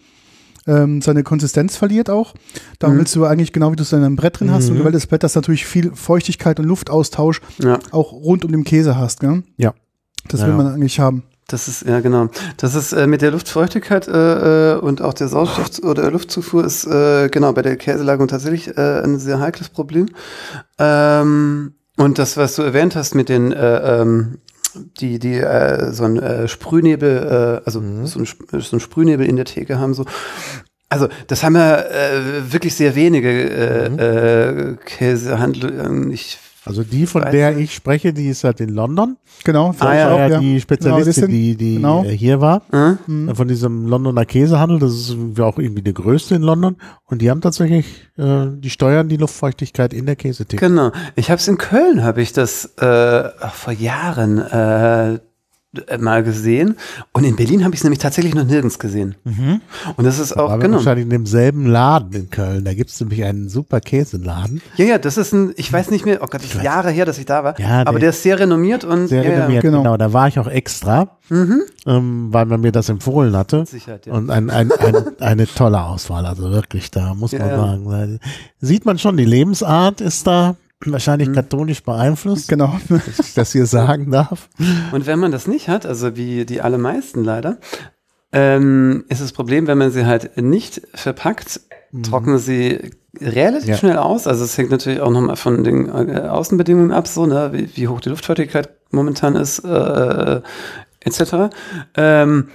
ähm, 0.70 1.02
seine 1.02 1.24
Konsistenz 1.24 1.78
verliert 1.78 2.10
auch. 2.10 2.34
Darum 2.80 2.96
Mhm. 2.98 3.00
willst 3.00 3.16
du 3.16 3.24
eigentlich, 3.24 3.54
genau 3.54 3.72
wie 3.72 3.78
du 3.78 3.84
es 3.84 3.94
in 3.94 4.04
einem 4.04 4.18
Brett 4.18 4.42
drin 4.42 4.52
hast, 4.52 4.70
und 4.70 4.78
gewelltes 4.78 5.08
Brett, 5.08 5.24
das 5.24 5.34
natürlich 5.34 5.66
viel 5.66 5.92
Feuchtigkeit 5.96 6.60
und 6.60 6.66
Luftaustausch 6.66 7.40
Ja. 7.60 7.80
auch 7.92 8.12
rund 8.12 8.44
um 8.44 8.52
den 8.52 8.66
Käse 8.66 8.98
hast. 8.98 9.22
Gell? 9.22 9.44
Ja. 9.56 9.74
Das 10.28 10.42
Ja, 10.42 10.48
will 10.48 10.56
man 10.56 10.68
eigentlich 10.68 11.00
haben. 11.00 11.24
Das 11.48 11.70
ist, 11.70 11.84
ja 11.86 12.02
genau. 12.02 12.28
Das 12.58 12.76
ist 12.76 12.92
äh, 12.92 13.08
mit 13.08 13.22
der 13.22 13.32
Luftfeuchtigkeit 13.32 14.10
äh, 14.10 14.74
äh, 14.74 14.78
und 14.80 15.02
auch 15.02 15.14
der 15.14 15.30
Sauerstoff- 15.30 15.82
oder 15.84 16.12
Luftzufuhr 16.12 16.66
ist 16.66 16.86
äh, 16.86 17.30
genau 17.30 17.54
bei 17.54 17.62
der 17.62 17.78
Käselagerung 17.78 18.28
tatsächlich 18.28 18.68
äh, 18.78 19.02
ein 19.06 19.18
sehr 19.20 19.40
heikles 19.40 19.70
Problem. 19.70 20.08
Ähm, 20.78 21.74
und 21.96 22.20
das, 22.20 22.36
was 22.38 22.56
du 22.56 22.62
erwähnt 22.64 22.96
hast 22.96 23.16
mit 23.16 23.30
den 23.30 23.52
äh, 23.54 24.02
ähm, 24.02 24.40
die, 25.00 25.20
die 25.20 25.36
äh, 25.36 25.92
so 25.92 26.04
ein 26.04 26.18
äh, 26.18 26.48
Sprühnebel, 26.48 27.62
äh, 27.64 27.66
also 27.66 27.82
so, 28.06 28.20
ein, 28.20 28.26
so 28.62 28.76
ein 28.76 28.80
Sprühnebel 28.80 29.26
in 29.26 29.36
der 29.36 29.46
Theke 29.46 29.80
haben, 29.80 29.94
so. 29.94 30.06
Also, 30.90 31.10
das 31.28 31.44
haben 31.44 31.56
ja 31.56 31.82
äh, 31.82 32.52
wirklich 32.54 32.76
sehr 32.76 32.96
wenige 32.96 33.30
äh, 33.30 34.72
äh, 34.72 34.78
Käsehandel. 34.86 35.78
ähm, 35.86 36.12
Ich 36.12 36.40
Also 36.68 36.84
die, 36.84 37.06
von 37.06 37.24
Weiß 37.24 37.32
der 37.32 37.58
ich 37.58 37.74
spreche, 37.74 38.14
die 38.14 38.28
ist 38.28 38.44
halt 38.44 38.60
in 38.60 38.70
London. 38.70 39.18
Genau, 39.44 39.74
Ah, 39.80 39.96
ja, 39.96 40.12
auch, 40.12 40.18
ja, 40.30 40.40
die 40.40 40.60
Spezialistin, 40.60 41.26
Genau, 41.26 41.32
die, 41.32 41.56
die 41.56 41.76
genau. 41.76 42.04
äh, 42.04 42.10
hier 42.18 42.42
war, 42.42 42.62
Hm? 43.06 43.30
äh, 43.30 43.36
von 43.36 43.48
diesem 43.48 43.88
Londoner 43.88 44.26
Käsehandel. 44.26 44.80
Das 44.80 44.92
ist 44.94 45.16
auch 45.40 45.58
irgendwie 45.58 45.82
der 45.82 45.94
größte 45.94 46.36
in 46.36 46.42
London. 46.42 46.76
Und 47.06 47.22
die 47.22 47.30
haben 47.30 47.42
tatsächlich, 47.42 47.86
äh, 48.18 48.48
die 48.58 48.70
steuern 48.70 49.08
die 49.10 49.18
Luftfeuchtigkeit 49.18 49.94
in 49.94 50.06
der 50.06 50.16
Käsetheke. 50.16 50.66
Genau. 50.68 50.92
Ich 51.16 51.30
habe 51.30 51.40
es 51.40 51.48
in 51.48 51.58
Köln, 51.58 52.04
habe 52.04 52.22
ich 52.22 52.34
das 52.34 52.66
äh, 52.78 53.30
vor 53.54 53.74
Jahren 53.74 54.38
äh, 54.40 55.20
mal 56.00 56.24
gesehen. 56.24 56.76
Und 57.14 57.24
in 57.24 57.36
Berlin 57.36 57.64
habe 57.64 57.74
ich 57.76 57.80
es 57.82 57.84
nämlich 57.84 58.00
tatsächlich 58.00 58.34
noch 58.36 58.46
nirgends 58.46 58.80
gesehen. 58.80 59.16
Und 59.96 60.04
das 60.06 60.20
ist 60.20 60.34
auch, 60.38 60.52
Aber 60.52 60.62
genau. 60.62 60.78
wahrscheinlich 60.78 61.04
in 61.06 61.10
demselben 61.10 61.66
Laden 61.66 62.12
in 62.14 62.30
Köln. 62.30 62.64
Da 62.66 62.74
gibt's 62.74 63.00
nämlich 63.00 63.24
einen 63.24 63.50
super 63.50 63.80
Käseladen. 63.82 64.62
Ja, 64.76 64.86
ja, 64.86 64.98
das 64.98 65.18
ist 65.18 65.34
ein, 65.34 65.54
ich 65.58 65.72
weiß 65.72 65.92
nicht 65.92 66.06
mehr, 66.06 66.18
oh 66.22 66.28
Gott, 66.28 66.42
das 66.44 66.56
ist 66.56 66.64
Jahre 66.64 66.92
her, 66.92 67.06
dass 67.06 67.18
ich 67.18 67.26
da 67.26 67.44
war. 67.44 67.60
Ja, 67.60 67.82
aber 67.82 67.94
der- 67.94 68.00
der 68.00 68.10
ist 68.12 68.24
sehr 68.24 68.40
renommiert 68.40 68.84
und 68.84 69.08
Sehr 69.08 69.24
ja, 69.24 69.32
renommiert, 69.32 69.62
genau. 69.64 69.80
genau. 69.80 69.98
Da 69.98 70.14
war 70.14 70.28
ich 70.28 70.40
auch 70.40 70.48
extra, 70.48 71.18
ähm, 71.30 72.28
weil 72.32 72.46
man 72.46 72.62
mir 72.62 72.72
das 72.72 72.90
empfohlen 72.90 73.36
hatte. 73.36 73.66
Sicherheit, 73.66 74.06
ja. 74.06 74.14
Und 74.14 74.30
ein, 74.30 74.50
ein, 74.50 74.72
ein, 74.72 74.96
eine 75.20 75.48
tolle 75.48 75.82
Auswahl, 75.84 76.26
also 76.26 76.52
wirklich, 76.52 76.90
da 76.92 77.14
muss 77.14 77.32
man 77.34 77.42
ja. 77.48 77.58
sagen. 77.58 77.90
Da 77.90 78.28
Sieht 78.66 78.86
man 78.86 78.98
schon, 78.98 79.18
die 79.18 79.26
Lebensart 79.26 80.02
ist 80.02 80.26
da 80.28 80.52
Mhm. 80.52 80.56
Wahrscheinlich 80.86 81.34
katholisch 81.34 81.84
beeinflusst, 81.84 82.48
Genau. 82.50 82.78
dass 82.90 83.20
ich 83.20 83.34
das 83.34 83.52
hier 83.52 83.66
sagen 83.66 84.12
darf. 84.12 84.50
Und 84.92 85.06
wenn 85.08 85.20
man 85.20 85.32
das 85.32 85.48
nicht 85.48 85.70
hat, 85.70 85.86
also 85.86 86.16
wie 86.16 86.46
die 86.46 86.62
allermeisten 86.62 87.24
leider, 87.24 87.58
ähm, 88.32 89.06
ist 89.10 89.22
das 89.22 89.32
Problem, 89.32 89.68
wenn 89.68 89.78
man 89.78 89.92
sie 89.92 90.06
halt 90.06 90.38
nicht 90.38 90.82
verpackt, 90.94 91.62
trocknen 92.04 92.38
sie 92.38 92.92
relativ 93.20 93.70
Ja. 93.70 93.78
schnell 93.78 93.98
aus. 93.98 94.28
Also 94.28 94.44
es 94.44 94.58
hängt 94.58 94.70
natürlich 94.70 95.00
auch 95.02 95.10
nochmal 95.10 95.38
von 95.38 95.64
den 95.64 95.88
äh, 95.88 96.20
Außenbedingungen 96.28 96.92
ab, 96.92 97.08
so, 97.08 97.26
ne, 97.26 97.50
wie, 97.54 97.70
wie 97.76 97.88
hoch 97.88 98.02
die 98.02 98.10
Luftfeuchtigkeit 98.10 98.70
momentan 98.92 99.36
ist, 99.36 99.60
äh, 99.60 100.42
etc. 101.00 101.50
Ähm, 101.96 102.50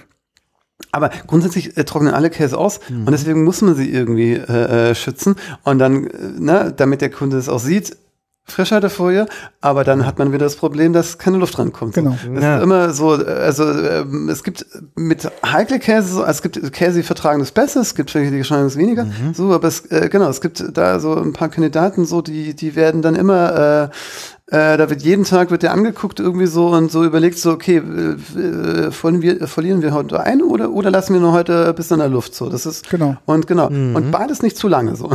aber 0.91 1.09
grundsätzlich 1.27 1.75
äh, 1.75 1.83
trocknen 1.85 2.13
alle 2.13 2.29
Käse 2.29 2.57
aus 2.57 2.79
und 2.89 3.09
deswegen 3.11 3.43
muss 3.43 3.61
man 3.61 3.73
sie 3.75 3.91
irgendwie 3.91 4.33
äh, 4.33 4.91
äh, 4.91 4.95
schützen 4.95 5.35
und 5.63 5.79
dann, 5.79 6.05
äh, 6.07 6.39
ne, 6.39 6.73
damit 6.75 7.01
der 7.01 7.09
Kunde 7.09 7.37
es 7.37 7.49
auch 7.49 7.59
sieht, 7.59 7.97
Frischhaltefolie, 8.45 9.25
aber 9.61 9.83
dann 9.83 10.05
hat 10.05 10.19
man 10.19 10.33
wieder 10.33 10.45
das 10.45 10.55
Problem, 10.57 10.91
dass 10.91 11.17
keine 11.17 11.37
Luft 11.37 11.57
rankommt. 11.57 11.93
Genau. 11.95 12.17
Das 12.33 12.43
Ja. 12.43 12.57
ist 12.57 12.63
immer 12.63 12.91
so, 12.93 13.11
also 13.11 13.63
ähm, 13.63 14.27
es 14.29 14.43
gibt 14.43 14.65
mit 14.95 15.31
heikle 15.45 15.79
Käse, 15.79 16.09
so, 16.15 16.19
also 16.23 16.31
es 16.31 16.41
gibt 16.41 16.73
Käse, 16.73 16.97
die 16.97 17.03
vertragen 17.03 17.39
das 17.39 17.51
besser, 17.51 17.79
es 17.81 17.95
gibt 17.95 18.13
welche, 18.13 18.31
die 18.31 18.37
geschlagen 18.39 18.63
das 18.65 18.75
weniger, 18.77 19.07
so, 19.33 19.53
aber 19.53 19.67
es, 19.67 19.85
äh, 19.91 20.09
genau, 20.09 20.27
es 20.29 20.41
gibt 20.41 20.63
da 20.77 20.99
so 20.99 21.15
ein 21.15 21.31
paar 21.33 21.49
Kandidaten, 21.49 22.05
so, 22.05 22.21
die, 22.21 22.53
die 22.53 22.75
werden 22.75 23.01
dann 23.01 23.15
immer, 23.15 23.89
äh, 23.91 24.42
äh, 24.53 24.77
da 24.77 24.89
wird 24.89 25.01
jeden 25.01 25.23
Tag 25.25 25.51
wird 25.51 25.63
der 25.63 25.73
angeguckt 25.73 26.19
irgendwie 26.19 26.45
so 26.45 26.67
und 26.69 26.91
so 26.91 27.03
überlegt 27.03 27.37
so, 27.39 27.51
okay, 27.51 27.77
äh, 27.77 28.39
äh, 28.39 28.91
verlieren 28.91 29.21
wir, 29.21 29.47
verlieren 29.47 29.81
wir 29.81 29.93
heute 29.93 30.19
ein 30.21 30.41
oder, 30.41 30.71
oder 30.71 30.91
lassen 30.91 31.13
wir 31.13 31.19
nur 31.21 31.33
heute 31.33 31.73
bis 31.73 31.89
in 31.91 31.97
der 31.99 32.07
Luft 32.07 32.35
so. 32.35 32.49
Das 32.49 32.65
ist 32.65 32.89
Genau. 32.89 33.17
und 33.25 33.47
genau 33.47 33.67
und 33.67 34.11
beides 34.11 34.41
nicht 34.43 34.55
zu 34.57 34.67
lange 34.67 34.95
so. 34.95 35.09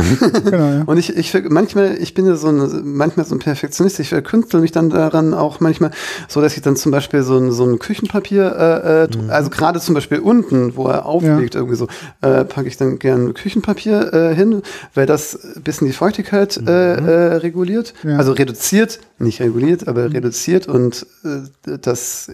Genau, 0.44 0.56
ja. 0.56 0.82
Und 0.86 0.96
ich, 0.98 1.16
ich 1.16 1.34
manchmal, 1.48 1.96
ich 2.00 2.14
bin 2.14 2.26
ja 2.26 2.34
so 2.36 2.48
ein, 2.48 2.82
manchmal 2.84 3.24
so 3.26 3.34
ein 3.34 3.38
Perfektionist, 3.38 4.00
ich 4.00 4.08
verkünstle 4.08 4.60
mich 4.60 4.72
dann 4.72 4.90
daran 4.90 5.32
auch 5.34 5.60
manchmal, 5.60 5.90
so 6.28 6.40
dass 6.40 6.56
ich 6.56 6.62
dann 6.62 6.76
zum 6.76 6.90
Beispiel 6.92 7.22
so 7.22 7.36
ein, 7.38 7.52
so 7.52 7.64
ein 7.64 7.78
Küchenpapier, 7.78 8.56
äh, 8.56 9.04
äh, 9.04 9.08
Mhm. 9.08 9.30
also 9.30 9.50
gerade 9.50 9.80
zum 9.80 9.94
Beispiel 9.94 10.18
unten, 10.18 10.76
wo 10.76 10.86
er 10.88 11.06
aufliegt, 11.06 11.54
irgendwie 11.54 11.76
so, 11.76 11.86
äh, 12.22 12.44
packe 12.44 12.66
ich 12.68 12.76
dann 12.76 12.98
gern 12.98 13.34
Küchenpapier 13.34 14.12
äh, 14.12 14.34
hin, 14.34 14.62
weil 14.94 15.06
das 15.06 15.38
ein 15.56 15.62
bisschen 15.62 15.86
die 15.86 15.92
Feuchtigkeit 15.92 16.56
äh, 16.66 16.94
äh, 16.94 17.34
reguliert, 17.36 17.94
Mhm. 18.02 18.08
Ja. 18.08 18.14
Mhm. 18.14 18.20
also 18.20 18.32
reduziert, 18.32 18.98
nicht 19.18 19.27
reguliert, 19.40 19.86
aber 19.88 20.12
reduziert 20.12 20.66
und 20.68 21.06
äh, 21.24 21.78
das, 21.80 22.30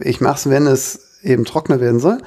ich 0.00 0.20
mache 0.20 0.36
es, 0.36 0.50
wenn 0.50 0.66
es 0.66 1.00
eben 1.22 1.44
trockener 1.44 1.80
werden 1.80 2.00
soll. 2.00 2.18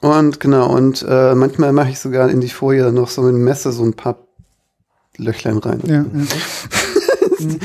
Und 0.00 0.40
genau, 0.40 0.68
und 0.74 1.04
äh, 1.08 1.34
manchmal 1.34 1.72
mache 1.72 1.90
ich 1.90 1.98
sogar 1.98 2.28
in 2.28 2.40
die 2.40 2.48
Folie 2.48 2.92
noch 2.92 3.08
so 3.08 3.22
mit 3.22 3.32
dem 3.34 3.44
Messer 3.44 3.72
so 3.72 3.82
ein 3.84 3.94
paar 3.94 4.16
Löchlein 5.16 5.58
rein. 5.58 5.80
Ja, 5.86 5.94
ja. 5.94 6.04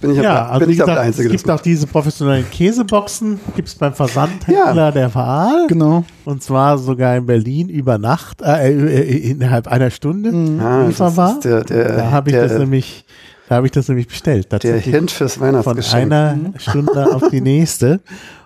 Bin 0.00 0.10
ich 0.10 0.18
Ja, 0.18 0.42
aber, 0.44 0.50
also 0.52 0.60
bin 0.60 0.70
ich 0.70 0.78
gesagt, 0.78 0.96
der 0.96 1.00
Einzige, 1.00 1.28
es 1.28 1.32
gibt 1.32 1.48
das 1.48 1.58
auch 1.58 1.62
diese 1.62 1.86
professionellen 1.86 2.44
Käseboxen, 2.50 3.40
gibt's 3.54 3.74
beim 3.74 3.94
Versandhändler 3.94 4.74
Ja. 4.74 4.90
der 4.90 5.14
Wahl. 5.14 5.66
Genau. 5.68 6.04
Und 6.24 6.42
zwar 6.42 6.76
sogar 6.78 7.16
in 7.16 7.24
Berlin 7.26 7.68
über 7.70 7.96
Nacht, 7.98 8.42
äh, 8.42 8.72
äh, 8.72 9.30
innerhalb 9.30 9.68
einer 9.68 9.90
Stunde 9.90 10.32
macht. 10.32 10.64
ah, 10.66 10.78
das 10.80 10.88
lieferbar. 10.88 11.30
ist 11.32 11.44
der, 11.44 11.64
der, 11.64 11.96
da 11.96 12.10
habe 12.10 12.30
ich 12.30 12.36
der, 12.36 12.48
das 12.48 12.58
nämlich, 12.58 13.04
da 13.48 13.56
habe 13.56 13.66
ich 13.66 13.72
das 13.72 13.88
nämlich 13.88 14.08
bestellt. 14.08 14.50
der 14.62 14.78
Hint 14.78 15.10
fürs 15.10 15.34
von 15.34 15.46
Weihnachtsgeschenk. 15.48 16.12
einer 16.12 16.38
Stunde 16.58 17.14
auf 17.14 17.28
die 17.30 17.40
nächste. 17.40 18.00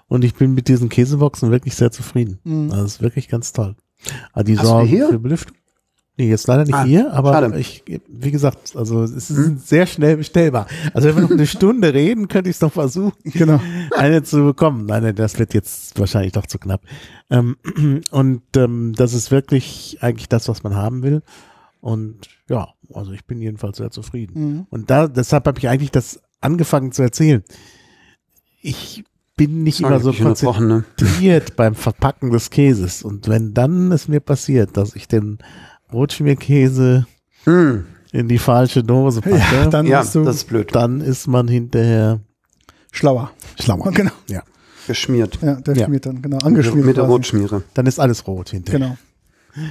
Und 0.08 0.24
ich 0.24 0.34
bin 0.34 0.54
mit 0.54 0.66
diesen 0.68 0.88
Käseboxen 0.88 1.50
wirklich 1.50 1.74
sehr 1.76 1.92
zufrieden. 1.92 2.40
Mhm. 2.44 2.70
Das 2.70 2.80
ist 2.82 3.02
wirklich 3.02 3.28
ganz 3.28 3.52
toll. 3.52 3.76
Aber 4.32 4.44
die 4.44 4.56
Hast 4.58 4.64
du 4.64 4.68
sorgen 4.68 4.86
die 4.88 4.96
hier? 4.96 5.08
für 5.08 5.18
Belüftung. 5.18 5.56
Nee, 6.16 6.28
jetzt 6.28 6.46
leider 6.48 6.64
nicht 6.64 6.74
Ah, 6.74 6.84
hier, 6.84 7.12
aber 7.14 7.32
schade. 7.32 7.58
ich, 7.58 7.82
wie 8.08 8.30
gesagt, 8.30 8.76
also 8.76 9.04
es 9.04 9.30
ist 9.30 9.68
sehr 9.68 9.86
schnell 9.86 10.18
bestellbar. 10.18 10.66
Also 10.92 11.08
wenn 11.08 11.14
wir 11.16 11.22
noch 11.22 11.30
eine 11.30 11.46
Stunde 11.46 11.94
reden, 11.94 12.28
könnte 12.28 12.50
ich 12.50 12.56
es 12.56 12.60
noch 12.60 12.72
versuchen, 12.72 13.14
Genau. 13.24 13.58
eine 13.96 14.22
zu 14.22 14.42
bekommen. 14.44 14.84
Nein, 14.84 15.14
das 15.14 15.38
wird 15.38 15.54
jetzt 15.54 15.98
wahrscheinlich 15.98 16.32
doch 16.32 16.44
zu 16.46 16.58
knapp. 16.58 16.82
Ähm, 17.30 17.56
und 18.10 18.42
ähm, 18.56 18.92
das 18.96 19.14
ist 19.14 19.30
wirklich 19.30 19.98
eigentlich 20.02 20.28
das, 20.28 20.48
was 20.48 20.62
man 20.62 20.74
haben 20.74 21.02
will. 21.02 21.22
Und 21.80 22.18
ja, 22.50 22.68
also 22.94 23.12
ich 23.12 23.24
bin 23.24 23.40
jedenfalls 23.40 23.78
sehr 23.78 23.90
zufrieden. 23.90 24.32
Mhm. 24.34 24.66
Und 24.70 24.90
da, 24.90 25.08
deshalb 25.08 25.46
habe 25.46 25.58
ich 25.58 25.68
eigentlich 25.68 25.90
das 25.90 26.20
angefangen 26.40 26.92
zu 26.92 27.02
erzählen. 27.02 27.42
Ich 28.62 29.04
bin 29.36 29.62
nicht 29.62 29.80
immer 29.80 30.00
so 30.00 30.10
ne? 30.10 30.18
konzentriert 30.18 31.56
beim 31.56 31.74
Verpacken 31.74 32.30
des 32.30 32.50
Käses. 32.50 33.02
Und 33.02 33.28
wenn 33.28 33.54
dann 33.54 33.90
es 33.92 34.06
mir 34.08 34.20
passiert, 34.20 34.76
dass 34.76 34.94
ich 34.94 35.08
den 35.08 35.38
Rotschmierkäse 35.92 37.06
Hm. 37.44 37.86
in 38.12 38.28
die 38.28 38.36
falsche 38.38 38.84
Dose 38.84 39.22
packe, 39.22 39.38
Ja, 39.38 39.66
dann 39.68 39.86
Ja, 39.86 40.04
du 40.04 40.24
das 40.24 40.36
ist 40.36 40.48
blöd. 40.48 40.74
dann 40.74 41.00
ist 41.00 41.26
man 41.26 41.48
hinterher 41.48 42.20
schlauer. 42.92 43.30
schlauer. 43.58 43.90
Genau. 43.94 44.10
Ja. 44.28 44.42
Geschmiert. 44.86 45.38
Ja, 45.40 45.54
der 45.54 45.74
Ja. 45.76 45.86
schmiert 45.86 46.04
dann, 46.06 46.20
genau. 46.20 46.38
Angeschmiert. 46.38 46.84
Mit 46.84 46.96
der 46.96 47.04
quasi. 47.04 47.12
Rotschmiere. 47.14 47.62
Dann 47.74 47.86
ist 47.86 47.98
alles 47.98 48.26
rot 48.26 48.50
hinterher. 48.50 48.78
Genau. 49.54 49.64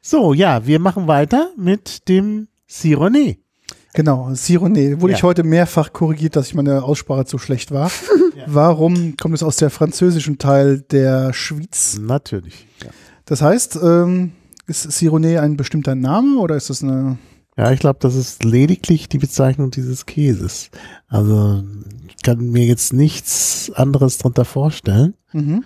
So, 0.00 0.32
ja, 0.32 0.64
wir 0.66 0.78
machen 0.78 1.06
weiter 1.08 1.50
mit 1.56 2.08
dem 2.08 2.48
Cironé. 2.68 3.38
Genau, 3.94 4.28
Sironé. 4.34 5.00
Wurde 5.00 5.12
Ja. 5.12 5.16
ich 5.18 5.22
heute 5.22 5.42
mehrfach 5.44 5.92
korrigiert, 5.92 6.36
dass 6.36 6.48
ich 6.48 6.54
meine 6.54 6.82
Aussprache 6.84 7.24
zu 7.24 7.38
schlecht 7.38 7.70
war. 7.72 7.90
Warum 8.46 9.16
kommt 9.16 9.34
es 9.34 9.42
aus 9.42 9.56
der 9.56 9.70
französischen 9.70 10.38
Teil 10.38 10.80
der 10.90 11.32
Schweiz? 11.32 11.98
Natürlich. 12.00 12.66
Ja, 12.84 12.90
Das 13.24 13.42
heißt, 13.42 13.78
ähm, 13.82 14.32
ist 14.66 14.86
Sironé 14.90 15.40
ein 15.40 15.56
bestimmter 15.56 15.94
Name 15.94 16.38
oder 16.38 16.56
ist 16.56 16.70
das 16.70 16.82
eine. 16.82 17.18
ja 17.56 17.72
ich 17.72 17.80
glaube, 17.80 17.98
das 18.02 18.14
ist 18.14 18.44
lediglich 18.44 19.08
die 19.08 19.18
Bezeichnung 19.18 19.70
dieses 19.70 20.06
Käses. 20.06 20.70
Also 21.08 21.64
ich 22.08 22.22
kann 22.22 22.38
mir 22.50 22.66
jetzt 22.66 22.92
nichts 22.92 23.72
anderes 23.74 24.18
drunter 24.18 24.44
vorstellen. 24.44 25.14
Mhm. 25.32 25.64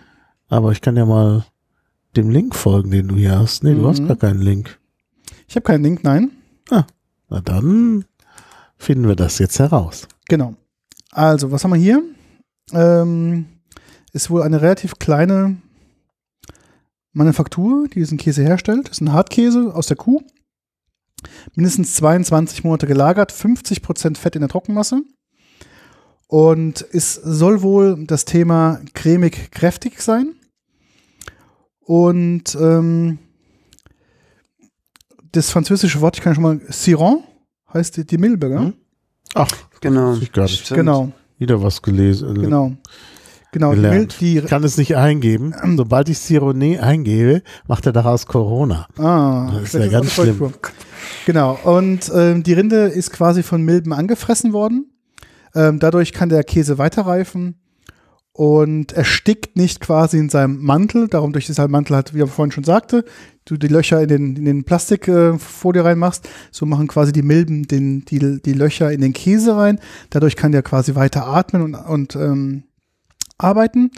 Aber 0.49 0.71
ich 0.73 0.81
kann 0.81 0.97
ja 0.97 1.05
mal 1.05 1.45
dem 2.17 2.31
Link 2.31 2.55
folgen, 2.55 2.91
den 2.91 3.09
du 3.09 3.17
hier 3.17 3.39
hast. 3.39 3.65
Nee, 3.65 3.75
du 3.75 3.87
hast 3.89 4.01
Mhm. 4.01 4.09
gar 4.09 4.17
keinen 4.17 4.41
Link. 4.41 4.79
Ich 5.49 5.57
habe 5.57 5.65
keinen 5.65 5.83
Link, 5.83 6.05
nein. 6.05 6.31
Na 6.71 7.41
dann 7.41 8.05
finden 8.77 9.09
wir 9.09 9.17
das 9.17 9.39
jetzt 9.39 9.59
heraus. 9.59 10.07
Genau. 10.29 10.55
Also, 11.11 11.51
was 11.51 11.65
haben 11.65 11.73
wir 11.73 11.79
hier? 11.79 12.03
Ähm, 12.73 13.47
ist 14.13 14.31
wohl 14.31 14.43
eine 14.43 14.61
relativ 14.61 14.99
kleine 14.99 15.57
Manufaktur, 17.13 17.89
die 17.89 18.01
diesen 18.01 18.19
Käse 18.19 18.43
herstellt. 18.43 18.89
Das 18.89 18.99
ist 18.99 19.01
ein 19.01 19.13
Hartkäse 19.13 19.75
aus 19.75 19.87
der 19.87 19.97
Kuh. 19.97 20.23
Mindestens 21.55 21.95
22 21.95 22.65
Monate 22.65 22.87
gelagert, 22.87 23.33
50% 23.33 24.17
Fett 24.17 24.35
in 24.35 24.41
der 24.41 24.49
Trockenmasse. 24.49 25.03
Und 26.27 26.87
es 26.93 27.15
soll 27.15 27.63
wohl 27.63 28.07
das 28.07 28.25
Thema 28.25 28.81
cremig 28.95 29.51
kräftig 29.51 30.01
sein. 30.01 30.35
Und 31.81 32.55
ähm, 32.55 33.19
das 35.33 35.51
französische 35.51 36.01
Wort, 36.01 36.17
ich 36.17 36.23
kann 36.23 36.35
schon 36.35 36.43
mal, 36.43 36.61
Siron 36.69 37.25
heißt 37.73 38.11
die, 38.11 38.19
Milbe? 38.19 38.47
Hm? 38.59 38.75
Ach, 39.35 39.51
Genau. 39.81 40.15
Ich 40.15 40.31
gar 40.33 40.45
nicht. 40.45 40.65
Stimmt. 40.67 40.79
Genau. 40.79 41.13
wieder 41.39 41.61
was 41.63 41.83
gelesen. 41.83 42.35
Genau. 42.41 42.73
Genau, 43.51 43.75
die, 43.75 43.81
Mil- 43.81 43.91
gelernt. 43.91 44.17
die 44.21 44.39
ich 44.39 44.47
kann 44.47 44.63
es 44.65 44.77
nicht 44.79 44.97
eingeben. 44.97 45.53
Sobald 45.77 46.09
ich 46.09 46.19
Cironé 46.19 46.79
eingebe, 46.81 47.43
macht 47.67 47.85
er 47.87 47.93
daraus 47.93 48.27
Corona. 48.27 48.87
Ah, 48.97 49.51
Das 49.55 49.65
ist 49.65 49.75
ja 49.75 49.89
ganz 49.89 50.17
eine 50.19 50.27
schlimm. 50.29 50.37
Folgespur. 50.39 50.53
Genau, 51.27 51.59
und 51.65 52.11
ähm, 52.15 52.43
die 52.45 52.53
Rinde 52.53 52.85
ist 52.87 53.11
quasi 53.13 53.43
von 53.43 53.63
Milben 53.63 53.93
angefressen 53.93 54.53
worden. 54.53 54.87
Ähm, 55.55 55.81
dadurch 55.81 56.13
kann 56.13 56.29
der 56.29 56.45
Käse 56.45 56.79
weiterreifen 56.79 57.57
und 58.33 58.93
erstickt 58.93 59.57
nicht 59.57 59.81
quasi 59.81 60.19
in 60.19 60.31
seinem 60.31 60.63
Mantel. 60.63 61.09
Darum 61.09 61.33
durch 61.33 61.47
dieser 61.47 61.69
Mantel 61.69 61.97
hat, 61.97 62.15
wie 62.15 62.21
er 62.21 62.27
vorhin 62.27 62.53
schon 62.53 62.65
sagte, 62.65 63.05
du 63.45 63.57
die 63.57 63.69
Löcher 63.69 64.01
in 64.01 64.09
den, 64.09 64.37
in 64.37 64.45
den 64.45 64.65
Plastikfolie 64.65 65.35
äh, 65.35 65.39
Folie 65.39 65.85
reinmachst. 65.85 66.29
So 66.51 66.65
machen 66.65 66.89
quasi 66.89 67.13
die 67.13 67.23
Milben 67.23 67.65
den, 67.65 68.05
die, 68.07 68.41
die 68.41 68.53
Löcher 68.55 68.91
in 68.91 69.01
den 69.01 69.13
Käse 69.13 69.57
rein. 69.57 69.81
Dadurch 70.11 70.37
kann 70.37 70.53
der 70.53 70.63
quasi 70.63 70.95
weiter 70.95 71.27
atmen 71.27 71.63
und, 71.63 71.75
und 71.75 72.17
ähm, 72.17 72.65
arbeiten. 73.37 73.91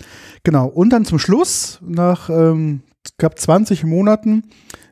Genau. 0.42 0.66
Und 0.66 0.90
dann 0.90 1.04
zum 1.04 1.18
Schluss, 1.18 1.78
nach 1.82 2.28
ähm, 2.28 2.80
glaub, 3.18 3.38
20 3.38 3.84
Monaten, 3.84 4.44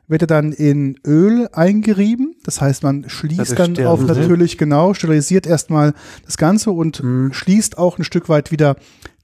wird 0.07 0.21
er 0.21 0.27
dann 0.27 0.51
in 0.51 0.97
Öl 1.05 1.49
eingerieben. 1.53 2.35
Das 2.43 2.61
heißt, 2.61 2.83
man 2.83 3.09
schließt 3.09 3.57
dann 3.57 3.77
auf 3.85 4.05
natürlich 4.05 4.57
genau, 4.57 4.93
sterilisiert 4.93 5.47
erstmal 5.47 5.93
das 6.25 6.37
Ganze 6.37 6.71
und 6.71 7.01
Mhm. 7.03 7.33
schließt 7.33 7.77
auch 7.77 7.97
ein 7.97 8.03
Stück 8.03 8.29
weit 8.29 8.51
wieder 8.51 8.75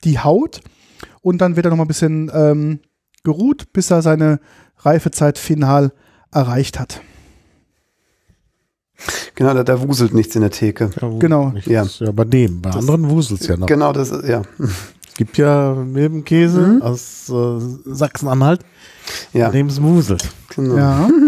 die 0.04 0.20
Haut. 0.20 0.62
Und 1.22 1.40
dann 1.40 1.56
wird 1.56 1.66
er 1.66 1.70
noch 1.70 1.78
mal 1.78 1.84
ein 1.86 1.88
bisschen 1.88 2.32
ähm, 2.34 2.80
geruht, 3.24 3.72
bis 3.74 3.92
er 3.92 4.02
seine 4.02 4.40
Reifezeit 4.78 5.38
final 5.38 5.92
erreicht 6.32 6.80
hat. 6.80 7.02
Genau, 9.36 9.54
da, 9.54 9.64
da 9.64 9.88
wuselt 9.88 10.14
nichts 10.14 10.36
in 10.36 10.42
der 10.42 10.52
Theke. 10.52 10.90
Ja, 11.02 11.10
Genau. 11.20 11.54
Ja. 11.66 11.84
das 11.84 11.94
ist 11.94 12.00
ja 12.02 12.12
bei 12.12 12.26
dem. 12.26 12.62
Bei 12.62 12.72
anderen 12.72 13.10
wuselt's 13.10 13.48
ja 13.48 13.56
noch. 13.56 13.68
Genau, 13.68 13.94
das 13.94 14.12
ist, 14.12 14.28
ja. 14.28 14.42
Es 15.08 15.16
gibt 15.16 15.38
ja 15.38 15.74
Milbenkäse 15.74 16.60
Mhm. 16.62 16.82
aus 16.82 17.30
äh, 17.30 17.60
Sachsen-Anhalt, 17.86 18.62
Ja, 19.34 19.48
bei 19.48 19.54
dem 19.54 19.68
es 19.68 19.82
wuselt. 19.82 20.28
genau. 20.54 20.78
Ja. 20.78 21.10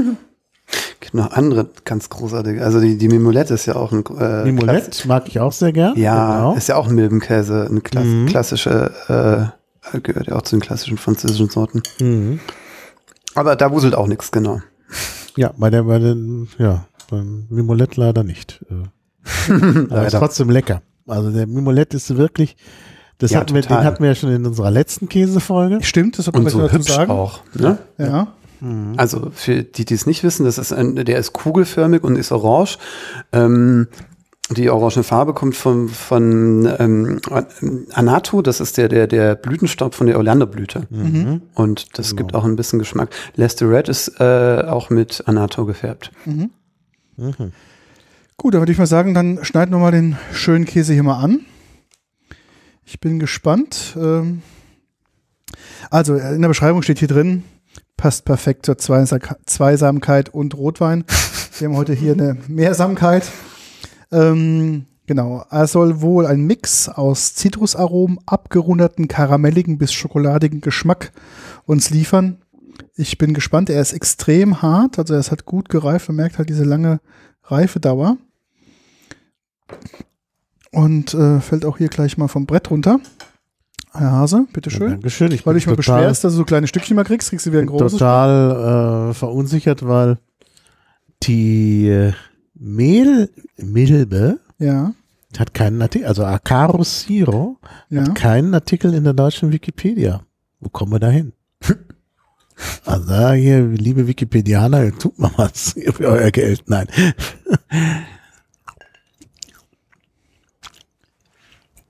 Gibt 1.01 1.13
noch 1.15 1.31
andere 1.31 1.67
ganz 1.83 2.09
großartige. 2.09 2.63
Also 2.63 2.79
die, 2.79 2.97
die 2.97 3.07
Mimolette 3.09 3.53
ist 3.55 3.65
ja 3.65 3.75
auch 3.75 3.91
ein 3.91 4.03
äh, 4.17 4.45
Mimolette 4.45 5.07
mag 5.07 5.27
ich 5.27 5.39
auch 5.39 5.51
sehr 5.51 5.73
gern. 5.73 5.97
Ja, 5.97 6.37
Genau. 6.37 6.55
ist 6.55 6.67
ja 6.69 6.75
auch 6.77 6.87
ein 6.87 6.95
Milbenkäse, 6.95 7.67
eine 7.69 7.81
Klass 7.81 8.05
Mhm. 8.05 8.27
klassische, 8.27 9.51
äh, 9.93 9.99
gehört 9.99 10.27
ja 10.27 10.35
auch 10.35 10.43
zu 10.43 10.55
den 10.55 10.61
klassischen 10.61 10.97
französischen 10.97 11.49
Sorten. 11.49 11.81
Mhm. 11.99 12.39
Aber 13.35 13.55
da 13.55 13.71
wuselt 13.71 13.95
auch 13.95 14.07
nichts, 14.07 14.31
genau. 14.31 14.61
Ja, 15.35 15.51
bei 15.57 15.69
der, 15.69 15.83
bei 15.83 15.99
den, 15.99 16.47
ja, 16.57 16.85
beim 17.09 17.45
Mimolette 17.49 17.99
leider 17.99 18.23
nicht. 18.23 18.63
Äh, 18.69 19.51
Aber 19.89 20.05
ist 20.05 20.13
trotzdem 20.13 20.49
lecker. 20.49 20.81
Also 21.07 21.31
der 21.31 21.47
Mimolette 21.47 21.97
ist 21.97 22.15
wirklich, 22.15 22.55
das 23.17 23.31
Ja, 23.31 23.39
hatten 23.39 23.53
wir, 23.55 23.61
den 23.61 23.83
hatten 23.83 24.01
wir 24.03 24.09
ja 24.09 24.15
schon 24.15 24.31
in 24.31 24.45
unserer 24.45 24.69
letzten 24.71 25.09
Käsefolge. 25.09 25.79
Stimmt, 25.81 26.17
das 26.17 26.25
sollten 26.25 26.39
Und 26.39 26.45
wir 26.45 26.51
so 26.51 26.71
hübsch 26.71 26.91
sagen. 26.91 27.11
auch. 27.11 27.39
Ne? 27.55 27.77
Ja. 27.97 28.27
Also 28.97 29.31
für 29.33 29.63
die, 29.63 29.85
die 29.85 29.93
es 29.93 30.05
nicht 30.05 30.23
wissen, 30.23 30.45
das 30.45 30.57
ist 30.57 30.71
ein, 30.71 30.95
der 30.95 31.17
ist 31.17 31.33
kugelförmig 31.33 32.03
und 32.03 32.15
ist 32.15 32.31
orange. 32.31 32.77
Ähm, 33.31 33.87
die 34.51 34.69
orange 34.69 35.03
Farbe 35.03 35.33
kommt 35.33 35.55
von, 35.55 35.89
von 35.89 36.69
ähm, 36.77 37.21
Anato, 37.93 38.41
das 38.41 38.59
ist 38.59 38.77
der, 38.77 38.89
der, 38.89 39.07
der 39.07 39.35
Blütenstaub 39.35 39.95
von 39.95 40.07
der 40.07 40.19
Oleanderblüte. 40.19 40.87
Mhm. 40.89 41.41
Und 41.55 41.97
das 41.97 42.15
gibt 42.15 42.35
auch 42.35 42.43
ein 42.43 42.55
bisschen 42.55 42.79
Geschmack. 42.79 43.09
Lester 43.35 43.69
Red 43.69 43.89
ist 43.89 44.19
äh, 44.19 44.63
auch 44.67 44.89
mit 44.89 45.23
Anato 45.25 45.65
gefärbt. 45.65 46.11
Mhm. 46.25 46.51
Gut, 48.37 48.53
dann 48.53 48.61
würde 48.61 48.71
ich 48.71 48.77
mal 48.77 48.87
sagen, 48.87 49.13
dann 49.13 49.43
schneiden 49.43 49.73
wir 49.73 49.79
mal 49.79 49.91
den 49.91 50.17
schönen 50.33 50.65
Käse 50.65 50.93
hier 50.93 51.03
mal 51.03 51.23
an. 51.23 51.41
Ich 52.83 52.99
bin 52.99 53.19
gespannt. 53.19 53.95
Ähm, 53.97 54.41
Also 55.89 56.15
in 56.15 56.41
der 56.41 56.47
Beschreibung 56.49 56.81
steht 56.81 56.99
hier 56.99 57.07
drin, 57.07 57.43
passt 58.01 58.25
perfekt 58.25 58.65
zur 58.65 58.79
Zweisa- 58.79 59.37
Zweisamkeit 59.45 60.29
und 60.29 60.57
Rotwein. 60.57 61.05
Wir 61.59 61.67
haben 61.67 61.77
heute 61.77 61.93
hier 61.93 62.13
eine 62.13 62.35
Mehrsamkeit. 62.47 63.31
Ähm, 64.11 64.87
genau, 65.05 65.45
er 65.51 65.67
soll 65.67 66.01
wohl 66.01 66.25
ein 66.25 66.41
Mix 66.41 66.89
aus 66.89 67.35
Zitrusaromen, 67.35 68.17
abgerundeten, 68.25 69.07
karamelligen 69.07 69.77
bis 69.77 69.93
schokoladigen 69.93 70.61
Geschmack 70.61 71.11
uns 71.67 71.91
liefern. 71.91 72.41
Ich 72.95 73.19
bin 73.19 73.35
gespannt. 73.35 73.69
Er 73.69 73.79
ist 73.83 73.93
extrem 73.93 74.63
hart, 74.63 74.97
also 74.97 75.13
er 75.13 75.19
ist 75.19 75.29
halt 75.29 75.45
gut 75.45 75.69
gereift. 75.69 76.09
Man 76.09 76.15
merkt 76.15 76.39
halt 76.39 76.49
diese 76.49 76.63
lange 76.63 77.01
Reifedauer. 77.43 78.17
Und 80.71 81.13
äh, 81.13 81.39
fällt 81.39 81.65
auch 81.65 81.77
hier 81.77 81.89
gleich 81.89 82.17
mal 82.17 82.29
vom 82.29 82.47
Brett 82.47 82.71
runter. 82.71 82.99
Herr 83.93 84.11
Hase, 84.11 84.37
Ja, 84.37 84.45
bitteschön. 84.53 84.89
Dankeschön. 84.91 85.31
Ich 85.31 85.45
Weil 85.45 85.53
du 85.53 85.59
dich 85.59 85.67
mal 85.67 85.75
beschwerst, 85.75 86.23
dass 86.23 86.33
du 86.33 86.37
so 86.37 86.45
kleine 86.45 86.67
Stückchen 86.67 86.95
mal 86.95 87.03
kriegst, 87.03 87.29
kriegst 87.29 87.45
du 87.45 87.51
wieder 87.51 87.61
ein 87.61 87.67
großes. 87.67 87.93
total 87.93 89.09
äh, 89.09 89.13
verunsichert, 89.13 89.85
weil 89.85 90.17
die 91.23 91.87
äh, 91.89 92.13
Mehl, 92.55 93.29
Milbe 93.57 94.39
Ja, 94.59 94.93
hat 95.37 95.53
keinen 95.53 95.81
Artikel, 95.81 96.07
also 96.07 96.23
Acarus 96.25 97.01
Siro 97.01 97.57
ja. 97.89 98.01
hat 98.01 98.15
keinen 98.15 98.53
Artikel 98.53 98.93
in 98.93 99.03
der 99.03 99.13
deutschen 99.13 99.51
Wikipedia. 99.51 100.21
Wo 100.59 100.69
kommen 100.69 100.91
wir 100.93 100.99
da 100.99 101.09
hin? 101.09 101.33
Also 102.85 103.31
hier, 103.31 103.65
liebe 103.69 104.05
Wikipedianer, 104.05 104.95
tut 104.95 105.17
mal 105.17 105.31
was 105.35 105.73
für 105.95 106.05
euer 106.05 106.29
Geld. 106.29 106.61
Nein. 106.67 106.85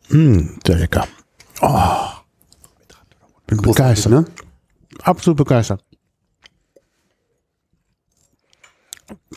mm, 0.07 0.39
sehr 0.65 0.77
lecker. 0.77 1.05
Oh, 1.61 2.07
bin 3.47 3.57
Großartig, 3.61 4.03
begeistert. 4.05 4.11
ne? 4.11 4.25
Absolut 5.03 5.37
begeistert. 5.37 5.83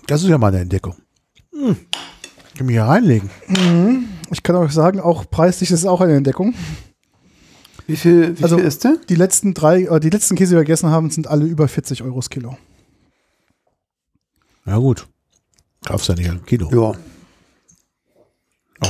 Das 0.06 0.22
ist 0.22 0.28
ja 0.28 0.38
mal 0.38 0.48
eine 0.48 0.60
Entdeckung. 0.60 0.96
Hm. 1.52 1.76
Ich 2.48 2.54
kann 2.54 2.66
mich 2.66 2.74
hier 2.74 2.84
reinlegen. 2.84 3.30
Ich 4.30 4.42
kann 4.42 4.56
euch 4.56 4.72
sagen, 4.72 5.00
auch 5.00 5.28
preislich 5.28 5.70
ist 5.70 5.80
es 5.80 5.86
auch 5.86 6.00
eine 6.00 6.14
Entdeckung. 6.16 6.54
Wie 7.86 7.96
viel, 7.96 8.38
wie 8.38 8.42
Also- 8.42 8.56
viel 8.56 8.64
ist 8.66 8.84
der? 8.84 8.96
Die 9.08 9.14
letzten 9.16 9.54
drei, 9.54 9.82
äh, 9.84 10.00
die 10.00 10.10
letzten 10.10 10.36
Käse, 10.36 10.50
die 10.50 10.56
wir 10.56 10.64
gegessen 10.64 10.90
haben, 10.90 11.10
sind 11.10 11.26
alle 11.26 11.44
über 11.44 11.68
40 11.68 12.02
Euro 12.02 12.16
das 12.16 12.30
Kilo. 12.30 12.56
Ja 14.66 14.76
gut. 14.78 15.06
Kaufst 15.84 16.08
ja 16.08 16.14
nicht 16.14 16.30
ein 16.30 16.44
Kilo. 16.46 16.70
Ja, 16.72 16.98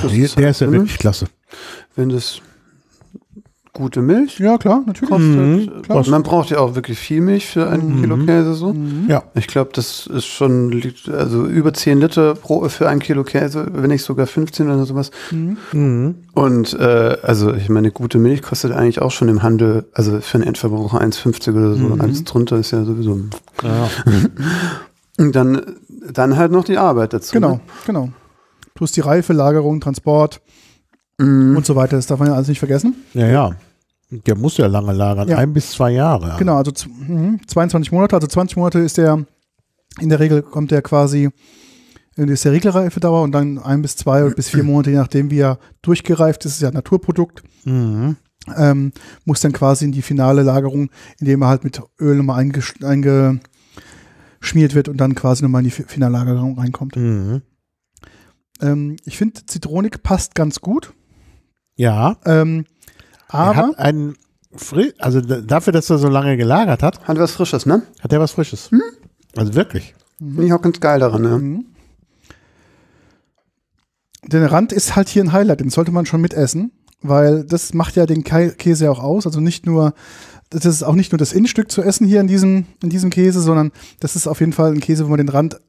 Das 0.03 0.13
die, 0.13 0.21
ist 0.21 0.37
der 0.37 0.45
halt 0.47 0.51
ist 0.55 0.61
ja 0.61 0.67
Milch. 0.69 0.83
wirklich 0.83 0.99
klasse. 0.99 1.27
wenn 1.97 2.09
das 2.11 2.41
gute 3.75 4.01
Milch 4.03 4.39
Ja, 4.39 4.57
klar, 4.57 4.83
natürlich. 4.87 5.11
kostet. 5.11 5.37
Mhm, 5.37 5.83
klar. 5.83 6.09
Man 6.09 6.23
braucht 6.23 6.49
ja 6.51 6.59
auch 6.61 6.75
wirklich 6.77 6.99
viel 6.99 7.21
Milch 7.21 7.47
für 7.47 7.69
einen 7.69 7.97
Mhm. 7.97 8.01
Kilo 8.01 8.17
Käse 8.25 8.55
so. 8.55 8.75
Ja. 9.09 9.25
Ich 9.35 9.47
glaube, 9.49 9.71
das 9.75 10.07
ist 10.07 10.25
schon 10.27 10.71
liegt- 10.71 11.09
also 11.09 11.45
über 11.45 11.75
10 11.75 11.99
Liter 12.01 12.35
pro 12.37 12.67
für 12.69 12.89
ein 12.89 13.01
Kilo 13.01 13.25
Käse, 13.25 13.67
wenn 13.73 13.91
nicht 13.91 14.03
sogar 14.05 14.27
15 14.27 14.71
oder 14.71 14.87
sowas. 14.87 15.11
Mhm. 15.31 16.15
Und 16.35 16.73
äh, 16.79 17.17
also 17.23 17.53
ich 17.53 17.69
meine, 17.69 17.91
gute 17.91 18.19
Milch 18.19 18.43
kostet 18.43 18.73
eigentlich 18.73 19.03
auch 19.03 19.11
schon 19.11 19.29
im 19.29 19.43
Handel, 19.43 19.85
also 19.93 20.21
für 20.21 20.39
einen 20.39 20.47
Endverbraucher 20.47 21.01
1,50 21.01 21.51
oder 21.51 21.75
so. 21.75 21.89
Mhm. 21.95 22.01
Alles 22.01 22.25
drunter 22.25 22.57
ist 22.59 22.71
ja 22.71 22.85
sowieso. 22.85 23.19
Ja. 23.63 23.91
Und 25.19 25.35
dann, 25.37 25.61
dann 26.13 26.37
halt 26.37 26.51
noch 26.53 26.65
die 26.65 26.79
Arbeit 26.79 27.13
dazu. 27.13 27.33
Genau, 27.35 27.55
ne? 27.55 27.61
genau. 27.87 28.09
Plus 28.75 28.93
die 28.93 29.01
Reife, 29.01 29.33
Lagerung, 29.33 29.81
Transport 29.81 30.41
Mhm. 31.19 31.57
und 31.57 31.65
so 31.65 31.77
weiter. 31.77 31.95
Das 31.95 32.07
darf 32.09 32.19
man 32.19 32.27
ja 32.27 32.35
alles 32.35 32.49
nicht 32.49 32.59
vergessen. 32.59 32.97
ja, 33.15 33.29
ja. 33.29 33.51
Der 34.27 34.37
muss 34.37 34.57
ja 34.57 34.67
lange 34.67 34.93
lagern. 34.93 35.29
Ja. 35.29 35.39
Ein 35.39 35.53
bis 35.53 35.71
zwei 35.73 35.91
Jahre. 35.93 36.37
Genau, 36.39 36.57
also 36.57 36.71
z- 36.71 36.89
mhm, 36.89 37.41
22 37.47 37.93
Monate, 37.93 38.15
also 38.17 38.27
20 38.27 38.57
Monate 38.57 38.79
ist 38.81 38.97
der, 38.99 39.25
in 40.01 40.09
der 40.09 40.21
Regel 40.21 40.43
kommt 40.43 40.71
der 40.71 40.83
quasi, 40.83 41.31
äh, 42.17 42.25
ist 42.27 42.45
der 42.45 42.53
Regelreifedauer 42.53 43.23
und 43.23 43.33
dann 43.33 43.59
ein 43.59 43.83
bis 43.83 43.97
zwei 43.97 44.29
bis 44.31 44.49
vier 44.51 44.63
Monate, 44.65 44.91
je 44.91 44.97
nachdem 44.97 45.31
wie 45.31 45.39
er 45.41 45.59
durchgereift 45.83 46.45
ist, 46.45 46.53
ist 46.55 46.63
ja 46.63 46.69
ein 46.69 46.75
Naturprodukt, 46.75 47.43
Mhm. 47.65 48.17
ähm, 48.57 48.93
muss 49.25 49.41
dann 49.41 49.53
quasi 49.53 49.85
in 49.87 49.93
die 49.93 50.03
finale 50.03 50.43
Lagerung, 50.43 50.91
indem 51.19 51.43
er 51.43 51.49
halt 51.49 51.65
mit 51.65 51.81
Öl 52.01 52.17
nochmal 52.17 52.43
eingesch- 52.45 52.85
eingeschmiert 52.85 54.75
wird 54.75 54.89
und 54.89 54.99
dann 54.99 55.15
quasi 55.15 55.43
nochmal 55.43 55.61
in 55.63 55.67
die 55.67 55.71
Fi- 55.71 55.85
Finallagerung 55.87 56.59
reinkommt. 56.59 56.97
Mhm. 56.97 57.43
Ähm, 58.61 58.97
ich 59.05 59.17
finde, 59.19 59.45
Zitronik 59.47 60.03
passt 60.03 60.35
ganz 60.35 60.61
gut, 60.61 60.93
Ja. 61.77 62.17
ähm, 62.25 62.67
er 63.29 63.35
aber 63.35 63.57
hat 63.57 63.79
einen, 63.79 64.15
Fri 64.57 64.93
also 64.99 65.21
dafür, 65.21 65.73
dass 65.73 65.91
er 65.91 65.99
so 65.99 66.09
lange 66.09 66.37
gelagert 66.37 66.83
hat, 66.83 67.07
Hat 67.07 67.19
was 67.19 67.33
Frisches, 67.33 67.67
ne? 67.67 67.83
hat 68.01 68.13
er 68.13 68.21
was 68.21 68.33
Frisches. 68.33 68.71
Also 69.37 69.55
wirklich. 69.55 69.95
Finde 70.19 70.47
ich 70.47 70.53
auch 70.53 70.63
ganz 70.63 70.79
geil 70.81 71.01
daran, 71.01 71.23
ne? 71.23 71.39
Mhm. 71.39 71.67
Der 74.27 74.51
Rand 74.51 74.73
ist 74.73 74.97
halt 74.97 75.09
hier 75.09 75.23
ein 75.23 75.33
Highlight, 75.33 75.61
den 75.61 75.71
sollte 75.71 75.91
man 75.91 76.07
schon 76.07 76.21
mitessen, 76.21 76.73
weil 77.03 77.45
das 77.45 77.75
macht 77.75 77.97
ja 77.97 78.07
den 78.07 78.25
Käse 78.25 78.91
auch 78.91 79.01
aus. 79.01 79.27
Also 79.27 79.41
nicht 79.41 79.67
nur, 79.67 79.93
das 80.51 80.65
ist 80.65 80.83
auch 80.83 80.95
nicht 80.95 81.13
nur 81.13 81.19
das 81.19 81.33
Innenstück 81.33 81.71
zu 81.71 81.83
essen 81.83 82.07
hier 82.07 82.21
in 82.21 82.27
diesem, 82.29 82.67
in 82.83 82.89
diesem 82.89 83.11
Käse, 83.11 83.41
sondern 83.41 83.73
das 84.01 84.17
ist 84.17 84.27
auf 84.27 84.41
jeden 84.41 84.53
Fall 84.53 84.73
ein 84.73 84.81
Käse, 84.81 85.05
wo 85.05 85.11
man 85.11 85.19
den 85.19 85.29
Rand, 85.29 85.61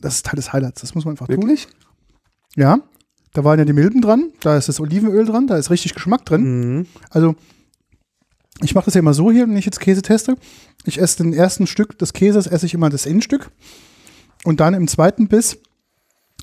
das 0.00 0.16
ist 0.16 0.26
Teil 0.26 0.36
des 0.36 0.52
Highlights, 0.52 0.82
das 0.82 0.94
muss 0.94 1.04
man 1.04 1.12
einfach 1.12 1.26
tun. 1.26 1.38
Wirklich? 1.38 1.66
Ja, 2.54 2.78
da 3.34 3.44
waren 3.44 3.58
ja 3.58 3.64
die 3.64 3.72
Milben 3.72 4.00
dran, 4.00 4.30
da 4.40 4.56
ist 4.56 4.68
das 4.68 4.80
Olivenöl 4.80 5.26
dran, 5.26 5.46
da 5.46 5.58
ist 5.58 5.70
richtig 5.70 5.94
Geschmack 5.94 6.24
drin. 6.24 6.78
Mhm. 6.78 6.86
Also 7.10 7.36
Ich 8.62 8.74
mache 8.74 8.86
das 8.86 8.94
ja 8.94 9.00
immer 9.00 9.14
so 9.14 9.30
hier, 9.30 9.48
wenn 9.48 9.56
ich 9.56 9.64
jetzt 9.64 9.80
Käse 9.80 10.00
teste. 10.00 10.36
Ich 10.84 11.00
esse 11.00 11.22
den 11.22 11.34
ersten 11.34 11.66
Stück 11.66 11.98
des 11.98 12.12
Käses, 12.12 12.46
esse 12.46 12.66
ich 12.66 12.74
immer 12.74 12.88
das 12.88 13.04
Innenstück. 13.04 13.50
Und 14.44 14.60
dann 14.60 14.74
im 14.74 14.86
zweiten 14.86 15.26
Biss 15.28 15.58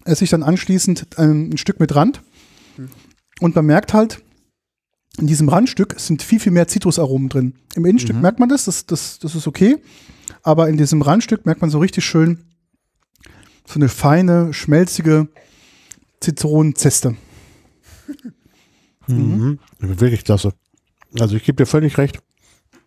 esse 0.04 0.24
ich 0.26 0.30
dann 0.30 0.44
anschließend 0.44 1.18
ein, 1.18 1.52
ein 1.52 1.58
Stück 1.58 1.80
mit 1.80 1.96
Rand. 1.96 2.22
Und 3.40 3.56
man 3.56 3.66
merkt 3.66 3.94
halt, 3.94 4.22
in 5.18 5.28
diesem 5.28 5.48
Randstück 5.50 6.00
sind 6.00 6.22
viel, 6.22 6.40
viel 6.40 6.52
mehr 6.52 6.68
Zitrusaromen 6.68 7.30
drin. 7.30 7.54
Im 7.76 7.86
Innenstück 7.86 8.16
merkt 8.22 8.40
man 8.40 8.50
das, 8.50 8.66
das, 8.66 8.86
das, 8.86 9.20
das 9.20 9.36
ist 9.36 9.48
okay. 9.48 9.78
Aber 10.44 10.68
in 10.68 10.78
diesem 10.78 11.02
Randstück 11.02 11.46
merkt 11.46 11.62
man 11.62 11.70
so 11.70 11.80
richtig 11.80 12.04
schön 12.06 12.40
so 13.66 13.76
eine 13.76 13.90
feine, 13.90 14.54
schmelzige 14.54 15.30
Zitronenzeste. 16.22 17.16
Mhm. 19.08 19.60
Wirklich 19.80 20.24
klasse. 20.24 20.54
Also 21.20 21.36
ich 21.36 21.44
gebe 21.44 21.58
dir 21.58 21.66
völlig 21.66 21.98
recht. 21.98 22.20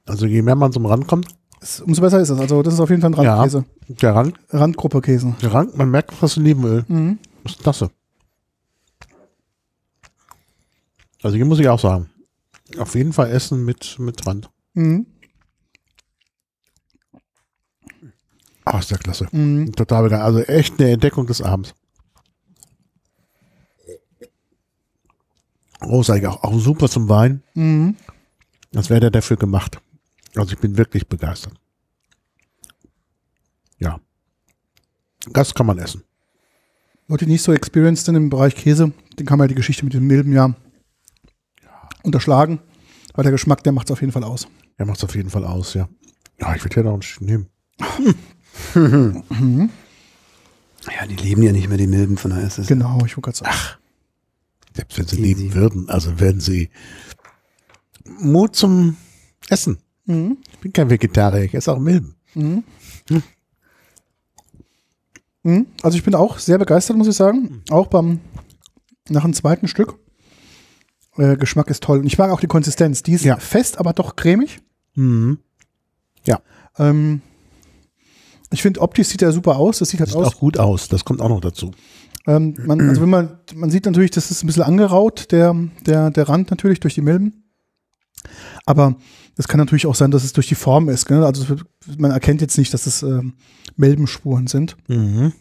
Also 0.06 0.24
je 0.26 0.40
mehr 0.42 0.54
man 0.54 0.72
zum 0.72 0.86
Rand 0.86 1.06
kommt, 1.06 1.28
Ist- 1.60 1.80
Umso 1.80 2.02
besser 2.02 2.20
ist 2.20 2.28
es. 2.28 2.38
Also, 2.38 2.62
das 2.62 2.74
ist 2.74 2.80
auf 2.80 2.90
jeden 2.90 3.00
Fall 3.00 3.14
ein 3.14 3.22
Ja. 3.22 3.36
Randkäse. 3.36 3.64
der 3.88 4.14
Rand, 4.14 4.34
Randgruppe 4.50 5.00
Käse. 5.00 5.34
der 5.40 5.52
Rand, 5.54 5.76
man 5.78 5.90
merkt 5.90 6.12
fast 6.12 6.36
Olivenöl. 6.38 6.84
Mhm. 6.88 7.18
Das 7.42 7.52
ist 7.52 7.62
klasse. 7.62 7.90
Also 11.22 11.36
hier 11.36 11.46
muss 11.46 11.58
ich 11.58 11.68
auch 11.68 11.80
sagen, 11.80 12.10
auf 12.78 12.94
jeden 12.94 13.14
Fall 13.14 13.30
essen 13.30 13.64
mit, 13.64 13.98
mit 13.98 14.26
Rand. 14.26 14.50
Mhm. 14.74 15.06
Ah, 18.66 18.78
ist 18.78 18.90
ja 18.90 18.96
klasse. 18.98 19.26
Mhm. 19.32 19.72
Total 19.72 20.02
begeistert. 20.02 20.26
Also 20.26 20.40
echt 20.40 20.78
eine 20.80 20.90
Entdeckung 20.90 21.26
des 21.26 21.40
Abends. 21.42 21.74
Großartig, 25.84 26.26
auch, 26.26 26.42
auch 26.42 26.58
super 26.58 26.88
zum 26.88 27.08
Wein. 27.08 27.42
Mhm. 27.54 27.96
Das 28.72 28.90
wäre 28.90 29.00
der 29.00 29.10
dafür 29.10 29.36
gemacht. 29.36 29.80
Also 30.34 30.52
ich 30.52 30.58
bin 30.58 30.76
wirklich 30.76 31.08
begeistert. 31.08 31.54
Ja. 33.78 34.00
Das 35.30 35.54
kann 35.54 35.66
man 35.66 35.78
essen. 35.78 36.02
Leute, 37.06 37.26
die 37.26 37.32
nicht 37.32 37.42
so 37.42 37.52
experienced 37.52 38.06
sind 38.06 38.16
im 38.16 38.30
Bereich 38.30 38.54
Käse, 38.56 38.92
den 39.18 39.26
kann 39.26 39.38
man 39.38 39.44
ja 39.44 39.48
die 39.48 39.54
Geschichte 39.54 39.84
mit 39.84 39.94
dem 39.94 40.06
Milben 40.06 40.32
ja 40.32 40.54
unterschlagen, 42.02 42.60
weil 43.14 43.22
der 43.24 43.32
Geschmack, 43.32 43.62
der 43.62 43.72
macht 43.72 43.88
es 43.88 43.92
auf 43.92 44.00
jeden 44.00 44.12
Fall 44.12 44.24
aus. 44.24 44.48
Er 44.76 44.86
macht 44.86 44.98
es 44.98 45.04
auf 45.04 45.14
jeden 45.14 45.30
Fall 45.30 45.44
aus, 45.44 45.74
ja. 45.74 45.88
Ja, 46.40 46.54
ich 46.54 46.64
würde 46.64 46.76
ja 46.76 46.82
noch 46.82 46.94
ein 46.94 47.02
Stück 47.02 47.22
nehmen. 47.22 47.48
Ja, 50.86 51.06
die 51.06 51.16
leben 51.16 51.42
ja 51.42 51.50
nicht 51.50 51.68
mehr, 51.68 51.78
die 51.78 51.86
Milben, 51.86 52.18
von 52.18 52.30
daher 52.30 52.46
ist 52.46 52.58
es. 52.58 52.66
Genau, 52.66 52.96
ich 53.06 53.16
wollte 53.16 53.32
gerade 53.32 53.38
sagen. 53.38 53.56
Selbst 54.74 54.98
wenn 54.98 55.06
sie 55.06 55.16
Easy. 55.20 55.22
leben 55.42 55.54
würden, 55.54 55.88
also 55.88 56.18
werden 56.20 56.40
sie 56.40 56.70
Mut 58.04 58.56
zum 58.56 58.96
Essen. 59.48 59.78
Mhm. 60.06 60.38
Ich 60.52 60.58
bin 60.58 60.72
kein 60.72 60.90
Vegetarier, 60.90 61.44
ich 61.44 61.54
esse 61.54 61.72
auch 61.72 61.78
Milben. 61.78 62.16
Mhm. 62.34 62.64
Mhm. 65.42 65.66
Also 65.82 65.96
ich 65.98 66.04
bin 66.04 66.14
auch 66.14 66.38
sehr 66.38 66.58
begeistert, 66.58 66.96
muss 66.96 67.06
ich 67.08 67.14
sagen. 67.16 67.62
Auch 67.70 67.86
beim 67.88 68.20
nach 69.08 69.22
dem 69.22 69.34
zweiten 69.34 69.68
Stück. 69.68 69.98
Äh, 71.16 71.36
Geschmack 71.36 71.68
ist 71.68 71.82
toll. 71.82 71.98
Und 71.98 72.06
ich 72.06 72.18
mag 72.18 72.30
auch 72.30 72.40
die 72.40 72.46
Konsistenz. 72.46 73.02
Die 73.02 73.12
ist 73.12 73.24
Ja. 73.24 73.36
fest, 73.36 73.78
aber 73.78 73.92
doch 73.92 74.16
cremig. 74.16 74.60
Mhm. 74.94 75.38
Ähm, 76.76 77.20
ich 78.50 78.62
finde, 78.62 78.80
optisch 78.80 79.06
sieht 79.06 79.22
er 79.22 79.30
super 79.30 79.58
aus. 79.58 79.78
Das 79.78 79.90
sieht 79.90 80.00
halt 80.00 80.10
Sieht 80.10 80.18
aus. 80.18 80.26
auch 80.34 80.38
gut 80.40 80.58
aus, 80.58 80.88
das 80.88 81.04
kommt 81.04 81.20
auch 81.20 81.28
noch 81.28 81.40
dazu. 81.40 81.70
Ähm, 82.26 82.54
man, 82.64 82.80
also 82.88 83.02
wenn 83.02 83.10
man, 83.10 83.38
man 83.54 83.70
sieht 83.70 83.84
natürlich, 83.86 84.10
das 84.10 84.30
ist 84.30 84.42
ein 84.42 84.46
bisschen 84.46 84.62
angeraut, 84.62 85.30
der, 85.30 85.54
der, 85.84 86.10
der 86.10 86.28
Rand 86.28 86.50
natürlich 86.50 86.80
durch 86.80 86.94
die 86.94 87.02
Milben. 87.02 87.44
Aber 88.64 88.96
es 89.36 89.48
kann 89.48 89.58
natürlich 89.58 89.86
auch 89.86 89.94
sein, 89.94 90.10
dass 90.10 90.24
es 90.24 90.32
durch 90.32 90.46
die 90.48 90.54
Form 90.54 90.88
ist. 90.88 91.06
Gell? 91.06 91.22
Also 91.24 91.56
man 91.98 92.10
erkennt 92.10 92.40
jetzt 92.40 92.56
nicht, 92.56 92.72
dass 92.72 92.86
es 92.86 93.02
ähm, 93.02 93.34
Milbenspuren 93.76 94.46
sind. 94.46 94.76
Mhm. 94.88 95.32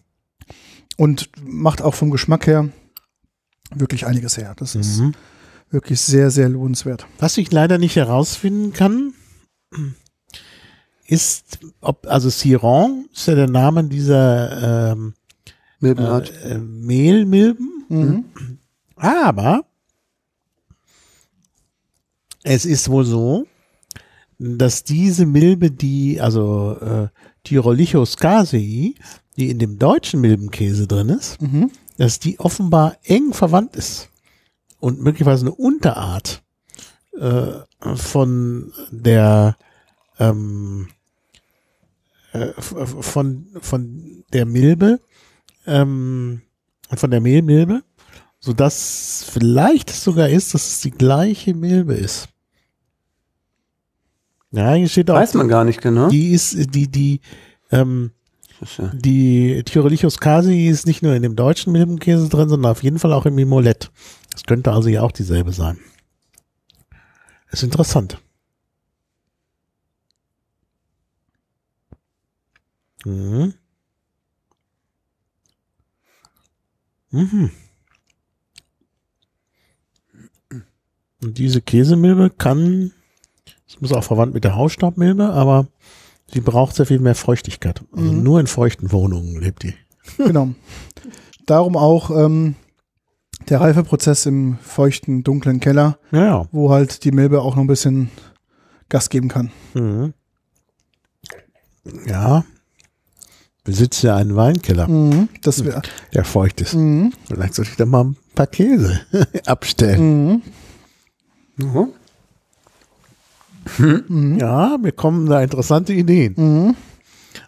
Und 0.98 1.30
macht 1.42 1.82
auch 1.82 1.94
vom 1.96 2.12
Geschmack 2.12 2.48
her 2.48 2.70
wirklich 3.74 4.06
einiges 4.06 4.38
her. 4.38 4.54
Das 4.58 4.76
ist 4.76 5.00
Mhm. 5.00 5.14
wirklich 5.70 6.02
sehr, 6.02 6.30
sehr 6.32 6.50
lohnenswert. 6.50 7.08
Was 7.18 7.38
ich 7.38 7.52
leider 7.52 7.78
nicht 7.78 7.96
herausfinden 7.96 8.74
kann, 8.74 9.14
ist, 11.06 11.60
ob, 11.82 12.06
also 12.08 12.30
Siron 12.30 13.08
ist 13.14 13.28
ja 13.28 13.36
der 13.36 13.50
Name 13.50 13.84
dieser 13.86 14.92
ähm, 14.92 15.14
Milbenart. 15.84 16.32
äh, 16.44 16.58
Mehlmilben, 16.58 17.86
Mhm. 17.90 18.26
aber 18.96 19.66
es 22.44 22.66
ist 22.66 22.90
wohl 22.90 23.06
so, 23.06 23.46
dass 24.40 24.84
diese 24.84 25.26
Milbe, 25.26 25.72
die, 25.72 26.20
also 26.20 26.78
äh, 26.82 27.08
Tyrolychus 27.44 28.18
casei, 28.18 28.94
die 29.38 29.50
in 29.50 29.60
dem 29.60 29.78
deutschen 29.80 30.22
Milbenkäse 30.22 30.88
drin 30.88 31.10
ist, 31.10 31.42
Mhm. 31.42 31.72
dass 31.98 32.20
die 32.20 32.40
offenbar 32.40 32.98
eng 33.04 33.34
verwandt 33.34 33.76
ist 33.76 34.10
und 34.80 35.02
möglicherweise 35.02 35.46
eine 35.46 35.56
Unterart 35.56 36.44
äh, 37.20 37.52
von 37.96 38.72
der 38.92 39.58
ähm, 40.20 40.88
äh, 42.32 42.48
von 42.60 43.48
von 43.62 44.24
der 44.34 44.46
Milbe 44.46 45.00
ähm, 45.66 46.41
von 46.95 47.11
der 47.11 47.22
Mehlmilbe, 47.22 47.84
so 48.39 48.53
dass 48.53 49.26
vielleicht 49.30 49.89
sogar 49.89 50.30
ist, 50.30 50.53
dass 50.53 50.68
es 50.68 50.82
die 50.82 50.91
gleiche 50.91 51.53
Milbe 51.53 51.93
ist. 51.93 52.28
Ja, 54.51 54.74
hier 54.74 54.88
steht 54.88 55.09
auch, 55.09 55.16
Weiß 55.16 55.34
man 55.34 55.47
gar 55.47 55.64
nicht 55.64 55.82
genau. 55.82 56.09
die 56.09 56.32
ist 56.32 56.76
die 56.76 56.88
die 56.88 57.22
ähm, 57.72 58.11
die 58.93 59.64
Tyrolychus 59.66 60.20
casei 60.20 60.68
ist 60.68 60.86
nicht 60.86 61.01
nur 61.01 61.16
in 61.16 61.24
dem 61.24 61.36
deutschen 61.36 61.74
Milbenkäse 61.74 62.30
drin, 62.30 62.49
sondern 62.49 62.72
auf 62.72 62.84
jeden 62.84 62.99
Fall 62.99 63.11
auch 63.11 63.26
im 63.26 63.36
Mimolett. 63.36 63.91
Das 64.32 64.43
könnte 64.43 64.72
also 64.72 64.89
ja 64.89 65.01
auch 65.01 65.11
dieselbe 65.11 65.51
sein. 65.51 65.80
Ist 67.51 67.64
interessant. 67.64 68.20
Mhm. 73.05 73.53
Mhm. 77.14 77.51
Und 81.22 81.38
diese 81.38 81.61
Käsemilbe 81.61 82.30
kann, 82.30 82.91
es 83.68 83.80
muss 83.80 83.93
auch 83.93 84.03
verwandt 84.03 84.34
mit 84.34 84.43
der 84.43 84.55
Hausstaubmilbe, 84.55 85.30
aber 85.30 85.68
sie 86.32 86.41
braucht 86.41 86.76
sehr 86.76 86.86
viel 86.86 86.99
mehr 86.99 87.16
Feuchtigkeit. 87.16 87.82
Also 87.93 88.11
Mhm. 88.11 88.24
nur 88.24 88.39
in 88.39 88.47
feuchten 88.47 88.91
Wohnungen 88.91 89.39
lebt 89.39 89.64
die. 89.64 89.74
Genau. 90.18 90.49
Darum 91.45 91.78
auch 91.78 92.09
ähm, 92.11 92.55
der 93.47 93.61
Reifeprozess 93.61 94.26
im 94.26 94.57
feuchten, 94.57 95.24
dunklen 95.24 95.59
Keller, 95.61 95.97
Ja, 96.11 96.26
ja. 96.26 96.47
wo 96.51 96.72
halt 96.72 97.03
die 97.05 97.11
Milbe 97.11 97.41
auch 97.41 97.55
noch 97.55 97.64
ein 97.64 97.68
bisschen 97.68 98.09
Gas 98.89 99.09
geben 99.09 99.30
kann. 99.30 99.51
Mhm. 99.74 100.14
Ja. 102.05 102.43
Besitzt 103.66 104.03
ja 104.03 104.18
einen 104.18 104.36
Weinkeller, 104.36 104.88
Mhm. 104.89 105.30
Das 105.41 105.64
wäre. 105.64 105.82
der 106.14 106.26
feucht 106.26 106.59
ist. 106.61 106.74
Mhm. 106.74 107.14
Vielleicht 107.28 107.53
sollte 107.55 107.72
ich 107.72 107.78
da 107.78 107.86
mal 107.86 108.03
ein 108.05 108.18
paar 108.36 108.47
Käse 108.47 108.99
abstellen. 109.45 110.41
Mhm. 111.57 111.66
Mhm. 111.66 111.88
Mhm. 114.09 114.39
Ja, 114.39 114.78
mir 114.82 114.91
kommen 114.91 115.26
da 115.28 115.41
interessante 115.41 115.93
Ideen. 115.93 116.34
Mhm. 116.36 116.76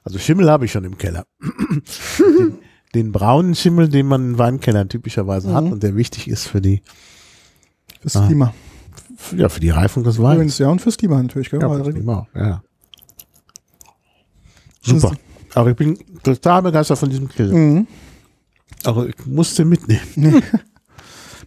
Also 0.03 0.17
Schimmel 0.19 0.49
habe 0.49 0.65
ich 0.65 0.71
schon 0.71 0.85
im 0.85 0.97
Keller. 0.97 1.25
den, 2.19 2.57
den 2.93 3.11
braunen 3.11 3.53
Schimmel, 3.55 3.89
den 3.89 4.05
man 4.07 4.29
in 4.31 4.37
Weinkellern 4.37 4.87
typischerweise 4.87 5.53
hat 5.53 5.65
Mhm. 5.65 5.71
und 5.73 5.83
der 5.83 5.95
wichtig 5.97 6.29
ist 6.29 6.47
für 6.47 6.61
die, 6.61 6.81
Fürs 8.01 8.15
Ah. 8.15 8.25
Klima. 8.27 8.53
ja, 9.35 9.49
für 9.49 9.59
die 9.59 9.69
Reifung 9.71 10.03
des 10.05 10.21
Weins. 10.21 10.59
Ja, 10.59 10.69
und 10.69 10.79
fürs 10.81 10.95
Klima 10.97 11.21
natürlich. 11.21 11.49
Gell? 11.49 11.59
Ja, 11.61 11.77
das 11.77 11.89
Klima, 11.89 12.27
ja. 12.33 12.63
Super. 14.81 15.11
Aber 15.55 15.69
ich 15.69 15.75
bin 15.75 15.97
total 16.21 16.61
begeistert 16.61 16.99
von 16.99 17.09
diesem 17.09 17.27
Käse. 17.29 17.53
Mhm. 17.53 17.87
Aber 18.83 19.07
ich 19.07 19.25
musste 19.25 19.65
mitnehmen. 19.65 20.03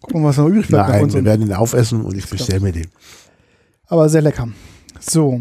Gucken 0.01 0.17
wir 0.17 0.21
mal, 0.21 0.29
was 0.29 0.37
noch 0.39 0.49
übrig 0.49 0.69
bleibt. 0.69 0.89
Nein, 0.89 1.13
wir 1.13 1.25
werden 1.25 1.47
ihn 1.47 1.53
aufessen 1.53 2.03
und 2.03 2.17
ich 2.17 2.29
bestelle 2.29 2.61
mir 2.61 2.73
den. 2.73 2.89
Aber 3.87 4.09
sehr 4.09 4.23
lecker. 4.23 4.49
So, 5.01 5.41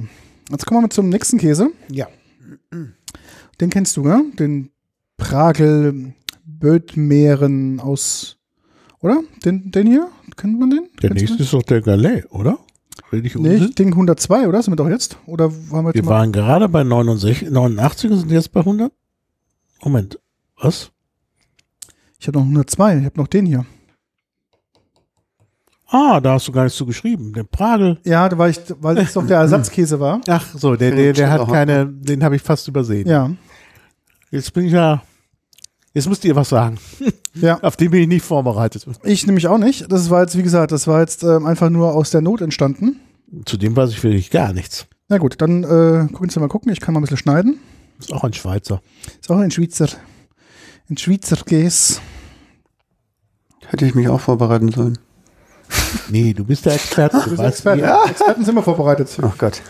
jetzt 0.49 0.65
kommen 0.65 0.83
wir 0.83 0.89
zum 0.89 1.09
nächsten 1.09 1.37
Käse. 1.37 1.69
Ja. 1.89 2.07
Den 3.59 3.69
kennst 3.69 3.95
du, 3.97 4.03
gell? 4.03 4.23
Den 4.37 4.69
Pragel 5.17 6.13
Bödmeeren 6.45 7.79
aus, 7.79 8.37
oder? 8.99 9.21
Den, 9.45 9.71
den 9.71 9.87
hier? 9.87 10.09
Kennt 10.35 10.59
man 10.59 10.69
den? 10.69 10.89
Der 11.01 11.09
Kennst 11.09 11.21
nächste 11.21 11.43
ist 11.43 11.53
doch 11.53 11.63
der 11.63 11.81
Galais, 11.81 12.25
oder? 12.29 12.59
Rede 13.11 13.27
ich 13.27 13.35
Nee, 13.35 13.55
ich 13.55 13.75
denke 13.75 13.93
102, 13.93 14.47
oder? 14.47 14.61
Sind 14.61 14.73
wir 14.73 14.75
doch 14.75 14.89
jetzt? 14.89 15.17
Oder 15.25 15.45
haben 15.45 15.69
wir 15.71 15.85
jetzt 15.87 15.95
Wir 15.95 16.03
mal? 16.03 16.09
waren 16.11 16.31
gerade 16.31 16.67
bei 16.67 16.83
69, 16.83 17.49
89 17.49 18.11
und 18.11 18.19
sind 18.19 18.31
jetzt 18.31 18.51
bei 18.51 18.59
100? 18.61 18.91
Moment, 19.83 20.19
was? 20.59 20.91
Ich 22.19 22.27
habe 22.27 22.39
noch 22.39 22.45
102, 22.45 22.97
ich 22.97 23.05
habe 23.05 23.17
noch 23.19 23.27
den 23.27 23.45
hier. 23.45 23.65
Ah, 25.89 26.19
da 26.19 26.33
hast 26.33 26.47
du 26.47 26.51
gar 26.51 26.63
nichts 26.63 26.77
zu 26.77 26.85
geschrieben. 26.85 27.31
Der 27.31 27.43
Pragel. 27.43 27.97
Ja, 28.03 28.29
weil, 28.37 28.51
ich, 28.51 28.59
weil 28.81 28.95
das 28.95 29.13
doch 29.13 29.25
der 29.25 29.37
Ersatzkäse 29.41 29.99
war. 29.99 30.19
Ach 30.27 30.45
so, 30.53 30.75
der, 30.75 30.91
der, 30.91 31.13
der 31.13 31.29
hat 31.31 31.47
keine, 31.47 31.87
den 31.87 32.23
habe 32.23 32.35
ich 32.35 32.41
fast 32.41 32.67
übersehen. 32.67 33.07
Ja. 33.07 33.31
Jetzt 34.31 34.53
bin 34.53 34.65
ich 34.65 34.73
ja, 34.73 35.01
jetzt 35.97 36.07
müsst 36.09 36.23
ihr 36.25 36.35
was 36.35 36.49
sagen. 36.49 36.77
Ja. 37.39 37.59
Auf 37.61 37.77
den 37.77 37.91
bin 37.91 38.01
ich 38.01 38.07
nicht 38.07 38.25
vorbereitet. 38.25 38.87
Ich 39.03 39.27
nämlich 39.27 39.45
auch 39.45 39.59
nicht. 39.59 39.91
Das 39.91 40.09
war 40.09 40.21
jetzt, 40.21 40.35
wie 40.35 40.41
gesagt, 40.41 40.71
das 40.71 40.87
war 40.87 41.01
jetzt 41.01 41.21
ähm, 41.21 41.45
einfach 41.45 41.69
nur 41.69 41.93
aus 41.93 42.09
der 42.09 42.21
Not 42.21 42.41
entstanden. 42.41 42.99
Zu 43.45 43.57
dem 43.57 43.75
weiß 43.75 43.91
ich 43.91 44.01
wirklich 44.01 44.31
gar 44.31 44.53
nichts. 44.53 44.87
Na 45.07 45.19
gut, 45.19 45.35
dann 45.39 45.63
äh, 45.63 46.07
gucken 46.11 46.29
Sie 46.31 46.39
mal 46.39 46.47
gucken. 46.47 46.71
Ich 46.71 46.79
kann 46.79 46.95
mal 46.95 46.99
ein 46.99 47.03
bisschen 47.03 47.17
schneiden. 47.17 47.59
Ist 47.99 48.11
auch 48.11 48.23
ein 48.23 48.33
Schweizer. 48.33 48.81
Ist 49.21 49.29
auch 49.29 49.37
ein 49.37 49.51
Schweizer, 49.51 49.87
ein 50.89 50.97
Schweizer 50.97 51.35
Käse. 51.45 51.99
Hätte 53.67 53.85
ich 53.85 53.93
mich 53.93 54.07
auch 54.09 54.21
vorbereiten 54.21 54.71
sollen. 54.71 54.97
Nee, 56.09 56.33
du 56.33 56.43
bist 56.43 56.65
der 56.65 56.73
Experte. 56.73 57.17
Du 57.23 57.37
weißt, 57.37 57.57
Experten, 57.65 57.81
wie- 57.83 58.09
Experten 58.09 58.43
sind 58.45 58.53
immer 58.53 58.63
vorbereitet. 58.63 59.15
Oh 59.21 59.31
Gott. 59.37 59.61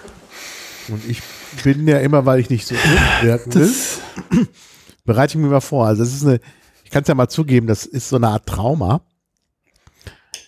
Und 0.87 1.01
ich 1.09 1.21
bin 1.65 1.85
ja 1.85 1.99
immer, 1.99 2.25
weil 2.25 2.39
ich 2.39 2.49
nicht 2.49 2.65
so 2.65 2.75
gut 2.75 3.23
wirken 3.23 3.53
will, 3.55 3.71
bereite 5.07 5.35
ich 5.35 5.43
mir 5.43 5.49
mal 5.49 5.59
vor. 5.61 5.87
Also 5.87 6.03
das 6.03 6.13
ist 6.13 6.23
eine, 6.23 6.39
ich 6.83 6.91
kann 6.91 7.01
es 7.01 7.07
ja 7.07 7.15
mal 7.15 7.27
zugeben, 7.29 7.65
das 7.65 7.87
ist 7.87 8.09
so 8.09 8.17
eine 8.17 8.27
Art 8.27 8.45
Trauma. 8.45 9.01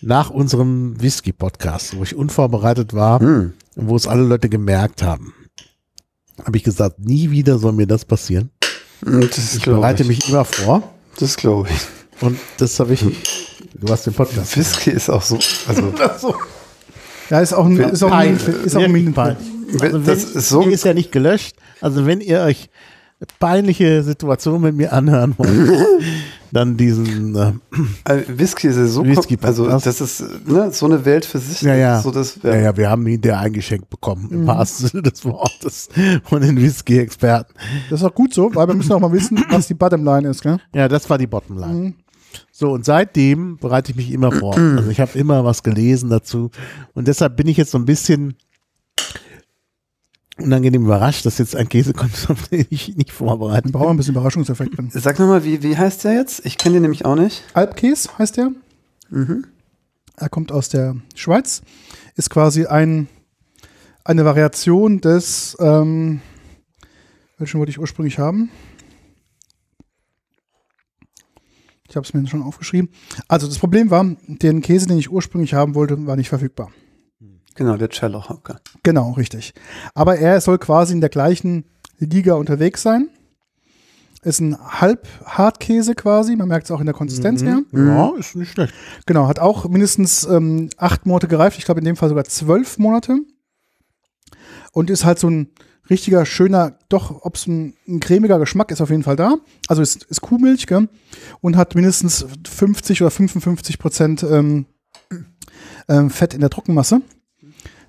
Nach 0.02 0.30
unserem 0.30 1.00
Whisky-Podcast, 1.02 1.96
wo 1.98 2.02
ich 2.04 2.14
unvorbereitet 2.14 2.94
war 2.94 3.20
Hm. 3.20 3.52
und 3.76 3.88
wo 3.88 3.96
es 3.96 4.06
alle 4.06 4.22
Leute 4.22 4.48
gemerkt 4.48 5.02
haben, 5.02 5.34
habe 6.44 6.56
ich 6.56 6.62
gesagt, 6.64 7.00
nie 7.00 7.30
wieder 7.30 7.58
soll 7.58 7.72
mir 7.72 7.86
das 7.86 8.04
passieren. 8.04 8.50
Das 9.02 9.54
Ich 9.56 9.64
bereite 9.64 10.02
ich. 10.02 10.08
mich 10.08 10.28
immer 10.28 10.44
vor 10.44 10.82
Das 11.18 11.36
glaube 11.36 11.68
ich. 11.70 12.22
und 12.22 12.38
das 12.58 12.78
habe 12.80 12.94
ich, 12.94 13.00
du 13.74 13.88
hast 13.92 14.06
den 14.06 14.14
Podcast. 14.14 14.56
Whisky 14.56 14.90
ist 14.90 15.10
auch 15.10 15.22
so. 15.22 15.38
Also, 15.68 15.92
Ja, 17.30 17.40
ist 17.40 17.52
auch 17.52 17.64
ein, 17.66 17.78
ist 17.78 18.02
auch 18.02 18.10
ein, 18.10 18.36
Peinlich. 18.38 18.64
ist 18.64 18.74
auch 18.76 18.80
ein 18.80 18.92
Wirklich 18.92 19.14
Minenpunkt. 19.14 19.38
peinlich. 19.38 19.82
Also 19.82 19.98
das 19.98 20.06
wenn, 20.06 20.38
ist 20.40 20.48
so. 20.48 20.62
ist 20.62 20.84
ja 20.84 20.94
nicht 20.94 21.12
gelöscht. 21.12 21.56
Also 21.80 22.04
wenn 22.06 22.20
ihr 22.20 22.40
euch 22.40 22.70
peinliche 23.38 24.02
Situationen 24.02 24.62
mit 24.62 24.76
mir 24.76 24.92
anhören 24.92 25.34
wollt, 25.36 25.86
dann 26.52 26.76
diesen 26.76 27.36
äh, 27.36 27.52
äh, 28.04 28.24
Whisky 28.28 28.68
ist 28.68 28.76
ja 28.76 28.86
so. 28.86 29.04
Whisky 29.04 29.38
also, 29.42 29.68
das 29.68 30.00
ist 30.00 30.24
ne, 30.46 30.72
so 30.72 30.86
eine 30.86 31.04
Welt 31.04 31.24
für 31.24 31.38
sich. 31.38 31.62
Ja, 31.62 31.74
ja. 31.74 32.00
So 32.00 32.10
das, 32.10 32.38
ja, 32.42 32.56
ja, 32.56 32.76
wir 32.76 32.88
haben 32.88 33.06
ihn 33.06 33.20
der 33.20 33.38
eingeschenkt 33.38 33.90
bekommen, 33.90 34.28
im 34.30 34.46
wahrsten 34.46 34.88
Sinne 34.88 35.02
des 35.02 35.24
Wortes, 35.24 35.88
von 36.24 36.40
den 36.40 36.56
Whisky-Experten. 36.56 37.52
Das 37.90 38.00
ist 38.00 38.06
auch 38.06 38.14
gut 38.14 38.32
so, 38.32 38.54
weil 38.54 38.66
wir 38.66 38.74
müssen 38.74 38.92
auch 38.92 39.00
mal 39.00 39.12
wissen, 39.12 39.44
was 39.50 39.66
die 39.68 39.74
Bottomline 39.74 40.28
ist, 40.28 40.42
gell? 40.42 40.58
Ja, 40.74 40.88
das 40.88 41.08
war 41.10 41.18
die 41.18 41.26
Bottomline. 41.26 41.94
So, 42.52 42.72
und 42.72 42.84
seitdem 42.84 43.58
bereite 43.58 43.90
ich 43.90 43.96
mich 43.96 44.12
immer 44.12 44.32
vor. 44.32 44.56
Also 44.80 44.90
ich 44.90 45.00
habe 45.00 45.18
immer 45.18 45.44
was 45.44 45.62
gelesen 45.62 46.10
dazu. 46.10 46.50
Und 46.94 47.08
deshalb 47.08 47.36
bin 47.36 47.48
ich 47.48 47.56
jetzt 47.56 47.70
so 47.70 47.78
ein 47.78 47.84
bisschen 47.84 48.36
unangenehm 50.38 50.84
überrascht, 50.84 51.26
dass 51.26 51.38
jetzt 51.38 51.56
ein 51.56 51.68
Käse 51.68 51.92
kommt, 51.92 52.28
auf 52.30 52.48
den 52.50 52.66
ich 52.70 52.96
nicht 52.96 53.12
vorbereitet 53.12 53.66
Wir 53.66 53.72
brauchen 53.72 53.90
ein 53.90 53.96
bisschen 53.96 54.14
Überraschungseffekt 54.14 54.76
drin. 54.76 54.90
Sag 54.92 55.18
nochmal, 55.18 55.44
wie, 55.44 55.62
wie 55.62 55.76
heißt 55.76 56.04
der 56.04 56.14
jetzt? 56.14 56.44
Ich 56.46 56.58
kenne 56.58 56.74
den 56.74 56.82
nämlich 56.82 57.04
auch 57.04 57.16
nicht. 57.16 57.44
Alpkäse 57.54 58.10
heißt 58.18 58.36
der. 58.36 58.52
Er 60.16 60.28
kommt 60.28 60.52
aus 60.52 60.68
der 60.68 60.96
Schweiz. 61.14 61.62
Ist 62.16 62.30
quasi 62.30 62.66
ein, 62.66 63.08
eine 64.04 64.24
Variation 64.24 65.00
des, 65.00 65.56
ähm, 65.60 66.20
welchen 67.38 67.58
wollte 67.58 67.70
ich 67.70 67.78
ursprünglich 67.78 68.18
haben? 68.18 68.50
Ich 71.88 71.96
habe 71.96 72.06
es 72.06 72.14
mir 72.14 72.24
schon 72.28 72.42
aufgeschrieben. 72.42 72.90
Also 73.26 73.48
das 73.48 73.58
Problem 73.58 73.90
war, 73.90 74.04
den 74.28 74.60
Käse, 74.60 74.86
den 74.86 74.98
ich 74.98 75.10
ursprünglich 75.10 75.54
haben 75.54 75.74
wollte, 75.74 76.06
war 76.06 76.14
nicht 76.14 76.28
verfügbar. 76.28 76.70
Genau, 77.60 77.76
der 77.76 77.90
Cello 77.90 78.26
Hopker. 78.26 78.58
Genau, 78.82 79.10
richtig. 79.12 79.52
Aber 79.92 80.16
er 80.16 80.40
soll 80.40 80.56
quasi 80.56 80.94
in 80.94 81.02
der 81.02 81.10
gleichen 81.10 81.66
Liga 81.98 82.32
unterwegs 82.32 82.80
sein. 82.80 83.10
Ist 84.22 84.40
ein 84.40 84.56
Halb-Hartkäse 84.58 85.94
quasi, 85.94 86.36
man 86.36 86.48
merkt 86.48 86.64
es 86.64 86.70
auch 86.70 86.80
in 86.80 86.86
der 86.86 86.94
Konsistenz 86.94 87.42
her. 87.42 87.60
Ja, 87.72 88.14
ist 88.18 88.34
nicht 88.34 88.52
schlecht. 88.52 88.72
Genau, 89.04 89.28
hat 89.28 89.40
auch 89.40 89.68
mindestens 89.68 90.24
ähm, 90.24 90.70
acht 90.78 91.04
Monate 91.04 91.28
gereift, 91.28 91.58
ich 91.58 91.66
glaube 91.66 91.80
in 91.80 91.84
dem 91.84 91.96
Fall 91.96 92.08
sogar 92.08 92.24
zwölf 92.24 92.78
Monate. 92.78 93.18
Und 94.72 94.88
ist 94.88 95.04
halt 95.04 95.18
so 95.18 95.28
ein 95.28 95.50
richtiger, 95.90 96.24
schöner, 96.24 96.78
doch, 96.88 97.26
ob 97.26 97.34
es 97.34 97.46
ein, 97.46 97.74
ein 97.86 98.00
cremiger 98.00 98.38
Geschmack 98.38 98.70
ist, 98.70 98.80
auf 98.80 98.88
jeden 98.88 99.02
Fall 99.02 99.16
da. 99.16 99.34
Also 99.68 99.82
ist, 99.82 100.04
ist 100.04 100.22
Kuhmilch, 100.22 100.66
gell? 100.66 100.88
Und 101.42 101.58
hat 101.58 101.74
mindestens 101.74 102.24
50 102.48 103.02
oder 103.02 103.10
55 103.10 103.78
Prozent 103.78 104.22
ähm, 104.22 104.64
ähm, 105.90 106.08
Fett 106.08 106.32
in 106.32 106.40
der 106.40 106.48
Trockenmasse. 106.48 107.02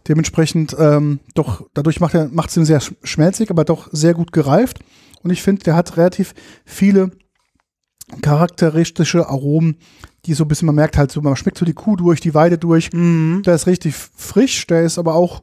Dementsprechend 0.07 0.75
ähm, 0.79 1.19
doch, 1.35 1.65
dadurch 1.73 1.99
macht 1.99 2.13
er 2.15 2.27
macht 2.29 2.49
es 2.49 2.57
ihn 2.57 2.65
sehr 2.65 2.81
sch- 2.81 2.95
schmelzig, 3.03 3.49
aber 3.51 3.63
doch 3.65 3.87
sehr 3.91 4.13
gut 4.13 4.31
gereift. 4.31 4.79
Und 5.23 5.29
ich 5.29 5.41
finde, 5.43 5.63
der 5.63 5.75
hat 5.75 5.95
relativ 5.97 6.33
viele 6.65 7.11
charakteristische 8.21 9.27
Aromen, 9.27 9.77
die 10.25 10.33
so 10.33 10.43
ein 10.43 10.47
bisschen, 10.47 10.65
man 10.65 10.75
merkt 10.75 10.97
halt 10.97 11.11
so, 11.11 11.21
man 11.21 11.35
schmeckt 11.35 11.57
so 11.57 11.65
die 11.65 11.73
Kuh 11.73 11.95
durch, 11.95 12.19
die 12.19 12.33
Weide 12.33 12.57
durch. 12.57 12.89
Der 12.91 13.55
ist 13.55 13.67
richtig 13.67 13.95
frisch, 13.95 14.67
der 14.67 14.83
ist 14.83 14.97
aber 14.97 15.15
auch 15.15 15.41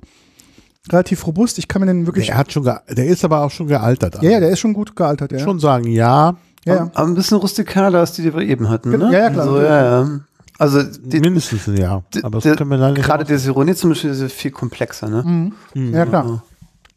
relativ 0.91 1.27
robust. 1.27 1.59
Ich 1.59 1.69
kann 1.69 1.81
mir 1.81 1.87
den 1.87 2.07
wirklich. 2.07 2.27
Der 2.27 2.37
hat 2.37 2.53
schon, 2.53 2.65
ge- 2.65 2.79
der 2.91 3.07
ist 3.07 3.25
aber 3.25 3.43
auch 3.43 3.51
schon 3.51 3.67
gealtert. 3.69 4.23
ja, 4.23 4.31
ja, 4.33 4.41
der 4.41 4.51
ist 4.51 4.61
schon 4.61 4.75
gut 4.75 4.95
gealtert, 4.97 5.33
ja. 5.33 5.39
schon 5.39 5.59
sagen, 5.59 5.89
ja, 5.89 6.37
ja, 6.65 6.75
ja. 6.75 6.91
Aber 6.95 7.07
ein 7.09 7.15
bisschen 7.15 7.39
rustikaler 7.39 8.01
als 8.01 8.13
die, 8.13 8.23
die 8.23 8.35
wir 8.35 8.43
eben 8.43 8.69
hatten, 8.69 8.91
Genau, 8.91 9.09
ne? 9.09 9.13
ja, 9.15 9.19
ja, 9.25 9.31
klar. 9.31 9.47
Also, 9.47 9.61
ja, 9.61 10.03
ja. 10.03 10.21
Also, 10.59 10.83
die, 10.83 11.21
mindestens 11.21 11.69
ein 11.69 11.77
Jahr. 11.77 12.05
die, 12.13 12.25
Aber 12.25 12.41
das 12.41 12.57
können 12.57 12.71
wir 12.71 12.77
leider 12.79 13.01
gerade 13.01 13.25
der 13.25 13.39
Sironi 13.39 13.75
zum 13.77 13.91
Beispiel 13.91 14.11
ist 14.11 14.33
viel 14.33 14.51
komplexer, 14.51 15.09
ne? 15.09 15.53
Mhm. 15.75 15.95
ja, 15.95 16.05
klar. 16.05 16.43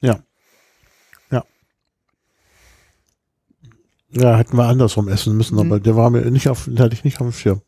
Ja. 0.01 0.20
Ja. 1.30 1.43
Ja, 4.09 4.36
hätten 4.38 4.57
wir 4.57 4.66
andersrum 4.66 5.07
essen 5.07 5.38
müssen, 5.38 5.59
aber 5.59 5.80
der 5.80 5.95
war 5.95 6.09
mir 6.09 6.30
nicht 6.32 6.49
auf, 6.49 6.66
den 6.66 6.80
hatte 6.80 6.93
ich 6.95 7.03
nicht 7.03 7.22
auf 7.22 7.28
dem 7.28 7.34
Schirm. 7.34 7.62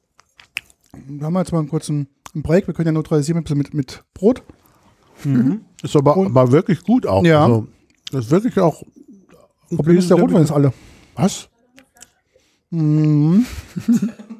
Wir 1.07 1.25
haben 1.27 1.35
jetzt 1.37 1.51
mal 1.51 1.59
einen 1.59 1.69
kurzen 1.69 2.07
Break. 2.33 2.67
Wir 2.67 2.73
können 2.73 2.87
ja 2.87 2.91
neutralisieren 2.91 3.37
mit, 3.43 3.49
mit, 3.55 3.73
mit 3.73 4.03
Brot. 4.13 4.41
Ist 5.83 5.95
aber, 5.95 6.17
Und- 6.17 6.27
aber 6.27 6.51
wirklich 6.51 6.81
gut 6.83 7.05
auch. 7.05 7.23
Ja. 7.23 7.43
Also, 7.43 7.67
das 8.11 8.25
ist 8.25 8.31
wirklich 8.31 8.57
auch. 8.59 8.83
Problem 9.69 9.97
ist, 9.97 10.09
der 10.09 10.17
Rotwein 10.19 10.43
ist 10.43 10.51
alle. 10.51 10.73
Was? 11.15 11.49
Mhm. 12.71 13.45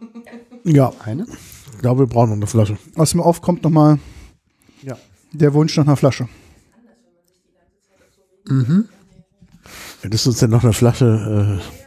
Ja, 0.64 0.92
Eine? 1.04 1.26
ich 1.74 1.80
glaube, 1.80 2.02
wir 2.02 2.08
brauchen 2.08 2.30
noch 2.30 2.36
eine 2.38 2.48
Flasche. 2.48 2.78
Aus 2.96 3.12
dem 3.12 3.20
Off 3.20 3.42
kommt 3.42 3.64
nochmal 3.64 4.00
Ja. 4.82 4.98
der 5.32 5.54
Wunsch 5.54 5.76
nach 5.78 5.86
einer 5.86 5.98
Flasche. 5.98 6.28
Hättest 10.02 10.26
du 10.26 10.30
uns 10.30 10.40
denn 10.40 10.50
noch 10.50 10.64
eine 10.64 10.74
Flasche? 10.74 11.60
Äh, 11.60 11.84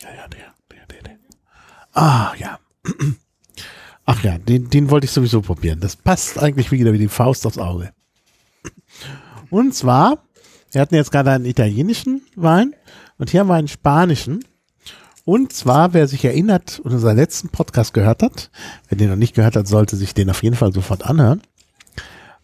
ja, 0.00 0.08
ja, 0.14 0.28
der, 0.28 0.54
der, 0.70 0.86
der, 0.86 1.02
der. 1.02 1.16
Ah, 1.92 2.32
ja. 2.38 2.58
Ach 4.04 4.22
ja, 4.24 4.38
den, 4.38 4.68
den 4.70 4.90
wollte 4.90 5.04
ich 5.04 5.12
sowieso 5.12 5.42
probieren. 5.42 5.80
Das 5.80 5.96
passt 5.96 6.38
eigentlich 6.38 6.72
wieder 6.72 6.92
wie 6.92 6.98
die 6.98 7.08
Faust 7.08 7.46
aufs 7.46 7.58
Auge. 7.58 7.92
Und 9.50 9.74
zwar, 9.74 10.24
wir 10.72 10.80
hatten 10.80 10.94
jetzt 10.94 11.12
gerade 11.12 11.30
einen 11.30 11.44
italienischen 11.44 12.22
Wein 12.34 12.74
und 13.18 13.30
hier 13.30 13.40
haben 13.40 13.48
wir 13.48 13.54
einen 13.54 13.68
spanischen. 13.68 14.44
Und 15.24 15.52
zwar, 15.52 15.92
wer 15.94 16.08
sich 16.08 16.24
erinnert 16.24 16.80
und 16.80 16.92
unseren 16.92 17.16
letzten 17.16 17.48
Podcast 17.48 17.94
gehört 17.94 18.22
hat, 18.24 18.50
wer 18.88 18.98
den 18.98 19.08
noch 19.08 19.16
nicht 19.16 19.34
gehört 19.36 19.54
hat, 19.54 19.68
sollte 19.68 19.96
sich 19.96 20.14
den 20.14 20.30
auf 20.30 20.42
jeden 20.42 20.56
Fall 20.56 20.72
sofort 20.72 21.06
anhören. 21.06 21.42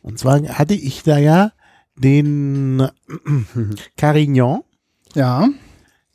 Und 0.01 0.19
zwar 0.19 0.41
hatte 0.49 0.75
ich 0.75 1.03
da 1.03 1.19
ja 1.19 1.53
den 1.97 2.89
Carignan, 3.97 4.61
Ja, 5.15 5.49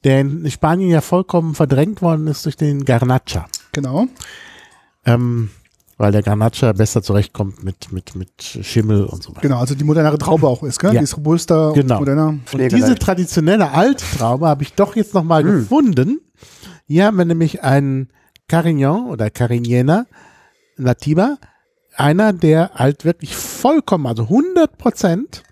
der 0.06 0.22
in 0.22 0.50
Spanien 0.50 0.90
ja 0.90 1.02
vollkommen 1.02 1.54
verdrängt 1.54 2.02
worden 2.02 2.28
ist 2.28 2.46
durch 2.46 2.56
den 2.56 2.86
Garnacha. 2.86 3.48
genau. 3.74 4.08
Ähm, 5.06 5.50
weil 6.04 6.12
der 6.12 6.22
Garnacha 6.22 6.74
besser 6.74 7.02
zurechtkommt 7.02 7.64
mit, 7.64 7.94
mit, 7.94 8.14
mit 8.14 8.42
Schimmel 8.42 9.06
und 9.06 9.24
so 9.24 9.30
weiter. 9.30 9.40
Genau, 9.40 9.60
also 9.60 9.74
die 9.74 9.86
modernere 9.86 10.18
Traube 10.18 10.50
auch 10.50 10.62
ist, 10.62 10.78
gell? 10.78 10.94
Ja. 10.94 11.00
Die 11.00 11.06
ist 11.06 11.16
robuster 11.16 11.72
Genau. 11.72 11.94
und 11.94 12.00
moderner. 12.02 12.28
Und 12.28 12.72
diese 12.74 12.96
traditionelle 12.96 13.72
Alttraube 13.72 14.46
habe 14.50 14.64
ich 14.64 14.74
doch 14.74 14.98
jetzt 14.98 15.14
nochmal 15.14 15.44
Hm. 15.44 15.52
gefunden. 15.62 16.20
Hier 16.88 17.06
haben 17.06 17.18
wir 17.18 17.24
nämlich 17.24 17.64
einen 17.64 18.10
Carignan 18.50 19.06
oder 19.06 19.30
Carignana 19.30 20.06
Nativa. 20.76 21.38
Einer, 21.96 22.34
der 22.34 22.72
halt 22.76 23.06
wirklich 23.06 23.34
vollkommen, 23.34 24.06
also 24.06 24.24
100 24.24 24.78
Prozent, 24.78 25.44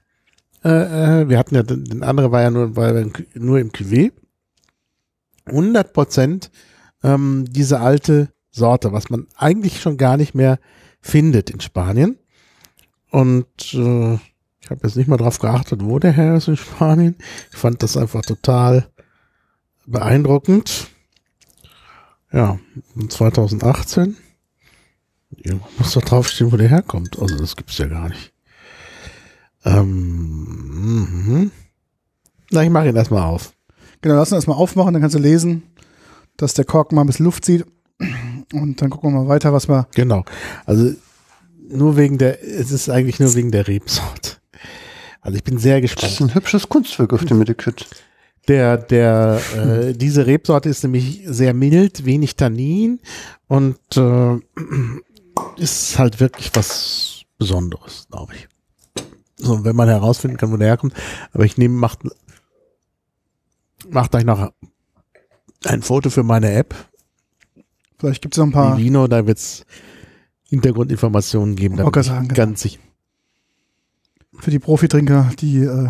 äh, 0.65 1.21
äh, 1.21 1.29
wir 1.29 1.39
hatten 1.39 1.55
ja, 1.55 1.63
den, 1.63 1.85
den 1.85 2.03
andere 2.03 2.33
war 2.33 2.41
ja 2.41 2.51
nur, 2.51 2.75
war 2.75 2.91
nur 3.35 3.57
im 3.59 3.71
Cuvée, 3.71 4.11
100 5.45 5.93
Prozent 5.93 6.51
ähm, 7.03 7.45
diese 7.47 7.79
alte 7.79 8.33
Sorte, 8.51 8.91
was 8.91 9.09
man 9.09 9.27
eigentlich 9.35 9.81
schon 9.81 9.97
gar 9.97 10.17
nicht 10.17 10.35
mehr 10.35 10.59
findet 11.01 11.49
in 11.49 11.61
Spanien. 11.61 12.17
Und 13.09 13.73
äh, 13.73 14.15
ich 14.61 14.69
habe 14.69 14.81
jetzt 14.83 14.95
nicht 14.95 15.07
mal 15.07 15.17
drauf 15.17 15.39
geachtet, 15.39 15.83
wo 15.83 15.99
der 15.99 16.11
Herr 16.11 16.35
ist 16.35 16.47
in 16.47 16.57
Spanien. 16.57 17.15
Ich 17.51 17.57
fand 17.57 17.81
das 17.81 17.97
einfach 17.97 18.21
total 18.21 18.87
beeindruckend. 19.85 20.87
Ja, 22.31 22.59
2018. 23.09 24.15
Irgendwo 25.35 25.67
muss 25.77 25.93
doch 25.93 26.01
draufstehen, 26.01 26.51
wo 26.51 26.57
der 26.57 26.69
herkommt. 26.69 27.19
Also 27.19 27.37
das 27.37 27.55
gibt's 27.55 27.77
ja 27.77 27.87
gar 27.87 28.09
nicht. 28.09 28.33
Ähm, 29.65 30.45
mhm. 31.25 31.51
Na, 32.51 32.63
ich 32.63 32.69
mache 32.69 32.89
ihn 32.89 32.95
erstmal 32.95 33.23
auf. 33.23 33.53
Genau, 34.01 34.15
lass 34.15 34.31
uns 34.31 34.37
erstmal 34.37 34.57
aufmachen, 34.57 34.93
dann 34.93 35.01
kannst 35.01 35.15
du 35.15 35.19
lesen, 35.19 35.63
dass 36.37 36.53
der 36.53 36.65
Kork 36.65 36.91
mal 36.91 37.01
ein 37.01 37.07
bisschen 37.07 37.25
Luft 37.25 37.45
sieht. 37.45 37.65
Und 38.53 38.81
dann 38.81 38.89
gucken 38.89 39.13
wir 39.13 39.21
mal 39.23 39.27
weiter, 39.29 39.53
was 39.53 39.67
wir. 39.69 39.87
Genau. 39.95 40.23
Also 40.65 40.93
nur 41.69 41.95
wegen 41.97 42.17
der, 42.17 42.43
es 42.43 42.71
ist 42.71 42.89
eigentlich 42.89 43.19
nur 43.19 43.33
wegen 43.35 43.51
der 43.51 43.67
Rebsort. 43.67 44.41
Also 45.21 45.37
ich 45.37 45.43
bin 45.43 45.57
sehr 45.57 45.79
Das 45.79 45.91
gespannt. 45.91 46.13
ist 46.13 46.21
ein 46.21 46.33
hübsches 46.35 46.67
Kunstwerk 46.69 47.13
auf 47.13 47.23
dem 47.25 47.37
Medikit. 47.37 47.85
Der, 48.47 48.77
der, 48.77 49.39
äh, 49.55 49.93
diese 49.93 50.25
Rebsorte 50.25 50.67
ist 50.67 50.83
nämlich 50.83 51.21
sehr 51.25 51.53
mild, 51.53 52.05
wenig 52.05 52.35
Tannin 52.35 52.99
und 53.47 53.77
äh, 53.95 54.37
ist 55.57 55.97
halt 55.99 56.19
wirklich 56.19 56.49
was 56.55 57.21
Besonderes, 57.37 58.07
glaube 58.09 58.33
ich. 58.33 58.47
So, 59.37 59.63
wenn 59.63 59.75
man 59.75 59.87
herausfinden 59.89 60.37
kann, 60.37 60.51
wo 60.51 60.57
der 60.57 60.67
herkommt. 60.69 60.93
Aber 61.33 61.45
ich 61.45 61.57
nehme, 61.57 61.75
macht, 61.75 61.99
macht 63.89 64.11
gleich 64.11 64.25
noch 64.25 64.51
ein 65.65 65.81
Foto 65.83 66.09
für 66.09 66.23
meine 66.23 66.51
App, 66.51 66.73
Vielleicht 68.01 68.23
gibt 68.23 68.33
es 68.33 68.39
noch 68.39 68.47
ein 68.47 68.51
paar. 68.51 68.77
Vivino, 68.79 69.07
da 69.07 69.27
wird's 69.27 69.63
Hintergrundinformationen 70.49 71.55
geben. 71.55 71.77
Da 71.77 71.87
ich 71.87 72.05
sagen, 72.07 72.27
genau. 72.27 72.35
ganz 72.35 72.61
sicher. 72.61 72.79
Für 74.39 74.49
die 74.49 74.57
Profitrinker, 74.57 75.29
die 75.39 75.59
äh, 75.59 75.87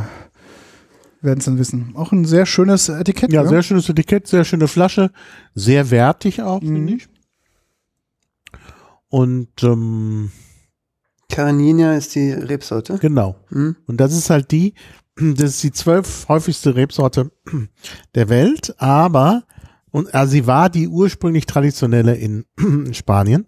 werden 1.22 1.39
es 1.39 1.45
dann 1.45 1.57
wissen. 1.57 1.93
Auch 1.95 2.12
ein 2.12 2.26
sehr 2.26 2.45
schönes 2.45 2.89
Etikett. 2.89 3.32
Ja, 3.32 3.43
ne? 3.43 3.47
sehr 3.49 3.64
schönes 3.64 3.88
Etikett, 3.88 4.28
sehr 4.28 4.43
schöne 4.43 4.68
Flasche, 4.68 5.12
sehr 5.55 5.89
wertig 5.89 6.41
auch, 6.41 6.62
Mhm. 6.62 6.68
finde 6.68 6.93
ich. 6.95 7.07
Und 9.07 9.64
ähm, 9.64 10.32
Carninia 11.32 11.93
ist 11.93 12.16
die 12.16 12.32
Rebsorte. 12.32 12.97
genau. 12.97 13.38
Hm? 13.49 13.78
Und 13.88 13.97
das 14.01 14.14
ist 14.14 14.30
halt 14.30 14.51
die, 14.51 14.74
das 15.16 15.51
ist 15.51 15.64
die 15.64 15.72
zwölf 15.72 16.28
häufigste 16.28 16.76
Rebsorte 16.76 17.32
der 18.16 18.28
Welt, 18.28 18.76
aber 18.80 19.43
und 19.92 20.14
also 20.14 20.32
sie 20.32 20.48
war 20.48 20.70
die 20.70 20.88
ursprünglich 20.88 21.46
traditionelle 21.46 22.16
in 22.16 22.46
Spanien, 22.94 23.46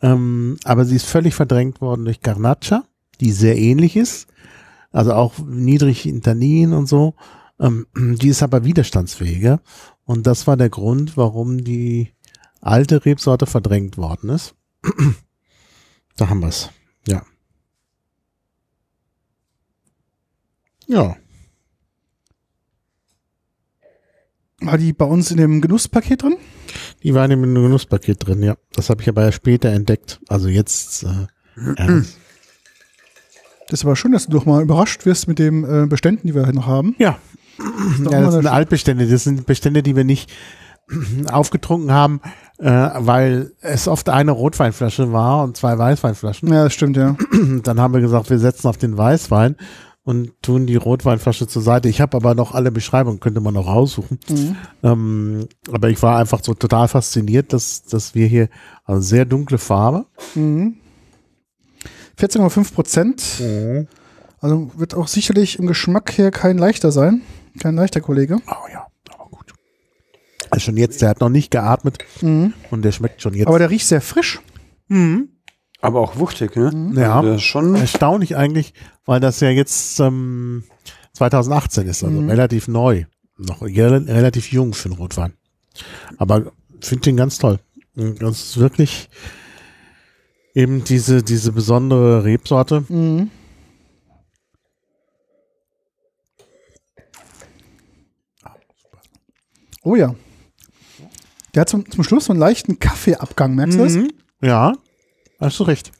ähm, 0.00 0.56
aber 0.64 0.84
sie 0.84 0.96
ist 0.96 1.06
völlig 1.06 1.34
verdrängt 1.34 1.80
worden 1.80 2.04
durch 2.04 2.20
Garnacha, 2.20 2.84
die 3.20 3.32
sehr 3.32 3.56
ähnlich 3.58 3.96
ist, 3.96 4.28
also 4.90 5.12
auch 5.12 5.38
niedrig 5.38 6.06
in 6.06 6.22
Tannin 6.22 6.72
und 6.72 6.86
so. 6.86 7.14
Ähm, 7.60 7.86
die 7.96 8.28
ist 8.28 8.42
aber 8.42 8.64
widerstandsfähiger 8.64 9.60
und 10.04 10.26
das 10.26 10.46
war 10.46 10.56
der 10.56 10.70
Grund, 10.70 11.16
warum 11.16 11.64
die 11.64 12.12
alte 12.60 13.04
Rebsorte 13.04 13.46
verdrängt 13.46 13.98
worden 13.98 14.30
ist. 14.30 14.54
da 16.16 16.28
haben 16.28 16.40
wir's. 16.40 16.70
Ja. 17.06 17.22
Ja. 20.86 21.16
War 24.60 24.76
die 24.76 24.92
bei 24.92 25.04
uns 25.04 25.30
in 25.30 25.36
dem 25.36 25.60
Genusspaket 25.60 26.22
drin? 26.22 26.36
Die 27.02 27.14
waren 27.14 27.30
im 27.30 27.42
Genusspaket 27.42 28.26
drin, 28.26 28.42
ja. 28.42 28.56
Das 28.72 28.90
habe 28.90 29.02
ich 29.02 29.08
aber 29.08 29.22
erst 29.22 29.36
später 29.36 29.70
entdeckt. 29.70 30.20
Also 30.28 30.48
jetzt. 30.48 31.04
Äh. 31.04 32.02
Das 33.70 33.80
ist 33.80 33.84
aber 33.84 33.96
schön, 33.96 34.12
dass 34.12 34.24
du 34.24 34.32
doch 34.32 34.46
mal 34.46 34.62
überrascht 34.62 35.04
wirst 35.04 35.28
mit 35.28 35.38
den 35.38 35.62
äh, 35.62 35.86
Beständen, 35.86 36.26
die 36.26 36.34
wir 36.34 36.46
halt 36.46 36.54
noch 36.54 36.66
haben. 36.66 36.94
ja. 36.98 37.18
doch 38.02 38.12
ja, 38.12 38.22
das 38.22 38.32
sind 38.32 38.46
Altbestände. 38.46 39.06
Das 39.06 39.24
sind 39.24 39.44
Bestände, 39.44 39.82
die 39.82 39.94
wir 39.94 40.04
nicht 40.04 40.32
aufgetrunken 41.30 41.92
haben, 41.92 42.22
äh, 42.58 42.70
weil 42.70 43.52
es 43.60 43.86
oft 43.86 44.08
eine 44.08 44.30
Rotweinflasche 44.30 45.12
war 45.12 45.42
und 45.44 45.58
zwei 45.58 45.76
Weißweinflaschen. 45.76 46.50
Ja, 46.50 46.64
das 46.64 46.72
stimmt, 46.72 46.96
ja. 46.96 47.14
Dann 47.62 47.78
haben 47.78 47.92
wir 47.92 48.00
gesagt, 48.00 48.30
wir 48.30 48.38
setzen 48.38 48.68
auf 48.68 48.78
den 48.78 48.96
Weißwein 48.96 49.56
und 50.08 50.40
tun 50.40 50.66
die 50.66 50.76
Rotweinflasche 50.76 51.46
zur 51.46 51.60
Seite. 51.60 51.90
Ich 51.90 52.00
habe 52.00 52.16
aber 52.16 52.34
noch 52.34 52.54
alle 52.54 52.70
Beschreibungen, 52.72 53.20
könnte 53.20 53.42
man 53.42 53.52
noch 53.52 53.66
raussuchen. 53.66 54.18
Mhm. 54.30 54.56
Ähm, 54.82 55.48
aber 55.70 55.90
ich 55.90 56.02
war 56.02 56.16
einfach 56.18 56.42
so 56.42 56.54
total 56.54 56.88
fasziniert, 56.88 57.52
dass, 57.52 57.82
dass 57.84 58.14
wir 58.14 58.26
hier 58.26 58.48
also 58.84 59.02
sehr 59.02 59.26
dunkle 59.26 59.58
Farbe. 59.58 60.06
Mhm. 60.34 60.76
14,5 62.18 62.72
Prozent. 62.72 63.42
Also 64.40 64.70
wird 64.76 64.94
auch 64.94 65.08
sicherlich 65.08 65.58
im 65.58 65.66
Geschmack 65.66 66.16
her 66.16 66.30
kein 66.30 66.56
leichter 66.56 66.90
sein. 66.90 67.20
Kein 67.60 67.74
leichter 67.76 68.00
Kollege. 68.00 68.38
Oh 68.46 68.68
ja, 68.72 68.86
aber 69.10 69.28
gut. 69.28 69.52
Also 70.48 70.64
schon 70.64 70.78
jetzt, 70.78 71.02
der 71.02 71.10
hat 71.10 71.20
noch 71.20 71.28
nicht 71.28 71.50
geatmet 71.50 71.98
Mhm. 72.22 72.54
und 72.70 72.80
der 72.82 72.92
schmeckt 72.92 73.20
schon 73.20 73.34
jetzt. 73.34 73.48
Aber 73.48 73.58
der 73.58 73.68
riecht 73.68 73.86
sehr 73.86 74.00
frisch. 74.00 74.40
mhm. 74.88 75.28
Aber 75.80 76.00
auch 76.00 76.16
wuchtig, 76.18 76.56
ne? 76.56 76.72
Ja, 76.96 77.22
Der 77.22 77.34
ist 77.36 77.42
schon. 77.42 77.74
erstaunlich 77.76 78.36
eigentlich, 78.36 78.74
weil 79.04 79.20
das 79.20 79.38
ja 79.40 79.50
jetzt 79.50 80.00
ähm, 80.00 80.64
2018 81.12 81.86
ist, 81.86 82.02
also 82.02 82.20
Mhm. 82.20 82.28
relativ 82.30 82.66
neu. 82.68 83.04
Noch 83.36 83.62
rel- 83.62 84.10
relativ 84.10 84.50
jung 84.50 84.74
für 84.74 84.88
einen 84.88 84.98
Rotwein. 84.98 85.34
Aber 86.16 86.50
finde 86.80 87.02
den 87.02 87.16
ganz 87.16 87.38
toll. 87.38 87.60
Das 87.94 88.40
ist 88.40 88.56
wirklich 88.58 89.08
eben 90.54 90.82
diese, 90.82 91.22
diese 91.22 91.52
besondere 91.52 92.24
Rebsorte. 92.24 92.84
Mhm. 92.88 93.30
Oh 99.82 99.96
ja. 99.96 100.14
Der 101.54 101.62
hat 101.62 101.68
zum, 101.68 101.90
zum 101.90 102.04
Schluss 102.04 102.26
so 102.26 102.32
einen 102.32 102.40
leichten 102.40 102.78
Kaffeeabgang, 102.78 103.54
merkst 103.54 103.78
du 103.78 103.82
das? 103.84 103.94
Mhm. 103.94 104.12
Ja, 104.42 104.72
hast 105.40 105.58
du 105.58 105.64
recht. 105.64 105.92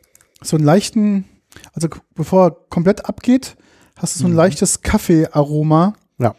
So 0.43 0.57
einen 0.57 0.65
leichten, 0.67 1.25
also 1.73 1.89
bevor 2.15 2.47
er 2.47 2.51
komplett 2.71 3.07
abgeht, 3.07 3.57
hast 3.97 4.15
du 4.17 4.21
so 4.21 4.27
ein 4.27 4.33
leichtes 4.35 4.83
Kaffeearoma 4.83 5.95
Ja. 6.19 6.35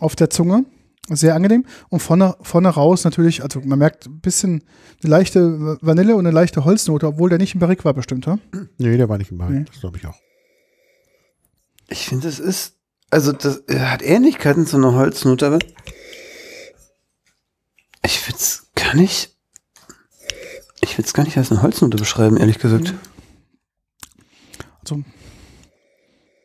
auf 0.00 0.16
der 0.16 0.30
Zunge. 0.30 0.64
Sehr 1.08 1.34
angenehm. 1.34 1.66
Und 1.88 2.00
vorne, 2.00 2.36
vorne 2.42 2.68
raus 2.68 3.02
natürlich, 3.04 3.42
also 3.42 3.60
man 3.60 3.78
merkt 3.78 4.06
ein 4.06 4.20
bisschen 4.20 4.62
eine 5.02 5.10
leichte 5.10 5.76
Vanille 5.82 6.14
und 6.14 6.26
eine 6.26 6.34
leichte 6.34 6.64
Holznote, 6.64 7.06
obwohl 7.08 7.28
der 7.28 7.38
nicht 7.38 7.54
im 7.54 7.60
Barrique 7.60 7.84
war 7.84 7.92
bestimmt, 7.92 8.24
ja? 8.26 8.38
Nee, 8.78 8.96
der 8.96 9.08
war 9.08 9.18
nicht 9.18 9.32
im 9.32 9.38
Barrique, 9.38 9.58
Nee. 9.60 9.64
das 9.66 9.80
glaube 9.80 9.98
ich 9.98 10.06
auch. 10.06 10.14
Ich 11.88 12.06
finde, 12.06 12.28
es 12.28 12.38
ist. 12.38 12.76
Also, 13.10 13.32
das 13.32 13.56
er 13.66 13.90
hat 13.90 14.00
Ähnlichkeiten 14.00 14.64
zu 14.66 14.76
einer 14.78 14.94
Holznote, 14.94 15.46
aber. 15.46 15.58
Ich 18.04 18.26
würde 18.26 18.38
es 18.38 18.70
gar 18.74 18.94
nicht. 18.94 19.36
Würde 21.02 21.06
es 21.08 21.14
gar 21.14 21.24
nicht 21.24 21.36
als 21.36 21.50
eine 21.50 21.62
Holznote 21.62 21.96
beschreiben, 21.96 22.36
ehrlich 22.36 22.58
gesagt. 22.60 22.94
Also, 24.82 25.02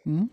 hm? 0.03 0.29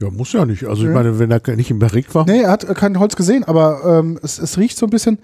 Ja, 0.00 0.10
muss 0.10 0.32
ja 0.32 0.46
nicht. 0.46 0.64
Also 0.64 0.86
ich 0.86 0.92
meine, 0.94 1.18
wenn 1.18 1.30
er 1.32 1.40
nicht 1.56 1.70
im 1.72 1.80
Barrique 1.80 2.14
war. 2.14 2.24
Nee, 2.24 2.42
er 2.42 2.52
hat 2.52 2.64
kein 2.76 2.98
Holz 3.00 3.16
gesehen, 3.16 3.42
aber 3.44 3.98
ähm, 3.98 4.18
es, 4.22 4.38
es 4.38 4.56
riecht 4.56 4.78
so 4.78 4.86
ein 4.86 4.90
bisschen, 4.90 5.18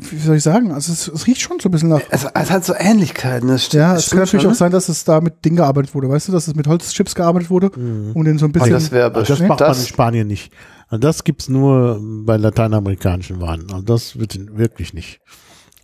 wie 0.00 0.16
soll 0.18 0.36
ich 0.36 0.42
sagen, 0.42 0.72
also 0.72 0.90
es, 0.90 1.06
es 1.08 1.26
riecht 1.26 1.42
schon 1.42 1.60
so 1.60 1.68
ein 1.68 1.72
bisschen 1.72 1.90
nach. 1.90 2.00
Es, 2.08 2.24
es 2.24 2.50
hat 2.50 2.64
so 2.64 2.72
Ähnlichkeiten. 2.74 3.48
Das 3.48 3.66
stimmt, 3.66 3.80
Ja, 3.82 3.94
es 3.94 4.08
kann 4.08 4.20
natürlich 4.20 4.40
schon, 4.42 4.48
auch 4.48 4.54
ne? 4.54 4.58
sein, 4.58 4.72
dass 4.72 4.88
es 4.88 5.04
da 5.04 5.20
mit 5.20 5.44
Ding 5.44 5.56
gearbeitet 5.56 5.94
wurde, 5.94 6.08
weißt 6.08 6.28
du, 6.28 6.32
dass 6.32 6.48
es 6.48 6.54
mit 6.54 6.66
Holzchips 6.66 7.14
gearbeitet 7.14 7.50
wurde, 7.50 7.68
um 8.14 8.24
den 8.24 8.38
so 8.38 8.46
ein 8.46 8.52
bisschen. 8.52 8.70
das 8.70 8.90
wäre 8.90 9.06
aber 9.06 9.18
Also 9.20 9.34
das 9.34 9.46
macht 9.46 9.60
man 9.60 9.76
in 9.76 9.84
Spanien 9.84 10.26
nicht. 10.28 10.50
Also 10.88 11.00
das 11.00 11.24
gibt's 11.24 11.50
nur 11.50 12.00
bei 12.24 12.38
lateinamerikanischen 12.38 13.40
Weinen. 13.42 13.70
Also 13.70 13.84
das 13.84 14.18
wird 14.18 14.34
in- 14.34 14.56
wirklich 14.56 14.94
nicht. 14.94 15.20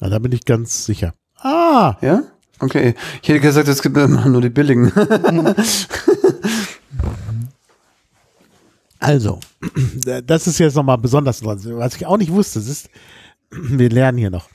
Also 0.00 0.10
da 0.10 0.18
bin 0.18 0.32
ich 0.32 0.46
ganz 0.46 0.86
sicher. 0.86 1.12
Ah, 1.42 1.96
Ja? 2.00 2.22
Okay. 2.60 2.94
Ich 3.20 3.28
hätte 3.28 3.40
gesagt, 3.40 3.66
es 3.66 3.82
gibt 3.82 3.96
immer 3.96 4.26
nur 4.26 4.40
die 4.40 4.48
billigen. 4.48 4.92
also, 9.00 9.40
das 10.24 10.46
ist 10.46 10.58
jetzt 10.58 10.76
nochmal 10.76 10.98
besonders. 10.98 11.44
Was 11.44 11.96
ich 11.96 12.06
auch 12.06 12.18
nicht 12.18 12.30
wusste, 12.30 12.60
das 12.60 12.68
ist, 12.68 12.88
wir 13.50 13.90
lernen 13.90 14.18
hier 14.18 14.30
noch. 14.30 14.48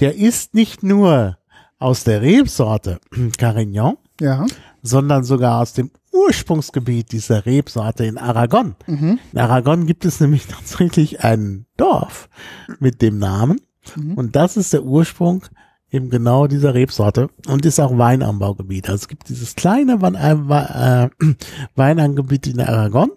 Der 0.00 0.16
ist 0.16 0.54
nicht 0.54 0.82
nur 0.82 1.36
aus 1.78 2.04
der 2.04 2.22
Rebsorte 2.22 3.00
Carignan, 3.38 3.98
ja. 4.18 4.46
sondern 4.82 5.22
sogar 5.22 5.60
aus 5.60 5.74
dem 5.74 5.90
Ursprungsgebiet 6.12 7.12
dieser 7.12 7.44
Rebsorte 7.44 8.06
in 8.06 8.16
Aragon. 8.16 8.76
Mhm. 8.86 9.18
In 9.32 9.38
Aragon 9.38 9.84
gibt 9.84 10.06
es 10.06 10.20
nämlich 10.20 10.46
tatsächlich 10.48 11.22
ein 11.22 11.66
Dorf 11.76 12.30
mit 12.78 13.02
dem 13.02 13.18
Namen. 13.18 13.60
Und 14.14 14.36
das 14.36 14.56
ist 14.56 14.72
der 14.72 14.84
Ursprung 14.84 15.42
eben 15.90 16.10
genau 16.10 16.46
dieser 16.46 16.74
Rebsorte 16.74 17.28
und 17.46 17.66
ist 17.66 17.80
auch 17.80 17.96
Weinanbaugebiet. 17.96 18.88
Also 18.88 19.02
es 19.02 19.08
gibt 19.08 19.28
dieses 19.28 19.56
kleine 19.56 20.00
Wein, 20.00 20.14
äh, 20.14 21.08
Weinanbaugebiet 21.74 22.46
in 22.46 22.60
Aragon, 22.60 23.10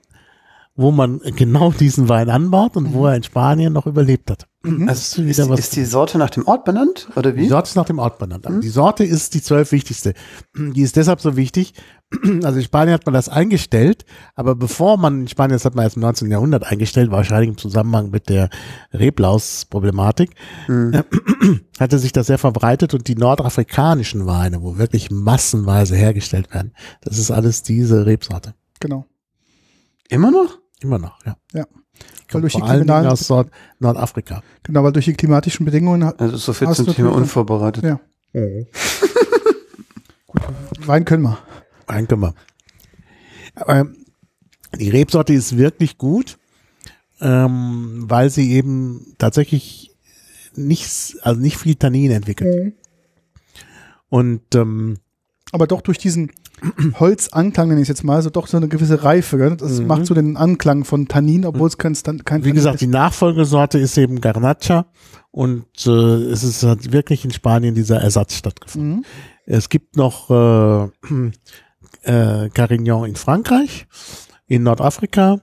wo 0.75 0.91
man 0.91 1.19
genau 1.35 1.71
diesen 1.71 2.09
Wein 2.09 2.29
anbaut 2.29 2.75
und 2.75 2.93
wo 2.93 3.07
er 3.07 3.15
in 3.15 3.23
Spanien 3.23 3.73
noch 3.73 3.85
überlebt 3.85 4.31
hat. 4.31 4.47
Mhm. 4.65 4.87
Also 4.87 5.21
wieder 5.23 5.29
ist, 5.43 5.49
was- 5.49 5.59
ist 5.59 5.75
die 5.75 5.83
Sorte 5.85 6.17
nach 6.17 6.29
dem 6.29 6.47
Ort 6.47 6.63
benannt 6.63 7.09
oder 7.17 7.33
Die 7.33 7.41
wie? 7.41 7.47
Sorte 7.49 7.67
ist 7.69 7.75
nach 7.75 7.85
dem 7.85 7.99
Ort 7.99 8.17
benannt. 8.17 8.47
Die 8.63 8.69
Sorte 8.69 9.03
ist 9.03 9.33
die 9.33 9.41
zwölf 9.41 9.71
wichtigste. 9.73 10.13
Die 10.55 10.81
ist 10.81 10.95
deshalb 10.95 11.19
so 11.21 11.35
wichtig. 11.35 11.73
Also 12.43 12.59
in 12.59 12.63
Spanien 12.63 12.93
hat 12.93 13.07
man 13.07 13.13
das 13.13 13.27
eingestellt, 13.27 14.05
aber 14.35 14.53
bevor 14.53 14.97
man, 14.97 15.21
in 15.21 15.27
Spanien, 15.27 15.53
das 15.55 15.65
hat 15.65 15.73
man 15.73 15.83
erst 15.83 15.95
im 15.95 16.03
19. 16.03 16.29
Jahrhundert 16.29 16.63
eingestellt, 16.63 17.09
wahrscheinlich 17.09 17.49
im 17.49 17.57
Zusammenhang 17.57 18.11
mit 18.11 18.29
der 18.29 18.49
Reblaus-Problematik, 18.93 20.29
hatte 21.79 21.97
sich 21.99 22.11
das 22.11 22.27
sehr 22.27 22.37
verbreitet 22.37 22.93
und 22.93 23.07
die 23.07 23.15
nordafrikanischen 23.15 24.25
Weine, 24.27 24.61
wo 24.61 24.77
wirklich 24.77 25.09
massenweise 25.11 25.95
hergestellt 25.95 26.53
werden, 26.53 26.73
das 27.01 27.17
ist 27.17 27.31
alles 27.31 27.63
diese 27.63 28.05
Rebsorte. 28.05 28.53
Genau. 28.79 29.07
Immer 30.09 30.29
noch? 30.31 30.59
Immer 30.81 30.99
noch, 30.99 31.17
ja. 31.25 31.35
Ja. 31.53 31.65
Die 31.99 32.27
kommt 32.31 32.43
durch 32.43 32.53
die 32.53 32.59
vor 32.59 32.69
allen 32.69 32.87
Dingen 32.87 33.05
aus 33.07 33.29
Nord 33.29 33.49
Nordafrika. 33.79 34.41
Genau, 34.63 34.83
weil 34.83 34.91
durch 34.93 35.05
die 35.05 35.13
klimatischen 35.13 35.65
Bedingungen 35.65 36.03
hat- 36.05 36.19
Also 36.19 36.37
so 36.37 36.53
viel 36.53 36.67
zum 36.71 36.85
Thema 36.87 37.09
natürlich- 37.09 37.15
unvorbereitet. 37.23 37.83
Ja. 37.83 37.99
Wein 40.85 41.05
können 41.05 41.23
wir. 41.23 41.37
Ein 41.87 42.07
können 42.07 42.21
wir. 42.21 42.33
Aber 43.55 43.87
die 44.79 44.89
Rebsorte 44.89 45.33
ist 45.33 45.57
wirklich 45.57 45.97
gut, 45.97 46.37
ähm, 47.21 48.05
weil 48.07 48.29
sie 48.29 48.51
eben 48.53 49.13
tatsächlich 49.19 49.91
nichts, 50.55 51.17
also 51.21 51.39
nicht 51.39 51.57
viel 51.57 51.75
Tannin 51.75 52.11
entwickelt. 52.11 52.73
Und 54.09 54.41
ähm, 54.55 54.97
Aber 55.51 55.67
doch 55.67 55.81
durch 55.81 55.97
diesen 55.99 56.31
Holzanklang, 56.99 57.67
nenne 57.69 57.81
ich 57.81 57.85
es 57.85 57.89
jetzt 57.89 58.03
mal, 58.03 58.21
so 58.21 58.29
doch 58.29 58.47
so 58.47 58.57
eine 58.57 58.67
gewisse 58.67 59.03
Reife. 59.03 59.37
Gell? 59.37 59.57
Das 59.57 59.79
Mhm. 59.79 59.87
macht 59.87 60.05
so 60.05 60.13
den 60.13 60.37
Anklang 60.37 60.85
von 60.85 61.07
Tannin, 61.07 61.45
obwohl 61.45 61.67
es 61.67 61.77
kein, 61.77 61.93
kein 61.93 62.17
wie 62.19 62.23
Tannin 62.23 62.53
gesagt, 62.55 62.75
ist. 62.75 62.81
die 62.81 62.87
Nachfolgesorte 62.87 63.79
ist 63.79 63.97
eben 63.97 64.21
Garnacha 64.21 64.85
und 65.31 65.65
äh, 65.85 65.89
es 65.89 66.43
ist 66.43 66.63
hat 66.63 66.91
wirklich 66.91 67.25
in 67.25 67.31
Spanien 67.31 67.75
dieser 67.75 67.99
Ersatz 68.01 68.35
stattgefunden. 68.35 68.97
Mhm. 68.97 69.05
Es 69.45 69.69
gibt 69.69 69.97
noch 69.97 70.29
äh, 70.29 70.89
äh, 72.03 72.49
Carignan 72.49 73.05
in 73.05 73.15
Frankreich, 73.15 73.87
in 74.47 74.63
Nordafrika 74.63 75.41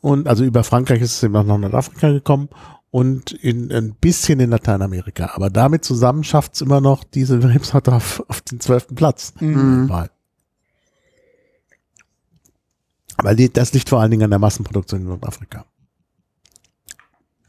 und 0.00 0.28
also 0.28 0.44
über 0.44 0.64
Frankreich 0.64 1.00
ist 1.02 1.16
es 1.16 1.22
eben 1.22 1.36
auch 1.36 1.44
nach 1.44 1.58
Nordafrika 1.58 2.10
gekommen 2.10 2.48
und 2.90 3.32
in 3.32 3.72
ein 3.72 3.94
bisschen 4.00 4.38
in 4.40 4.50
Lateinamerika. 4.50 5.30
Aber 5.34 5.48
damit 5.50 5.84
zusammen 5.84 6.24
schafft 6.24 6.54
es 6.54 6.60
immer 6.60 6.80
noch 6.80 7.04
diese 7.04 7.42
Rebsorte 7.42 7.92
auf, 7.92 8.22
auf 8.28 8.40
den 8.42 8.60
zwölften 8.60 8.94
Platz. 8.94 9.32
Mhm. 9.40 9.88
Wahl. 9.88 10.10
Weil 13.22 13.36
die, 13.36 13.52
das 13.52 13.72
liegt 13.72 13.88
vor 13.88 14.00
allen 14.00 14.10
Dingen 14.10 14.24
an 14.24 14.30
der 14.30 14.38
Massenproduktion 14.38 15.00
in 15.02 15.06
Nordafrika. 15.08 15.64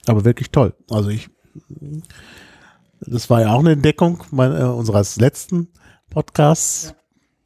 Aber 0.08 0.26
wirklich 0.26 0.52
toll. 0.52 0.74
Also 0.90 1.10
ich, 1.10 1.30
das 3.02 3.30
war 3.30 3.42
ja 3.42 3.54
auch 3.54 3.60
eine 3.60 3.72
Entdeckung 3.72 4.24
mein, 4.32 4.52
äh, 4.56 4.64
unseres 4.64 5.16
letzten 5.18 5.70
Podcasts. 6.10 6.94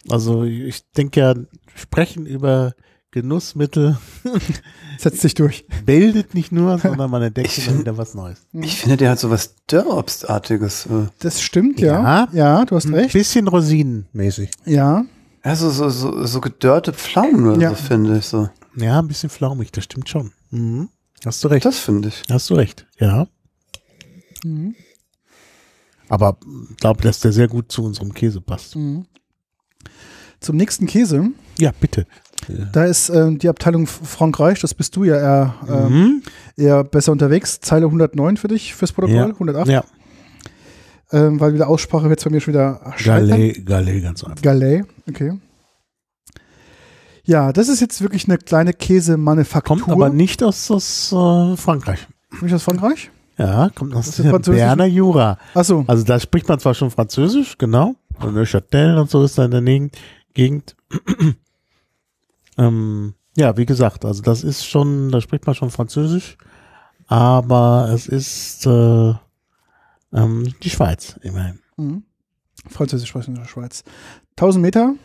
Also 0.10 0.44
ich 0.44 0.90
denke 0.92 1.20
ja, 1.20 1.34
sprechen 1.76 2.26
über 2.26 2.74
Genussmittel 3.12 3.98
Setzt 4.98 5.22
sich 5.22 5.34
durch. 5.36 5.66
bildet 5.86 6.34
nicht 6.34 6.52
nur, 6.52 6.78
sondern 6.80 7.10
man 7.12 7.22
entdeckt 7.22 7.48
Ich 7.58 7.58
immer 7.60 7.68
find- 7.68 7.80
wieder 7.82 7.98
was 7.98 8.14
Neues. 8.16 8.46
Ich 8.54 8.78
finde, 8.80 8.98
der 8.98 9.12
hat 9.12 9.20
so 9.20 9.30
was 9.30 9.56
Dörrobstartiges. 9.68 10.88
äh. 10.88 11.08
Das 11.20 11.42
stimmt, 11.42 11.80
ja. 11.80 12.02
Ja. 12.02 12.28
Ja, 12.34 12.66
du 12.66 12.76
hast 12.76 12.86
Ein 12.86 12.94
recht. 12.96 13.14
bisschen 13.14 13.48
rosinenmäßig. 13.48 14.50
Ja. 14.66 15.06
Ja, 15.48 15.56
so, 15.56 15.70
so, 15.70 15.90
so, 15.90 16.26
so 16.26 16.42
gedörrte 16.42 16.92
Pflaumen 16.94 17.48
oder 17.48 17.62
Ja. 17.62 17.70
so, 17.70 17.76
finde 17.76 18.18
ich 18.18 18.26
so. 18.26 18.50
Ja, 18.76 19.00
ein 19.00 19.08
bisschen 19.08 19.30
flaumig, 19.30 19.72
das 19.72 19.86
stimmt 19.86 20.10
schon. 20.10 20.32
Mhm. 20.52 20.90
Hast 21.26 21.44
du 21.44 21.48
recht. 21.48 21.66
Das 21.66 21.80
finde 21.80 22.10
ich. 22.10 22.22
Hast 22.30 22.50
du 22.50 22.56
recht, 22.56 22.86
ja. 23.00 23.28
Mhm. 24.44 24.76
Aber 26.10 26.38
ich 26.72 26.78
glaube, 26.78 27.02
dass 27.02 27.20
der 27.22 27.32
sehr 27.32 27.48
gut 27.48 27.72
zu 27.72 27.84
unserem 27.84 28.14
Käse 28.14 28.42
passt. 28.42 28.76
Mhm. 28.76 29.06
Zum 30.40 30.56
nächsten 30.58 30.86
Käse. 30.86 31.32
Ja, 31.60 31.72
bitte. 31.80 32.06
Da 32.72 32.86
ist 32.86 33.10
ähm, 33.10 33.40
die 33.40 33.50
Abteilung 33.50 33.88
Frankreich, 33.88 34.60
das 34.62 34.74
bist 34.74 34.96
du 34.96 35.04
ja 35.04 35.16
eher, 35.18 35.56
ähm, 35.68 35.94
Mhm. 35.94 36.24
eher 36.56 36.84
besser 36.84 37.12
unterwegs. 37.12 37.60
Zeile 37.60 37.88
109 37.88 38.38
für 38.38 38.48
dich, 38.48 38.76
fürs 38.76 38.92
Protokoll, 38.94 39.16
Ja. 39.16 39.26
108. 39.40 39.68
Ja, 39.70 39.84
Ähm, 41.12 41.40
weil 41.40 41.54
wieder 41.54 41.70
Aussprache 41.70 42.10
wird 42.10 42.24
bei 42.24 42.30
mir 42.30 42.42
schon 42.42 42.54
wieder 42.54 42.82
scheitern. 42.98 43.30
Gallet, 43.30 43.66
Gallet, 43.66 44.04
ganz 44.04 44.24
einfach. 44.24 44.42
Gallet, 44.42 44.86
okay. 45.08 45.40
Ja, 47.24 47.52
das 47.52 47.68
ist 47.68 47.82
jetzt 47.82 48.02
wirklich 48.02 48.28
eine 48.28 48.38
kleine 48.38 48.74
Käsemanufaktur. 48.74 49.80
Kommt 49.80 49.92
aber 49.92 50.10
nicht 50.10 50.44
aus, 50.44 50.72
aus 50.72 51.12
äh, 51.12 51.58
Frankreich. 51.58 52.08
Nicht 52.42 52.54
aus 52.54 52.64
Frankreich? 52.64 53.12
Ja, 53.38 53.70
kommt 53.76 53.94
aus 53.96 54.12
der? 54.12 54.38
Berner 54.40 54.86
Jura. 54.86 55.38
Achso, 55.54 55.84
Also 55.88 56.04
da 56.04 56.20
spricht 56.20 56.48
man 56.48 56.60
zwar 56.60 56.74
schon 56.74 56.90
Französisch, 56.90 57.58
genau. 57.58 57.96
Und 58.20 58.34
Neuchâtel 58.34 58.98
und 58.98 59.10
so 59.10 59.24
ist 59.24 59.38
da 59.38 59.46
in 59.46 59.52
der 59.52 59.90
Gegend. 60.34 60.76
ähm, 62.58 63.14
ja, 63.36 63.56
wie 63.58 63.66
gesagt, 63.66 64.06
also 64.06 64.22
das 64.24 64.44
ist 64.44 64.66
schon, 64.66 65.12
da 65.12 65.22
spricht 65.22 65.46
man 65.46 65.54
schon 65.54 65.70
Französisch, 65.70 66.38
aber 67.08 67.90
es 67.94 68.08
ist 68.08 68.66
äh, 68.66 69.14
ähm, 70.24 70.54
die 70.64 70.70
Schweiz 70.70 71.18
immerhin. 71.24 71.60
mhm. 71.78 72.04
Französisch 72.70 73.14
der 73.14 73.46
Schweiz. 73.46 73.84
1000 74.36 74.62
Meter, 74.62 74.96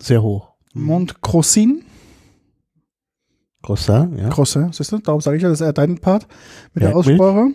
Sehr 0.00 0.22
hoch. 0.22 0.48
Mont 0.74 1.20
Crossin. 1.22 1.84
Crossin, 3.62 4.18
ja. 4.18 4.28
Crossin, 4.30 4.72
siehst 4.72 4.90
du? 4.90 4.98
Darum 4.98 5.20
sage 5.20 5.36
ich 5.36 5.42
ja, 5.42 5.48
das 5.48 5.60
ist 5.60 5.66
eher 5.66 5.72
dein 5.72 5.98
Part 5.98 6.26
mit 6.74 6.82
der. 6.82 6.96
Aussprache. 6.96 7.48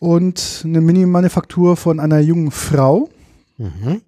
Und 0.00 0.62
eine 0.64 0.80
Mini-Manufaktur 0.80 1.76
von 1.76 2.00
einer 2.00 2.20
jungen 2.20 2.50
Frau, 2.50 3.10
Mhm. 3.58 4.00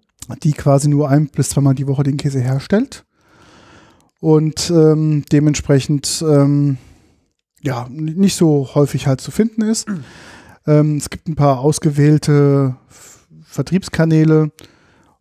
die 0.42 0.52
quasi 0.52 0.88
nur 0.88 1.10
ein 1.10 1.28
bis 1.28 1.50
zweimal 1.50 1.74
die 1.74 1.86
Woche 1.86 2.02
den 2.04 2.16
Käse 2.16 2.40
herstellt. 2.40 3.04
Und 4.20 4.70
ähm, 4.70 5.24
dementsprechend 5.30 6.24
ähm, 6.26 6.78
ja 7.64 7.88
nicht 7.90 8.36
so 8.36 8.68
häufig 8.74 9.06
halt 9.06 9.20
zu 9.20 9.30
finden 9.30 9.62
ist. 9.62 9.86
Ähm, 10.66 10.96
es 10.96 11.10
gibt 11.10 11.28
ein 11.28 11.34
paar 11.34 11.60
ausgewählte 11.60 12.76
Vertriebskanäle. 13.44 14.52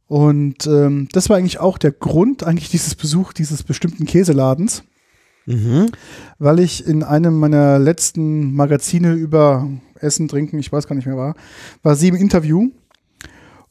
Und 0.07 0.67
ähm, 0.67 1.07
das 1.11 1.29
war 1.29 1.37
eigentlich 1.37 1.59
auch 1.59 1.77
der 1.77 1.91
Grund, 1.91 2.43
eigentlich 2.43 2.69
dieses 2.69 2.95
Besuch 2.95 3.33
dieses 3.33 3.63
bestimmten 3.63 4.05
Käseladens 4.05 4.83
Mhm. 5.45 5.87
weil 6.39 6.59
ich 6.59 6.87
in 6.87 7.03
einem 7.03 7.37
meiner 7.37 7.77
letzten 7.77 8.53
Magazine 8.53 9.13
über 9.13 9.67
Essen, 9.95 10.29
Trinken, 10.29 10.57
ich 10.57 10.71
weiß 10.71 10.87
gar 10.87 10.95
nicht 10.95 11.05
mehr 11.05 11.17
war, 11.17 11.35
war 11.81 11.95
sie 11.95 12.07
im 12.07 12.15
Interview 12.15 12.69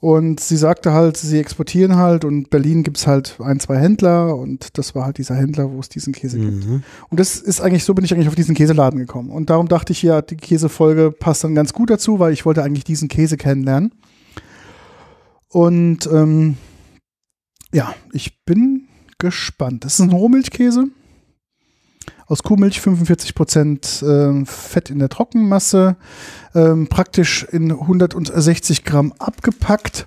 und 0.02 0.40
sie 0.40 0.56
sagte 0.56 0.92
halt, 0.92 1.16
sie 1.16 1.38
exportieren 1.38 1.94
halt 1.94 2.24
und 2.24 2.50
Berlin 2.50 2.82
gibt 2.82 2.96
es 2.96 3.06
halt 3.06 3.36
ein, 3.38 3.60
zwei 3.60 3.78
Händler 3.78 4.36
und 4.36 4.76
das 4.76 4.96
war 4.96 5.04
halt 5.04 5.16
dieser 5.16 5.36
Händler, 5.36 5.70
wo 5.70 5.78
es 5.78 5.88
diesen 5.88 6.12
Käse 6.12 6.40
gibt. 6.40 6.66
Mhm. 6.66 6.82
Und 7.08 7.20
das 7.20 7.36
ist 7.36 7.60
eigentlich, 7.60 7.84
so 7.84 7.94
bin 7.94 8.04
ich 8.04 8.12
eigentlich 8.12 8.26
auf 8.26 8.34
diesen 8.34 8.56
Käseladen 8.56 8.98
gekommen. 8.98 9.30
Und 9.30 9.48
darum 9.48 9.68
dachte 9.68 9.92
ich 9.92 10.02
ja, 10.02 10.20
die 10.20 10.36
Käsefolge 10.36 11.12
passt 11.12 11.44
dann 11.44 11.54
ganz 11.54 11.72
gut 11.72 11.88
dazu, 11.88 12.18
weil 12.18 12.32
ich 12.32 12.44
wollte 12.44 12.64
eigentlich 12.64 12.82
diesen 12.82 13.06
Käse 13.06 13.36
kennenlernen. 13.36 13.94
Und 15.46 16.08
ähm, 16.12 16.56
ja, 17.72 17.94
ich 18.12 18.44
bin 18.44 18.88
gespannt. 19.18 19.84
Das 19.84 19.94
ist 19.94 20.00
ein 20.00 20.10
Rohmilchkäse. 20.10 20.86
Aus 22.32 22.42
Kuhmilch 22.42 22.78
45% 22.78 24.06
ähm, 24.08 24.46
Fett 24.46 24.88
in 24.88 25.00
der 25.00 25.10
Trockenmasse, 25.10 25.96
ähm, 26.54 26.88
praktisch 26.88 27.44
in 27.44 27.70
160 27.70 28.84
Gramm 28.84 29.12
abgepackt. 29.18 30.06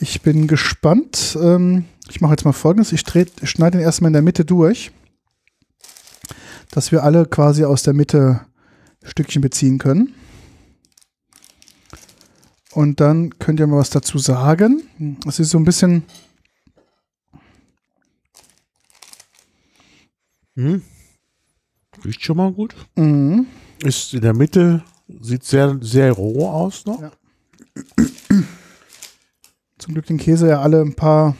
Ich 0.00 0.22
bin 0.22 0.46
gespannt. 0.46 1.36
Ähm, 1.38 1.84
ich 2.08 2.22
mache 2.22 2.32
jetzt 2.32 2.46
mal 2.46 2.54
folgendes: 2.54 2.92
Ich, 2.92 3.02
schneide 3.02 3.76
ihn 3.76 3.84
erstmal 3.84 4.08
in 4.08 4.14
der 4.14 4.22
Mitte 4.22 4.46
durch, 4.46 4.90
dass 6.70 6.92
wir 6.92 7.02
alle 7.04 7.26
quasi 7.26 7.64
aus 7.66 7.82
der 7.82 7.92
Mitte 7.92 8.40
Stückchen 9.04 9.42
beziehen 9.42 9.76
können. 9.76 10.14
Und 12.72 13.00
dann 13.00 13.38
könnt 13.38 13.60
ihr 13.60 13.66
mal 13.66 13.80
was 13.80 13.90
dazu 13.90 14.16
sagen. 14.16 15.18
Es 15.26 15.38
ist 15.40 15.50
so 15.50 15.58
ein 15.58 15.64
bisschen, 15.64 16.04
Mhm. 20.58 20.82
Riecht 22.04 22.22
schon 22.22 22.36
mal 22.36 22.52
gut. 22.52 22.74
mh, 22.96 23.44
Ist 23.82 24.14
in 24.14 24.20
der 24.20 24.34
Mitte, 24.34 24.82
sieht 25.20 25.44
sehr, 25.44 25.78
sehr 25.80 26.12
roh 26.12 26.48
aus 26.48 26.84
noch. 26.86 27.00
Ja. 27.00 27.10
zum 29.78 29.94
Glück 29.94 30.06
den 30.06 30.18
Käse 30.18 30.48
ja 30.48 30.60
alle 30.60 30.80
ein 30.80 30.94
paar 30.94 31.36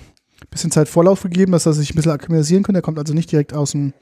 bisschen 0.51 0.71
Zeit 0.71 0.89
Vorlauf 0.89 1.23
gegeben, 1.23 1.53
dass 1.53 1.67
er 1.67 1.73
sich 1.73 1.91
ein 1.93 1.97
bisschen 1.97 2.13
akklimatisieren 2.13 2.63
kann. 2.63 2.73
Der 2.75 2.83
kommt 2.83 2.99
also 2.99 3.13
nicht 3.13 3.31
direkt 3.31 3.53
aus 3.53 3.73
dem 3.73 3.93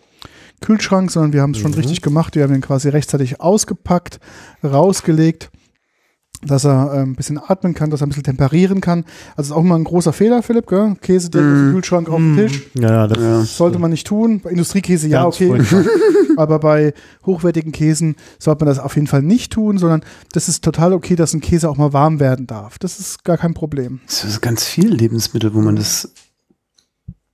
Kühlschrank, 0.60 1.10
sondern 1.10 1.32
wir 1.32 1.42
haben 1.42 1.52
es 1.52 1.58
schon 1.58 1.72
Mhm. 1.72 1.78
richtig 1.78 2.02
gemacht. 2.02 2.34
Wir 2.36 2.42
haben 2.44 2.54
ihn 2.54 2.60
quasi 2.60 2.88
rechtzeitig 2.88 3.40
ausgepackt, 3.40 4.20
rausgelegt. 4.62 5.50
Dass 6.46 6.64
er 6.64 6.92
äh, 6.94 6.98
ein 7.02 7.14
bisschen 7.14 7.38
atmen 7.38 7.74
kann, 7.74 7.90
dass 7.90 8.00
er 8.00 8.06
ein 8.06 8.10
bisschen 8.10 8.24
temperieren 8.24 8.80
kann. 8.80 9.04
Also 9.36 9.52
ist 9.52 9.56
auch 9.58 9.62
immer 9.62 9.76
ein 9.76 9.84
großer 9.84 10.12
Fehler, 10.12 10.42
Philipp, 10.42 10.66
gell? 10.66 10.96
Käse 11.00 11.30
direkt 11.30 11.48
aus 11.50 11.58
dem 11.58 11.72
Kühlschrank 11.72 12.08
auf 12.08 12.16
den 12.18 12.36
Tisch. 12.36 12.62
Ja, 12.74 12.90
ja, 12.90 13.06
das 13.06 13.18
Ja. 13.18 13.40
Sollte 13.42 13.78
man 13.78 13.90
nicht 13.90 14.06
tun. 14.06 14.40
Bei 14.40 14.50
Industriekäse 14.50 15.08
ja, 15.08 15.26
okay. 15.26 15.60
Aber 16.36 16.58
bei 16.58 16.92
hochwertigen 17.24 17.72
Käsen 17.72 18.16
sollte 18.38 18.64
man 18.64 18.74
das 18.74 18.78
auf 18.82 18.94
jeden 18.94 19.06
Fall 19.06 19.22
nicht 19.22 19.52
tun, 19.52 19.78
sondern 19.78 20.02
das 20.32 20.48
ist 20.48 20.62
total 20.62 20.92
okay, 20.92 21.16
dass 21.16 21.32
ein 21.32 21.40
Käse 21.40 21.68
auch 21.70 21.76
mal 21.78 21.92
warm 21.92 22.20
werden 22.20 22.46
darf. 22.46 22.78
Das 22.78 22.98
ist 23.00 23.24
gar 23.24 23.38
kein 23.38 23.54
Problem. 23.54 24.00
Es 24.06 24.22
ist 24.24 24.40
ganz 24.42 24.64
viel 24.64 24.88
Lebensmittel, 24.92 25.54
wo 25.54 25.60
man 25.60 25.76
das 25.76 26.12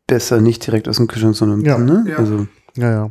besser 0.07 0.41
nicht 0.41 0.67
direkt 0.67 0.89
aus 0.89 0.97
dem 0.99 1.09
Kühlschrank, 1.09 1.35
sondern 1.35 1.63
Ja. 1.63 1.79
ne? 1.79 2.05
Ja. 2.09 2.17
Also, 2.19 2.47
ja, 2.77 2.91
ja. 2.91 3.11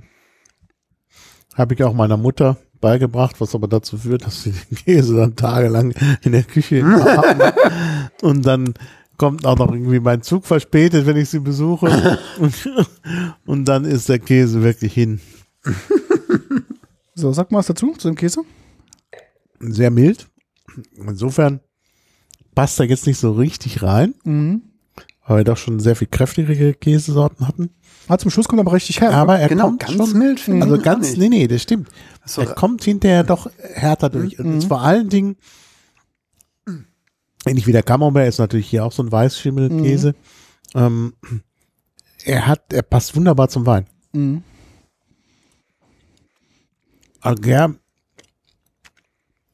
Habe 1.56 1.74
ich 1.74 1.84
auch 1.84 1.94
meiner 1.94 2.18
Mutter 2.18 2.58
beigebracht, 2.82 3.40
was 3.40 3.56
aber 3.56 3.68
dazu 3.68 3.98
führt, 3.98 4.26
dass 4.26 4.44
sie 4.44 4.52
den 4.52 4.78
Käse 4.78 5.16
dann 5.16 5.36
tagelang 5.36 5.94
in 6.24 6.32
der 6.34 6.44
Küche 6.44 6.84
haben. 6.84 7.54
Und 8.22 8.46
dann 8.46 8.74
kommt 9.18 9.46
auch 9.46 9.58
noch 9.58 9.72
irgendwie 9.72 10.00
mein 10.00 10.24
Zug 10.24 10.46
verspätet, 10.46 11.06
wenn 11.06 11.16
ich 11.18 11.30
sie 11.30 11.40
besuche. 11.40 12.20
Und, 12.40 12.70
und 13.46 13.66
dann 13.66 13.86
ist 13.86 14.10
der 14.10 14.20
Käse 14.20 14.64
wirklich 14.64 14.94
hin. 14.94 15.22
So, 17.14 17.32
sag 17.32 17.52
mal 17.52 17.60
was 17.60 17.68
dazu, 17.68 17.94
zu 17.98 18.08
dem 18.10 18.16
Käse. 18.16 18.42
Sehr 19.60 19.92
mild. 19.92 20.28
Insofern 20.96 21.60
passt 22.56 22.80
er 22.80 22.88
jetzt 22.88 23.06
nicht 23.06 23.20
so 23.20 23.32
richtig 23.34 23.84
rein, 23.84 24.16
Mhm. 24.24 24.64
weil 25.28 25.38
wir 25.40 25.44
doch 25.44 25.58
schon 25.58 25.80
sehr 25.80 25.96
viel 25.96 26.08
kräftigere 26.08 26.74
Käsesorten 26.74 27.48
hatten. 27.48 27.70
Ah, 28.08 28.18
zum 28.18 28.32
Schluss 28.32 28.48
kommt 28.48 28.60
er 28.60 28.66
aber 28.66 28.74
richtig 28.74 29.00
her. 29.00 29.14
Aber 29.14 29.40
er 29.40 29.48
genau, 29.48 29.66
kommt 29.68 29.80
ganz 29.82 29.94
schon, 29.94 30.18
mild 30.18 30.50
also 30.62 30.78
ganz, 30.80 31.16
nee, 31.18 31.30
nee, 31.30 31.48
das 31.48 31.62
stimmt. 31.62 31.90
So, 32.26 32.42
er 32.42 32.54
kommt 32.54 32.84
hinterher 32.84 33.24
doch 33.24 33.50
härter 33.74 34.10
durch. 34.10 34.38
Und 34.40 34.56
jetzt 34.56 34.68
vor 34.68 34.82
allen 34.82 35.10
Dingen, 35.10 35.38
ähnlich 37.46 37.68
wie 37.68 37.72
der 37.72 37.84
Camembert 37.84 38.28
ist 38.28 38.40
natürlich 38.40 38.70
hier 38.70 38.86
auch 38.86 38.92
so 38.92 39.04
ein 39.04 39.12
Weißschimmelkäse. 39.12 40.16
Ähm, 40.76 41.14
er 42.26 42.48
hat, 42.48 42.74
er 42.74 42.84
passt 42.84 43.16
wunderbar 43.16 43.50
zum 43.50 43.66
Wein. 43.66 43.88
Mhm. 44.14 44.44
Also 47.22 47.42
der 47.42 47.76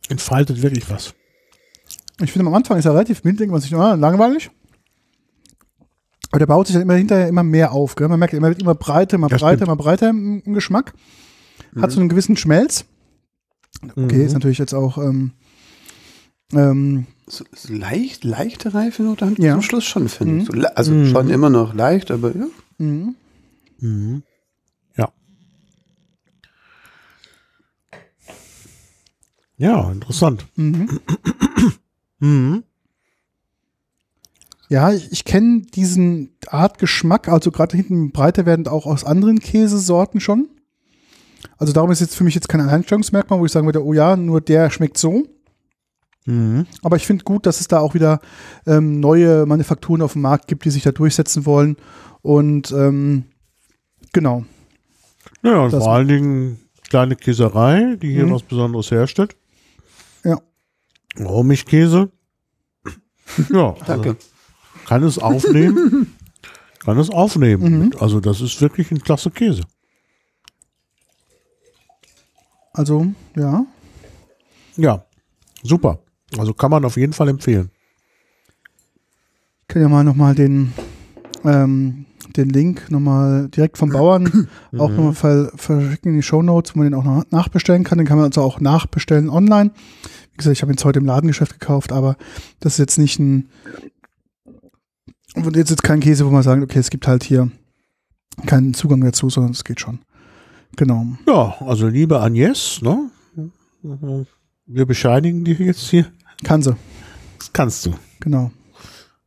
entfaltet 0.10 0.62
wirklich 0.62 0.90
was. 0.90 1.14
Ich 2.22 2.32
finde, 2.32 2.48
am 2.48 2.54
Anfang 2.54 2.80
ist 2.80 2.86
er 2.86 2.94
relativ 2.94 3.24
mild, 3.24 3.40
denkt 3.40 3.52
man 3.52 3.62
sich, 3.62 3.76
ah, 3.76 3.94
langweilig. 3.94 4.50
Aber 6.38 6.46
der 6.46 6.54
baut 6.54 6.68
sich 6.68 6.76
dann 6.76 6.84
immer 6.84 6.94
hinterher 6.94 7.28
immer 7.28 7.42
mehr 7.42 7.72
auf. 7.72 7.96
Gell? 7.96 8.08
Man 8.08 8.20
merkt, 8.20 8.36
er 8.36 8.42
wird 8.44 8.62
immer 8.62 8.76
breiter, 8.76 9.16
immer 9.16 9.28
Ja, 9.32 9.38
breiter, 9.38 9.56
stimmt. 9.56 9.62
immer 9.70 9.76
breiter 9.76 10.10
im, 10.12 10.44
im 10.46 10.54
Geschmack. 10.54 10.94
Hat 11.82 11.90
so 11.92 12.00
einen 12.00 12.10
gewissen 12.10 12.38
Schmelz. 12.38 12.86
Okay, 13.96 14.18
Mhm. 14.18 14.22
ist 14.22 14.34
natürlich 14.34 14.60
jetzt 14.60 14.76
auch 14.76 15.00
ähm, 15.00 15.32
ähm, 16.54 17.08
so, 17.26 17.44
so 17.56 17.74
leicht, 17.74 18.24
leichte 18.24 18.76
Reifenote 18.76 19.26
haben 19.26 19.42
Ja. 19.42 19.54
zum 19.54 19.64
Schluss 19.64 19.86
schon, 19.86 20.08
finde 20.10 20.34
Mhm. 20.36 20.40
ich. 20.42 20.46
So, 20.46 20.54
also 20.76 20.92
Mhm. 20.94 21.08
schon 21.08 21.30
immer 21.32 21.50
noch 21.50 21.74
leicht, 21.74 22.12
aber 22.12 22.36
ja. 22.36 22.46
mhm. 22.78 23.16
Mhm. 23.80 24.22
Ja. 24.96 25.10
Ja, 29.58 29.92
interessant. 29.92 30.46
Mhm. 30.56 31.00
Ja, 34.70 34.92
ich, 34.92 35.12
ich 35.12 35.24
kenne 35.26 35.62
diesen 35.62 36.36
Art 36.48 36.78
Geschmack, 36.78 37.30
also 37.30 37.52
gerade 37.52 37.76
hinten 37.78 38.12
breiter 38.12 38.46
werdend 38.46 38.68
auch 38.68 38.86
aus 38.86 39.04
anderen 39.06 39.40
Käsesorten 39.40 40.20
schon. 40.20 40.50
Also 41.58 41.72
darum 41.74 41.92
ist 41.92 42.02
jetzt 42.02 42.16
für 42.16 42.24
mich 42.24 42.36
jetzt 42.36 42.50
kein 42.50 42.62
Alleinstellungsmerkmal, 42.62 43.40
wo 43.40 43.46
ich 43.46 43.52
sagen 43.52 43.66
würde, 43.66 43.84
oh 43.84 43.94
ja, 43.94 44.16
nur 44.16 44.42
der 44.42 44.70
schmeckt 44.70 44.98
so. 44.98 45.24
Mhm. 46.26 46.66
Aber 46.84 46.98
ich 46.98 47.08
finde 47.08 47.24
gut, 47.24 47.46
dass 47.46 47.62
es 47.62 47.68
da 47.70 47.80
auch 47.80 47.94
wieder 47.94 48.20
ähm, 48.66 49.00
neue 49.00 49.46
Manufakturen 49.46 50.02
auf 50.02 50.14
dem 50.14 50.24
Markt 50.24 50.48
gibt, 50.48 50.66
die 50.66 50.70
sich 50.72 50.84
da 50.84 50.92
durchsetzen 50.92 51.46
wollen. 51.46 51.78
Und 52.22 52.72
ähm, 52.72 53.24
genau. 54.12 54.44
Ja, 55.44 55.60
und 55.62 55.72
Das- 55.74 55.84
vor 55.84 55.94
allen 55.94 56.08
Dingen 56.10 56.60
kleine 56.90 57.16
Käserei, 57.16 57.96
die 58.02 58.12
hier 58.12 58.26
Mhm. 58.26 58.32
was 58.34 58.44
Besonderes 58.44 58.92
herstellt. 58.92 59.36
Ja. 60.26 60.38
Rohmilchkäse. 61.18 62.12
Ja, 63.50 63.76
Danke. 63.86 64.10
Also 64.10 64.18
kann 64.88 65.04
es 65.04 65.20
aufnehmen. 65.20 66.16
kann 66.80 66.98
es 66.98 67.10
aufnehmen. 67.10 67.80
Mhm. 67.80 67.92
Also 68.00 68.20
das 68.20 68.42
ist 68.42 68.62
wirklich 68.62 68.90
ein 68.92 69.02
klasse 69.02 69.30
Käse. 69.30 69.64
Also, 72.74 73.08
ja. 73.36 73.66
Ja, 74.78 75.04
super. 75.64 76.00
Also 76.38 76.54
kann 76.54 76.72
man 76.72 76.86
auf 76.86 76.96
jeden 76.96 77.14
Fall 77.14 77.28
empfehlen. 77.28 77.70
Ich 79.62 79.68
kann 79.68 79.82
ja 79.82 79.90
mal 79.90 80.04
nochmal 80.04 80.36
den, 80.36 80.74
ähm, 81.44 82.06
den 82.38 82.50
Link 82.50 82.90
nochmal 82.90 83.50
direkt 83.50 83.78
vom 83.78 83.90
Bauern 83.90 84.48
auch 84.78 84.90
nochmal 84.90 85.14
ver 85.14 85.52
verschicken 85.56 86.12
in 86.12 86.18
die 86.18 86.24
Shownotes, 86.24 86.76
wo 86.76 86.80
man 86.80 86.92
den 86.92 86.94
auch 86.94 87.04
noch 87.04 87.26
nachbestellen 87.32 87.84
kann. 87.84 87.98
Den 87.98 88.08
kann 88.08 88.18
man 88.18 88.28
also 88.28 88.42
auch 88.42 88.62
nachbestellen 88.62 89.30
online. 89.30 89.72
Wie 90.32 90.38
gesagt, 90.38 90.56
ich 90.56 90.62
habe 90.62 90.72
ihn 90.72 90.76
jetzt 90.76 90.86
heute 90.86 91.00
im 91.00 91.06
Ladengeschäft 91.06 91.60
gekauft, 91.60 91.92
aber 91.92 92.16
das 92.60 92.74
ist 92.74 92.80
jetzt 92.80 93.00
nicht 93.00 93.20
ein, 93.20 93.50
und 95.46 95.56
jetzt 95.56 95.72
ist 95.72 95.84
kein 95.84 96.00
Käse, 96.00 96.26
wo 96.26 96.30
man 96.32 96.44
sagt, 96.44 96.62
okay, 96.62 96.80
es 96.80 96.90
gibt 96.90 97.08
halt 97.08 97.24
hier 97.24 97.50
keinen 98.46 98.74
Zugang 98.74 99.02
dazu, 99.02 99.30
sondern 99.30 99.52
es 99.52 99.64
geht 99.64 99.80
schon. 99.80 100.00
Genau. 100.76 101.06
Ja, 101.28 101.56
also 101.62 101.88
liebe 101.88 102.20
Agnes, 102.20 102.82
ne? 102.82 103.10
Wir 104.66 104.86
bescheinigen 104.86 105.44
dir 105.44 105.56
jetzt 105.56 105.90
hier. 105.90 106.06
Kann 106.44 106.62
sie, 106.62 106.76
Das 107.40 107.52
kannst 107.54 107.86
du. 107.86 107.94
genau. 108.20 108.52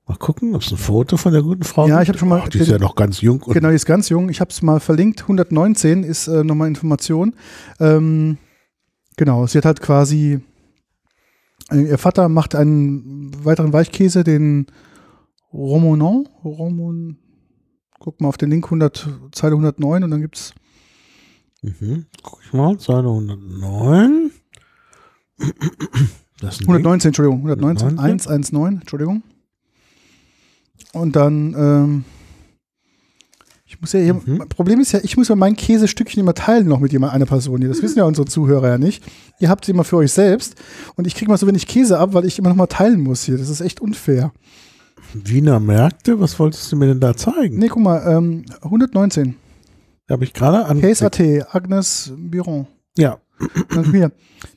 Mal 0.06 0.16
gucken, 0.16 0.54
ob 0.56 0.62
es 0.62 0.72
ein 0.72 0.76
Foto 0.76 1.16
von 1.16 1.32
der 1.32 1.42
guten 1.42 1.62
Frau 1.62 1.86
Ja, 1.86 2.02
ich 2.02 2.08
habe 2.08 2.18
schon 2.18 2.28
mal 2.28 2.42
Ach, 2.44 2.48
die 2.48 2.58
ist 2.58 2.68
ja 2.68 2.78
noch 2.78 2.96
ganz 2.96 3.20
jung. 3.20 3.38
Genau, 3.46 3.68
die 3.68 3.76
ist 3.76 3.86
ganz 3.86 4.08
jung. 4.08 4.28
Ich 4.28 4.40
habe 4.40 4.50
es 4.50 4.60
mal 4.60 4.80
verlinkt. 4.80 5.22
119 5.22 6.02
ist 6.02 6.26
äh, 6.26 6.42
nochmal 6.42 6.66
Information. 6.68 7.34
Ähm, 7.78 8.36
genau, 9.16 9.46
sie 9.46 9.58
hat 9.58 9.64
halt 9.66 9.80
quasi, 9.80 10.40
äh, 11.70 11.82
ihr 11.82 11.98
Vater 11.98 12.28
macht 12.28 12.56
einen 12.56 13.30
weiteren 13.44 13.72
Weichkäse, 13.72 14.24
den 14.24 14.66
Romonon. 15.52 16.28
Romon, 16.44 17.16
guck 17.98 18.20
mal 18.20 18.28
auf 18.28 18.36
den 18.36 18.50
Link 18.50 18.64
100, 18.66 19.08
Zeile 19.32 19.54
109 19.54 20.04
und 20.04 20.10
dann 20.10 20.20
gibt's 20.20 20.54
Mhm. 21.62 22.06
Guck 22.22 22.40
ich 22.44 22.52
mal, 22.52 22.78
Seite 22.80 23.08
109. 23.08 24.30
Das 26.40 26.54
ist 26.54 26.60
ein 26.62 26.68
119, 26.68 27.08
Entschuldigung, 27.10 27.38
119, 27.40 27.98
119? 27.98 28.30
119, 28.30 28.80
Entschuldigung. 28.80 29.22
Und 30.94 31.16
dann, 31.16 31.54
ähm, 31.54 32.04
ich 33.66 33.80
muss 33.80 33.92
ja 33.92 34.00
hier, 34.00 34.14
Mhm. 34.14 34.48
Problem 34.48 34.80
ist 34.80 34.92
ja, 34.92 35.00
ich 35.02 35.16
muss 35.16 35.28
ja 35.28 35.36
mein 35.36 35.54
Käsestückchen 35.54 36.20
immer 36.20 36.34
teilen 36.34 36.66
noch 36.66 36.80
mit 36.80 36.92
jemand, 36.92 37.12
einer 37.12 37.26
Person 37.26 37.58
hier. 37.60 37.68
Das 37.68 37.82
wissen 37.82 37.98
ja 37.98 38.04
unsere 38.04 38.26
Zuhörer 38.26 38.68
ja 38.68 38.78
nicht. 38.78 39.04
Ihr 39.38 39.50
habt 39.50 39.64
sie 39.66 39.72
immer 39.72 39.84
für 39.84 39.96
euch 39.98 40.12
selbst 40.12 40.54
und 40.96 41.06
ich 41.06 41.14
kriege 41.14 41.30
mal 41.30 41.36
so 41.36 41.46
wenig 41.46 41.66
Käse 41.66 41.98
ab, 41.98 42.14
weil 42.14 42.24
ich 42.24 42.38
immer 42.38 42.48
noch 42.48 42.56
mal 42.56 42.66
teilen 42.66 43.02
muss 43.02 43.22
hier. 43.24 43.36
Das 43.36 43.50
ist 43.50 43.60
echt 43.60 43.80
unfair. 43.80 44.32
Wiener 45.14 45.60
Märkte, 45.60 46.20
was 46.20 46.38
wolltest 46.38 46.70
du 46.70 46.76
mir 46.76 46.86
denn 46.86 47.00
da 47.00 47.16
zeigen? 47.16 47.58
Nee, 47.58 47.68
guck 47.68 47.82
mal, 47.82 48.02
ähm, 48.06 48.44
119. 48.62 49.36
Habe 50.08 50.24
ich 50.24 50.32
gerade 50.32 50.64
an. 50.66 50.80
Case 50.80 51.04
AT, 51.06 51.20
Agnes 51.54 52.12
Biron. 52.16 52.66
Ja. 52.96 53.18
Dann 53.70 53.90
hier, 53.92 54.12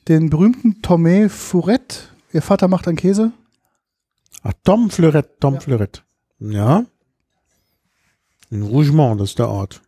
den 0.08 0.30
berühmten 0.30 0.80
Tomé 0.82 1.28
Fourette. 1.28 1.96
Ihr 2.32 2.42
Vater 2.42 2.68
macht 2.68 2.88
einen 2.88 2.96
Käse. 2.96 3.32
Ach, 4.42 4.52
Tom 4.64 4.90
Fleuret, 4.90 5.40
Tom 5.40 5.54
Ja. 5.54 5.60
Fleuret. 5.60 6.04
Ja. 6.40 6.84
In 8.50 8.62
Rougemont, 8.62 9.20
das 9.20 9.30
ist 9.30 9.38
der 9.38 9.48
Ort. 9.48 9.80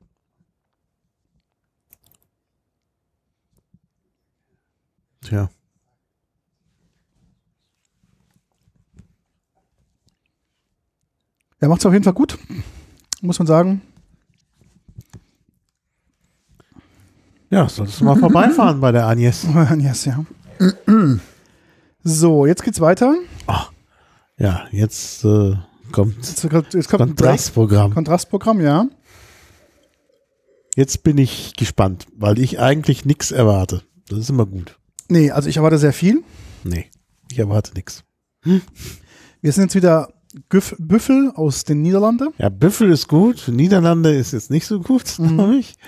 Tja. 5.23 5.51
Er 11.61 11.69
macht 11.69 11.81
es 11.81 11.87
auf 11.87 11.93
jeden 11.93 12.05
Fall 12.05 12.13
gut, 12.13 12.39
muss 13.23 13.39
man 13.39 13.47
sagen. 13.47 13.83
Ja, 17.51 17.69
solltest 17.69 18.01
du 18.01 18.05
mal 18.05 18.17
vorbeifahren 18.17 18.81
bei 18.81 18.93
der 18.93 19.07
Agnes. 19.07 19.47
yes, 19.79 20.05
ja. 20.05 20.25
So, 22.03 22.47
jetzt 22.47 22.63
geht's 22.63 22.81
weiter. 22.81 23.15
Ja, 24.39 24.67
jetzt 24.71 25.25
äh, 25.25 25.57
kommt 25.93 26.17
Jetzt, 26.17 26.45
jetzt 26.75 26.89
kommt 26.89 27.03
ein 27.03 27.15
Break. 27.15 27.17
Kontrastprogramm. 27.17 27.95
Kontrastprogramm, 27.95 28.61
ja. 28.61 28.87
Jetzt 30.75 31.03
bin 31.05 31.17
ich 31.17 31.55
gespannt, 31.57 32.07
weil 32.15 32.39
ich 32.39 32.61
eigentlich 32.61 33.07
nichts 33.07 33.31
erwarte. 33.31 33.83
Das 34.09 34.19
ist 34.19 34.29
immer 34.29 34.45
gut. 34.45 34.79
Nee, 35.09 35.31
also 35.31 35.49
ich 35.49 35.57
erwarte 35.57 35.79
sehr 35.79 35.95
viel. 35.95 36.23
Nee, 36.65 36.91
ich 37.31 37.39
erwarte 37.39 37.73
nichts. 37.73 38.05
Wir 38.43 39.53
sind 39.53 39.65
jetzt 39.65 39.75
wieder 39.75 40.13
Güff, 40.49 40.75
Büffel 40.79 41.33
aus 41.35 41.65
den 41.65 41.83
Niederlanden. 41.83 42.29
Ja, 42.39 42.49
Büffel 42.49 42.91
ist 42.91 43.09
gut. 43.09 43.49
Niederlande 43.49 44.15
ist 44.15 44.33
jetzt 44.33 44.51
nicht 44.51 44.67
so 44.67 44.81
gut, 44.81 45.05
Mhm. 45.19 45.29
glaube 45.37 45.57
ich. 45.57 45.75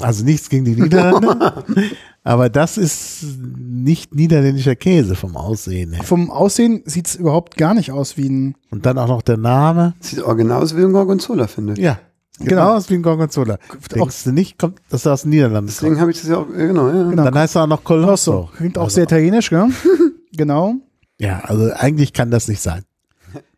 Also 0.00 0.24
nichts 0.24 0.48
gegen 0.48 0.64
die 0.64 0.80
Niederlande. 0.80 1.54
aber 2.22 2.48
das 2.48 2.78
ist 2.78 3.24
nicht 3.58 4.14
niederländischer 4.14 4.76
Käse 4.76 5.16
vom 5.16 5.36
Aussehen 5.36 5.92
her. 5.92 6.04
Vom 6.04 6.30
Aussehen 6.30 6.82
sieht 6.84 7.08
es 7.08 7.16
überhaupt 7.16 7.56
gar 7.56 7.74
nicht 7.74 7.90
aus 7.90 8.16
wie 8.16 8.28
ein. 8.28 8.54
Und 8.70 8.86
dann 8.86 8.96
auch 8.96 9.08
noch 9.08 9.22
der 9.22 9.36
Name. 9.38 9.94
Sieht 9.98 10.22
original 10.22 10.62
aus 10.62 10.76
wie 10.76 10.82
ein 10.82 10.92
Gorgonzola, 10.92 11.48
finde 11.48 11.72
ich. 11.72 11.78
Ja. 11.80 11.98
Genau, 12.38 12.48
Genau. 12.50 12.74
aus 12.76 12.90
wie 12.90 12.94
ein 12.94 13.02
Gorgonzola. 13.02 13.58
Denkst 13.92 14.22
du 14.24 14.30
nicht, 14.32 14.56
kommt, 14.56 14.78
dass 14.88 15.04
er 15.04 15.14
aus 15.14 15.22
den 15.22 15.30
Niederlanden 15.30 15.66
Deswegen 15.66 15.98
habe 16.00 16.12
ich 16.12 16.20
das 16.20 16.28
ja 16.28 16.36
auch, 16.36 16.46
genau, 16.48 16.86
ja. 16.88 17.08
Genau. 17.10 17.24
Dann 17.24 17.34
heißt 17.34 17.56
er 17.56 17.64
auch 17.64 17.66
noch 17.66 17.82
Colosso. 17.82 18.50
Klingt 18.56 18.78
auch 18.78 18.84
Also, 18.84 18.94
sehr 18.96 19.04
italienisch, 19.04 19.50
gell? 19.50 19.66
genau. 20.36 20.74
Ja, 21.18 21.40
also 21.40 21.72
eigentlich 21.72 22.12
kann 22.12 22.30
das 22.30 22.46
nicht 22.46 22.60
sein. 22.60 22.84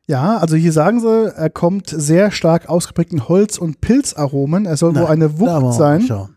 Ja, 0.09 0.39
also 0.39 0.57
hier 0.57 0.73
sagen 0.73 1.01
sie, 1.01 1.33
er 1.37 1.51
kommt 1.51 1.89
sehr 1.91 2.31
stark 2.31 2.69
ausgeprägten 2.69 3.29
Holz- 3.29 3.59
und 3.59 3.81
Pilzaromen. 3.83 4.65
Er 4.67 4.77
soll 4.79 4.95
wohl 4.95 5.03
Na, 5.03 5.09
eine 5.11 5.39
Wucht 5.39 5.75
sein. 5.75 6.05
Ja. 6.09 6.29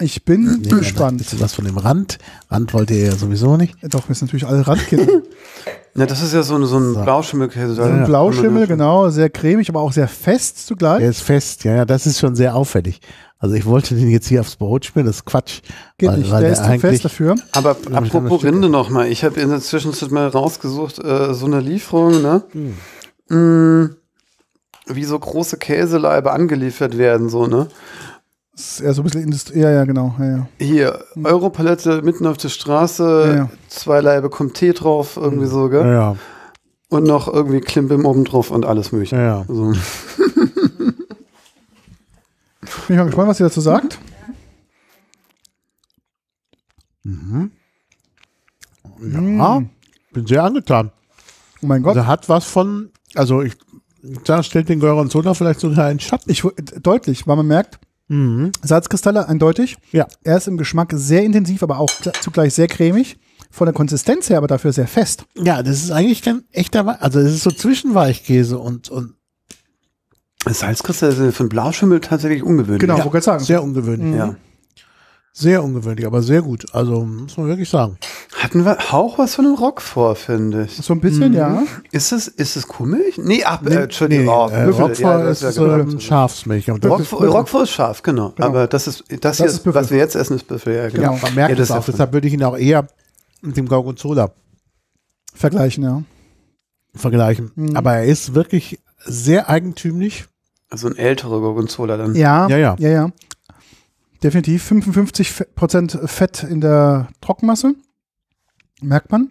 Ich 0.00 0.24
bin 0.24 0.60
Nee, 0.62 0.70
Ein 0.72 0.78
gespannt. 0.78 1.18
bisschen 1.18 1.40
was 1.40 1.52
von 1.54 1.64
dem 1.64 1.78
Rand. 1.78 2.18
Rand 2.50 2.72
wollte 2.72 2.94
er 2.94 3.06
ja 3.10 3.16
sowieso 3.16 3.56
nicht. 3.56 3.76
Doch, 3.82 4.08
wir 4.08 4.14
sind 4.14 4.28
natürlich 4.28 4.46
alle 4.46 4.66
Randkinder. 4.66 5.06
Ja, 5.96 6.06
das 6.06 6.22
ist 6.22 6.34
ja 6.34 6.42
so, 6.42 6.56
ein- 6.56 6.64
so 6.66 6.76
ein 6.76 6.92
Blauschimmelkäse. 7.04 7.74
So 7.74 7.82
ein 7.82 8.02
Blauschimmel, 8.04 8.66
genau, 8.66 9.10
sehr 9.10 9.30
cremig, 9.30 9.68
aber 9.68 9.80
auch 9.80 9.92
sehr 9.92 10.08
fest 10.08 10.66
zugleich. 10.66 11.00
Er 11.00 11.10
ist 11.10 11.20
fest. 11.20 11.62
Ja, 11.62 11.76
ja, 11.76 11.84
das 11.84 12.04
ist 12.06 12.18
schon 12.18 12.34
sehr 12.34 12.56
auffällig. 12.56 13.00
Also 13.44 13.56
ich 13.56 13.66
wollte 13.66 13.94
den 13.94 14.08
jetzt 14.08 14.26
hier 14.28 14.40
aufs 14.40 14.56
Brot 14.56 14.86
spielen, 14.86 15.04
das 15.04 15.16
ist 15.16 15.26
Quatsch. 15.26 15.60
Geht 15.98 16.08
weil, 16.08 16.16
nicht, 16.16 16.30
weil 16.30 16.40
der 16.40 16.52
der 16.52 16.64
ist 16.64 16.72
zu 16.72 16.78
fest 16.80 17.04
dafür. 17.04 17.34
Aber 17.52 17.76
apropos 17.92 18.42
Rinde 18.42 18.70
nochmal, 18.70 19.08
ich 19.08 19.22
habe 19.22 19.38
in 19.38 19.50
der 19.50 19.60
Zwischenzeit 19.60 20.10
mal 20.10 20.28
rausgesucht, 20.28 20.98
äh, 21.04 21.34
so 21.34 21.44
eine 21.44 21.60
Lieferung, 21.60 22.22
ne? 22.22 22.42
Hm. 23.28 23.84
Mm, 23.84 23.96
wie 24.86 25.04
so 25.04 25.18
große 25.18 25.58
Käseleibe 25.58 26.32
angeliefert 26.32 26.96
werden, 26.96 27.28
so, 27.28 27.46
ne? 27.46 27.66
Das 28.52 28.78
ist 28.78 28.80
eher 28.80 28.94
so 28.94 29.02
ein 29.02 29.04
bisschen 29.04 29.24
Industrie. 29.24 29.58
Ja, 29.58 29.70
ja, 29.70 29.84
genau. 29.84 30.14
Ja, 30.18 30.24
ja. 30.24 30.48
Hier, 30.58 31.04
Europalette 31.22 32.00
mitten 32.00 32.26
auf 32.26 32.38
der 32.38 32.48
Straße, 32.48 33.24
Ja, 33.26 33.34
ja. 33.34 33.50
zwei 33.68 34.00
Laibe 34.00 34.30
kommt 34.30 34.54
Tee 34.54 34.72
drauf, 34.72 35.18
irgendwie 35.20 35.48
so, 35.48 35.68
gell? 35.68 35.82
Ja, 35.82 35.92
ja, 35.92 36.16
Und 36.88 37.04
noch 37.04 37.30
irgendwie 37.30 37.60
Klimbim 37.60 38.06
oben 38.06 38.24
drauf 38.24 38.50
und 38.50 38.64
alles 38.64 38.90
mögliche. 38.90 39.16
ja, 39.16 39.22
ja. 39.22 39.44
So. 39.46 39.74
Bin 42.86 42.94
ich 42.94 42.98
mal 42.98 43.04
gespannt, 43.06 43.28
was 43.28 43.36
sie 43.38 43.44
dazu 43.44 43.60
sagt. 43.60 43.98
ja. 49.00 49.62
Bin 50.12 50.26
sehr 50.26 50.44
angetan. 50.44 50.90
Oh 51.62 51.66
mein 51.66 51.82
Gott. 51.82 51.96
Also 51.96 52.06
hat 52.06 52.28
was 52.28 52.44
von, 52.44 52.90
also 53.14 53.42
ich, 53.42 53.54
da 54.24 54.42
stellt 54.42 54.68
den 54.68 54.80
Gorgonzola 54.80 55.34
vielleicht 55.34 55.60
sogar 55.60 55.86
einen 55.86 56.00
Schatten. 56.00 56.30
Ich, 56.30 56.42
deutlich, 56.82 57.26
weil 57.26 57.36
man 57.36 57.46
merkt, 57.46 57.78
Mhm. 58.06 58.52
Salzkristalle 58.62 59.26
eindeutig. 59.30 59.78
Ja. 59.90 60.06
Er 60.24 60.36
ist 60.36 60.46
im 60.46 60.58
Geschmack 60.58 60.92
sehr 60.94 61.24
intensiv, 61.24 61.62
aber 61.62 61.78
auch 61.78 61.88
gl- 61.88 62.12
zugleich 62.20 62.52
sehr 62.52 62.66
cremig. 62.68 63.16
Von 63.50 63.64
der 63.64 63.72
Konsistenz 63.72 64.28
her 64.28 64.36
aber 64.36 64.46
dafür 64.46 64.74
sehr 64.74 64.86
fest. 64.86 65.24
Ja, 65.36 65.62
das 65.62 65.82
ist 65.82 65.90
eigentlich 65.90 66.20
kein 66.20 66.44
echter, 66.52 67.00
also 67.02 67.18
es 67.20 67.32
ist 67.32 67.44
so 67.44 67.50
zwischen 67.50 67.94
Weichkäse 67.94 68.58
und, 68.58 68.90
und 68.90 69.14
Salzkristalle 70.52 71.12
sind 71.12 71.32
für 71.32 71.40
einen 71.44 71.48
Blauschimmel 71.48 72.00
tatsächlich 72.00 72.42
ungewöhnlich. 72.42 72.80
Genau, 72.80 72.98
Ja, 72.98 73.04
wollte 73.04 73.18
ich 73.18 73.24
sagen. 73.24 73.42
sehr 73.44 73.62
ungewöhnlich. 73.62 74.14
Ja. 74.16 74.34
Sehr 75.36 75.64
ungewöhnlich, 75.64 76.06
aber 76.06 76.22
sehr 76.22 76.42
gut. 76.42 76.66
Also 76.72 77.04
muss 77.04 77.36
man 77.36 77.48
wirklich 77.48 77.68
sagen. 77.68 77.98
Hatten 78.36 78.64
wir 78.64 78.76
auch 78.92 79.18
was 79.18 79.34
von 79.34 79.46
einem 79.46 79.54
Rock 79.56 79.80
vor, 79.80 80.14
finde 80.14 80.64
ich. 80.64 80.76
So 80.76 80.92
ein 80.92 81.00
bisschen, 81.00 81.32
ja. 81.32 81.64
Ist 81.90 82.12
es, 82.12 82.28
ist 82.28 82.54
es 82.56 82.68
Kuhmilch? 82.68 83.18
Nee, 83.18 83.42
ach, 83.44 83.60
Nee, 83.62 83.74
äh, 83.74 83.82
Entschuldigung. 83.84 84.28
oh, 84.28 84.48
äh, 84.48 84.64
Roquefort 84.64 84.98
ja, 85.00 85.24
das 85.24 85.42
ist 85.42 85.56
ja 85.56 85.62
genau. 85.64 85.78
ähm, 85.90 85.98
Schafsmilch. 85.98 86.70
Aber 86.70 86.78
das 86.78 86.90
Rock, 87.12 87.52
ist- 87.52 87.62
ist 87.62 87.70
scharf, 87.70 88.02
genau. 88.02 88.30
Genau. 88.30 88.46
Aber 88.46 88.66
das 88.68 88.86
ist, 88.86 89.02
das, 89.08 89.18
Das 89.20 89.36
hier, 89.38 89.46
ist 89.46 89.62
was 89.64 89.90
wir 89.90 89.98
jetzt 89.98 90.14
essen, 90.14 90.36
ist 90.36 90.46
Büffel, 90.46 90.74
ja, 90.76 90.88
genau. 90.88 91.02
ja, 91.02 91.08
genau. 91.10 91.22
man 91.22 91.34
merkt 91.34 91.50
Ja, 91.50 91.56
das 91.56 91.70
es 91.70 91.74
auch. 91.74 91.78
ist 91.80 91.94
Deshalb 91.94 92.12
würde 92.12 92.28
ich 92.28 92.34
ihn 92.34 92.44
auch 92.44 92.56
eher 92.56 92.86
mit 93.42 93.56
dem 93.56 93.66
Gorgonzola 93.66 94.30
Vergleichen, 95.34 95.82
ja. 95.82 96.02
vergleichen. 96.94 97.50
Mhm. 97.56 97.76
Aber 97.76 97.94
er 97.94 98.04
ist 98.04 98.34
wirklich 98.34 98.78
sehr 99.04 99.48
eigentümlich. 99.48 100.26
Also 100.70 100.88
ein 100.88 100.96
älterer 100.96 101.40
Gorgonzola 101.40 101.96
dann. 101.96 102.14
Ja, 102.14 102.48
Ja, 102.48 102.56
ja. 102.56 102.76
ja, 102.78 102.88
ja. 102.88 103.10
Definitiv 104.22 104.62
55 104.64 105.30
Fe- 105.30 105.44
Prozent 105.54 105.98
Fett 106.06 106.42
in 106.42 106.60
der 106.60 107.08
Trockenmasse. 107.20 107.74
Merkt 108.80 109.10
man. 109.12 109.30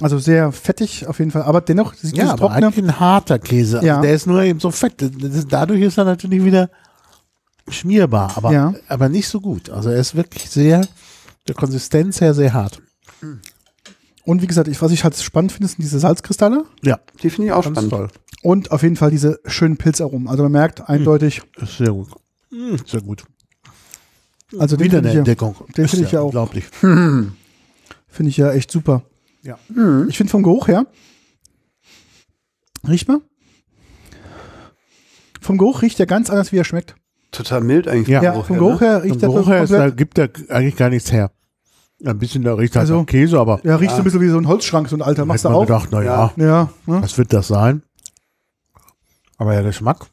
Also 0.00 0.18
sehr 0.18 0.50
fettig 0.52 1.06
auf 1.06 1.18
jeden 1.18 1.30
Fall. 1.30 1.42
Aber 1.42 1.60
dennoch, 1.60 1.94
sieht 1.94 2.16
Ja, 2.16 2.30
aber 2.30 2.48
Trockene. 2.48 2.66
eigentlich 2.66 2.84
ein 2.84 3.00
harter 3.00 3.38
Käse. 3.38 3.76
Also 3.78 3.86
Ja. 3.86 4.00
Der 4.00 4.12
ist 4.14 4.26
nur 4.26 4.42
eben 4.42 4.58
so 4.60 4.70
fett. 4.70 5.00
Ist, 5.02 5.52
dadurch 5.52 5.80
ist 5.82 5.98
er 5.98 6.04
natürlich 6.04 6.44
wieder 6.44 6.70
schmierbar, 7.68 8.32
aber, 8.36 8.52
Ja. 8.52 8.74
aber 8.88 9.08
nicht 9.08 9.28
so 9.28 9.40
gut. 9.40 9.70
Also 9.70 9.90
er 9.90 9.98
ist 10.00 10.14
wirklich 10.16 10.50
sehr, 10.50 10.86
der 11.46 11.54
Konsistenz 11.54 12.20
her 12.20 12.34
sehr 12.34 12.52
hart. 12.52 12.80
Und 14.24 14.42
wie 14.42 14.46
gesagt, 14.46 14.68
ich, 14.68 14.80
was 14.82 14.92
ich 14.92 15.02
halt 15.04 15.16
spannend 15.16 15.52
finde, 15.52 15.68
sind 15.68 15.78
diese 15.82 15.98
Salzkristalle. 15.98 16.64
Ja, 16.82 17.00
Die 17.22 17.30
finde 17.30 17.48
ich 17.48 17.52
auch 17.52 17.64
ganz 17.64 17.78
spannend. 17.78 17.90
toll. 17.90 18.08
Und 18.42 18.70
auf 18.70 18.82
jeden 18.82 18.96
Fall 18.96 19.10
diese 19.10 19.40
schönen 19.46 19.76
Pilzaromen. 19.76 20.28
Also 20.28 20.42
man 20.44 20.52
merkt 20.52 20.88
eindeutig, 20.88 21.42
Ist 21.56 21.78
sehr 21.78 21.92
gut. 21.92 22.08
Mm, 22.50 22.76
Sehr 22.86 23.00
gut. 23.02 23.24
also 24.58 24.76
den 24.76 24.84
Wieder 24.86 24.98
finde 24.98 24.98
eine 24.98 25.08
ich, 25.08 25.14
ja, 25.14 25.18
Entdeckung. 25.20 25.56
den 25.76 25.88
finde 25.88 26.04
ich 26.06 26.12
ja 26.12 26.20
auch. 26.20 26.26
Unglaublich. 26.26 26.64
finde 26.80 27.32
ich 28.28 28.36
ja 28.36 28.52
echt 28.52 28.70
super. 28.70 29.02
Ja. 29.42 29.58
Ich 30.08 30.16
finde 30.16 30.30
vom 30.30 30.42
Geruch 30.42 30.68
her, 30.68 30.86
riecht 32.86 33.08
mal. 33.08 33.20
Vom 35.40 35.56
Geruch 35.58 35.82
riecht 35.82 35.98
er 36.00 36.06
ganz 36.06 36.28
anders, 36.28 36.52
wie 36.52 36.58
er 36.58 36.64
schmeckt. 36.64 36.94
Total 37.30 37.60
mild 37.62 37.88
eigentlich. 37.88 38.08
Ja. 38.08 38.22
Ja, 38.22 38.32
Geruch 38.32 38.46
vom 38.46 38.56
her, 38.56 38.60
Geruch 38.66 38.80
ne? 38.80 38.86
her 38.86 39.00
Vom 39.00 39.10
riecht 39.10 39.22
er 39.22 39.28
Geruch 39.28 39.48
her 39.48 39.62
ist, 39.62 39.72
da 39.72 39.90
gibt 39.90 40.18
er 40.18 40.28
eigentlich 40.48 40.76
gar 40.76 40.90
nichts 40.90 41.10
her. 41.12 41.30
Ein 42.04 42.18
bisschen, 42.18 42.42
da 42.42 42.54
riecht 42.54 42.74
halt 42.76 42.82
Also, 42.84 42.98
nach 43.00 43.06
Käse, 43.06 43.38
aber 43.38 43.60
Ja, 43.64 43.76
riecht 43.76 43.92
so 43.92 43.98
ein 43.98 44.04
bisschen 44.04 44.20
wie 44.22 44.28
so 44.28 44.38
ein 44.38 44.48
Holzschrank, 44.48 44.88
so 44.88 44.96
ein 44.96 45.02
alter. 45.02 45.26
Machst 45.26 45.44
du 45.44 45.48
auch? 45.50 45.66
gedacht, 45.66 45.88
na 45.92 46.02
ja, 46.02 46.32
Ja, 46.36 46.70
ne? 46.86 47.02
was 47.02 47.18
wird 47.18 47.32
das 47.32 47.48
sein? 47.48 47.82
Aber 49.36 49.52
der 49.52 49.62
Geschmack, 49.62 50.06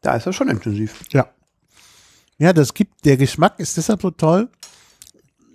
Da 0.00 0.14
ist 0.16 0.26
er 0.26 0.32
schon 0.32 0.48
intensiv. 0.48 1.02
ja. 1.12 1.26
Ja, 2.38 2.52
das 2.52 2.74
gibt, 2.74 3.04
der 3.04 3.16
Geschmack 3.16 3.58
ist 3.60 3.76
deshalb 3.76 4.02
so 4.02 4.10
toll, 4.10 4.48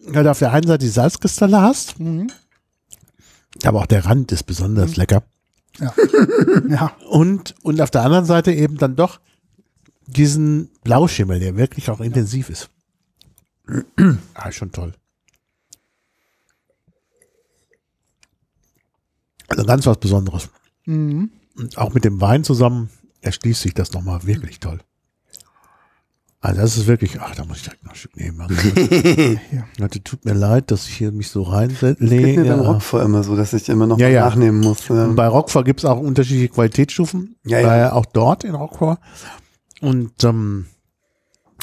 weil 0.07 0.23
du 0.23 0.31
auf 0.31 0.39
der 0.39 0.53
einen 0.53 0.67
Seite 0.67 0.85
die 0.85 0.89
Salzkristalle 0.91 1.61
hast, 1.61 1.99
Mhm. 1.99 2.29
aber 3.65 3.79
auch 3.79 3.85
der 3.87 4.05
Rand 4.05 4.31
ist 4.31 4.43
besonders 4.43 4.95
lecker. 4.97 5.23
Ja, 6.69 6.91
Und, 7.09 7.55
und 7.63 7.81
auf 7.81 7.91
der 7.91 8.01
anderen 8.03 8.25
Seite 8.25 8.51
eben 8.53 8.77
dann 8.77 8.95
doch 8.95 9.19
diesen 10.07 10.69
Blauschimmel, 10.83 11.39
der 11.39 11.55
wirklich 11.57 11.89
auch 11.89 11.99
intensiv 11.99 12.49
ist. 12.49 12.69
Ah, 14.33 14.51
schon 14.51 14.71
toll. 14.71 14.93
Also 19.47 19.63
ganz 19.65 19.85
was 19.85 19.97
Besonderes. 19.99 20.49
Mhm. 20.85 21.31
Und 21.57 21.77
auch 21.77 21.93
mit 21.93 22.03
dem 22.03 22.19
Wein 22.21 22.43
zusammen 22.43 22.89
erschließt 23.21 23.61
sich 23.61 23.73
das 23.73 23.93
nochmal 23.93 24.25
wirklich 24.25 24.59
toll. 24.59 24.79
Also 26.39 26.61
das 26.61 26.77
ist 26.77 26.87
wirklich, 26.87 27.19
ach, 27.19 27.33
da 27.33 27.45
muss 27.45 27.57
ich 27.57 27.63
direkt 27.63 27.83
noch 27.83 27.93
ein 27.93 27.95
Stück 27.97 28.15
nehmen. 28.15 28.39
Also, 28.39 28.53
Leute, 29.79 30.03
tut 30.03 30.23
mir 30.23 30.33
leid, 30.33 30.69
dass 30.69 30.87
ich 30.87 30.95
hier 30.95 31.11
mich 31.11 31.29
so 31.29 31.43
Geht 31.45 31.51
mir 31.51 31.95
beim 31.95 31.97
reinlege. 31.97 32.53
Roquefort 32.53 33.03
immer 33.03 33.23
so, 33.23 33.35
dass 33.35 33.53
ich 33.53 33.67
immer 33.69 33.87
noch 33.87 33.97
Ja, 33.97 34.07
mal 34.07 34.13
ja. 34.13 34.25
nachnehmen 34.25 34.59
muss. 34.61 34.87
Ja. 34.87 35.05
Und 35.05 35.15
bei 35.15 35.27
Roquefort 35.27 35.63
gibt 35.65 35.79
es 35.79 35.85
auch 35.85 35.99
unterschiedliche 35.99 36.49
Qualitätsstufen. 36.49 37.35
Ja, 37.43 37.59
ja. 37.59 37.67
Daher 37.67 37.95
auch 37.95 38.05
dort 38.05 38.43
in 38.43 38.53
Roquefort. 38.53 38.99
Und 39.81 40.23
ähm, 40.23 40.67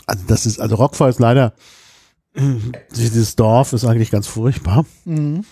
also 0.07 0.25
das 0.27 0.45
ist, 0.45 0.59
also 0.61 0.75
Roquefort 0.75 1.09
ist 1.11 1.21
leider, 1.21 1.55
dieses 2.97 3.37
Dorf 3.37 3.73
ist 3.73 3.85
eigentlich 3.85 4.11
ganz 4.11 4.27
furchtbar. 4.27 4.85
Mhm. 5.05 5.45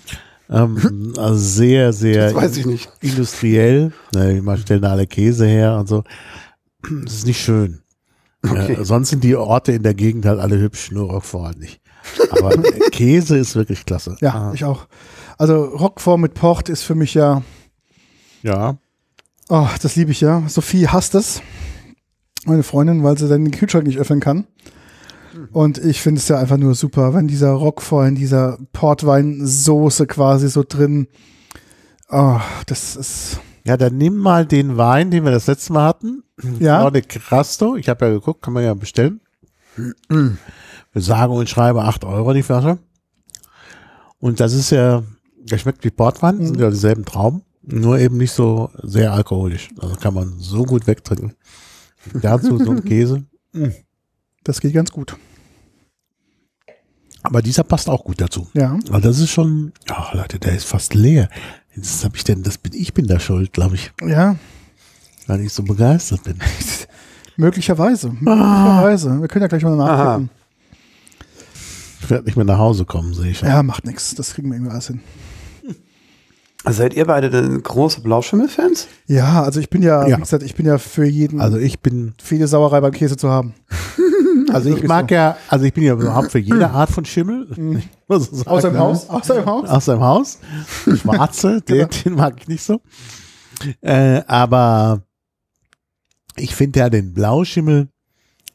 Ähm, 0.51 1.15
also 1.17 1.37
sehr, 1.37 1.93
sehr 1.93 2.27
Das 2.27 2.35
weiß 2.35 2.57
ich 2.59 2.67
nicht. 2.67 2.91
industriell. 3.01 3.93
Man 4.15 4.59
stellen 4.59 4.83
da 4.83 4.91
alle 4.91 5.07
Käse 5.07 5.47
her 5.47 5.77
und 5.79 5.89
so. 5.89 6.03
Das 7.05 7.15
ist 7.15 7.27
nicht 7.27 7.41
schön. 7.41 7.81
Okay. 8.45 8.75
Äh, 8.75 8.85
sonst 8.85 9.11
sind 9.11 9.23
die 9.23 9.37
Orte 9.37 9.73
in 9.73 9.83
der 9.85 9.95
Gegend 9.95 10.27
halt 10.27 10.41
alle 10.41 10.59
hübsch, 10.59 10.91
nur 10.91 11.23
halt 11.33 11.59
nicht. 11.59 11.81
Aber 12.31 12.57
der 12.57 12.73
Käse 12.91 13.39
ist 13.39 13.55
wirklich 13.55 13.87
klasse. 13.87 14.17
Ja, 14.21 14.35
Ah, 14.35 14.53
ich 14.53 14.65
auch. 14.65 14.87
Also 15.39 15.65
Roquefort 15.65 16.19
mit 16.19 16.35
Port 16.35 16.69
ist 16.69 16.83
für 16.83 16.95
mich 16.97 17.15
ja, 17.15 17.43
ja. 18.43 18.77
oh, 19.49 19.69
das 19.81 19.95
liebe 19.97 20.11
ich 20.11 20.21
ja. 20.21 20.43
Sophie 20.49 20.89
hasst 20.89 21.15
es. 21.15 21.41
Meine 22.45 22.65
Freundin, 22.65 23.05
weil 23.05 23.17
sie 23.17 23.29
dann 23.29 23.45
den 23.45 23.53
Kühlschrank 23.53 23.87
nicht 23.87 23.99
öffnen 23.99 24.19
kann. 24.21 24.47
Und 25.53 25.79
ich 25.79 26.01
finde 26.03 26.19
es 26.21 26.29
ja 26.29 26.39
einfach 26.39 26.57
nur 26.59 26.75
super, 26.75 27.15
wenn 27.15 27.29
dieser 27.29 27.53
Roquefort 27.53 28.09
in 28.09 28.15
dieser 28.15 28.59
Portweinsoße 28.73 30.07
quasi 30.07 30.49
so 30.49 30.65
drin. 30.67 31.09
Oh, 32.11 32.39
das 32.67 32.97
ist. 32.97 33.41
Ja, 33.65 33.77
dann 33.77 33.97
nimm 33.97 34.17
mal 34.17 34.45
den 34.45 34.77
Wein, 34.77 35.11
den 35.11 35.25
wir 35.25 35.31
das 35.31 35.47
letzte 35.47 35.73
Mal 35.73 35.87
hatten. 35.87 36.23
Ja. 36.59 36.91
Crasto. 36.91 37.77
Ich 37.77 37.89
habe 37.89 38.07
ja 38.07 38.13
geguckt, 38.13 38.43
kann 38.43 38.53
man 38.55 38.65
ja 38.65 38.75
bestellen. 38.75 39.21
Wir 39.77 41.03
sagen 41.03 41.33
und 41.33 41.49
schreiben 41.49 41.79
8 41.79 42.05
Euro 42.05 42.33
die 42.33 42.43
Flasche. 42.43 42.79
Und 44.19 44.41
das 44.41 44.53
ist 44.53 44.71
ja, 44.71 45.03
der 45.39 45.59
schmeckt 45.59 45.85
wie 45.85 45.91
Portwein, 45.91 46.39
Mhm. 46.39 46.47
sind 46.47 46.61
ja 46.61 46.71
dieselben 46.71 47.05
Trauben, 47.05 47.43
nur 47.63 47.99
eben 47.99 48.17
nicht 48.19 48.33
so 48.33 48.71
sehr 48.83 49.13
alkoholisch. 49.13 49.71
Also 49.79 49.95
kann 49.97 50.15
man 50.15 50.35
so 50.39 50.65
gut 50.65 50.87
wegtrinken. 50.87 51.35
Dazu 52.15 52.59
so 52.59 52.73
ein 52.73 52.85
Käse. 52.85 53.25
Das 54.45 54.61
geht 54.61 54.75
ganz 54.75 54.91
gut. 54.91 55.17
Aber 57.23 57.41
dieser 57.43 57.63
passt 57.63 57.89
auch 57.89 58.05
gut 58.05 58.21
dazu. 58.21 58.49
Ja. 58.53 58.79
Aber 58.89 59.01
das 59.01 59.19
ist 59.21 59.31
schon, 59.31 59.73
ach 59.89 60.13
Leute, 60.13 60.39
der 60.39 60.55
ist 60.57 60.65
fast 60.65 60.95
leer. 60.95 61.29
Jetzt 61.77 62.05
habe 62.05 62.17
ich 62.17 62.25
denn, 62.25 62.43
das 62.43 62.59
bin 62.59 62.73
ich 62.75 62.93
bin 62.93 63.07
da 63.07 63.21
schuld, 63.21 63.53
glaube 63.53 63.77
ich, 63.77 63.93
Ja, 64.03 64.37
weil 65.27 65.41
ich 65.41 65.53
so 65.53 65.63
begeistert 65.63 66.25
bin. 66.25 66.37
möglicherweise. 67.37 68.11
Möglicherweise. 68.11 69.21
Wir 69.21 69.29
können 69.29 69.43
ja 69.43 69.49
gleich 69.49 69.63
mal 69.63 69.77
nachgucken. 69.77 70.31
Ich 72.03 72.11
werde 72.11 72.25
nicht 72.25 72.35
mehr 72.37 72.45
nach 72.45 72.59
Hause 72.59 72.85
kommen, 72.85 73.15
sehe 73.15 73.31
ich 73.31 73.39
schon. 73.39 73.49
Ja, 73.49 73.63
macht 73.63 73.87
nichts. 73.87 74.15
Das 74.17 74.35
kriegen 74.35 74.49
wir 74.49 74.57
irgendwie 74.57 74.73
alles 74.73 74.89
hin. 74.89 75.01
Seid 76.65 76.95
ihr 76.95 77.07
beide 77.07 77.29
denn 77.29 77.63
große 77.63 78.03
Blauschimmel-Fans? 78.03 78.87
Ja, 79.07 79.43
also 79.43 79.59
ich 79.59 79.69
bin 79.69 79.83
ja, 79.83 80.07
Ja. 80.07 80.17
wie 80.17 80.21
gesagt, 80.21 80.45
ich 80.45 80.55
bin 80.55 80.67
ja 80.67 80.79
für 80.79 81.05
jeden, 81.05 81.41
Also 81.41 81.59
ich 81.59 81.81
bin, 81.81 82.15
viele 82.23 82.47
Sauerei 82.47 82.81
beim 82.81 82.93
Käse 82.93 83.17
zu 83.17 83.29
haben. 83.29 83.55
also 84.53 84.75
ich 84.75 84.85
mag 84.85 85.09
so. 85.09 85.15
ja, 85.15 85.37
also 85.49 85.65
ich 85.65 85.73
bin 85.73 85.83
ja 85.83 85.95
überhaupt 85.95 86.31
für 86.31 86.39
jede 86.39 86.71
Art 86.71 86.91
von 86.91 87.05
Schimmel. 87.05 87.49
Muss 88.09 88.31
so 88.31 88.45
im 88.69 88.73
ne? 88.75 88.79
Haus, 88.79 89.09
außer 89.09 89.39
im 89.41 89.47
Haus. 89.47 89.69
Aus 89.69 89.85
seinem 89.87 90.01
Haus. 90.03 90.39
Schwarze, 90.97 91.61
den, 91.63 91.89
den 92.05 92.15
mag 92.15 92.35
ich 92.39 92.47
nicht 92.47 92.63
so. 92.63 92.81
Äh, 93.81 94.23
aber 94.27 95.03
ich 96.37 96.55
finde 96.55 96.81
ja 96.81 96.91
den 96.91 97.13
Blauschimmel 97.13 97.89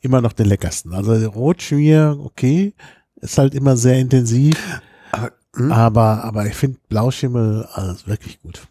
immer 0.02 0.22
noch 0.22 0.34
den 0.34 0.48
leckersten. 0.48 0.94
Also 0.94 1.14
Rotschmier, 1.30 2.18
okay, 2.20 2.74
ist 3.22 3.38
halt 3.38 3.54
immer 3.54 3.76
sehr 3.76 4.00
intensiv. 4.00 4.56
Aber, 5.58 5.66
hm? 5.66 5.72
Aber, 5.72 6.24
aber 6.24 6.46
ich 6.46 6.56
finde 6.56 6.80
Blauschimmel 6.90 7.68
also 7.74 8.08
wirklich 8.08 8.42
gut. 8.42 8.62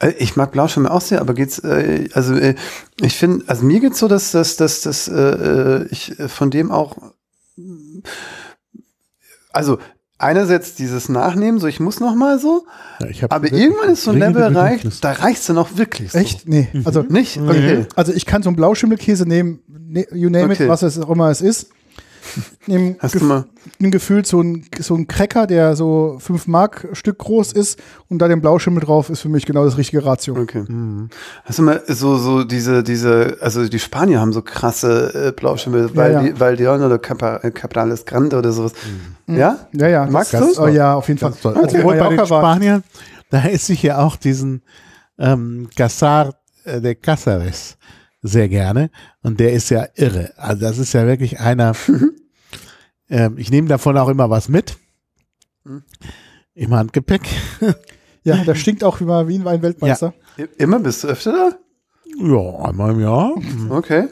Äh, 0.00 0.12
Ich 0.18 0.36
mag 0.36 0.52
Blauschimmel 0.52 0.90
auch 0.90 1.00
sehr, 1.00 1.20
aber 1.20 1.34
geht's, 1.34 1.58
äh, 1.60 2.08
also 2.14 2.34
äh, 2.34 2.54
ich 3.00 3.14
finde, 3.16 3.44
also 3.48 3.64
mir 3.64 3.80
geht's 3.80 3.98
so, 3.98 4.08
dass, 4.08 4.32
dass, 4.32 4.56
dass, 4.56 4.82
dass 4.82 5.08
äh, 5.08 5.14
äh, 5.14 5.86
ich 5.90 6.18
äh, 6.18 6.28
von 6.28 6.50
dem 6.50 6.70
auch, 6.70 6.96
also 9.52 9.78
einerseits 10.18 10.74
dieses 10.76 11.08
Nachnehmen, 11.08 11.58
so 11.58 11.66
ich 11.66 11.80
muss 11.80 12.00
noch 12.00 12.14
mal 12.14 12.38
so, 12.38 12.64
Ja, 13.00 13.26
aber 13.30 13.52
irgendwann 13.52 13.90
ist 13.90 14.04
so 14.04 14.12
ein 14.12 14.18
Level 14.18 14.42
erreicht, 14.42 14.86
da 15.02 15.12
reicht's 15.12 15.46
dann 15.46 15.58
auch 15.58 15.76
wirklich 15.76 16.12
so. 16.12 16.18
Echt? 16.18 16.48
Nee. 16.48 16.68
Also, 16.84 17.02
Nicht? 17.02 17.38
Okay. 17.38 17.86
also 17.96 18.12
ich 18.12 18.24
kann 18.24 18.42
so 18.42 18.48
einen 18.50 18.56
Blauschimmelkäse 18.56 19.26
nehmen, 19.26 19.60
ne, 19.68 20.06
you 20.12 20.30
name 20.30 20.52
Okay. 20.52 20.64
it, 20.64 20.68
was 20.68 20.82
es 20.82 20.98
auch 20.98 21.10
immer 21.10 21.30
es 21.30 21.40
ist. 21.40 21.70
Nehm 22.66 22.96
Hast 22.98 23.14
du 23.14 23.24
mal, 23.24 23.44
ein 23.80 23.90
Gefühl, 23.90 24.24
so 24.24 24.40
ein, 24.40 24.64
so 24.78 24.94
ein 24.94 25.06
Cracker, 25.06 25.46
der 25.46 25.76
so 25.76 26.16
5 26.20 26.46
Mark 26.46 26.88
Stück 26.92 27.18
groß 27.18 27.52
ist 27.52 27.78
und 28.08 28.18
da 28.18 28.28
den 28.28 28.40
Blauschimmel 28.40 28.82
drauf 28.82 29.10
ist 29.10 29.20
für 29.20 29.28
mich 29.28 29.46
genau 29.46 29.64
das 29.64 29.76
richtige 29.76 30.04
Ratio. 30.04 30.36
okay. 30.36 30.64
Mhm. 30.66 31.08
Hast 31.44 31.58
du 31.58 31.62
mal 31.62 31.82
so, 31.86 32.16
so 32.16 32.44
diese, 32.44 32.82
diese, 32.82 33.38
also 33.40 33.68
die 33.68 33.78
Spanier 33.78 34.20
haben 34.20 34.32
so 34.32 34.42
krasse 34.42 35.28
äh, 35.28 35.32
Blauschimmel, 35.32 35.94
weil 35.94 36.12
ja. 36.12 36.22
die, 36.22 36.40
weil 36.40 36.56
die 36.56 36.66
oder 36.66 36.98
Cabrales 36.98 38.04
Grande 38.04 38.38
oder 38.38 38.52
sowas. 38.52 38.72
Ja? 39.26 39.58
Ja, 39.72 39.88
ja. 39.88 40.06
Magst 40.06 40.34
du? 40.34 40.60
Oh, 40.60 40.68
ja, 40.68 40.94
auf 40.94 41.08
jeden 41.08 41.18
Fall. 41.18 41.32
Toll. 41.40 41.56
Als 41.56 41.72
wir 41.72 41.80
in 41.80 41.86
Obwohl 41.86 41.98
bei 41.98 42.16
den 42.16 42.26
Spaniern, 42.26 42.84
da 43.30 43.44
esse 43.44 43.72
ich 43.72 43.82
ja 43.82 43.98
auch 43.98 44.16
diesen 44.16 44.62
ähm, 45.18 45.68
Casar 45.76 46.34
äh, 46.64 46.80
de 46.80 46.94
Cáceres 46.94 47.76
sehr 48.22 48.48
gerne. 48.48 48.90
Und 49.22 49.40
der 49.40 49.52
ist 49.52 49.68
ja 49.70 49.86
irre. 49.94 50.32
Also 50.36 50.60
das 50.62 50.78
ist 50.78 50.92
ja 50.92 51.06
wirklich 51.06 51.40
einer. 51.40 51.74
ähm, 53.10 53.36
ich 53.36 53.50
nehme 53.50 53.68
davon 53.68 53.96
auch 53.98 54.08
immer 54.08 54.30
was 54.30 54.48
mit. 54.48 54.76
Mhm. 55.64 55.82
Im 56.54 56.74
Handgepäck. 56.74 57.22
ja, 58.24 58.36
der 58.44 58.54
stinkt 58.54 58.84
auch 58.84 59.00
wie, 59.00 59.04
mal 59.04 59.26
wie 59.28 59.38
ein 59.38 59.44
Weinweltmeister. 59.44 60.14
I- 60.38 60.48
Immer 60.58 60.78
bist 60.80 61.02
du 61.04 61.08
öfter 61.08 61.32
da? 61.32 61.58
Ja, 62.24 62.58
einmal 62.68 62.92
im 62.92 63.00
Jahr. 63.00 63.32
Okay. 63.70 64.08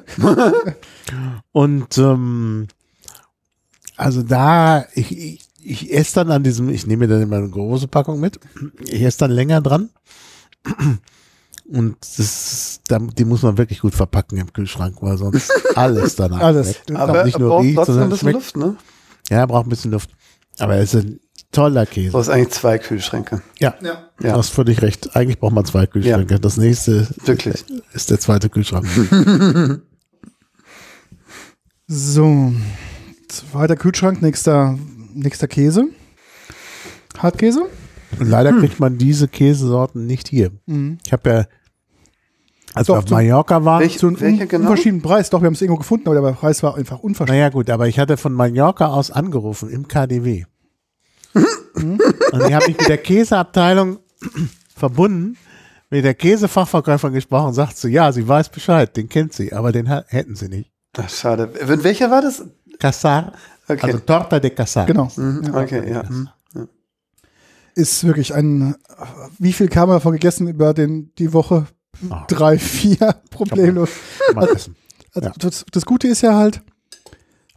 Und 1.52 1.98
ähm, 1.98 2.66
also 3.96 4.22
da, 4.22 4.86
ich, 4.94 5.16
ich, 5.16 5.48
ich 5.62 5.92
esse 5.92 6.14
dann 6.14 6.30
an 6.30 6.42
diesem, 6.42 6.70
ich 6.70 6.86
nehme 6.86 7.06
mir 7.06 7.12
dann 7.12 7.22
immer 7.22 7.36
eine 7.36 7.50
große 7.50 7.88
Packung 7.88 8.18
mit. 8.20 8.40
Ich 8.86 9.02
esse 9.02 9.18
dann 9.18 9.30
länger 9.32 9.60
dran. 9.60 9.90
Und 11.72 11.96
das, 12.18 12.80
die 13.16 13.24
muss 13.24 13.42
man 13.42 13.56
wirklich 13.56 13.80
gut 13.80 13.94
verpacken 13.94 14.38
im 14.38 14.52
Kühlschrank, 14.52 14.96
weil 15.00 15.16
sonst 15.16 15.52
alles 15.76 16.16
danach 16.16 16.40
Alles. 16.40 16.66
schmeckt. 16.74 16.96
Aber 16.96 17.24
nicht 17.24 17.38
nur 17.38 17.48
braucht 17.50 17.64
riecht, 17.64 17.76
trotzdem 17.76 17.98
ein 17.98 18.08
bisschen 18.08 18.18
schmeckt. 18.30 18.34
Luft, 18.34 18.56
ne? 18.56 18.76
Ja, 19.30 19.46
braucht 19.46 19.66
ein 19.66 19.70
bisschen 19.70 19.92
Luft. 19.92 20.10
Aber 20.58 20.76
es 20.76 20.94
ist 20.94 21.04
ein 21.04 21.20
toller 21.52 21.84
Du 21.84 21.90
Käse. 21.92 22.10
brauchst 22.12 22.28
eigentlich 22.28 22.50
zwei 22.50 22.78
Kühlschränke. 22.78 23.40
Ja, 23.60 23.74
Ja. 23.80 24.08
Ja. 24.20 24.32
du 24.32 24.38
hast 24.38 24.48
völlig 24.50 24.82
recht. 24.82 25.14
Eigentlich 25.14 25.38
braucht 25.38 25.52
man 25.54 25.64
zwei 25.64 25.86
Kühlschränke. 25.86 26.40
Das 26.40 26.56
nächste 26.56 27.08
Wirklich. 27.24 27.64
ist 27.92 28.10
der 28.10 28.18
zweite 28.18 28.48
Kühlschrank. 28.50 28.86
So, 31.92 32.52
zweiter 33.28 33.74
Kühlschrank, 33.74 34.22
nächster, 34.22 34.78
nächster 35.12 35.48
Käse. 35.48 35.88
Hartkäse. 37.18 37.64
Leider 38.18 38.52
kriegt 38.58 38.78
man 38.80 38.96
diese 38.96 39.26
Käsesorten 39.28 40.06
nicht 40.06 40.28
hier. 40.28 40.52
Mhm. 40.66 40.98
Ich 41.04 41.12
habe 41.12 41.30
ja, 41.30 41.46
als 42.74 42.86
Doch, 42.86 42.94
wir 42.94 42.98
auf 43.00 43.10
Mallorca 43.10 43.64
waren, 43.64 43.80
Welche, 43.80 43.98
So 43.98 44.08
ein 44.08 44.20
welche 44.20 44.42
un 44.42 44.48
genau? 44.48 44.62
unverschiedenen 44.70 45.02
Preis. 45.02 45.30
Doch, 45.30 45.40
wir 45.42 45.46
haben 45.46 45.54
es 45.54 45.62
irgendwo 45.62 45.78
gefunden, 45.78 46.08
aber 46.08 46.20
der 46.20 46.32
Preis 46.36 46.62
war 46.62 46.76
einfach 46.76 47.00
unverschämt. 47.00 47.30
naja 47.36 47.48
gut, 47.48 47.68
aber 47.70 47.88
ich 47.88 47.98
hatte 47.98 48.16
von 48.16 48.32
Mallorca 48.32 48.86
aus 48.86 49.10
angerufen 49.10 49.68
im 49.70 49.88
KDW. 49.88 50.44
Und 51.34 52.00
ich 52.46 52.52
habe 52.54 52.66
mich 52.68 52.78
mit 52.78 52.88
der 52.88 52.98
Käseabteilung 52.98 53.98
verbunden, 54.76 55.36
mit 55.90 56.04
der 56.04 56.14
Käsefachverkäuferin 56.14 57.14
gesprochen 57.14 57.48
und 57.48 57.54
sagt 57.54 57.76
sie, 57.76 57.88
ja, 57.90 58.12
sie 58.12 58.26
weiß 58.28 58.50
Bescheid, 58.50 58.96
den 58.96 59.08
kennt 59.08 59.32
sie, 59.32 59.52
aber 59.52 59.72
den 59.72 59.86
hätten 59.86 60.36
sie 60.36 60.48
nicht. 60.48 60.70
Ach, 60.96 61.08
schade. 61.08 61.50
Wel- 61.64 61.82
Welcher 61.82 62.10
war 62.10 62.22
das? 62.22 62.44
Casar, 62.78 63.32
Okay. 63.68 63.86
also 63.86 63.98
Torta 64.00 64.38
de 64.40 64.50
Casar. 64.50 64.86
Genau. 64.86 65.10
Mhm, 65.16 65.52
okay, 65.54 65.90
ja. 65.92 66.02
Ist 67.74 68.04
wirklich 68.04 68.34
ein, 68.34 68.74
wie 69.38 69.52
viel 69.52 69.68
kam 69.68 69.88
davon 69.90 70.12
gegessen 70.12 70.48
über 70.48 70.74
den, 70.74 71.12
die 71.18 71.32
Woche? 71.32 71.66
Ah. 72.08 72.24
Drei, 72.28 72.58
vier, 72.58 73.14
problemlos. 73.30 73.90
Mal 74.34 74.48
essen. 74.48 74.76
Also 75.14 75.28
Ja. 75.28 75.34
das, 75.38 75.64
das 75.70 75.84
Gute 75.84 76.08
ist 76.08 76.22
ja 76.22 76.34
halt, 76.36 76.62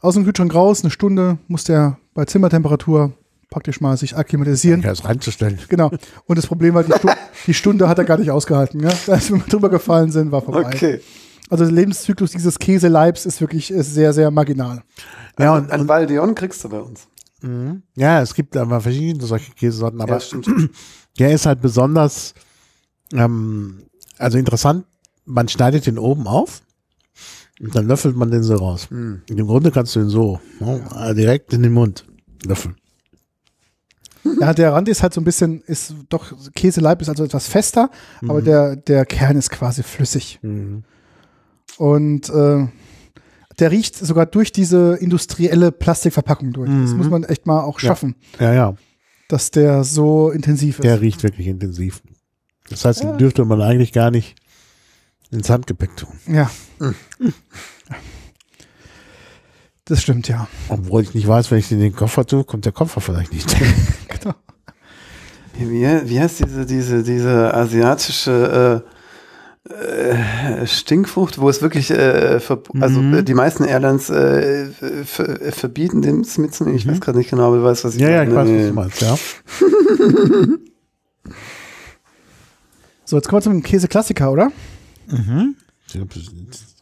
aus 0.02 0.16
dem 0.16 0.26
Kühlschrank 0.26 0.54
raus, 0.54 0.82
eine 0.82 0.92
Stunde 0.92 1.38
muss 1.48 1.64
der 1.64 1.98
bei 2.14 2.26
Zimmertemperatur 2.26 3.14
praktisch 3.50 3.80
mal 3.80 3.96
sich 3.98 4.18
akklimatisieren. 4.18 4.82
Ja, 4.82 4.90
das 4.90 5.06
reinzustellen. 5.06 5.60
Genau. 5.70 5.92
Und 6.26 6.38
das 6.38 6.48
Problem 6.48 6.74
war, 6.74 6.84
die, 6.84 6.92
Stu 6.92 7.08
die 7.48 7.54
Stunde 7.54 7.88
hat 7.88 8.00
er 8.00 8.04
gar 8.06 8.18
nicht 8.18 8.32
ausgehalten. 8.32 8.82
Ja? 8.82 8.92
Als 9.08 9.32
wir 9.32 9.38
drüber 9.40 9.70
gefallen 9.70 10.12
sind, 10.12 10.32
war 10.32 10.42
vorbei. 10.42 10.66
Okay. 10.66 11.02
Also 11.50 11.66
der 11.66 11.74
Lebenszyklus 11.74 12.32
dieses 12.32 12.58
Käseleibs 12.58 13.26
ist 13.28 13.40
wirklich 13.40 13.70
ist 13.70 13.94
sehr, 13.94 14.12
sehr 14.12 14.32
marginal. 14.32 14.82
Ja, 15.38 15.54
An, 15.54 15.66
und, 15.66 15.72
an 15.72 15.82
und 15.82 15.88
Valdeon 15.88 16.34
kriegst 16.36 16.64
du 16.64 16.70
bei 16.70 16.80
uns. 16.80 17.08
Mhm. 17.42 17.84
Ja, 17.96 18.22
es 18.22 18.34
gibt 18.34 18.58
aber 18.58 18.82
verschiedene 18.82 19.24
solche 19.26 19.52
Käsesorten, 19.52 20.02
aber 20.02 20.14
ja, 20.14 20.20
stimmt. 20.20 20.48
der 21.20 21.32
ist 21.34 21.46
halt 21.46 21.62
besonders, 21.62 22.34
ähm, 23.14 23.84
also 24.24 24.38
interessant, 24.38 24.86
man 25.26 25.48
schneidet 25.48 25.86
den 25.86 25.98
oben 26.00 26.28
auf 26.28 26.62
und 27.62 27.76
dann 27.76 27.88
löffelt 27.88 28.16
man 28.16 28.32
den 28.32 28.44
so 28.44 28.56
raus. 28.56 28.90
Hm. 28.90 29.22
Im 29.30 29.48
Grunde 29.48 29.72
kannst 29.72 29.96
du 29.96 30.00
den 30.00 30.10
so 30.10 30.40
äh, 30.60 31.14
direkt 31.14 31.54
in 31.54 31.62
den 31.64 31.74
Mund 31.74 32.06
löffeln. 32.46 32.76
Ja, 34.40 34.54
der 34.54 34.72
Rand 34.72 34.88
ist 34.88 35.04
halt 35.04 35.14
so 35.14 35.20
ein 35.20 35.26
bisschen, 35.26 35.62
ist 35.64 35.94
doch, 36.08 36.32
Käseleib 36.56 37.02
ist 37.02 37.10
also 37.10 37.26
etwas 37.26 37.48
fester, 37.48 37.90
aber 38.26 38.42
der, 38.42 38.78
der 38.78 39.06
Kern 39.06 39.36
ist 39.36 39.50
quasi 39.50 39.84
flüssig. 39.84 40.40
Mhm. 40.42 40.84
Und 41.78 42.30
äh, 42.30 42.68
der 43.60 43.72
riecht 43.72 43.98
sogar 43.98 44.26
durch 44.26 44.54
diese 44.54 44.96
industrielle 44.96 45.74
Plastikverpackung 45.74 46.54
durch. 46.54 46.70
Das 46.70 46.92
Mhm. 46.92 46.98
muss 46.98 47.10
man 47.10 47.24
echt 47.26 47.46
mal 47.48 47.62
auch 47.64 47.82
Ja. 47.82 47.88
schaffen, 47.90 48.16
Ja, 48.40 48.54
ja, 48.54 48.76
dass 49.28 49.52
der 49.52 49.84
so 49.84 50.30
intensiv 50.32 50.80
ist. 50.80 50.86
der 50.86 51.02
riecht 51.02 51.22
wirklich 51.24 51.48
intensiv. 51.48 52.02
Das 52.70 52.86
heißt, 52.86 53.04
den 53.04 53.18
dürfte 53.18 53.46
man 53.46 53.62
eigentlich 53.62 53.92
gar 53.94 54.10
nicht 54.12 54.36
ins 55.32 55.50
Handgepäck 55.50 55.96
tun. 55.98 56.14
Ja. 56.28 56.50
Das 59.86 60.02
stimmt, 60.02 60.28
ja. 60.30 60.48
Obwohl 60.70 61.02
ich 61.02 61.14
nicht 61.14 61.28
weiß, 61.28 61.52
wenn 61.52 61.58
ich 61.60 61.68
den 61.68 61.80
in 61.80 61.84
den 61.92 61.96
Koffer 61.96 62.26
tue, 62.26 62.44
kommt 62.46 62.66
der 62.66 62.72
Koffer 62.72 63.02
vielleicht 63.02 63.34
nicht. 63.34 63.54
Genau. 64.24 64.36
Wie, 65.58 66.10
wie 66.10 66.20
heißt 66.20 66.40
diese, 66.40 66.66
diese, 66.66 67.04
diese 67.04 67.54
asiatische 67.54 68.84
äh, 69.70 69.74
äh, 69.74 70.66
Stinkfrucht, 70.68 71.40
wo 71.40 71.50
es 71.50 71.62
wirklich, 71.62 71.92
äh, 71.92 72.40
also 72.80 73.02
Mhm. 73.02 73.26
die 73.26 73.34
meisten 73.34 73.66
Airlines 73.66 74.10
äh, 74.10 74.70
ver 75.06 75.38
verbieten 75.52 76.02
den 76.02 76.26
mitzunehmen. 76.38 76.78
Ich 76.78 76.88
weiß 76.88 77.02
gerade 77.02 77.18
nicht 77.18 77.30
genau, 77.30 77.48
aber 77.48 77.58
du 77.58 77.64
weißt, 77.64 77.84
was 77.84 77.96
ich 77.96 78.02
ja, 78.02 78.10
ja, 78.10 78.24
ich 78.24 78.30
meine. 78.30 78.50
weiß, 78.50 78.60
was 78.60 78.68
du 78.68 78.74
meinst, 78.74 79.02
ja. 79.02 79.18
So, 83.06 83.18
jetzt 83.18 83.28
kommen 83.28 83.40
wir 83.40 83.44
zum 83.44 83.64
Käseklassiker, 83.64 84.32
oder? 84.32 84.52
Mhm. 85.08 85.56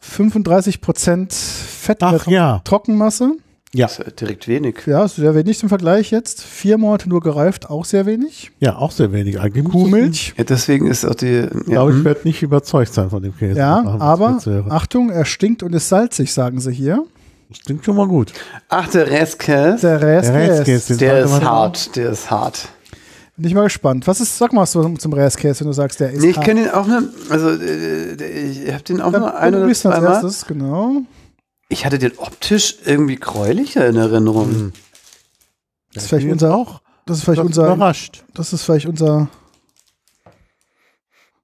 35% 0.02 1.32
Fett 1.32 2.02
Ach 2.02 2.26
ja. 2.26 2.60
Trockenmasse. 2.64 3.32
Ja. 3.74 3.86
Das 3.86 3.98
ist 3.98 4.04
ja 4.04 4.10
direkt 4.12 4.48
wenig. 4.48 4.86
Ja, 4.86 5.04
ist 5.04 5.16
sehr 5.16 5.34
wenig 5.34 5.62
im 5.62 5.70
Vergleich 5.70 6.10
jetzt. 6.10 6.42
Vier 6.42 6.76
Monate 6.76 7.08
nur 7.08 7.20
gereift, 7.20 7.70
auch 7.70 7.86
sehr 7.86 8.04
wenig. 8.04 8.52
Ja, 8.60 8.76
auch 8.76 8.90
sehr 8.90 9.12
wenig 9.12 9.40
eigentlich. 9.40 9.64
Kuhmilch. 9.64 10.34
Ja, 10.36 10.44
deswegen 10.44 10.88
ist 10.88 11.06
auch 11.06 11.14
die. 11.14 11.48
Ich 11.48 11.64
glaube, 11.64 11.92
ich 11.92 11.96
hm. 11.98 12.04
werde 12.04 12.20
nicht 12.24 12.42
überzeugt 12.42 12.92
sein 12.92 13.08
von 13.08 13.22
dem 13.22 13.34
Käse. 13.34 13.58
Ja, 13.58 13.82
aber. 13.98 14.38
Achtung, 14.68 15.08
er 15.08 15.24
stinkt 15.24 15.62
und 15.62 15.74
ist 15.74 15.88
salzig, 15.88 16.34
sagen 16.34 16.60
sie 16.60 16.72
hier. 16.72 17.04
Das 17.48 17.60
klingt 17.60 17.84
schon 17.84 17.96
mal 17.96 18.08
gut. 18.08 18.32
Ach, 18.68 18.88
der 18.88 19.10
Restkäse. 19.10 19.86
Der 19.86 20.00
Rest 20.02 20.28
Der 20.28 20.34
Restkäse, 20.34 20.96
Der 20.98 21.24
ist 21.24 21.42
hart, 21.42 21.96
der 21.96 22.10
ist 22.10 22.30
hart. 22.30 22.68
Bin 23.42 23.48
ich 23.48 23.54
mal 23.56 23.64
gespannt. 23.64 24.06
Was 24.06 24.20
ist, 24.20 24.38
sag 24.38 24.52
mal 24.52 24.60
was 24.62 24.70
zum, 24.70 24.96
zum 25.00 25.10
wenn 25.60 25.66
du 25.66 25.72
sagst, 25.72 25.98
der 25.98 26.10
ist 26.12 26.22
Nee, 26.22 26.30
ich 26.30 26.40
kenne 26.40 26.62
den 26.62 26.70
auch 26.70 26.86
nur, 26.86 27.12
also 27.28 27.50
äh, 27.50 28.14
ich 28.50 28.72
habe 28.72 28.84
den 28.84 29.00
auch 29.00 29.12
Ja, 29.12 29.18
nur 29.18 29.34
ein 29.36 29.52
du 29.52 29.58
oder 29.64 29.74
zweimal. 29.74 30.12
erstes, 30.12 30.46
genau. 30.46 31.02
Ich 31.68 31.84
hatte 31.84 31.98
den 31.98 32.16
optisch 32.18 32.76
irgendwie 32.84 33.16
gräulicher 33.16 33.88
in 33.88 33.96
Erinnerung. 33.96 34.48
Mhm. 34.66 34.72
Das 35.92 36.04
ist 36.04 36.08
vielleicht 36.10 36.30
unser, 36.30 36.54
auch 36.54 36.82
das 37.04 37.18
ist 37.18 37.24
vielleicht 37.24 37.42
unser, 37.42 37.64
überrascht. 37.64 38.24
das 38.32 38.52
ist 38.52 38.62
vielleicht 38.62 38.86
unser, 38.86 39.28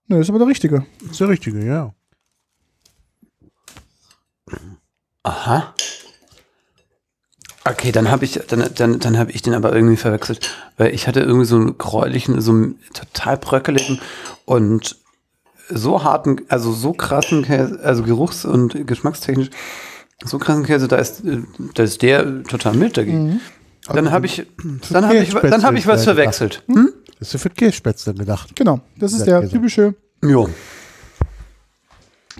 Nö, 0.07 0.21
ist 0.21 0.29
aber 0.31 0.39
der 0.39 0.47
richtige. 0.49 0.87
Das 1.01 1.11
ist 1.11 1.21
der 1.21 1.29
richtige, 1.31 1.65
ja. 1.67 1.93
Aha. 5.25 5.75
Okay, 7.71 7.93
dann 7.93 8.11
habe 8.11 8.25
ich 8.25 8.41
dann 8.49 8.65
dann 8.75 8.99
dann 8.99 9.19
habe 9.19 9.31
ich 9.33 9.43
den 9.43 9.55
aber 9.55 9.75
irgendwie 9.75 9.97
verwechselt, 9.97 10.51
weil 10.77 10.95
ich 10.95 11.07
hatte 11.07 11.21
irgendwie 11.21 11.45
so 11.47 11.57
einen 11.57 11.77
gräulichen, 11.77 12.41
so 12.41 12.53
einen 12.53 12.79
total 12.95 13.37
bröckeligen 13.37 14.01
und 14.45 14.97
so 15.69 16.03
harten, 16.03 16.41
also 16.49 16.73
so 16.73 16.93
krassen 16.95 17.45
Käse, 17.45 17.79
also 17.83 18.03
geruchs- 18.03 18.47
und 18.47 18.87
geschmackstechnisch 18.87 19.51
so 20.25 20.39
krassen 20.39 20.65
Käse, 20.65 20.89
da 20.89 20.97
ist 20.97 21.25
äh, 21.25 21.43
da 21.75 21.83
ist 21.83 22.03
der 22.03 22.43
total 22.45 22.75
mild 22.75 22.97
dagegen. 22.97 23.41
Dann 23.87 24.11
habe 24.11 24.27
ich 24.27 24.47
dann 24.91 25.07
habe 25.07 25.19
ich 25.19 25.33
dann 25.33 25.63
habe 25.63 25.79
ich 25.79 25.87
was 25.87 26.05
verwechselt. 26.05 26.63
Hm? 26.67 26.93
Das 27.19 27.29
ist 27.29 27.35
ja 27.35 27.39
für 27.39 27.51
Kässpätzle 27.51 28.15
gedacht. 28.15 28.55
Genau, 28.55 28.81
das 28.99 29.13
ist 29.13 29.27
Der 29.27 29.41
der 29.41 29.51
typische 29.51 29.95
Jo. 30.23 30.49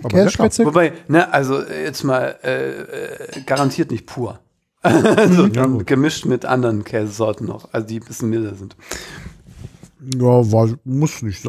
Kässpätzle. 0.07 0.65
Wobei, 0.65 0.93
ne, 1.07 1.31
also 1.33 1.61
jetzt 1.61 2.03
mal 2.03 2.37
äh, 2.43 2.69
äh, 2.69 3.41
garantiert 3.45 3.91
nicht 3.91 4.05
pur. 4.05 4.39
also 5.17 5.47
Ja, 5.47 5.65
gemischt 5.67 6.25
mit 6.25 6.45
anderen 6.45 6.83
Käsesorten 6.83 7.47
noch, 7.47 7.69
also 7.73 7.87
die 7.87 7.99
ein 7.99 8.05
bisschen 8.05 8.29
milder 8.29 8.55
sind. 8.55 8.75
Ja, 10.15 10.51
war, 10.51 10.69
muss 10.85 11.21
nicht. 11.21 11.45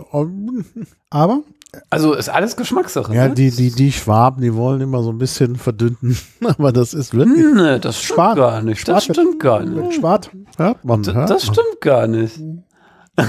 Aber 1.10 1.42
Also 1.88 2.14
ist 2.14 2.28
alles 2.28 2.56
Geschmackssache. 2.56 3.14
Ja, 3.14 3.28
ne? 3.28 3.34
die, 3.34 3.50
die, 3.52 3.70
die 3.70 3.92
Schwaben, 3.92 4.42
die 4.42 4.54
wollen 4.54 4.80
immer 4.80 5.02
so 5.04 5.10
ein 5.10 5.18
bisschen 5.18 5.54
verdünnen. 5.54 6.18
Aber 6.44 6.72
das 6.72 6.92
ist 6.92 7.14
wirklich, 7.14 7.44
Hm, 7.44 7.54
ne, 7.54 7.78
das 7.78 8.02
stimmt 8.02 8.18
Spart- 8.18 8.36
gar 8.36 8.62
nicht. 8.62 8.88
Das 8.88 9.04
spart- 9.04 9.16
stimmt 9.16 9.38
gar 9.40 9.60
nicht. 9.62 9.76
wird 9.76 9.94
Schwart. 9.94 10.30
hört 10.56 10.84
man, 10.84 11.06
hört 11.06 11.30
Das 11.30 11.46
man. 11.46 11.54
stimmt 11.54 11.80
gar 11.80 12.06
nicht. 12.08 12.40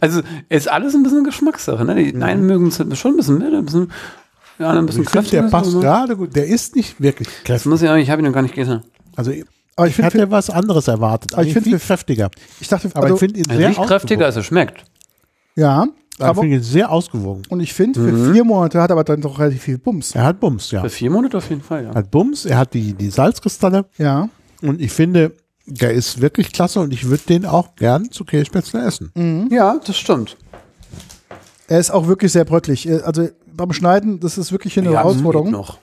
also 0.00 0.20
ist 0.48 0.70
alles 0.70 0.94
ein 0.94 1.02
bisschen 1.02 1.24
Geschmackssache. 1.24 1.84
Ne? 1.84 1.94
Die 2.12 2.22
einen 2.22 2.46
mögen 2.46 2.68
es 2.68 2.76
schon 2.98 3.12
ein 3.12 3.16
bisschen 3.16 3.38
milder, 3.38 3.58
ein 3.58 3.64
bisschen, 3.64 3.92
ja, 4.62 4.70
ein 4.70 4.86
bisschen 4.86 5.02
Ich 5.02 5.10
finde, 5.10 5.30
der 5.30 5.42
passt 5.42 5.70
so. 5.70 5.80
gerade 5.80 6.16
gut. 6.16 6.34
Der 6.34 6.46
ist 6.46 6.74
nicht 6.76 7.00
wirklich 7.00 7.28
Das 7.28 7.44
kräftig. 7.44 7.70
muss 7.70 7.82
ich 7.82 7.88
auch, 7.88 7.96
ich 7.96 8.10
habe 8.10 8.22
ihn 8.22 8.26
noch 8.26 8.32
gar 8.32 8.42
nicht 8.42 8.54
gegessen. 8.54 8.82
Also 9.16 9.30
ich 9.30 9.44
Aber 9.76 9.86
ich 9.88 9.94
finde, 9.94 10.30
was 10.30 10.48
anderes 10.50 10.88
erwartet. 10.88 11.34
Aber 11.34 11.42
ich 11.42 11.48
ich 11.48 11.52
find- 11.54 11.64
finde 11.64 11.78
viel 11.78 11.86
kräftiger. 11.86 12.30
ich 12.60 12.68
dachte, 12.68 12.88
Aber 12.94 13.02
also, 13.04 13.14
ich 13.14 13.18
finde 13.20 13.38
ihn 13.40 13.46
Also 13.48 13.58
sehr 13.60 13.68
nicht 13.68 13.82
kräftiger, 13.82 14.24
als 14.26 14.36
er 14.36 14.42
schmeckt. 14.42 14.84
ja, 15.56 15.80
ausgewogen. 15.80 15.96
Ich 16.18 16.24
aber, 16.24 16.40
finde 16.42 16.56
ihn 16.56 16.62
sehr 16.62 16.90
ausgewogen. 16.92 17.42
und 17.48 17.60
ich 17.60 17.72
finde, 17.72 18.00
Mhm. 18.00 18.26
für 18.26 18.32
vier 18.34 18.44
Monate 18.44 18.80
hat 18.80 18.90
er 18.90 18.92
aber 18.94 19.04
dann 19.04 19.20
doch 19.22 19.38
relativ 19.38 19.62
viel 19.62 19.78
Bums. 19.78 20.14
Er 20.14 20.24
hat 20.24 20.40
Bums, 20.40 20.70
ja. 20.70 20.82
Für 20.82 20.90
vier 20.90 21.10
Monate 21.10 21.38
auf 21.38 21.48
jeden 21.48 21.62
Fall, 21.62 21.84
ja. 21.84 21.90
Er 21.90 21.94
hat 21.96 22.10
Bums, 22.10 22.44
er 22.44 22.58
hat 22.58 22.74
die, 22.74 22.92
die 22.92 23.08
Salzkristalle 23.10 23.86
Ja. 23.98 24.28
und 24.60 24.80
ich 24.80 24.92
finde, 24.92 25.32
der 25.66 25.92
ist 25.92 26.20
wirklich 26.20 26.52
klasse 26.52 26.80
und 26.80 26.92
ich 26.92 27.08
würde 27.08 27.22
den 27.28 27.46
auch 27.46 27.74
gern 27.76 28.10
zu 28.10 28.24
Kässpätzle 28.24 28.84
essen. 28.84 29.48
Ja, 29.50 29.80
das 29.84 29.96
stimmt. 29.96 30.36
Er 31.68 31.78
ist 31.80 31.90
auch 31.90 32.06
wirklich 32.08 32.30
sehr 32.32 32.44
bröcklig. 32.44 32.86
Er- 32.86 33.06
Also 33.06 33.28
beim 33.54 33.72
Schneiden, 33.72 34.20
das 34.20 34.38
ist 34.38 34.52
wirklich 34.52 34.74
hier 34.74 34.82
eine 34.82 34.92
Ja, 34.92 34.98
Herausforderung, 35.00 35.50
noch. 35.50 35.78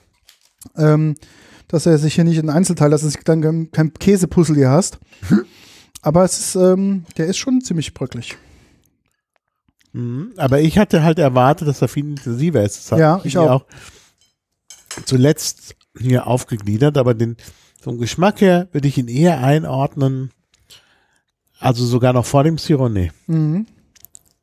ähm, 0.75 1.15
dass 1.67 1.85
er 1.85 1.97
sich 1.97 2.15
hier 2.15 2.23
nicht 2.23 2.37
in 2.37 2.49
Einzelteile, 2.49 2.91
dass 2.91 3.01
du 3.01 3.09
dann 3.23 3.71
kein, 3.71 3.93
Käsepuzzle 3.93 4.55
hier 4.55 4.69
hast. 4.69 4.99
Aber 6.01 6.23
es 6.23 6.39
ist, 6.39 6.55
ähm, 6.55 7.05
der 7.17 7.27
ist 7.27 7.37
schon 7.37 7.61
ziemlich 7.61 7.93
bröcklig. 7.93 8.37
Mhm. 9.91 10.33
Aber 10.37 10.61
ich 10.61 10.77
hatte 10.77 11.03
halt 11.03 11.19
erwartet, 11.19 11.67
dass 11.67 11.81
er 11.81 11.87
viel 11.87 12.05
intensiver 12.05 12.63
ist. 12.63 12.91
Das 12.91 12.99
Ja, 12.99 13.21
ich 13.23 13.33
hier 13.33 13.41
auch. 13.51 13.65
zuletzt 15.05 15.75
hier 15.97 16.27
aufgegliedert, 16.27 16.97
aber 16.97 17.13
den, 17.13 17.37
vom 17.81 17.97
Geschmack 17.97 18.41
her 18.41 18.67
würde 18.71 18.87
ich 18.87 18.97
ihn 18.97 19.07
eher 19.07 19.43
einordnen, 19.43 20.31
also 21.59 21.85
sogar 21.85 22.13
noch 22.13 22.25
vor 22.25 22.43
dem 22.43 22.57
Sirone. 22.57 23.09
Mhm. 23.27 23.65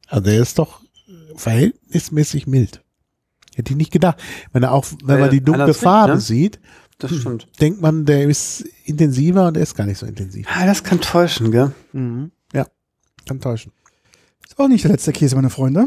Also 0.09 0.25
der 0.25 0.41
ist 0.41 0.59
doch 0.59 0.81
verhältnismäßig 1.37 2.47
mild. 2.47 2.83
Hätte 3.57 3.73
ich 3.73 3.77
nicht 3.77 3.91
gedacht. 3.93 4.19
Wenn 4.53 4.63
er 4.63 4.73
auch, 4.73 4.85
wenn 5.05 5.19
man 5.19 5.31
die 5.31 5.41
dunkle 5.41 5.73
Farbe 5.75 6.15
ne? 6.15 6.21
sieht, 6.21 6.61
Das 6.99 7.11
stimmt. 7.15 7.49
denkt 7.61 7.81
man, 7.81 8.05
der 8.05 8.25
ist 8.29 8.65
intensiver 8.85 9.49
und 9.49 9.57
er 9.57 9.63
ist 9.63 9.75
gar 9.75 9.87
nicht 9.87 9.99
so 9.99 10.07
intensiv. 10.07 10.47
Ah, 10.55 10.67
das 10.67 10.85
kann 10.85 11.01
täuschen, 11.01 11.51
gell? 11.51 11.73
Ja, 12.53 12.67
kann 13.27 13.41
täuschen. 13.41 13.73
Ist 14.47 14.59
auch 14.59 14.69
nicht 14.69 14.85
der 14.85 14.93
letzte 14.93 15.13
Käse, 15.13 15.35
meine 15.37 15.51
Freunde. 15.51 15.87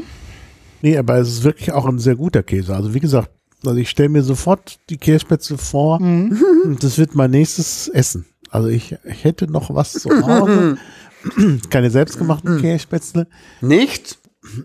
Nee, 0.81 0.97
aber 0.97 1.17
es 1.17 1.29
ist 1.29 1.43
wirklich 1.43 1.71
auch 1.71 1.85
ein 1.85 1.99
sehr 1.99 2.15
guter 2.15 2.41
Käse. 2.41 2.75
Also 2.75 2.93
wie 2.93 2.99
gesagt, 2.99 3.29
also 3.65 3.77
ich 3.77 3.89
stelle 3.89 4.09
mir 4.09 4.23
sofort 4.23 4.79
die 4.89 4.97
Kässpätzle 4.97 5.57
vor 5.57 6.01
Mhm. 6.01 6.37
und 6.65 6.83
das 6.83 6.97
wird 6.97 7.13
mein 7.15 7.31
nächstes 7.31 7.87
Essen. 7.87 8.25
Also 8.49 8.67
ich, 8.67 8.95
ich 9.03 9.23
hätte 9.23 9.45
noch 9.51 9.73
was 9.75 9.93
zu 9.93 10.09
Hause. 10.25 10.77
Keine 11.69 11.91
selbstgemachten 11.91 12.61
Kässpätzle. 12.61 13.27
Nicht? 13.61 14.17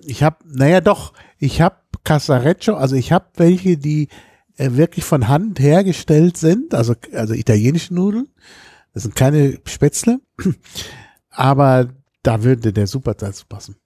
Ich 0.06 0.22
habe, 0.22 0.36
naja 0.46 0.80
doch, 0.80 1.12
ich 1.38 1.60
habe 1.60 1.76
Casareccio, 2.04 2.76
also 2.76 2.96
ich 2.96 3.12
habe 3.12 3.26
welche, 3.36 3.76
die 3.76 4.08
äh, 4.56 4.72
wirklich 4.72 5.04
von 5.04 5.28
Hand 5.28 5.58
hergestellt 5.60 6.36
sind, 6.36 6.74
also, 6.74 6.94
also 7.12 7.34
italienische 7.34 7.94
Nudeln. 7.94 8.28
Das 8.92 9.02
sind 9.02 9.16
keine 9.16 9.58
Spätzle, 9.66 10.20
aber 11.30 11.88
da 12.22 12.42
würde 12.44 12.72
der 12.72 12.86
super 12.86 13.14
dazu 13.14 13.44
passen. 13.48 13.76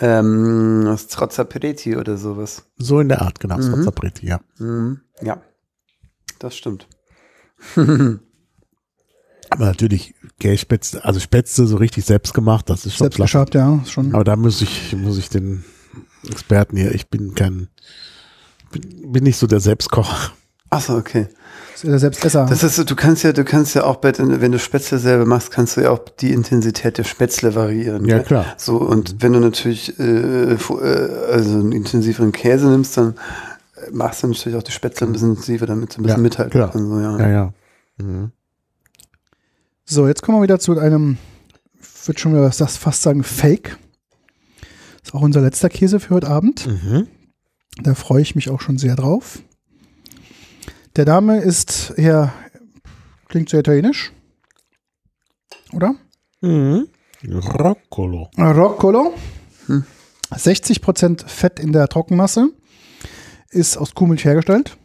Ähm, 0.00 0.82
das 0.86 1.02
Strozzapreti 1.04 1.96
oder 1.96 2.16
sowas. 2.16 2.64
So 2.76 3.00
in 3.00 3.08
der 3.08 3.22
Art, 3.22 3.40
genau, 3.40 3.58
Mhm. 3.58 3.62
Strozzapreti, 3.62 4.26
ja. 4.26 4.40
Mhm. 4.58 5.00
Ja, 5.22 5.40
das 6.38 6.56
stimmt. 6.56 6.88
Aber 9.50 9.66
natürlich 9.66 10.14
Kässpätzle, 10.40 11.04
also 11.04 11.20
Spätzle 11.20 11.66
so 11.66 11.76
richtig 11.76 12.06
selbst 12.06 12.32
gemacht, 12.32 12.70
das 12.70 12.86
ist 12.86 12.96
schon 12.96 13.04
Selbst 13.04 13.18
geschabt, 13.18 13.54
ja. 13.54 13.84
Schon. 13.84 14.14
Aber 14.14 14.24
da 14.24 14.34
muss 14.34 14.62
ich, 14.62 14.96
muss 14.96 15.18
ich 15.18 15.28
den 15.28 15.62
Experten 16.28 16.76
hier, 16.76 16.94
ich 16.94 17.08
bin 17.08 17.34
kein, 17.34 17.68
bin, 18.70 19.12
bin 19.12 19.24
nicht 19.24 19.38
so 19.38 19.46
der 19.46 19.60
Selbstkocher. 19.60 20.32
Achso, 20.70 20.96
okay. 20.96 21.28
Ist 21.74 21.84
ja 21.84 21.90
der 21.90 21.98
Selbstesser. 21.98 22.46
Das 22.46 22.62
ist, 22.62 22.90
du 22.90 22.96
kannst 22.96 23.24
ja, 23.24 23.32
du 23.32 23.44
kannst 23.44 23.74
ja 23.74 23.84
auch 23.84 23.96
bei 23.96 24.12
wenn 24.16 24.52
du 24.52 24.58
Spätzle 24.58 24.98
selber 24.98 25.26
machst, 25.26 25.50
kannst 25.50 25.76
du 25.76 25.82
ja 25.82 25.90
auch 25.90 25.98
die 25.98 26.32
Intensität 26.32 26.96
der 26.96 27.04
Spätzle 27.04 27.54
variieren. 27.54 28.06
Ja, 28.06 28.18
gell? 28.18 28.26
klar. 28.26 28.46
So, 28.56 28.78
und 28.78 29.16
wenn 29.20 29.34
du 29.34 29.40
natürlich 29.40 29.98
äh, 29.98 30.52
äh, 30.52 30.56
also 31.30 31.50
einen 31.58 31.72
intensiveren 31.72 32.32
Käse 32.32 32.68
nimmst, 32.68 32.96
dann 32.96 33.14
machst 33.90 34.22
du 34.22 34.28
natürlich 34.28 34.56
auch 34.56 34.62
die 34.62 34.72
Spätzle 34.72 35.06
ein 35.06 35.12
bisschen 35.12 35.30
intensiver, 35.30 35.66
damit 35.66 35.94
du 35.94 36.00
ein 36.00 36.04
bisschen 36.04 36.18
Ja, 36.18 36.22
mithalten 36.22 36.52
klar. 36.52 36.70
kannst. 36.70 36.88
So, 36.88 37.00
ja. 37.00 37.18
Ja, 37.18 37.28
ja. 37.28 37.52
Mhm. 37.98 38.32
So, 39.84 40.06
jetzt 40.06 40.22
kommen 40.22 40.38
wir 40.38 40.42
wieder 40.42 40.58
zu 40.58 40.78
einem, 40.78 41.18
ich 41.80 42.08
würde 42.08 42.18
schon 42.20 42.32
wieder 42.32 42.48
das 42.48 42.76
fast 42.76 43.02
sagen, 43.02 43.22
Fake. 43.24 43.76
Ist 45.02 45.14
auch 45.14 45.22
unser 45.22 45.40
letzter 45.40 45.68
Käse 45.68 46.00
für 46.00 46.14
heute 46.14 46.28
Abend. 46.28 46.66
Mhm. 46.66 47.08
Da 47.82 47.94
freue 47.94 48.22
ich 48.22 48.34
mich 48.34 48.50
auch 48.50 48.60
schon 48.60 48.78
sehr 48.78 48.96
drauf. 48.96 49.42
Der 50.96 51.06
Name 51.06 51.40
ist 51.40 51.94
eher, 51.96 52.32
klingt 53.28 53.48
sehr 53.48 53.60
italienisch. 53.60 54.12
Oder? 55.72 55.94
Mhm. 56.40 56.88
Roccolo. 57.28 58.30
Roccolo. 58.36 59.14
60% 60.30 61.26
Fett 61.26 61.58
in 61.58 61.72
der 61.72 61.88
Trockenmasse. 61.88 62.50
Ist 63.50 63.76
aus 63.76 63.94
Kuhmilch 63.94 64.24
hergestellt. 64.24 64.76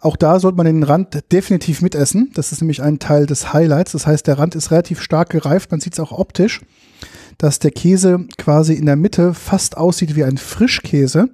Auch 0.00 0.16
da 0.16 0.40
sollte 0.40 0.56
man 0.56 0.66
den 0.66 0.82
Rand 0.82 1.32
definitiv 1.32 1.82
mitessen. 1.82 2.30
Das 2.34 2.52
ist 2.52 2.60
nämlich 2.60 2.82
ein 2.82 2.98
Teil 2.98 3.26
des 3.26 3.52
Highlights. 3.52 3.92
Das 3.92 4.06
heißt, 4.06 4.26
der 4.26 4.38
Rand 4.38 4.54
ist 4.54 4.70
relativ 4.70 5.00
stark 5.00 5.30
gereift. 5.30 5.70
Man 5.70 5.80
sieht 5.80 5.92
es 5.92 6.00
auch 6.00 6.12
optisch, 6.12 6.60
dass 7.40 7.58
der 7.58 7.70
Käse 7.70 8.26
quasi 8.38 8.74
in 8.74 8.86
der 8.86 8.96
Mitte 8.96 9.32
fast 9.34 9.76
aussieht 9.76 10.14
wie 10.14 10.24
ein 10.24 10.36
Frischkäse. 10.36 11.30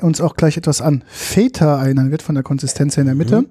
Uns 0.00 0.20
auch 0.20 0.36
gleich 0.36 0.56
etwas 0.56 0.80
an 0.80 1.04
Feta 1.06 1.82
erinnern 1.82 2.10
wird 2.10 2.22
von 2.22 2.34
der 2.34 2.44
Konsistenz 2.44 2.96
her 2.96 3.02
in 3.02 3.06
der 3.06 3.14
Mitte. 3.14 3.44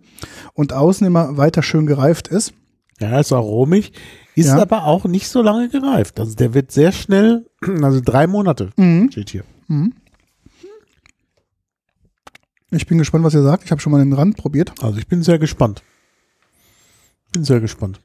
Und 0.53 0.73
außen 0.73 1.05
immer 1.05 1.37
weiter 1.37 1.61
schön 1.63 1.85
gereift 1.85 2.27
ist. 2.27 2.53
Ja, 2.99 3.19
ist 3.19 3.31
aromig, 3.31 3.93
ist 4.35 4.47
Ja. 4.47 4.61
aber 4.61 4.85
auch 4.85 5.05
nicht 5.05 5.27
so 5.27 5.41
lange 5.41 5.69
gereift. 5.69 6.19
Also 6.19 6.35
der 6.35 6.53
wird 6.53 6.71
sehr 6.71 6.91
schnell, 6.91 7.45
also 7.81 8.01
drei 8.03 8.27
Monate 8.27 8.71
Mhm. 8.77 9.09
steht 9.11 9.29
hier. 9.29 9.43
Ich 12.71 12.87
bin 12.87 12.97
gespannt, 12.97 13.23
was 13.23 13.33
ihr 13.35 13.43
sagt. 13.43 13.63
Ich 13.65 13.71
habe 13.71 13.81
schon 13.81 13.91
mal 13.91 13.99
den 14.03 14.13
Rand 14.13 14.37
probiert. 14.37 14.73
Also 14.81 14.97
ich 14.97 15.07
bin 15.07 15.21
sehr 15.23 15.37
gespannt. 15.39 15.83
Bin 17.31 17.43
sehr 17.43 17.59
gespannt. 17.59 17.99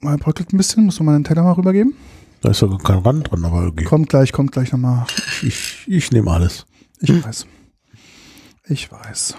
Mal 0.00 0.18
bröckelt 0.18 0.52
ein 0.52 0.56
bisschen, 0.56 0.84
muss 0.84 0.98
man 0.98 1.06
mal 1.06 1.12
den 1.18 1.24
Teller 1.24 1.42
mal 1.44 1.52
rübergeben. 1.52 1.94
Da 2.42 2.50
ist 2.50 2.58
sogar 2.58 2.78
kein 2.78 2.98
Rand 2.98 3.30
dran, 3.30 3.44
aber 3.44 3.68
okay. 3.68 3.84
Kommt 3.84 4.08
gleich, 4.08 4.32
kommt 4.32 4.50
gleich 4.50 4.72
nochmal. 4.72 5.06
Ich, 5.16 5.44
ich, 5.46 5.84
ich 5.86 6.10
nehme 6.10 6.30
alles. 6.30 6.66
Ich 7.00 7.24
weiß. 7.24 7.46
Ich 8.64 8.90
weiß. 8.90 9.36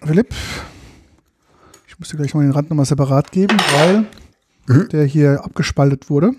Philipp, 0.00 0.34
ich 1.86 1.98
muss 1.98 2.08
dir 2.08 2.16
gleich 2.16 2.34
mal 2.34 2.42
den 2.42 2.52
Rand 2.52 2.70
nochmal 2.70 2.86
separat 2.86 3.32
geben, 3.32 3.56
weil 3.74 4.06
der 4.88 5.04
hier 5.04 5.44
abgespaltet 5.44 6.08
wurde. 6.08 6.32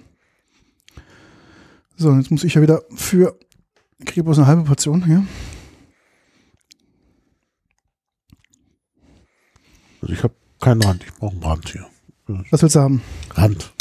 So, 1.96 2.12
jetzt 2.16 2.32
muss 2.32 2.44
ich 2.44 2.56
ja 2.56 2.62
wieder 2.62 2.82
für, 2.96 3.38
bloß 4.00 4.40
eine 4.40 4.48
halbe 4.48 4.64
Portion 4.64 5.06
hier. 5.06 5.26
Also 10.02 10.14
ich 10.14 10.24
habe 10.24 10.34
keinen 10.60 10.82
Rand, 10.82 11.04
ich 11.04 11.14
brauche 11.14 11.34
einen 11.34 11.44
Rand 11.44 11.70
hier. 11.70 11.93
Was 12.52 12.62
willst 12.62 12.76
du 12.76 12.80
haben? 12.80 13.02
Rand. 13.36 13.72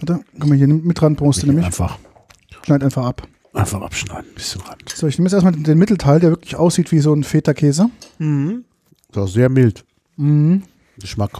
Warte, 0.00 0.24
komm 0.38 0.48
mal 0.50 0.58
hier 0.58 0.66
mit 0.68 0.98
brauchst 0.98 1.42
du 1.42 1.46
nämlich. 1.46 1.64
Einfach, 1.66 1.98
Schneid 2.64 2.82
einfach 2.82 3.06
ab. 3.06 3.26
einfach 3.54 3.80
abschneiden, 3.80 4.26
ein 4.30 4.34
bisschen 4.34 4.60
Rand. 4.62 4.88
So, 4.94 5.06
ich 5.06 5.18
nehme 5.18 5.26
jetzt 5.28 5.34
erstmal 5.34 5.52
den 5.52 5.78
Mittelteil, 5.78 6.20
der 6.20 6.30
wirklich 6.30 6.56
aussieht 6.56 6.90
wie 6.92 6.98
so 7.00 7.14
ein 7.14 7.24
Feta-Käse. 7.24 7.88
Ist 8.18 9.16
auch 9.18 9.26
sehr 9.28 9.48
mild. 9.48 9.84
Mhm. 10.16 10.62
Geschmack. 10.98 11.30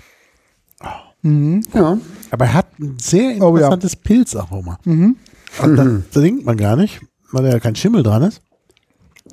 Mhm. 1.23 1.62
Ja. 1.74 1.99
Aber 2.31 2.45
er 2.45 2.55
hat 2.55 2.78
ein 2.78 2.99
sehr 3.01 3.41
Oh, 3.43 3.57
ja. 3.57 3.65
interessantes 3.65 3.97
Pilzaroma. 3.97 4.78
Mhm. 4.85 5.16
Und 5.62 5.77
das 5.77 5.89
trinkt 6.12 6.45
man 6.47 6.57
gar 6.57 6.77
nicht, 6.77 7.01
weil 7.33 7.43
da 7.45 7.51
ja 7.51 7.59
kein 7.61 7.74
Schimmel 7.74 8.03
dran 8.03 8.23
ist. 8.23 8.41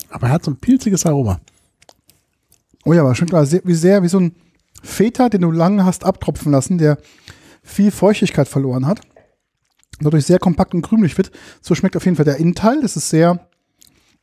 Aber 0.09 0.27
er 0.27 0.33
hat 0.33 0.43
so 0.45 0.51
ein 0.51 0.57
pilziges 0.57 1.05
Aroma. 1.05 1.39
Oh 2.85 2.93
ja, 2.93 3.01
aber 3.01 3.13
schon 3.15 3.27
klar, 3.27 3.45
sehr, 3.45 3.61
wie 3.63 3.73
sehr 3.75 4.01
wie 4.03 4.07
so 4.07 4.19
ein 4.19 4.33
Feta, 4.83 5.29
den 5.29 5.41
du 5.41 5.49
lange 5.51 5.85
hast 5.85 6.03
abtropfen 6.03 6.51
lassen, 6.51 6.77
der 6.77 6.97
viel 7.63 7.89
Feuchtigkeit 7.89 8.47
verloren 8.47 8.85
hat. 8.85 8.99
Und 9.99 10.05
dadurch 10.05 10.25
sehr 10.25 10.39
kompakt 10.39 10.73
und 10.75 10.81
krümelig 10.81 11.17
wird. 11.17 11.31
So 11.61 11.75
schmeckt 11.75 11.95
auf 11.95 12.03
jeden 12.05 12.17
Fall 12.17 12.25
der 12.25 12.37
Innenteil. 12.37 12.81
Das 12.81 12.97
ist 12.97 13.09
sehr, 13.09 13.47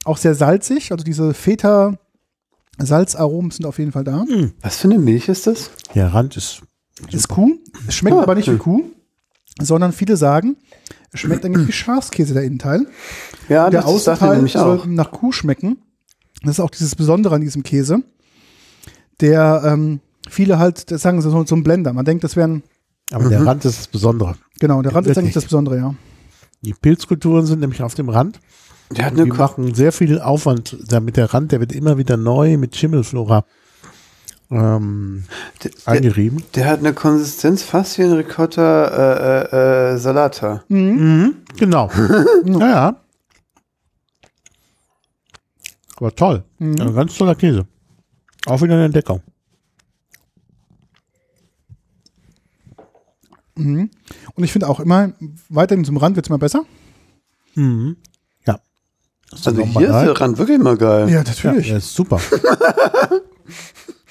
auch 0.04 0.18
sehr 0.18 0.34
salzig. 0.34 0.92
Also 0.92 1.04
diese 1.04 1.32
Feta-Salzaromen 1.32 3.50
sind 3.50 3.64
auf 3.66 3.78
jeden 3.78 3.92
Fall 3.92 4.04
da. 4.04 4.24
Was 4.62 4.78
für 4.78 4.88
eine 4.88 4.98
Milch 4.98 5.28
ist 5.28 5.46
das? 5.46 5.70
Der 5.94 6.12
Rand 6.12 6.36
ist 6.36 6.62
Ist 7.10 7.28
Kuh. 7.28 7.52
Es 7.88 7.94
schmeckt 7.94 8.16
Ah, 8.16 8.22
aber 8.22 8.34
nicht 8.34 8.48
cool. 8.48 8.54
wie 8.56 8.58
Kuh, 8.58 8.82
sondern 9.60 9.92
viele 9.92 10.16
sagen, 10.16 10.56
es 11.12 11.20
schmeckt 11.20 11.44
eigentlich 11.44 11.68
wie 11.68 11.72
Schafskäse, 11.72 12.34
der 12.34 12.44
Innenteil. 12.44 12.86
Ja, 13.48 13.70
der 13.70 13.80
das 13.80 13.88
Außenteil 13.90 14.36
nämlich 14.36 14.52
soll 14.52 14.80
auch. 14.80 14.86
nach 14.86 15.10
Kuh 15.12 15.32
schmecken. 15.32 15.78
Das 16.42 16.52
ist 16.52 16.60
auch 16.60 16.70
dieses 16.70 16.94
Besondere 16.94 17.34
an 17.34 17.40
diesem 17.40 17.62
Käse. 17.62 18.02
Der 19.20 19.62
ähm, 19.66 20.00
viele 20.30 20.58
halt, 20.58 20.90
das 20.90 21.02
sagen 21.02 21.20
sie 21.20 21.30
so, 21.30 21.44
so 21.44 21.54
ein 21.54 21.62
Blender. 21.62 21.92
Man 21.92 22.04
denkt, 22.04 22.24
das 22.24 22.36
wären, 22.36 22.62
Aber 23.12 23.28
der 23.28 23.44
Rand 23.44 23.64
ist 23.64 23.78
das 23.78 23.88
Besondere. 23.88 24.36
genau, 24.58 24.82
der 24.82 24.94
Rand 24.94 25.06
ist 25.06 25.18
eigentlich 25.18 25.34
das 25.34 25.44
Besondere, 25.44 25.76
ja. 25.76 25.94
Die 26.62 26.74
Pilzkulturen 26.74 27.46
sind 27.46 27.60
nämlich 27.60 27.82
auf 27.82 27.94
dem 27.94 28.08
Rand. 28.08 28.40
Der 28.90 29.06
hat 29.06 29.16
Die 29.16 29.20
eine 29.20 29.30
Ko 29.30 29.36
machen 29.36 29.74
sehr 29.74 29.92
viel 29.92 30.20
Aufwand, 30.20 30.76
damit 30.88 31.16
der 31.16 31.32
Rand, 31.32 31.52
der 31.52 31.60
wird 31.60 31.72
immer 31.72 31.96
wieder 31.96 32.16
neu 32.16 32.56
mit 32.56 32.76
Schimmelflora 32.76 33.44
ähm, 34.50 35.24
der, 35.62 35.70
der, 35.70 35.88
eingerieben. 35.92 36.42
der 36.54 36.66
hat 36.66 36.80
eine 36.80 36.92
Konsistenz 36.92 37.62
fast 37.62 37.98
wie 37.98 38.02
ein 38.02 38.12
Ricotta 38.12 38.86
äh, 38.88 39.92
äh, 39.92 39.92
äh, 39.94 39.98
Salata. 39.98 40.64
Mhm, 40.68 41.36
genau. 41.56 41.88
ja, 42.44 42.68
ja. 42.68 42.96
Aber 45.96 46.14
toll. 46.14 46.42
Ein 46.58 46.94
ganz 46.94 47.16
toller 47.16 47.34
Käse. 47.34 47.66
Auch 48.46 48.60
wieder 48.62 48.74
eine 48.74 48.86
Entdeckung. 48.86 49.20
Und 53.60 54.44
ich 54.44 54.52
finde 54.52 54.68
auch 54.68 54.80
immer, 54.80 55.12
weiterhin 55.48 55.84
zum 55.84 55.96
Rand 55.96 56.16
wird 56.16 56.26
es 56.26 56.30
immer 56.30 56.38
besser. 56.38 56.64
Mhm. 57.54 57.96
Ja. 58.46 58.60
Also 59.32 59.50
hier 59.52 59.88
ist 59.88 60.02
der 60.06 60.20
Rand 60.20 60.38
wirklich 60.38 60.58
mal 60.58 60.76
geil. 60.76 61.08
Ja, 61.08 61.16
ja, 61.16 61.22
natürlich. 61.22 61.68
der 61.68 61.78
ist 61.78 61.94
super. 61.94 62.20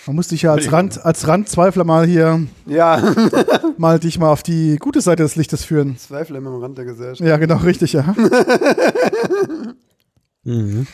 Man 0.07 0.15
muss 0.15 0.29
dich 0.29 0.41
ja 0.43 0.53
als 0.53 0.71
Rand, 0.71 1.05
als 1.05 1.27
Randzweifler 1.27 1.83
mal 1.83 2.05
hier, 2.07 2.41
Ja. 2.65 3.13
mal 3.77 3.99
dich 3.99 4.17
mal 4.17 4.29
auf 4.31 4.41
die 4.43 4.77
gute 4.77 5.01
Seite 5.01 5.23
des 5.23 5.35
Lichtes 5.35 5.63
führen. 5.65 5.97
Zweifel 5.97 6.35
immer 6.37 6.49
am 6.51 6.61
Rand 6.61 6.77
der 6.77 6.85
Gesellschaft. 6.85 7.27
Ja, 7.27 7.37
genau, 7.37 7.57
richtig, 7.57 7.93
ja. 7.93 8.15
Mhm. 10.43 10.87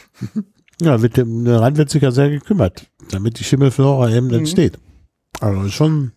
Ja, 0.82 0.98
mit 0.98 1.18
dem 1.18 1.45
der 1.45 1.61
Rand 1.61 1.77
wird 1.77 1.90
sich 1.90 2.02
ja 2.02 2.11
sehr 2.11 2.30
gekümmert, 2.30 2.88
damit 3.11 3.40
die 3.40 3.44
Schimmelflora 3.44 4.10
eben 4.10 4.34
entsteht. 4.34 4.80
Also 5.40 5.61
ist 5.64 5.73
schon 5.73 6.11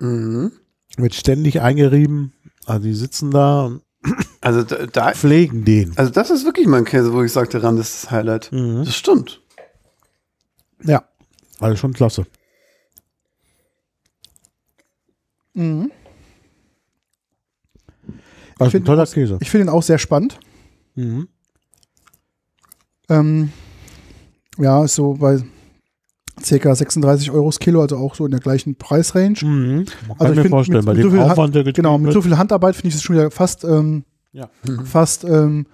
Mhm. 0.00 0.52
Wird 0.96 1.14
ständig 1.14 1.60
eingerieben. 1.60 2.32
Also 2.66 2.84
die 2.84 2.94
sitzen 2.94 3.30
da 3.30 3.66
und 3.66 3.82
Also 4.40 4.62
da, 4.62 4.86
da, 4.86 5.12
pflegen 5.12 5.64
den. 5.64 5.96
also 5.96 6.10
das 6.10 6.30
ist 6.30 6.44
wirklich 6.44 6.66
mein 6.66 6.84
Käse, 6.84 7.12
wo 7.12 7.22
ich 7.22 7.32
sage, 7.32 7.48
der 7.50 7.62
Rand 7.62 7.78
ist 7.78 8.02
das 8.04 8.10
Highlight. 8.10 8.50
Mhm. 8.52 8.84
Das 8.84 8.94
stimmt. 8.96 9.40
Ja, 10.84 11.04
also 11.60 11.76
schon 11.76 11.92
klasse. 11.92 12.26
Mhm. 15.54 15.90
Also 18.58 18.76
ein 18.78 18.84
toller 18.84 19.06
Käse. 19.06 19.38
Ich 19.40 19.50
finde 19.50 19.66
ihn 19.66 19.70
auch 19.74 19.82
sehr 19.82 19.98
spannend. 19.98 20.38
Mhm. 20.94 21.28
Ähm, 23.08 23.52
ja, 24.58 24.84
ist 24.84 24.94
so 24.94 25.14
bei 25.14 25.42
ca. 26.42 26.74
36 26.74 27.30
Euro 27.30 27.46
das 27.46 27.58
Kilo, 27.58 27.80
also 27.82 27.96
auch 27.96 28.14
so 28.14 28.24
in 28.24 28.30
der 28.32 28.40
gleichen 28.40 28.74
Preisrange. 28.76 29.36
Mhm. 29.42 29.74
Man 29.76 29.84
kann 29.84 29.86
Also 30.18 30.32
ich 30.32 30.36
mir 30.36 30.42
find, 30.42 30.50
vorstellen, 30.50 30.78
mit- 30.78 30.86
bei 30.86 30.92
mit 30.94 31.04
dem 31.04 31.10
so 31.10 31.16
viel 31.16 31.20
Aufwand, 31.30 31.54
der 31.54 31.64
Genau, 31.72 31.98
mit 31.98 32.12
so 32.12 32.22
viel 32.22 32.36
Handarbeit 32.38 32.74
finde 32.76 32.88
ich 32.88 32.94
es 32.96 33.02
schon 33.02 33.16
wieder 33.16 33.30
fast, 33.30 33.64
ähm, 33.64 34.04
Ja. 34.32 34.48
fast, 34.84 35.24
ähm, 35.24 35.66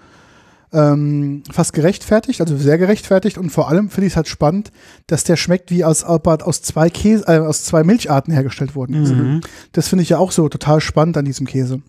ähm, 0.72 1.42
fast 1.50 1.72
gerechtfertigt, 1.72 2.40
also 2.42 2.56
sehr 2.58 2.76
gerechtfertigt 2.76 3.38
und 3.38 3.48
vor 3.50 3.70
allem 3.70 3.88
finde 3.88 4.06
ich 4.06 4.12
es 4.12 4.16
halt 4.16 4.28
spannend, 4.28 4.70
dass 5.06 5.24
der 5.24 5.36
schmeckt 5.36 5.70
wie 5.70 5.82
aus, 5.84 6.04
aus 6.04 6.62
zwei 6.62 6.90
Käse, 6.90 7.24
äh, 7.26 7.38
aus 7.38 7.64
zwei 7.64 7.84
Milcharten 7.84 8.34
hergestellt 8.34 8.74
worden 8.74 9.02
ist. 9.02 9.14
Mhm. 9.14 9.40
Das 9.72 9.88
finde 9.88 10.02
ich 10.02 10.10
ja 10.10 10.18
auch 10.18 10.30
so 10.30 10.46
total 10.50 10.80
spannend 10.82 11.16
an 11.16 11.24
diesem 11.24 11.46
Käse. 11.46 11.80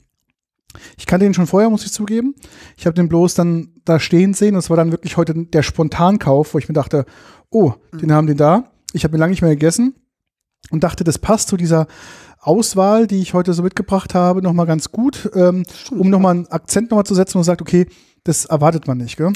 Ich 0.97 1.07
kannte 1.07 1.25
den 1.25 1.33
schon 1.33 1.47
vorher, 1.47 1.69
muss 1.69 1.83
ich 1.83 1.91
zugeben. 1.91 2.35
Ich 2.77 2.85
habe 2.85 2.93
den 2.93 3.09
bloß 3.09 3.33
dann 3.33 3.69
da 3.85 3.99
stehen 3.99 4.33
sehen 4.33 4.53
und 4.53 4.59
es 4.59 4.69
war 4.69 4.77
dann 4.77 4.91
wirklich 4.91 5.17
heute 5.17 5.33
der 5.33 5.63
Spontankauf, 5.63 6.53
wo 6.53 6.57
ich 6.59 6.69
mir 6.69 6.73
dachte, 6.75 7.05
oh, 7.51 7.73
den 7.93 8.11
haben 8.11 8.27
die 8.27 8.35
da. 8.35 8.65
Ich 8.93 9.03
habe 9.03 9.15
ihn 9.15 9.19
lange 9.19 9.31
nicht 9.31 9.41
mehr 9.41 9.51
gegessen 9.51 9.95
und 10.71 10.83
dachte, 10.83 11.03
das 11.03 11.17
passt 11.17 11.49
zu 11.49 11.57
dieser 11.57 11.87
Auswahl, 12.41 13.05
die 13.07 13.21
ich 13.21 13.33
heute 13.33 13.53
so 13.53 13.63
mitgebracht 13.63 14.13
habe, 14.15 14.41
nochmal 14.41 14.65
ganz 14.65 14.91
gut, 14.91 15.29
ähm, 15.35 15.63
um 15.91 16.09
nochmal 16.09 16.35
einen 16.35 16.47
Akzent 16.47 16.89
nochmal 16.89 17.05
zu 17.05 17.15
setzen 17.15 17.37
und 17.37 17.43
sagt, 17.43 17.61
okay, 17.61 17.85
das 18.23 18.45
erwartet 18.45 18.87
man 18.87 18.97
nicht, 18.97 19.17
gell? 19.17 19.31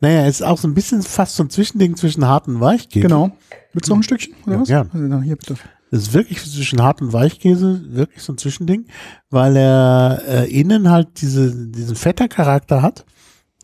Naja, 0.00 0.26
ist 0.26 0.42
auch 0.42 0.58
so 0.58 0.68
ein 0.68 0.74
bisschen 0.74 1.02
fast 1.02 1.36
so 1.36 1.42
ein 1.42 1.50
Zwischending 1.50 1.96
zwischen 1.96 2.26
hart 2.26 2.46
und 2.48 2.60
Weichkäse. 2.60 3.02
Genau. 3.06 3.30
Willst 3.72 3.88
du 3.88 3.92
noch 3.92 4.00
ein 4.00 4.02
Stückchen? 4.02 4.34
Oder 4.46 4.54
Ja, 4.56 4.60
was? 4.60 4.68
gern. 4.68 4.90
Also, 4.92 5.22
hier 5.22 5.36
bitte. 5.36 5.54
Das 5.90 6.02
ist 6.02 6.12
wirklich 6.12 6.40
zwischen 6.42 6.82
hart 6.82 7.00
und 7.02 7.12
Weichkäse, 7.12 7.82
wirklich 7.94 8.22
so 8.22 8.32
ein 8.32 8.38
Zwischending, 8.38 8.86
weil 9.30 9.56
er 9.56 10.22
äh, 10.26 10.50
innen 10.60 10.90
halt 10.90 11.20
diese, 11.20 11.54
diesen 11.70 11.94
Feta-Charakter 11.96 12.82
hat, 12.82 13.04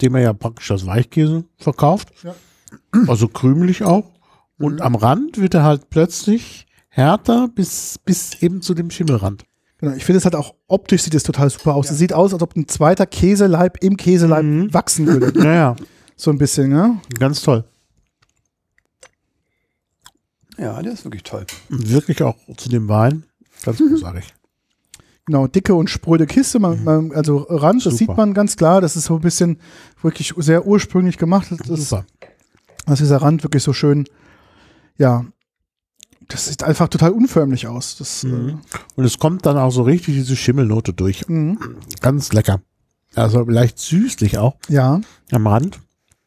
den 0.00 0.12
man 0.12 0.22
ja 0.22 0.32
praktisch 0.32 0.70
als 0.70 0.86
Weichkäse 0.86 1.44
verkauft. 1.58 2.08
Ja. 2.22 2.34
Also 3.06 3.28
krümelig 3.28 3.82
auch. 3.84 4.10
Und 4.58 4.80
am 4.82 4.94
Rand 4.94 5.38
wird 5.38 5.54
er 5.54 5.62
halt 5.64 5.90
plötzlich 5.90 6.66
härter 6.88 7.48
bis, 7.48 7.98
bis 8.04 8.42
eben 8.42 8.62
zu 8.62 8.74
dem 8.74 8.90
Schimmelrand. 8.90 9.44
Genau, 9.78 9.94
ich 9.94 10.04
finde 10.04 10.18
es 10.18 10.24
halt 10.24 10.34
auch 10.36 10.54
optisch 10.66 11.02
sieht 11.02 11.14
es 11.14 11.22
total 11.22 11.48
super 11.48 11.74
aus. 11.74 11.90
Es 11.90 11.96
sieht 11.98 12.12
aus, 12.12 12.34
als 12.34 12.42
ob 12.42 12.54
ein 12.56 12.68
zweiter 12.68 13.06
Käseleib 13.06 13.82
im 13.82 13.96
Käseleib 13.96 14.44
Mhm. 14.44 14.74
wachsen 14.74 15.06
würde. 15.06 15.32
Naja, 15.38 15.76
So 16.16 16.30
ein 16.30 16.36
bisschen, 16.38 16.68
ne? 16.70 17.00
ganz 17.18 17.40
toll. 17.40 17.64
Ja, 20.58 20.82
der 20.82 20.92
ist 20.92 21.04
wirklich 21.04 21.22
toll. 21.22 21.46
Wirklich 21.70 22.22
auch 22.22 22.36
zu 22.56 22.68
dem 22.68 22.88
Wein. 22.88 23.24
Ganz 23.62 23.78
großartig. 23.78 24.34
Genau, 25.26 25.46
dicke 25.46 25.74
und 25.74 25.88
spröde 25.88 26.26
Kiste, 26.26 26.58
man, 26.58 26.82
man, 26.84 27.12
also 27.12 27.46
Rand, 27.48 27.86
das 27.86 27.96
sieht 27.96 28.08
man 28.14 28.34
ganz 28.34 28.56
klar. 28.56 28.80
Das 28.80 28.96
ist 28.96 29.04
so 29.04 29.14
ein 29.14 29.20
bisschen 29.20 29.58
wirklich 30.02 30.34
sehr 30.36 30.66
ursprünglich 30.66 31.18
gemacht. 31.18 31.48
Das 31.52 31.68
ist, 31.68 31.88
Super. 31.90 32.04
Dass 32.86 32.98
dieser 32.98 33.18
Rand 33.22 33.42
wirklich 33.42 33.62
so 33.62 33.72
schön, 33.72 34.04
ja, 34.96 35.24
das 36.28 36.46
sieht 36.46 36.62
einfach 36.62 36.88
total 36.88 37.10
unförmlich 37.10 37.66
aus. 37.66 37.96
Das, 37.96 38.24
Mhm. 38.24 38.60
Und 38.94 39.04
es 39.04 39.18
kommt 39.18 39.46
dann 39.46 39.56
auch 39.56 39.70
so 39.70 39.82
richtig 39.82 40.14
diese 40.14 40.36
Schimmelnote 40.36 40.92
durch. 40.92 41.22
äh, 41.28 41.32
mhm. 41.32 41.58
Ganz 42.00 42.32
lecker. 42.32 42.60
Also 43.14 43.42
leicht 43.42 43.78
süßlich 43.78 44.38
auch 44.38 44.56
ja. 44.68 45.00
am 45.32 45.46
Rand. 45.46 45.80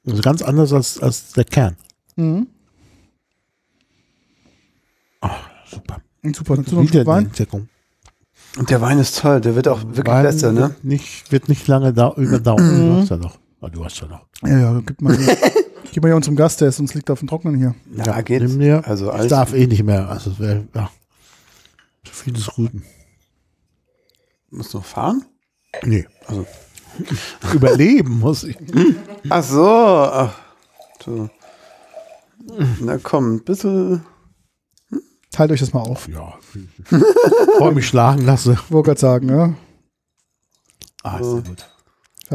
Also 0.06 0.22
ganz 0.22 0.42
anders 0.42 0.74
als, 0.74 1.00
als 1.00 1.32
der 1.32 1.46
Kern. 1.46 1.78
Mhm. 2.18 2.48
Super. 5.66 6.02
Super, 6.36 6.58
dazu 6.58 6.76
noch 6.76 6.94
ein 6.94 7.06
Wein. 7.06 7.26
Entdeckung. 7.26 7.70
Und 8.58 8.70
der 8.70 8.82
Wein 8.82 9.00
ist 9.00 9.20
toll. 9.20 9.42
Der 9.42 9.56
wird 9.56 9.68
auch 9.68 9.82
wirklich 9.84 10.06
Wein 10.06 10.24
besser, 10.24 10.52
ne? 10.52 10.62
Wird 10.62 10.84
nicht, 10.84 11.32
wird 11.32 11.50
nicht 11.50 11.68
lange 11.68 11.94
da, 11.94 12.14
überdauern. 12.16 12.78
Du 12.78 13.02
hast 13.02 13.10
ja 13.10 13.18
noch. 13.18 13.40
Ah, 13.62 13.70
du 13.70 13.84
hast 13.84 14.00
ja 14.02 14.08
noch. 14.08 14.28
Ja, 14.44 14.60
ja, 14.60 14.82
gib 14.86 15.02
mal. 15.02 15.18
Gib 15.94 16.02
mal 16.02 16.10
hier 16.10 16.16
unserem 16.16 16.36
Gast, 16.36 16.60
der 16.60 16.70
ist 16.70 16.80
uns 16.80 16.96
liegt 16.96 17.12
auf 17.12 17.20
dem 17.20 17.28
Trocknen 17.28 17.56
hier. 17.56 17.76
Ja, 17.96 18.20
geht. 18.22 18.42
nimm 18.42 18.60
dir. 18.60 18.82
Also 18.88 19.14
Ich 19.14 19.28
darf 19.28 19.54
eh 19.54 19.68
nicht 19.68 19.84
mehr. 19.84 20.10
Also, 20.10 20.32
es 20.32 20.40
wäre, 20.40 20.68
ja. 20.74 20.90
Zu 22.04 22.14
viel 22.14 22.34
des 22.34 22.48
Guten. 22.48 22.84
Musst 24.50 24.74
du 24.74 24.80
noch 24.80 24.86
fahren? 24.86 25.24
Nee. 25.84 26.08
Also. 26.26 26.48
Überleben 27.54 28.18
muss 28.20 28.44
ich. 28.44 28.58
Ach 29.30 29.44
so. 29.44 29.68
Ach, 29.68 30.36
so. 31.06 31.30
Na 32.80 32.98
komm, 32.98 33.36
ein 33.36 33.44
bisschen. 33.44 34.04
Teilt 35.32 35.52
euch 35.52 35.60
das 35.60 35.74
mal 35.74 35.82
auf. 35.82 36.08
Ja. 36.08 36.34
Bevor 36.90 37.70
ich 37.70 37.76
mich 37.76 37.88
schlagen 37.88 38.26
lasse. 38.26 38.58
Wollte 38.70 38.88
gerade 38.88 39.00
sagen, 39.00 39.30
ja. 39.30 39.54
Ah, 41.04 41.20
ist 41.20 41.34
ja 41.34 41.40
gut. 41.42 41.73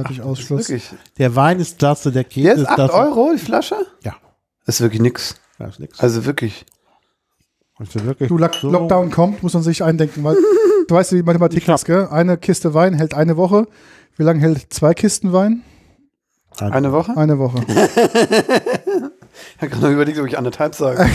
Fertig 0.03 0.23
aus, 0.23 0.41
Schluss. 0.41 0.69
Wirklich. 0.69 0.91
Der 1.19 1.35
Wein 1.37 1.61
ist 1.61 1.79
klasse, 1.79 2.13
der 2.13 2.25
Käse 2.25 2.49
Jetzt 2.49 2.59
ist 2.61 2.69
8 2.69 2.75
klasse. 2.77 2.95
Euro 2.95 3.31
die 3.35 3.39
Flasche? 3.39 3.77
Ja. 4.05 4.15
Das 4.67 4.77
ist 4.77 4.81
wirklich 4.81 5.01
nix. 5.03 5.35
Das 5.59 5.71
ist 5.75 5.81
nix. 5.81 6.01
Also 6.01 6.25
wirklich. 6.25 6.65
Ist 7.81 8.05
wirklich 8.05 8.29
Du, 8.29 8.39
Lock 8.39 8.55
so- 8.55 8.71
Lockdown 8.71 9.11
kommt, 9.11 9.43
muss 9.43 9.55
man 9.55 9.63
sich 9.63 9.85
eindenken, 9.85 10.25
weil 10.25 10.37
du 10.89 10.95
weißt, 10.95 11.13
wie 11.13 11.17
die 11.17 11.23
Mathematik 11.23 11.67
ist, 11.69 11.85
gell? 11.85 12.09
Eine 12.11 12.37
Kiste 12.37 12.75
Wein 12.75 12.95
hält 12.95 13.15
eine 13.15 13.37
Woche. 13.37 13.69
Wie 14.17 14.25
lange 14.25 14.41
hält 14.41 14.73
zwei 14.73 14.95
Kisten 14.95 15.33
Wein? 15.33 15.63
Eine 16.59 16.91
Woche? 16.93 17.17
Eine 17.17 17.39
Woche. 17.39 17.61
Ich 19.57 19.63
habe 19.63 19.71
gerade 19.71 19.83
noch 19.87 19.91
überlegt, 19.93 20.19
ob 20.19 20.27
ich 20.27 20.37
anderthalb 20.37 20.75
sage. 20.75 21.07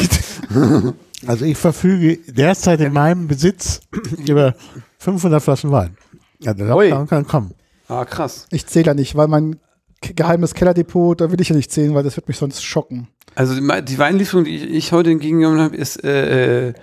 Also 1.28 1.46
ich 1.46 1.58
verfüge 1.58 2.18
derzeit 2.32 2.82
in 2.82 2.92
meinem 2.94 3.28
Besitz 3.28 3.80
über 4.28 4.56
500 5.00 5.42
Flaschen 5.42 5.72
Wein. 5.72 5.96
Ja, 6.40 6.54
der 6.54 6.76
Ui. 6.76 6.90
Lockdown 6.90 7.08
kann 7.08 7.28
kommen. 7.28 7.54
Ah, 7.88 8.06
krass. 8.06 8.48
Ich 8.52 8.66
zähle 8.66 8.88
ja 8.88 8.94
nicht, 8.94 9.16
weil 9.16 9.28
mein 9.28 9.60
geheimes 10.02 10.54
Kellerdepot, 10.54 11.22
da 11.22 11.32
will 11.32 11.42
ich 11.42 11.50
ja 11.50 11.56
nicht 11.56 11.72
zählen, 11.72 11.94
weil 11.94 12.04
das 12.04 12.16
wird 12.16 12.28
mich 12.28 12.38
sonst 12.38 12.64
schocken. 12.64 13.08
Also 13.36 13.56
die, 13.56 13.86
die 13.86 13.98
Weinlieferung, 13.98 14.46
die 14.46 14.56
ich, 14.56 14.64
ich 14.64 14.92
heute 14.92 15.12
entgegengenommen 15.12 15.60
habe, 15.60 15.76
ist 15.76 16.04
äh, 16.04 16.70
äh, 16.70 16.74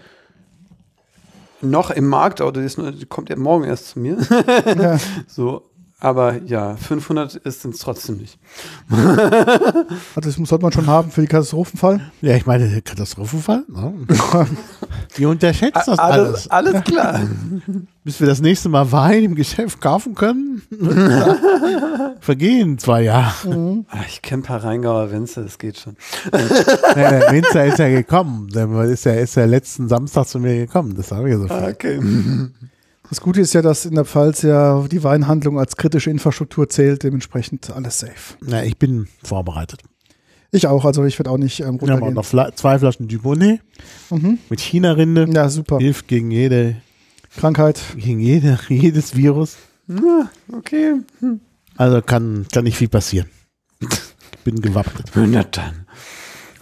noch 1.60 1.90
im 1.90 2.06
Markt, 2.06 2.40
oder 2.40 2.60
die, 2.60 2.66
ist 2.66 2.78
die 2.78 3.06
kommt 3.06 3.28
ja 3.28 3.36
morgen 3.36 3.64
erst 3.64 3.88
zu 3.88 4.00
mir. 4.00 4.16
Ja. 4.66 4.98
so, 5.26 5.69
aber 6.00 6.42
ja, 6.42 6.76
500 6.76 7.36
ist 7.36 7.64
es 7.64 7.78
trotzdem 7.78 8.16
nicht. 8.16 8.38
Also 10.14 10.28
das 10.30 10.48
sollte 10.48 10.62
man 10.62 10.72
schon 10.72 10.86
haben 10.86 11.10
für 11.10 11.20
die 11.20 11.26
Katastrophenfall. 11.26 12.00
Ja, 12.20 12.34
ich 12.34 12.46
meine, 12.46 12.68
der 12.68 12.80
Katastrophenfall. 12.80 13.64
Ne? 13.68 13.94
Die 15.16 15.26
unterschätzt 15.26 15.86
das 15.86 15.98
alles. 15.98 16.48
Alles, 16.48 16.72
alles 16.72 16.84
klar. 16.84 17.20
Bis 18.04 18.20
wir 18.20 18.26
das 18.26 18.40
nächste 18.40 18.68
Mal 18.68 18.90
Wein 18.92 19.24
im 19.24 19.34
Geschäft 19.34 19.80
kaufen 19.80 20.14
können, 20.14 20.62
vergehen 22.20 22.78
zwei 22.78 23.02
Jahre. 23.02 23.84
Ah, 23.88 23.98
ich 24.08 24.22
kenne 24.22 24.40
ein 24.40 24.44
paar 24.44 24.64
Rheingauer 24.64 25.10
Wenze, 25.12 25.42
das 25.42 25.58
geht 25.58 25.78
schon. 25.78 25.96
Ja, 26.32 27.10
der 27.10 27.32
Winzer 27.32 27.66
ist 27.66 27.78
ja 27.78 27.88
gekommen. 27.88 28.48
Der 28.48 28.68
ist 28.84 29.04
ja, 29.04 29.12
ist 29.12 29.36
ja 29.36 29.44
letzten 29.44 29.88
Samstag 29.88 30.26
zu 30.26 30.38
mir 30.38 30.56
gekommen. 30.56 30.94
Das 30.96 31.12
habe 31.12 31.28
ich 31.28 31.34
ja 31.34 31.40
so 31.40 31.48
viel. 31.48 31.70
Okay. 31.70 32.00
Das 33.10 33.20
Gute 33.20 33.40
ist 33.40 33.52
ja, 33.54 33.60
dass 33.62 33.86
in 33.86 33.94
der 33.96 34.04
Pfalz 34.04 34.42
ja 34.42 34.86
die 34.90 35.02
Weinhandlung 35.02 35.58
als 35.58 35.76
kritische 35.76 36.10
Infrastruktur 36.10 36.68
zählt, 36.68 37.02
dementsprechend 37.02 37.70
alles 37.70 37.98
safe. 37.98 38.36
Ja, 38.46 38.62
ich 38.62 38.78
bin 38.78 39.08
vorbereitet. 39.22 39.82
Ich 40.52 40.66
auch, 40.66 40.84
also 40.84 41.04
ich 41.04 41.18
werde 41.18 41.30
auch 41.30 41.36
nicht 41.38 41.60
ähm, 41.60 41.66
Wir 41.66 41.66
haben 41.66 41.80
auch 41.80 41.90
runtergehen. 41.92 42.14
noch 42.14 42.24
Fla 42.24 42.54
zwei 42.54 42.78
Flaschen 42.78 43.08
Dubonnet 43.08 43.60
Mhm. 44.10 44.38
mit 44.48 44.60
China-Rinde. 44.60 45.28
Ja, 45.32 45.48
super. 45.48 45.78
Hilft 45.78 46.08
gegen 46.08 46.30
jede, 46.30 46.76
Krankheit. 47.36 47.80
gegen 47.96 48.20
jede, 48.20 48.58
jedes 48.68 49.14
Virus. 49.16 49.56
Ja, 49.88 50.30
okay. 50.52 50.94
Also 51.76 52.02
kann, 52.02 52.46
kann 52.52 52.64
nicht 52.64 52.76
viel 52.76 52.88
passieren. 52.88 53.28
Ich 54.32 54.44
bin 54.44 54.62
gewappnet. 54.62 55.10
Na 55.14 55.44
dann. 55.44 55.79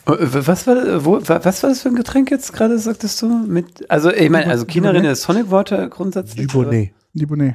Äh, 0.08 0.46
Was 0.46 0.66
war, 0.66 1.04
wo, 1.04 1.12
wa- 1.20 1.40
was 1.42 1.62
war 1.62 1.70
das 1.70 1.82
für 1.82 1.88
ein 1.88 1.94
Getränk 1.96 2.30
jetzt 2.30 2.52
gerade, 2.52 2.78
sagtest 2.78 3.20
du? 3.22 3.28
Mit, 3.28 3.88
also, 3.90 4.10
ich 4.10 4.30
meine, 4.30 4.50
also 4.50 4.64
China-Rinde 4.64 5.10
ist 5.10 5.22
Sonic 5.22 5.50
Water 5.50 5.88
grundsätzlich. 5.88 6.46
Dubonnet. 6.46 6.90
Libonet. 7.12 7.54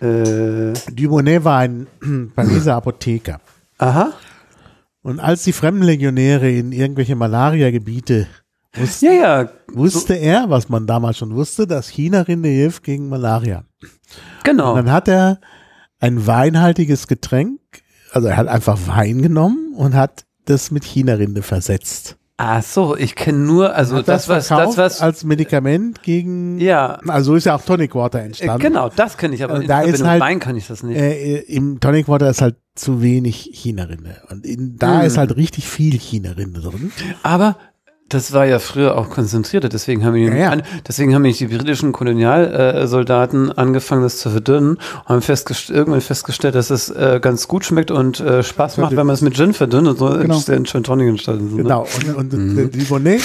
Äh, 0.00 0.72
Dubonnet 0.92 1.44
war 1.44 1.58
ein 1.58 1.86
Pariser 2.34 2.76
Apotheker. 2.76 3.40
aha. 3.78 4.12
Und 5.02 5.20
als 5.20 5.44
die 5.44 5.52
Fremdenlegionäre 5.52 6.50
in 6.50 6.70
irgendwelche 6.72 7.16
Malaria-Gebiete 7.16 8.26
wussten, 8.74 9.06
Ja, 9.06 9.12
ja, 9.12 9.48
wusste 9.72 10.14
er, 10.14 10.50
was 10.50 10.68
man 10.68 10.86
damals 10.86 11.16
schon 11.18 11.34
wusste, 11.34 11.66
dass 11.66 11.88
China-Rinde 11.88 12.48
hilft 12.48 12.82
gegen 12.82 13.08
Malaria. 13.08 13.64
genau. 14.42 14.70
Und 14.72 14.76
dann 14.76 14.92
hat 14.92 15.08
er 15.08 15.40
ein 16.00 16.26
weinhaltiges 16.26 17.06
Getränk, 17.06 17.58
also 18.12 18.28
er 18.28 18.36
hat 18.36 18.48
einfach 18.48 18.76
Wein 18.86 19.22
genommen 19.22 19.72
und 19.76 19.94
hat 19.94 20.24
das 20.48 20.70
mit 20.70 20.84
China-Rinde 20.84 21.42
versetzt. 21.42 22.16
Ach 22.40 22.62
so, 22.62 22.96
ich 22.96 23.16
kenne 23.16 23.38
nur, 23.38 23.74
also 23.74 23.96
Hat 23.96 24.06
das, 24.06 24.28
was, 24.28 24.46
das, 24.46 24.76
was, 24.76 25.00
als 25.00 25.24
Medikament 25.24 26.04
gegen, 26.04 26.60
ja, 26.60 27.00
also 27.08 27.34
ist 27.34 27.46
ja 27.46 27.56
auch 27.56 27.62
Tonic 27.62 27.96
Water 27.96 28.20
äh, 28.20 28.26
entstanden. 28.26 28.62
genau, 28.62 28.88
das 28.94 29.16
kenne 29.16 29.34
ich, 29.34 29.42
aber 29.42 29.54
Also 29.54 29.62
in 29.62 29.68
da 29.68 29.80
ist 29.80 29.86
Verbindung 29.86 30.02
mit 30.06 30.10
halt- 30.12 30.22
Wein 30.22 30.38
kann 30.38 30.56
ich 30.56 30.68
das 30.68 30.82
nicht. 30.84 30.96
Äh, 30.96 31.38
Im 31.40 31.80
Tonic 31.80 32.06
Water 32.06 32.30
ist 32.30 32.40
halt 32.40 32.54
zu 32.76 33.02
wenig 33.02 33.50
China-Rinde. 33.54 34.22
Und 34.30 34.46
in, 34.46 34.76
da 34.76 35.00
Mhm. 35.00 35.06
ist 35.06 35.18
halt 35.18 35.34
richtig 35.36 35.68
viel 35.68 35.98
China-Rinde 35.98 36.60
drin. 36.60 36.92
Aber 37.24 37.56
das 38.08 38.32
war 38.32 38.46
ja 38.46 38.58
früher 38.58 38.96
auch 38.96 39.10
konzentrierter, 39.10 39.68
deswegen 39.68 40.04
haben, 40.04 40.14
die, 40.14 40.22
Ja, 40.24 40.34
ja. 40.34 40.50
An, 40.50 40.62
deswegen 40.86 41.14
haben 41.14 41.24
die 41.24 41.46
britischen 41.46 41.92
Kolonialsoldaten 41.92 43.48
äh, 43.50 43.52
angefangen, 43.56 44.02
das 44.02 44.18
zu 44.18 44.30
verdünnen 44.30 44.76
und 44.76 45.08
haben 45.08 45.22
festgest 45.22 45.70
irgendwann 45.70 46.00
festgestellt, 46.00 46.54
dass 46.54 46.70
es 46.70 46.88
äh, 46.90 47.18
ganz 47.20 47.48
gut 47.48 47.64
schmeckt 47.64 47.90
und 47.90 48.20
äh, 48.20 48.42
Spaß 48.42 48.78
macht, 48.78 48.96
wenn 48.96 49.06
man 49.06 49.14
es 49.14 49.20
mit 49.20 49.34
Gin 49.34 49.52
verdünnt 49.52 49.88
und 49.88 49.98
so 49.98 50.08
Genau. 50.10 50.42
in 50.48 50.64
Gin 50.64 50.82
Tonic 50.84 51.08
entstanden. 51.08 51.56
Ne? 51.56 51.62
Genau. 51.62 51.86
Und, 52.06 52.14
und 52.16 52.32
Mhm. 52.32 52.56
der 52.56 52.64
Dubonnet 52.68 53.22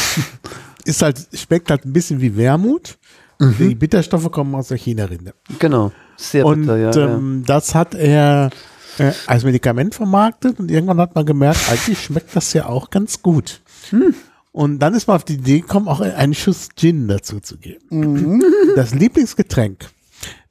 ist 0.86 1.02
halt, 1.02 1.18
schmeckt 1.34 1.70
halt 1.70 1.86
ein 1.86 1.94
bisschen 1.94 2.20
wie 2.22 2.36
Wermut. 2.36 2.98
Mhm. 3.40 3.56
Die 3.58 3.76
Bitterstoffe 3.76 4.32
kommen 4.32 4.54
aus 4.56 4.68
der 4.68 4.78
China-Rinde. 4.78 5.34
Genau. 5.60 5.92
Sehr 6.18 6.46
Und 6.46 6.62
bitter, 6.62 6.78
ja, 6.78 6.92
ja. 6.92 7.16
ähm, 7.16 7.44
das 7.46 7.74
hat 7.74 7.96
er 7.96 8.52
äh, 9.00 9.12
als 9.28 9.44
Medikament 9.44 9.96
vermarktet 9.96 10.60
und 10.60 10.70
irgendwann 10.70 11.00
hat 11.00 11.16
man 11.16 11.26
gemerkt, 11.26 11.60
eigentlich 11.72 12.04
schmeckt 12.04 12.36
das 12.36 12.54
ja 12.54 12.68
auch 12.68 12.90
ganz 12.92 13.22
gut. 13.22 13.62
Hm. 13.90 14.14
Und 14.54 14.80
dann 14.80 14.94
ist 14.94 15.08
man 15.08 15.16
auf 15.18 15.26
die 15.26 15.34
Idee 15.34 15.60
gekommen, 15.62 15.88
auch 15.90 16.00
einen 16.00 16.34
Schuss 16.36 16.70
Gin 16.76 17.08
dazu 17.08 17.40
zu 17.42 17.58
geben. 17.58 17.84
Mhm. 17.90 18.44
Das 18.76 18.94
Lieblingsgetränk 18.94 19.90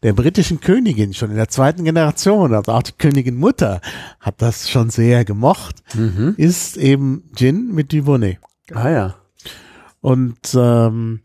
der 0.02 0.12
britischen 0.12 0.60
Königin 0.60 1.14
schon 1.14 1.30
in 1.30 1.36
der 1.36 1.48
zweiten 1.48 1.84
Generation, 1.84 2.52
also 2.52 2.72
auch 2.72 2.82
die 2.82 2.92
Königin 2.92 3.36
Mutter 3.36 3.80
hat 4.20 4.42
das 4.42 4.68
schon 4.68 4.90
sehr 4.90 5.24
gemocht, 5.24 5.82
Mhm. 5.94 6.34
ist 6.36 6.76
eben 6.76 7.30
Gin 7.36 7.72
mit 7.72 7.92
Dubonnet. 7.92 8.38
Ah 8.74 8.90
ja. 8.90 9.14
Und 10.00 10.38
ähm, 10.54 11.20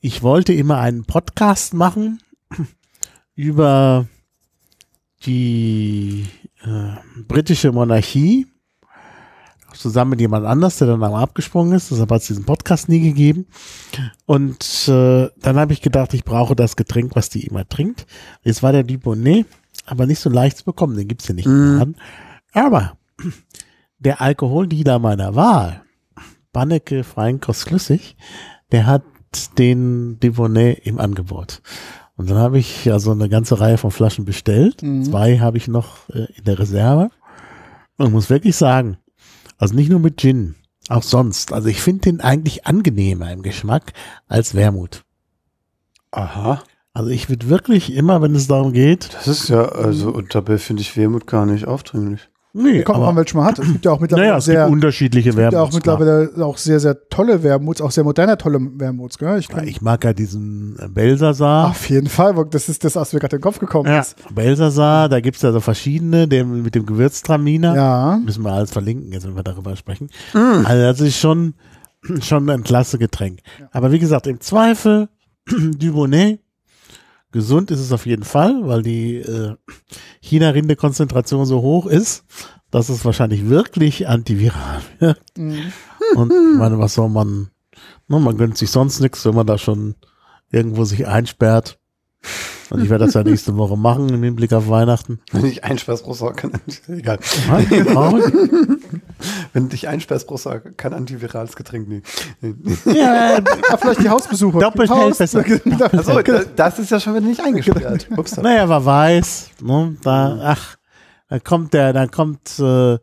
ich 0.00 0.22
wollte 0.22 0.52
immer 0.54 0.78
einen 0.78 1.04
Podcast 1.04 1.74
machen 1.74 2.22
über 3.34 4.06
die 5.26 6.26
äh, 6.62 7.22
britische 7.26 7.72
Monarchie, 7.72 8.46
zusammen 9.74 10.10
mit 10.10 10.20
jemand 10.20 10.46
anders, 10.46 10.78
der 10.78 10.88
dann 10.88 11.02
einmal 11.02 11.22
abgesprungen 11.22 11.72
ist. 11.72 11.90
Deshalb 11.90 12.10
hat 12.10 12.22
es 12.22 12.28
diesen 12.28 12.44
Podcast 12.44 12.88
nie 12.88 13.00
gegeben. 13.00 13.46
Und 14.26 14.88
äh, 14.88 15.28
dann 15.40 15.56
habe 15.56 15.72
ich 15.72 15.82
gedacht, 15.82 16.14
ich 16.14 16.24
brauche 16.24 16.56
das 16.56 16.76
Getränk, 16.76 17.16
was 17.16 17.28
die 17.28 17.46
immer 17.46 17.68
trinkt. 17.68 18.06
Jetzt 18.42 18.62
war 18.62 18.72
der 18.72 18.84
Dubonnet, 18.84 19.46
aber 19.86 20.06
nicht 20.06 20.20
so 20.20 20.30
leicht 20.30 20.58
zu 20.58 20.64
bekommen. 20.64 20.96
Den 20.96 21.08
gibt's 21.08 21.28
ja 21.28 21.34
nicht 21.34 21.46
im 21.46 21.78
Laden. 21.78 21.96
Aber 22.52 22.96
der 23.98 24.20
Alkoholdealer 24.20 24.98
meiner 24.98 25.34
Wahl, 25.34 25.82
Banneke 26.52 27.04
Feinkost 27.04 27.68
Flüssig, 27.68 28.16
der 28.72 28.86
hat 28.86 29.02
den 29.58 30.18
Dubonnet 30.20 30.80
im 30.84 30.98
Angebot. 30.98 31.62
Und 32.16 32.28
dann 32.28 32.38
habe 32.38 32.58
ich 32.58 32.90
also 32.92 33.12
eine 33.12 33.28
ganze 33.28 33.60
Reihe 33.60 33.78
von 33.78 33.90
Flaschen 33.90 34.26
bestellt. 34.26 34.82
Zwei 35.04 35.38
habe 35.38 35.56
ich 35.56 35.68
noch 35.68 36.08
äh, 36.10 36.26
in 36.36 36.44
der 36.44 36.58
Reserve. 36.58 37.10
Und 37.96 38.12
muss 38.12 38.30
wirklich 38.30 38.56
sagen, 38.56 38.98
also 39.60 39.74
nicht 39.74 39.90
nur 39.90 40.00
mit 40.00 40.18
Gin, 40.18 40.54
auch 40.88 41.02
sonst. 41.02 41.52
Also 41.52 41.68
ich 41.68 41.82
finde 41.82 42.02
den 42.02 42.20
eigentlich 42.20 42.66
angenehmer 42.66 43.30
im 43.30 43.42
Geschmack 43.42 43.92
als 44.26 44.54
Wermut. 44.54 45.04
Aha. 46.10 46.62
Also 46.94 47.10
ich 47.10 47.28
würde 47.28 47.48
wirklich 47.48 47.92
immer, 47.92 48.22
wenn 48.22 48.34
es 48.34 48.48
darum 48.48 48.72
geht, 48.72 49.12
Das 49.14 49.28
ist 49.28 49.48
ja, 49.48 49.66
also, 49.66 50.10
und 50.10 50.34
dabei 50.34 50.58
finde 50.58 50.80
ich 50.82 50.96
Wermut 50.96 51.26
gar 51.26 51.44
nicht 51.46 51.66
aufdringlich. 51.66 52.29
Nee, 52.52 52.82
Kommt 52.82 53.00
man 53.00 53.16
welche 53.16 53.36
mal 53.36 53.44
hat. 53.44 53.58
Es 53.58 53.66
gibt 53.72 53.84
ja 53.84 53.92
auch 53.92 54.00
mittlerweile 54.00 54.26
naja, 54.28 54.38
es 54.38 54.44
sehr, 54.44 54.64
gibt 54.64 54.72
unterschiedliche 54.72 55.30
gibt 55.30 55.38
ja 55.40 55.48
auch 55.48 55.52
Wermuts. 55.72 55.80
klar. 55.82 55.98
mittlerweile 55.98 56.44
auch 56.46 56.56
sehr, 56.58 56.80
sehr 56.80 57.08
tolle 57.08 57.42
Wermuts, 57.42 57.80
auch 57.80 57.90
sehr 57.90 58.04
moderne 58.04 58.36
tolle 58.38 58.60
Wermuts, 58.74 59.18
gell? 59.18 59.38
Ich 59.38 59.48
Ja, 59.48 59.62
ich 59.62 59.80
mag 59.80 60.04
ja 60.04 60.12
diesen 60.12 60.76
äh, 60.78 60.88
Belsasar. 60.88 61.68
auf 61.70 61.88
jeden 61.88 62.08
Fall, 62.08 62.34
das 62.50 62.68
ist 62.68 62.84
das, 62.84 62.96
was 62.96 63.12
mir 63.12 63.20
gerade 63.20 63.36
in 63.36 63.40
den 63.40 63.44
Kopf 63.44 63.58
gekommen 63.58 63.88
Ja, 63.88 64.00
ist. 64.00 64.16
Belsasar, 64.34 65.08
da 65.08 65.20
gibt's 65.20 65.42
ja 65.42 65.52
so 65.52 65.60
verschiedene, 65.60 66.26
der 66.28 66.44
mit 66.44 66.74
dem 66.74 66.86
Gewürztraminer. 66.86 67.74
Ja. 67.74 68.20
Müssen 68.24 68.44
wir 68.44 68.52
alles 68.52 68.70
verlinken, 68.72 69.12
jetzt 69.12 69.26
wenn 69.26 69.36
wir 69.36 69.42
darüber 69.42 69.76
sprechen. 69.76 70.08
Also 70.32 70.82
das 70.82 71.00
ist 71.00 71.18
schon, 71.18 71.54
schon 72.20 72.48
ein 72.50 72.64
klasse 72.64 72.98
Getränk. 72.98 73.40
Aber 73.72 73.92
wie 73.92 73.98
gesagt, 73.98 74.26
im 74.26 74.40
Zweifel 74.40 75.08
Dubonnet, 75.78 76.40
gesund 77.32 77.70
ist 77.70 77.80
es 77.80 77.92
auf 77.92 78.06
jeden 78.06 78.24
Fall, 78.24 78.66
weil 78.66 78.82
die 78.82 79.16
äh, 79.16 79.54
China-Rinde-Konzentration 80.20 81.46
so 81.46 81.62
hoch 81.62 81.86
ist. 81.86 82.24
dass 82.70 82.88
es 82.88 83.04
wahrscheinlich 83.04 83.48
wirklich 83.48 84.06
antiviral 84.08 84.80
wird. 84.98 85.20
Mhm. 85.36 85.72
Und 86.14 86.32
ich 86.32 86.58
meine, 86.58 86.78
was 86.78 86.94
soll 86.94 87.08
man, 87.08 87.50
ne, 88.08 88.20
man 88.20 88.36
gönnt 88.36 88.56
sich 88.58 88.70
sonst 88.70 89.00
nichts, 89.00 89.24
wenn 89.24 89.34
man 89.34 89.46
da 89.46 89.58
schon 89.58 89.96
irgendwo 90.50 90.84
sich 90.84 91.06
einsperrt. 91.06 91.78
Und 92.70 92.82
ich 92.84 92.90
werde 92.90 93.04
das 93.04 93.14
ja 93.14 93.22
nächste 93.24 93.56
Woche 93.56 93.76
machen 93.76 94.08
im 94.10 94.22
Hinblick 94.22 94.52
auf 94.52 94.68
Weihnachten. 94.68 95.20
Wenn 95.32 95.42
dich 95.42 95.64
einsperrst, 95.64 96.06
du 96.06 96.26
kann 96.32 96.52
egal. 96.88 97.18
Wenn 99.52 99.68
dich 99.68 99.88
einsperrst, 99.88 100.30
du 100.30 100.60
kein 100.76 100.94
antivirales 100.94 101.56
Getränk. 101.56 101.88
Nee. 101.88 102.02
ja, 102.94 103.38
Ah, 103.70 103.76
vielleicht 103.76 104.02
die 104.02 104.08
Hausbesucher. 104.08 104.60
Doppelt 104.60 104.90
Haus, 104.90 105.18
besser. 105.18 105.44
Achso, 105.92 106.20
das 106.56 106.78
ist 106.78 106.90
ja 106.90 107.00
schon 107.00 107.14
wieder 107.16 107.26
nicht 107.26 107.40
eingesperrt. 107.44 108.08
Ups. 108.16 108.36
naja, 108.36 108.68
wer 108.68 108.84
weiß, 108.84 109.50
ne, 109.62 109.96
da, 110.02 110.38
ach, 110.42 110.76
da 111.28 111.38
kommt 111.38 111.74
der, 111.74 111.92
dann 111.92 112.10
kommt 112.10 112.58
äh, 112.58 112.98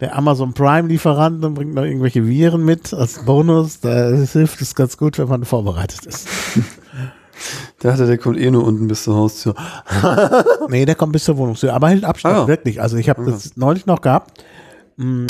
der 0.00 0.16
Amazon 0.16 0.54
Prime 0.54 0.88
Lieferant 0.88 1.44
und 1.44 1.54
bringt 1.54 1.74
noch 1.74 1.84
irgendwelche 1.84 2.26
Viren 2.26 2.64
mit 2.64 2.92
als 2.92 3.24
Bonus. 3.24 3.80
Da 3.80 4.10
hilft 4.10 4.60
es 4.60 4.74
ganz 4.74 4.96
gut, 4.96 5.18
wenn 5.18 5.28
man 5.28 5.44
vorbereitet 5.44 6.04
ist. 6.06 6.28
Der 7.82 7.92
hatte, 7.92 8.06
der 8.06 8.18
kommt 8.18 8.38
eh 8.38 8.50
nur 8.50 8.64
unten 8.64 8.86
bis 8.88 9.04
zur 9.04 9.16
Haustür. 9.16 9.54
nee, 10.68 10.84
der 10.84 10.94
kommt 10.94 11.12
bis 11.12 11.24
zur 11.24 11.36
Wohnungstür, 11.36 11.72
aber 11.74 11.88
hält 11.88 12.04
Abstand, 12.04 12.34
Ah, 12.36 12.40
ja. 12.42 12.48
wirklich. 12.48 12.80
Also 12.80 12.96
ich 12.96 13.08
habe 13.08 13.24
das 13.24 13.56
neulich 13.56 13.86
noch 13.86 14.00
gehabt. 14.00 14.44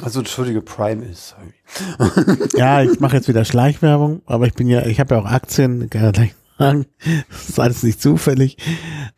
Also 0.03 0.19
entschuldige, 0.21 0.61
Prime 0.61 1.05
ist, 1.07 1.29
sorry. 1.31 2.49
Ja, 2.57 2.83
ich 2.83 3.01
mache 3.01 3.17
jetzt 3.17 3.29
wieder 3.29 3.45
Schleichwerbung, 3.47 4.21
aber 4.27 4.47
ich 4.47 4.53
bin 4.55 4.69
ja, 4.69 4.85
ich 4.85 5.01
habe 5.01 5.15
ja 5.15 5.21
auch 5.23 5.27
Aktien, 5.27 5.89
kann 5.89 6.03
ja 6.03 6.11
gleich 6.11 6.35
sagen. 6.59 6.85
Das 7.31 7.49
ist 7.49 7.59
alles 7.61 7.83
nicht 7.83 8.03
zufällig. 8.03 8.59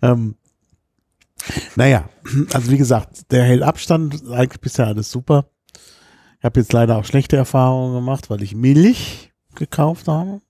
Ähm, 0.03 0.37
naja, 1.75 2.09
also 2.53 2.71
wie 2.71 2.79
gesagt, 2.79 3.31
der 3.33 3.43
hält 3.45 3.63
Abstand, 3.63 4.23
eigentlich 4.31 4.61
bisher 4.61 4.87
alles 4.87 5.11
super. 5.11 5.47
Ich 6.39 6.45
habe 6.45 6.61
jetzt 6.61 6.73
leider 6.73 6.97
auch 6.97 7.05
schlechte 7.05 7.37
Erfahrungen 7.37 7.95
gemacht, 7.95 8.31
weil 8.31 8.43
ich 8.43 8.55
Milch 8.55 9.33
gekauft 9.57 10.07
habe. 10.07 10.41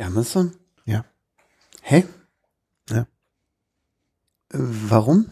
Amazon? 0.00 0.52
Ja. 0.84 1.04
Hä? 1.82 2.04
Ja. 2.90 3.00
Äh, 4.52 4.58
Warum? 4.58 5.26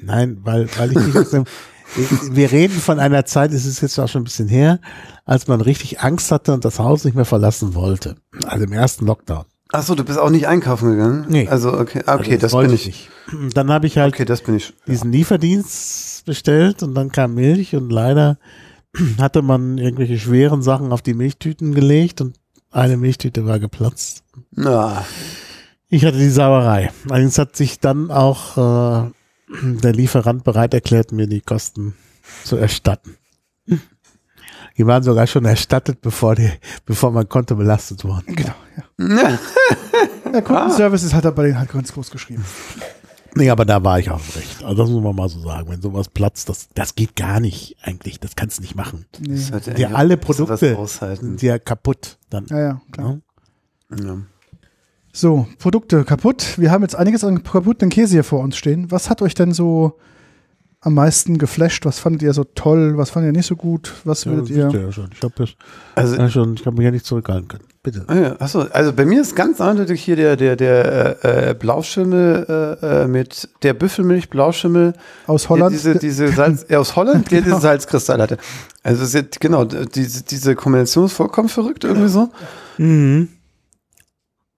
Nein, 0.00 0.38
weil, 0.42 0.68
weil 0.76 0.90
ich 0.92 0.98
nicht 1.06 1.16
aus 1.16 1.30
dem, 1.30 1.44
wir 2.30 2.50
reden 2.52 2.74
von 2.78 2.98
einer 2.98 3.24
Zeit, 3.24 3.52
es 3.52 3.64
ist 3.66 3.80
jetzt 3.80 3.98
auch 3.98 4.08
schon 4.08 4.22
ein 4.22 4.24
bisschen 4.24 4.48
her, 4.48 4.80
als 5.24 5.46
man 5.46 5.60
richtig 5.60 6.00
Angst 6.00 6.30
hatte 6.32 6.52
und 6.52 6.64
das 6.64 6.78
Haus 6.78 7.04
nicht 7.04 7.14
mehr 7.14 7.24
verlassen 7.24 7.74
wollte. 7.74 8.16
Also 8.46 8.64
im 8.64 8.72
ersten 8.72 9.06
Lockdown. 9.06 9.44
Ach 9.72 9.82
so, 9.82 9.94
du 9.94 10.04
bist 10.04 10.18
auch 10.18 10.30
nicht 10.30 10.46
einkaufen 10.46 10.90
gegangen? 10.92 11.26
Nee. 11.28 11.48
Also, 11.48 11.72
okay, 11.72 12.02
ah, 12.06 12.14
okay, 12.16 12.32
Also 12.32 12.40
das, 12.42 12.52
wollte 12.52 12.68
bin 12.68 12.76
ich. 12.76 12.86
nicht. 12.86 13.10
Dann 13.56 13.70
habe 13.72 13.86
ich 13.86 13.98
halt 13.98 14.14
Okay, 14.14 14.24
das 14.24 14.42
bin 14.42 14.54
ich. 14.56 14.72
diesen 14.86 15.10
Lieferdienst 15.10 16.24
bestellt 16.26 16.82
und 16.82 16.94
dann 16.94 17.10
kam 17.10 17.34
Milch 17.34 17.74
und 17.74 17.90
leider 17.90 18.38
hatte 19.18 19.42
man 19.42 19.78
irgendwelche 19.78 20.18
schweren 20.18 20.62
Sachen 20.62 20.92
auf 20.92 21.02
die 21.02 21.14
Milchtüten 21.14 21.74
gelegt 21.74 22.20
und 22.20 22.38
eine 22.74 22.96
Milchtüte 22.96 23.46
war 23.46 23.58
geplatzt. 23.58 24.24
Na, 24.50 25.04
Ich 25.88 26.04
hatte 26.04 26.18
die 26.18 26.30
Sauerei. 26.30 26.90
Allerdings 27.08 27.38
hat 27.38 27.56
sich 27.56 27.78
dann 27.80 28.10
auch 28.10 28.56
äh, 29.06 29.10
der 29.62 29.92
Lieferant 29.92 30.44
bereit 30.44 30.74
erklärt, 30.74 31.12
mir 31.12 31.26
die 31.26 31.40
Kosten 31.40 31.94
zu 32.44 32.56
erstatten. 32.56 33.16
Die 34.76 34.86
waren 34.86 35.04
sogar 35.04 35.28
schon 35.28 35.44
erstattet, 35.44 36.00
bevor, 36.00 36.34
die, 36.34 36.50
bevor 36.84 37.12
mein 37.12 37.28
Konto 37.28 37.54
belastet 37.54 38.04
wurde. 38.04 38.24
Genau, 38.26 38.54
ja. 38.98 39.38
Der 40.32 40.42
Kundenservice 40.42 41.04
ist 41.04 41.14
halt 41.14 41.24
da 41.24 41.30
bei 41.30 41.44
denen 41.44 41.58
halt 41.60 41.70
ganz 41.70 41.92
groß 41.92 42.10
geschrieben. 42.10 42.44
Nee, 43.36 43.50
aber 43.50 43.64
da 43.64 43.82
war 43.82 43.98
ich 43.98 44.10
auch 44.10 44.20
recht. 44.36 44.62
Also 44.64 44.82
das 44.82 44.90
muss 44.90 45.02
man 45.02 45.16
mal 45.16 45.28
so 45.28 45.40
sagen. 45.40 45.68
Wenn 45.68 45.82
sowas 45.82 46.08
platzt, 46.08 46.48
das, 46.48 46.68
das 46.74 46.94
geht 46.94 47.16
gar 47.16 47.40
nicht 47.40 47.76
eigentlich. 47.82 48.20
Das 48.20 48.36
kannst 48.36 48.58
du 48.58 48.62
nicht 48.62 48.74
machen. 48.74 49.06
Nee. 49.20 49.38
das 49.50 49.66
Ja, 49.78 49.90
alle 49.90 50.16
Produkte 50.16 50.56
sind 50.56 51.42
ja 51.42 51.58
kaputt 51.58 52.18
dann. 52.30 52.46
Ja, 52.46 52.58
ja, 52.60 52.80
klar. 52.92 53.18
Ja. 53.90 54.04
Ja. 54.04 54.16
So, 55.12 55.46
Produkte 55.58 56.04
kaputt. 56.04 56.58
Wir 56.58 56.70
haben 56.70 56.82
jetzt 56.82 56.96
einiges 56.96 57.22
an 57.24 57.42
kaputten 57.44 57.88
Käse 57.88 58.12
hier 58.14 58.24
vor 58.24 58.40
uns 58.40 58.56
stehen. 58.56 58.90
Was 58.90 59.10
hat 59.10 59.22
euch 59.22 59.34
denn 59.34 59.52
so 59.52 59.98
am 60.80 60.94
meisten 60.94 61.38
geflasht? 61.38 61.86
Was 61.86 61.98
fandet 61.98 62.22
ihr 62.22 62.32
so 62.34 62.44
toll? 62.44 62.96
Was 62.98 63.10
fandet 63.10 63.32
ihr 63.32 63.36
nicht 63.38 63.46
so 63.46 63.56
gut? 63.56 63.92
Was 64.04 64.24
Ja, 64.24 64.32
würdet 64.32 64.50
das 64.50 64.56
ihr? 64.74 64.80
ja 64.80 64.92
schon. 64.92 65.10
Ich 65.12 65.22
habe 65.22 65.46
Also, 65.94 66.16
ja 66.16 66.28
schon, 66.28 66.54
ich 66.54 66.66
habe 66.66 66.76
mich 66.76 66.84
ja 66.84 66.90
nicht 66.90 67.06
zurückhalten 67.06 67.48
können. 67.48 67.64
Bitte. 67.84 68.02
Ah 68.08 68.14
ja, 68.16 68.36
achso, 68.40 68.62
also 68.72 68.92
bei 68.94 69.04
mir 69.04 69.20
ist 69.20 69.36
ganz 69.36 69.60
eindeutig 69.60 70.02
hier 70.02 70.16
der, 70.16 70.36
der, 70.36 70.56
der 70.56 71.22
äh, 71.24 71.50
äh, 71.50 71.54
Blauschimmel 71.54 72.78
äh, 72.80 73.02
äh, 73.02 73.06
mit 73.06 73.46
der 73.62 73.74
Büffelmilch 73.74 74.30
Blauschimmel, 74.30 74.94
Aus 75.26 75.50
Holland? 75.50 75.72
der 75.84 75.94
diese, 75.94 75.98
diese 75.98 76.28
Salz, 76.32 76.64
äh, 76.70 76.76
aus 76.76 76.96
Holland, 76.96 77.30
der 77.30 77.42
diese 77.42 77.60
Salzkristall 77.60 78.22
hatte. 78.22 78.38
Also 78.82 79.04
es 79.04 79.14
ist, 79.14 79.38
genau, 79.38 79.64
diese, 79.66 80.24
diese 80.24 80.54
Kombination 80.56 81.04
ist 81.04 81.12
vollkommen 81.12 81.50
verrückt 81.50 81.84
irgendwie 81.84 82.08
so. 82.08 82.30
Mhm. 82.78 83.28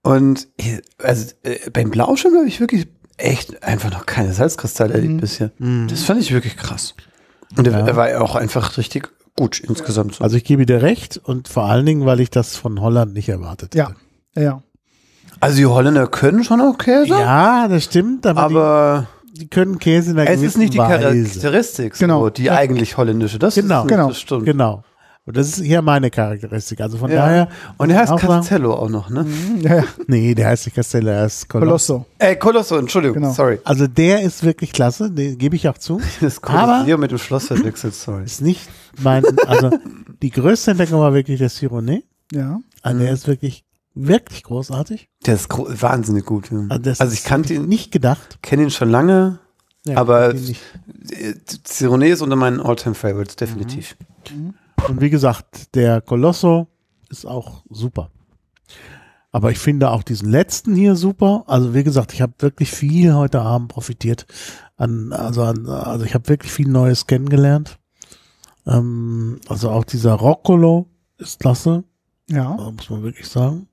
Und 0.03 0.47
äh, 0.59 0.81
also 1.03 1.33
äh, 1.43 1.69
beim 1.71 1.91
Blauschimmel 1.91 2.39
habe 2.39 2.49
ich 2.49 2.61
wirklich 2.61 2.87
echt 3.17 3.63
einfach 3.65 3.91
noch 3.91 4.07
keine 4.07 4.33
Salzkristalle 4.35 4.95
erlebt 4.95 5.15
Mhm. 5.15 5.21
bisher. 5.21 5.51
Mhm. 5.59 5.89
Das 5.89 6.03
fand 6.05 6.21
ich 6.21 6.33
wirklich 6.33 6.57
krass. 6.57 6.95
Und 7.57 7.67
er, 7.67 7.73
Ja. 7.73 7.87
er 7.89 7.97
war 7.97 8.09
ja 8.11 8.21
auch 8.21 8.37
einfach 8.37 8.77
richtig 8.79 9.09
gut 9.37 9.61
insgesamt. 9.61 10.17
So. 10.17 10.25
Also 10.25 10.37
ich 10.37 10.45
gebe 10.45 10.67
dir 10.67 10.83
recht 10.83 11.19
und 11.23 11.49
vor 11.49 11.65
allen 11.65 11.87
Dingen, 11.87 12.07
weil 12.07 12.21
ich 12.21 12.31
das 12.31 12.57
von 12.57 12.81
Holland 12.81 13.15
nicht 13.15 13.29
erwartet 13.29 13.75
Ja. 13.75 13.89
hätte. 13.91 13.97
Ja, 14.37 14.43
ja. 14.43 14.63
Also 15.41 15.57
die 15.59 15.67
Holländer 15.67 16.07
können 16.07 16.45
schon 16.45 16.61
auch 16.61 16.79
Käse, 16.79 17.09
Ja, 17.09 17.69
das 17.69 17.85
stimmt, 17.85 18.27
aber, 18.27 18.43
aber 18.43 19.07
die, 19.35 19.41
die 19.41 19.49
können 19.49 19.79
Käse 19.79 20.13
in 20.13 20.19
einer 20.19 20.31
es 20.31 20.41
ist 20.41 20.57
nicht 20.57 20.73
die 20.75 20.79
Weise. 20.79 21.03
Charakteristik, 21.25 21.99
Genau. 21.99 22.21
so, 22.25 22.31
die 22.31 22.45
Ja. 22.45 22.55
eigentlich 22.55 22.97
holländische. 22.97 23.39
Das 23.39 23.55
Genau. 23.57 23.83
ist, 23.83 23.89
Genau. 23.89 24.09
das 24.09 24.21
stimmt. 24.21 24.45
Genau. 24.47 24.83
Und 25.27 25.37
das 25.37 25.49
ist 25.49 25.65
hier 25.65 25.83
meine 25.83 26.09
Charakteristik. 26.11 26.81
Also 26.81 26.99
von 26.99 27.11
Ja. 27.11 27.17
daher. 27.17 27.49
Und 27.79 27.91
er 27.91 27.99
heißt 27.99 28.13
auch 28.13 28.21
sagen- 28.21 28.33
Castello 28.43 28.75
auch 28.75 28.89
noch, 28.89 29.11
ne? 29.11 29.27
ja, 29.61 29.77
ja. 29.79 29.85
Nee, 30.07 30.35
der 30.37 30.47
heißt 30.49 30.67
nicht 30.67 30.77
Castello, 30.77 31.11
er 31.11 31.27
ist 31.27 31.49
Colosso. 31.49 31.67
Colosso. 31.99 32.07
Äh, 32.19 32.37
Colosso, 32.37 32.77
Entschuldigung, 32.79 33.17
Genau. 33.17 33.33
sorry. 33.33 33.59
Also 33.65 33.89
der 33.89 34.23
ist 34.23 34.45
wirklich 34.45 34.73
klasse, 34.73 35.11
den 35.11 35.37
gebe 35.37 35.57
ich 35.57 35.69
auch 35.69 35.79
zu. 35.79 36.01
Das 36.21 36.41
Aber- 36.45 36.75
Colosseo 36.75 36.97
mit 36.99 37.11
dem 37.11 37.19
Schloss 37.19 37.49
verwechselt, 37.49 37.95
sorry. 37.95 38.25
Ist 38.25 38.41
nicht 38.41 38.69
mein, 39.03 39.25
also 39.49 39.71
die 40.23 40.31
größte 40.31 40.71
Entdeckung 40.71 41.01
war 41.01 41.13
wirklich 41.13 41.39
der 41.41 41.51
Sironé. 41.51 42.03
Ja. 42.33 42.61
Also 42.83 42.99
der 43.01 43.11
ist 43.13 43.27
wirklich, 43.27 43.65
wirklich 43.95 44.45
großartig. 44.45 45.09
Der 45.27 45.35
ist 45.35 45.49
gro- 45.49 45.67
wahnsinnig 45.69 46.25
gut. 46.25 46.53
Ja. 46.53 46.67
Also, 46.69 46.83
das 46.85 47.01
Also 47.01 47.13
ich 47.15 47.25
kannte 47.25 47.53
ihn, 47.55 47.67
nicht 47.67 47.91
gedacht. 47.91 48.39
kenne 48.43 48.63
ihn 48.63 48.71
schon 48.71 48.91
lange. 48.91 49.41
Ja, 49.87 49.97
Aber- 49.99 50.35
Cironé 51.67 52.07
ist 52.13 52.23
unter 52.23 52.37
meinen 52.37 52.61
All-Time 52.61 52.95
Favorites, 52.95 53.35
definitiv. 53.37 53.97
Und 54.89 55.01
wie 55.01 55.11
gesagt, 55.11 55.75
der 55.75 56.01
Colosso 56.01 56.69
ist 57.09 57.27
auch 57.27 57.65
super. 57.71 58.11
Aber 59.33 59.51
ich 59.51 59.59
finde 59.59 59.91
auch 59.91 60.03
diesen 60.03 60.31
letzten 60.31 60.75
hier 60.75 60.97
super. 60.97 61.45
Also 61.47 61.75
wie 61.75 61.85
gesagt, 61.85 62.13
ich 62.13 62.23
habe 62.23 62.33
wirklich 62.39 62.71
viel 62.71 63.15
heute 63.15 63.41
Abend 63.43 63.69
profitiert. 63.69 64.27
An, 64.77 65.13
also, 65.13 65.43
an, 65.43 65.67
also 65.69 66.05
ich 66.05 66.15
habe 66.15 66.29
wirklich 66.29 66.53
viel 66.53 66.69
Neues 66.69 67.07
kennengelernt. 67.07 67.79
Ähm, 68.67 69.41
also 69.49 69.71
auch 69.71 69.85
dieser 69.85 70.15
Roccolo 70.15 70.89
ist 71.19 71.41
klasse, 71.41 71.85
Ja. 72.29 72.53
also 72.53 72.73
muss 72.73 72.91
man 72.91 73.03
wirklich 73.03 73.29
sagen. 73.29 73.69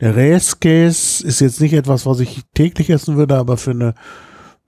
Der 0.00 0.16
Reiskäse 0.16 1.24
ist 1.26 1.40
jetzt 1.40 1.60
nicht 1.60 1.72
etwas, 1.72 2.04
was 2.06 2.20
ich 2.20 2.42
täglich 2.54 2.90
essen 2.90 3.16
würde, 3.16 3.36
aber 3.36 3.56
für 3.56 3.70
eine 3.70 3.94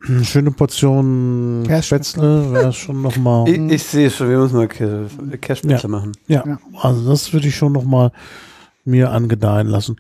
hm, 0.07 0.25
schöne 0.25 0.51
Portion 0.51 1.65
Kässpätzle. 1.67 2.23
Spätzle 2.43 2.53
wäre 2.53 2.69
es 2.69 2.77
schon 2.77 3.03
nochmal. 3.03 3.49
Ich, 3.49 3.59
ich 3.59 3.83
sehe 3.83 4.11
schon, 4.11 4.29
wir 4.29 4.39
müssen 4.39 4.57
mal 4.57 4.69
Ca- 4.69 5.37
Cashpizza 5.41 5.89
machen. 5.89 6.13
Ja, 6.29 6.45
Ja. 6.47 6.59
also 6.81 7.09
das 7.09 7.33
würde 7.33 7.49
ich 7.49 7.57
schon 7.57 7.73
noch 7.73 7.85
mal 7.85 8.13
mir 8.85 9.11
angedeihen 9.11 9.67
lassen. 9.67 9.97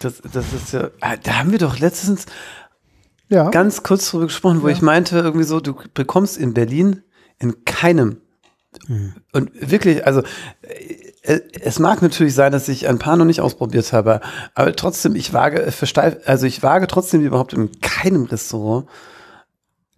Das, 0.00 0.22
das 0.32 0.52
ist 0.54 0.72
ja, 0.72 0.88
ah, 1.00 1.16
da 1.22 1.38
haben 1.40 1.52
wir 1.52 1.58
doch 1.58 1.78
letztens 1.78 2.24
Ja. 3.28 3.50
ganz 3.50 3.82
kurz 3.82 4.10
drüber 4.10 4.24
gesprochen, 4.26 4.62
wo 4.62 4.68
Ja. 4.68 4.74
ich 4.74 4.82
meinte, 4.82 5.18
irgendwie 5.18 5.44
so, 5.44 5.60
du 5.60 5.74
bekommst 5.94 6.38
in 6.38 6.54
Berlin 6.54 7.02
in 7.38 7.64
keinem. 7.64 8.16
Hm. 8.86 9.14
Und 9.32 9.50
wirklich, 9.60 10.06
also 10.06 10.22
äh, 11.22 11.40
es 11.60 11.78
mag 11.78 12.00
natürlich 12.02 12.34
sein, 12.34 12.52
dass 12.52 12.68
ich 12.68 12.88
ein 12.88 12.98
paar 12.98 13.16
noch 13.16 13.24
nicht 13.26 13.40
ausprobiert 13.40 13.92
habe, 13.92 14.20
aber 14.54 14.74
trotzdem, 14.74 15.14
ich 15.16 15.32
wage, 15.34 15.70
versteif, 15.72 16.16
also 16.24 16.46
ich 16.46 16.62
wage 16.62 16.86
trotzdem 16.86 17.20
überhaupt 17.20 17.52
in 17.52 17.70
keinem 17.82 18.24
Restaurant 18.24 18.86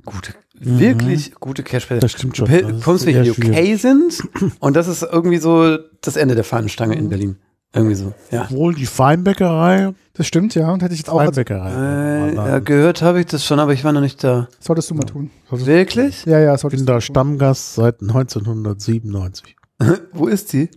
gute, 0.04 0.34
wirklich 0.58 1.34
gute 1.36 1.62
Cashback. 1.62 1.96
Mhm. 1.98 2.00
Das 2.00 2.12
stimmt 2.12 2.36
schon. 2.36 2.46
Du 2.48 2.80
kommst, 2.80 3.06
wenn 3.06 3.14
eher 3.14 3.22
die 3.22 3.30
UK 3.30 3.78
sind 3.78 4.22
und 4.60 4.76
das 4.76 4.88
ist 4.88 5.02
irgendwie 5.02 5.38
so 5.38 5.78
das 6.00 6.16
Ende 6.16 6.34
der 6.34 6.44
Fahnenstange 6.44 6.94
Mhm. 6.96 7.00
in 7.02 7.08
Berlin. 7.08 7.36
Irgendwie 7.74 7.94
so, 7.94 8.12
ja. 8.30 8.42
Obwohl 8.50 8.74
die 8.74 8.84
Feinbäckerei, 8.84 9.94
Das 10.12 10.26
stimmt, 10.26 10.54
ja. 10.54 10.70
Und 10.70 10.82
hätte 10.82 10.92
ich 10.92 11.00
jetzt 11.00 11.08
auch, 11.08 11.16
Feinbäckerei. 11.24 12.28
Äh, 12.32 12.34
ja, 12.34 12.58
gehört 12.58 13.00
habe 13.00 13.20
ich 13.20 13.26
das 13.26 13.46
schon, 13.46 13.58
aber 13.58 13.72
ich 13.72 13.82
war 13.82 13.92
noch 13.92 14.02
nicht 14.02 14.22
da. 14.22 14.46
solltest 14.60 14.90
du 14.90 14.94
mal 14.94 15.04
tun. 15.04 15.30
Wirklich? 15.50 16.26
Ja, 16.26 16.38
ja, 16.38 16.54
ich 16.54 16.60
solltest 16.60 16.80
bin 16.80 16.86
du 16.86 16.92
da 16.92 16.98
tun. 16.98 17.00
Stammgast 17.00 17.74
seit 17.76 18.02
1997. 18.02 19.56
Wo 20.12 20.26
ist 20.26 20.52
die? 20.52 20.68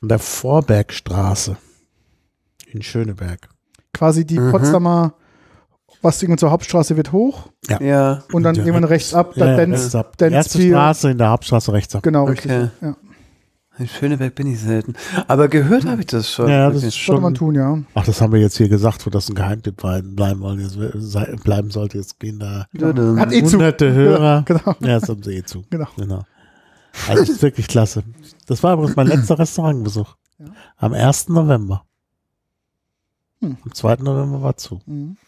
An 0.00 0.08
der 0.08 0.20
Vorbergstraße 0.20 1.56
in 2.70 2.82
Schöneberg. 2.82 3.48
Quasi 3.92 4.24
die 4.24 4.38
Mhm. 4.38 4.50
Potsdamer 4.52 5.14
was 6.06 6.22
irgendwann 6.22 6.38
zur 6.38 6.50
Hauptstraße 6.50 6.96
wird 6.96 7.12
hoch 7.12 7.48
Ja. 7.80 8.22
und 8.32 8.42
dann 8.42 8.54
Ja, 8.54 8.62
irgendwann 8.62 8.84
rechts 8.84 9.12
ab, 9.14 9.34
dann 9.36 9.48
Ja, 9.48 9.56
dance, 9.56 9.82
rechts 9.82 9.94
ab. 9.94 10.16
dance 10.16 10.34
Erste 10.34 10.58
viel. 10.58 10.70
Straße 10.70 11.10
in 11.10 11.18
der 11.18 11.28
Hauptstraße 11.30 11.72
rechts 11.72 11.94
ab. 11.94 12.02
Genau, 12.02 12.24
richtig. 12.24 12.50
Okay. 12.50 12.68
Ja. 12.80 12.96
In 13.78 13.88
Schöneberg 13.88 14.34
bin 14.34 14.46
ich 14.46 14.58
selten. 14.58 14.94
Aber 15.28 15.48
gehört 15.48 15.84
habe 15.84 16.00
ich 16.00 16.06
das 16.06 16.30
schon. 16.32 16.48
Ja, 16.48 16.70
das 16.70 16.82
ist 16.82 16.94
Sollte 16.94 17.20
man 17.20 17.36
schon. 17.36 17.52
tun, 17.52 17.54
ja. 17.56 17.78
Ach, 17.94 18.06
das 18.06 18.22
haben 18.22 18.32
wir 18.32 18.40
jetzt 18.40 18.56
hier 18.56 18.70
gesagt, 18.70 19.04
wo 19.04 19.10
das 19.10 19.28
ein 19.28 19.34
Geheimtipp 19.34 19.76
bleiben 19.76 20.40
wollen. 20.40 20.60
Jetzt 20.60 20.78
bleiben 21.44 21.70
sollte. 21.70 21.98
Jetzt 21.98 22.18
gehen 22.18 22.38
da 22.38 22.64
Dödem. 22.72 23.20
Hat 23.20 23.32
eh 23.32 23.44
zu. 23.44 23.52
hunderte 23.52 23.92
Hörer. 23.92 24.44
Genau. 24.46 24.74
Ja, 24.80 24.98
das 24.98 25.08
haben 25.10 25.22
sie 25.22 25.34
eh 25.36 25.42
zu. 25.44 25.62
Genau. 25.68 25.88
Genau. 25.98 26.22
Also 27.06 27.20
das 27.20 27.28
ist 27.28 27.42
wirklich 27.42 27.68
klasse. 27.68 28.02
Das 28.46 28.62
war 28.62 28.72
übrigens 28.72 28.96
mein 28.96 29.08
letzter 29.08 29.38
Restaurantbesuch. 29.38 30.16
Ja. 30.38 30.46
Am 30.78 30.94
1. 30.94 31.28
November. 31.28 31.84
Hm. 33.42 33.58
Am 33.62 33.74
2. 33.74 33.96
November 33.96 34.40
war 34.40 34.56
zu. 34.56 34.80
Mhm. 34.86 35.18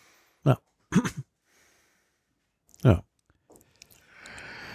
Ja. 2.85 3.03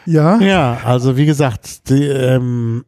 Ja. 0.05 0.39
Ja, 0.41 0.81
also 0.83 1.15
wie 1.17 1.25
gesagt, 1.25 1.89
die, 1.89 2.03
ähm, 2.05 2.85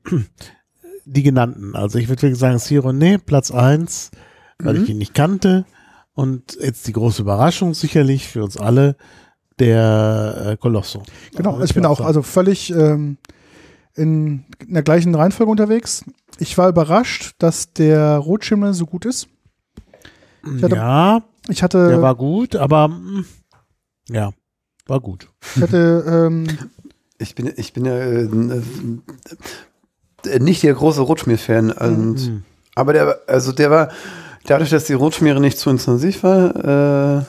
die 1.05 1.23
genannten. 1.23 1.75
Also 1.75 1.97
ich 1.99 2.09
würde 2.09 2.23
wirklich 2.23 2.39
sagen, 2.39 2.59
Sirone, 2.59 3.19
Platz 3.19 3.51
eins, 3.51 4.11
weil 4.59 4.75
Mhm. 4.75 4.83
ich 4.83 4.89
ihn 4.89 4.97
nicht 4.97 5.13
kannte. 5.13 5.65
Und 6.13 6.57
jetzt 6.61 6.87
die 6.87 6.93
große 6.93 7.21
Überraschung 7.21 7.73
sicherlich 7.73 8.27
für 8.27 8.43
uns 8.43 8.57
alle, 8.57 8.95
der 9.59 10.45
äh, 10.53 10.57
Colosso. 10.57 11.03
genau. 11.35 11.53
Also 11.53 11.63
Ich 11.65 11.73
bin 11.73 11.85
auch 11.85 12.01
also 12.01 12.21
völlig 12.21 12.71
ähm, 12.71 13.17
in, 13.95 14.45
in 14.65 14.73
der 14.73 14.83
gleichen 14.83 15.13
Reihenfolge 15.15 15.49
unterwegs. 15.51 16.03
Ich 16.39 16.57
war 16.57 16.67
überrascht, 16.69 17.35
dass 17.37 17.71
der 17.73 18.17
Rotschimmel 18.17 18.73
so 18.73 18.85
gut 18.85 19.05
ist. 19.05 19.27
ja, 20.69 21.21
Ich 21.49 21.61
hatte, 21.63 21.87
der 21.89 22.01
war 22.01 22.15
gut, 22.15 22.55
aber 22.55 22.87
mm, 22.87 23.25
ja, 24.09 24.31
war 24.87 24.99
gut. 24.99 25.29
ich 25.55 25.61
hatte 25.61 26.03
ähm, 26.27 26.47
Ich 27.17 27.35
bin, 27.35 27.51
ich 27.55 27.73
bin 27.73 27.85
ja 27.85 27.95
äh, 27.97 28.27
äh, 30.27 30.39
nicht 30.39 30.63
der 30.63 30.73
große 30.73 31.01
Rotschmier-Fan. 31.01 31.71
Und, 31.71 32.15
Mhm. 32.27 32.43
Aber 32.77 32.91
der, 32.93 33.19
also 33.27 33.51
der 33.53 33.71
war, 33.71 33.89
dadurch, 34.45 34.69
dass 34.69 34.83
die 34.85 34.93
Rotschmiere 34.93 35.39
nicht 35.39 35.57
zu 35.57 35.69
intensiv 35.69 36.23
war, 36.23 37.19
äh, 37.19 37.23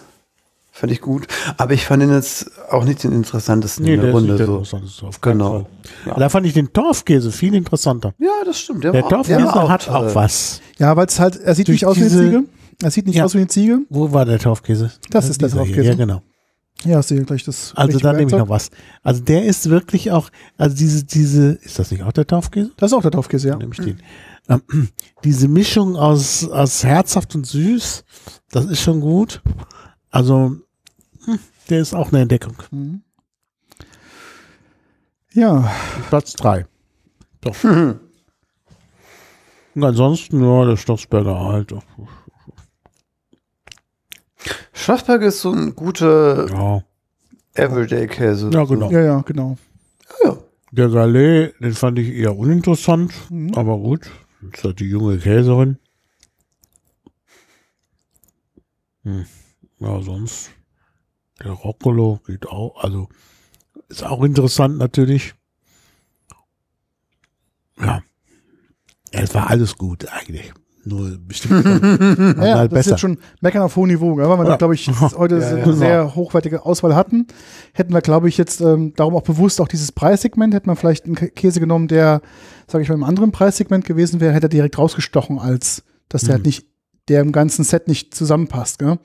fand 0.72 0.92
ich 0.92 1.00
gut. 1.00 1.28
Aber 1.56 1.72
ich 1.72 1.86
fand 1.86 2.02
ihn 2.02 2.10
jetzt 2.12 2.50
auch 2.70 2.84
nicht 2.84 3.04
den 3.04 3.12
interessantesten 3.12 3.84
Nee, 3.84 3.94
in 3.94 4.00
der 4.00 4.06
der 4.06 4.14
Runde. 4.14 4.32
ist 4.34 4.40
nicht 4.40 4.40
der 4.40 4.46
so. 4.46 4.52
interessanteste, 4.58 5.06
auf 5.06 5.20
Genau. 5.20 5.66
Ja. 6.04 6.14
Da 6.14 6.28
fand 6.28 6.46
ich 6.46 6.52
den 6.54 6.72
Torfkäse 6.72 7.30
viel 7.30 7.54
interessanter. 7.54 8.12
Ja, 8.18 8.28
das 8.44 8.58
stimmt. 8.58 8.82
Der, 8.84 8.90
Der 8.92 9.02
war, 9.04 9.08
Torfkäse 9.08 9.38
der 9.38 9.68
hat 9.68 9.84
toll. 9.86 9.94
auch 9.94 10.14
was. 10.16 10.60
ja, 10.78 10.96
weil 10.96 11.06
es 11.06 11.20
halt, 11.20 11.36
er 11.36 11.54
sieht 11.54 11.68
Durch 11.68 11.76
nicht 11.76 11.86
aus 11.86 11.96
wie 11.96 12.00
diese- 12.00 12.18
Ziege. 12.24 12.44
Er 12.82 12.90
sieht 12.90 13.06
nicht 13.06 13.16
Ja. 13.16 13.24
aus 13.24 13.34
wie 13.34 13.38
eine 13.38 13.48
Ziege. 13.48 13.80
Wo 13.88 14.12
war 14.12 14.24
der 14.24 14.38
Torfkäse? 14.38 14.92
Das 15.10 15.28
ist 15.28 15.40
der 15.40 15.48
hier, 15.48 15.58
Torfkäse. 15.58 15.82
Ja, 15.88 15.94
genau. 15.94 16.22
Ja, 16.84 17.02
sehe 17.02 17.22
gleich 17.24 17.42
das. 17.42 17.72
Also 17.74 17.98
da 17.98 18.12
nehme 18.12 18.30
ich 18.30 18.36
noch 18.36 18.50
was. 18.50 18.70
Also 19.02 19.22
der 19.22 19.44
ist 19.44 19.70
wirklich 19.70 20.10
auch, 20.12 20.28
also 20.58 20.76
diese, 20.76 21.04
diese, 21.04 21.52
ist 21.62 21.78
das 21.78 21.90
nicht 21.90 22.02
auch 22.02 22.12
der 22.12 22.26
Torfkäse? 22.26 22.70
Das 22.76 22.90
ist 22.92 22.96
auch 22.96 23.02
der 23.02 23.10
Torfkäse, 23.12 23.48
ja. 23.48 23.56
Nehme 23.56 23.72
ich 23.72 23.80
den. 23.80 24.02
Ähm, 24.48 24.62
diese 25.24 25.48
Mischung 25.48 25.96
aus, 25.96 26.46
aus 26.48 26.84
herzhaft 26.84 27.34
und 27.34 27.46
süß, 27.46 28.04
das 28.50 28.66
ist 28.66 28.82
schon 28.82 29.00
gut. 29.00 29.42
Also, 30.10 30.56
hm, 31.24 31.38
der 31.70 31.80
ist 31.80 31.94
auch 31.94 32.12
eine 32.12 32.20
Entdeckung. 32.20 32.56
Mhm. 32.70 33.02
Ja, 35.32 35.70
Platz 36.08 36.34
drei. 36.34 36.66
Doch. 37.40 37.62
Mhm. 37.62 38.00
Und 39.74 39.84
ansonsten, 39.84 40.42
ja, 40.42 40.64
der 40.64 40.78
Stoffsberger 40.78 41.38
halt. 41.38 41.74
Schlossberg 44.72 45.22
ist 45.22 45.40
so 45.40 45.52
ein 45.52 45.74
guter 45.74 46.48
Ja, 46.48 46.84
Everyday-Käse. 47.54 48.50
ja 48.52 48.64
genau. 48.64 48.90
ja, 48.90 49.00
ja, 49.00 49.20
genau. 49.22 49.56
Ja. 50.24 50.36
Der 50.72 50.88
Salé, 50.88 51.52
den 51.60 51.72
fand 51.74 51.98
ich 51.98 52.08
eher 52.14 52.36
uninteressant, 52.36 53.12
Mhm. 53.30 53.54
aber 53.54 53.78
gut. 53.78 54.10
Das 54.42 54.58
ist 54.60 54.64
halt 54.64 54.80
die 54.80 54.88
junge 54.90 55.18
Käserin. 55.18 55.78
Hm. 59.04 59.26
Ja, 59.78 60.00
sonst. 60.02 60.50
Der 61.42 61.52
Roccolo 61.52 62.20
geht 62.26 62.46
auch, 62.46 62.82
also 62.82 63.08
ist 63.88 64.02
auch 64.04 64.22
interessant 64.24 64.78
natürlich. 64.78 65.34
Ja. 67.78 68.02
ja 69.12 69.20
es 69.20 69.34
war 69.34 69.48
alles 69.50 69.76
gut 69.76 70.06
eigentlich. 70.08 70.52
Nur 70.88 71.18
bestimmt 71.18 71.64
schon 71.64 71.80
Ja, 72.38 72.46
ja, 72.46 72.54
das 72.56 72.64
ist 72.64 72.70
besser. 72.70 72.90
jetzt 72.90 73.00
schon 73.00 73.18
meckern 73.40 73.62
auf 73.62 73.74
hohem 73.76 73.88
Niveau, 73.88 74.16
weil 74.16 74.26
wir 74.38 74.44
da, 74.44 74.50
Ja. 74.50 74.56
glaube 74.56 74.74
ich, 74.74 74.88
heute 75.16 75.38
Ja, 75.38 75.48
eine 75.48 75.66
ja. 75.66 75.72
sehr 75.72 76.14
hochwertige 76.14 76.64
Auswahl 76.64 76.94
hatten. 76.94 77.26
Hätten 77.72 77.92
wir, 77.92 78.00
glaube 78.00 78.28
ich, 78.28 78.38
jetzt 78.38 78.60
ähm, 78.60 78.92
darum 78.94 79.16
auch 79.16 79.22
bewusst 79.22 79.60
auch 79.60 79.68
dieses 79.68 79.90
Preissegment, 79.92 80.54
hätten 80.54 80.68
wir 80.70 80.76
vielleicht 80.76 81.04
einen 81.06 81.16
Kä- 81.16 81.30
Käse 81.30 81.58
genommen, 81.60 81.88
der, 81.88 82.20
sage 82.68 82.82
ich 82.82 82.88
mal, 82.88 82.94
im 82.94 83.02
anderen 83.04 83.32
Preissegment 83.32 83.84
gewesen 83.84 84.20
wäre, 84.20 84.32
hätte 84.32 84.46
er 84.46 84.50
direkt 84.50 84.78
rausgestochen, 84.78 85.38
als 85.40 85.82
dass 86.08 86.22
der 86.22 86.30
Mhm. 86.30 86.32
halt 86.34 86.46
nicht, 86.46 86.66
der 87.08 87.20
im 87.20 87.32
ganzen 87.32 87.64
Set 87.64 87.88
nicht 87.88 88.14
zusammenpasst. 88.14 88.78
Gell? 88.78 88.98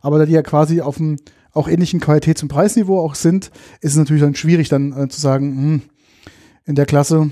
Aber 0.00 0.18
da 0.18 0.24
die 0.26 0.32
ja 0.32 0.42
quasi 0.42 0.80
auf 0.80 0.96
dem 0.96 1.16
auch 1.52 1.68
ähnlichen 1.68 2.00
Qualitäts- 2.00 2.42
und 2.42 2.48
Preisniveau 2.48 2.98
auch 3.00 3.14
sind, 3.14 3.50
ist 3.82 3.92
es 3.92 3.96
natürlich 3.98 4.22
dann 4.22 4.34
schwierig, 4.36 4.68
dann 4.70 4.92
äh, 4.96 5.08
zu 5.08 5.20
sagen, 5.20 5.46
hm, 5.56 5.82
in 6.64 6.76
der 6.76 6.86
Klasse, 6.86 7.30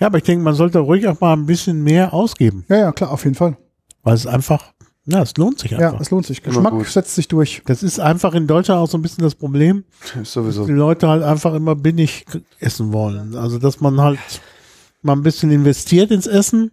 Ja, 0.00 0.08
aber 0.08 0.18
ich 0.18 0.24
denke, 0.24 0.42
man 0.44 0.54
sollte 0.54 0.78
ruhig 0.80 1.06
auch 1.08 1.20
mal 1.20 1.32
ein 1.34 1.46
bisschen 1.46 1.82
mehr 1.82 2.12
ausgeben, 2.12 2.64
ja, 2.68 2.76
ja, 2.76 2.92
klar, 2.92 3.10
auf 3.12 3.24
jeden 3.24 3.36
Fall. 3.36 3.56
weil 4.02 4.14
es 4.14 4.26
einfach, 4.26 4.72
ja, 5.06 5.22
es 5.22 5.36
lohnt 5.36 5.58
sich 5.60 5.70
Ja, 5.70 5.78
einfach. 5.78 6.00
es 6.00 6.10
lohnt 6.10 6.26
sich. 6.26 6.42
Geschmack 6.42 6.84
setzt 6.86 7.14
sich 7.14 7.28
durch. 7.28 7.62
das 7.66 7.82
ist 7.82 8.00
einfach 8.00 8.34
in 8.34 8.46
Deutschland 8.46 8.80
auch 8.80 8.88
so 8.90 8.98
ein 8.98 9.02
bisschen 9.02 9.22
das 9.22 9.34
Problem. 9.34 9.84
Ist 10.20 10.32
sowieso. 10.32 10.66
die 10.66 10.72
Leute 10.72 11.08
halt 11.08 11.22
einfach 11.22 11.54
immer 11.54 11.74
billig 11.76 12.24
essen 12.58 12.92
wollen. 12.92 13.34
Also, 13.36 13.58
dass 13.58 13.80
man 13.80 14.00
halt 14.00 14.18
mal 15.02 15.12
ein 15.14 15.22
bisschen 15.22 15.50
investiert 15.50 16.10
ins 16.10 16.26
Essen, 16.26 16.70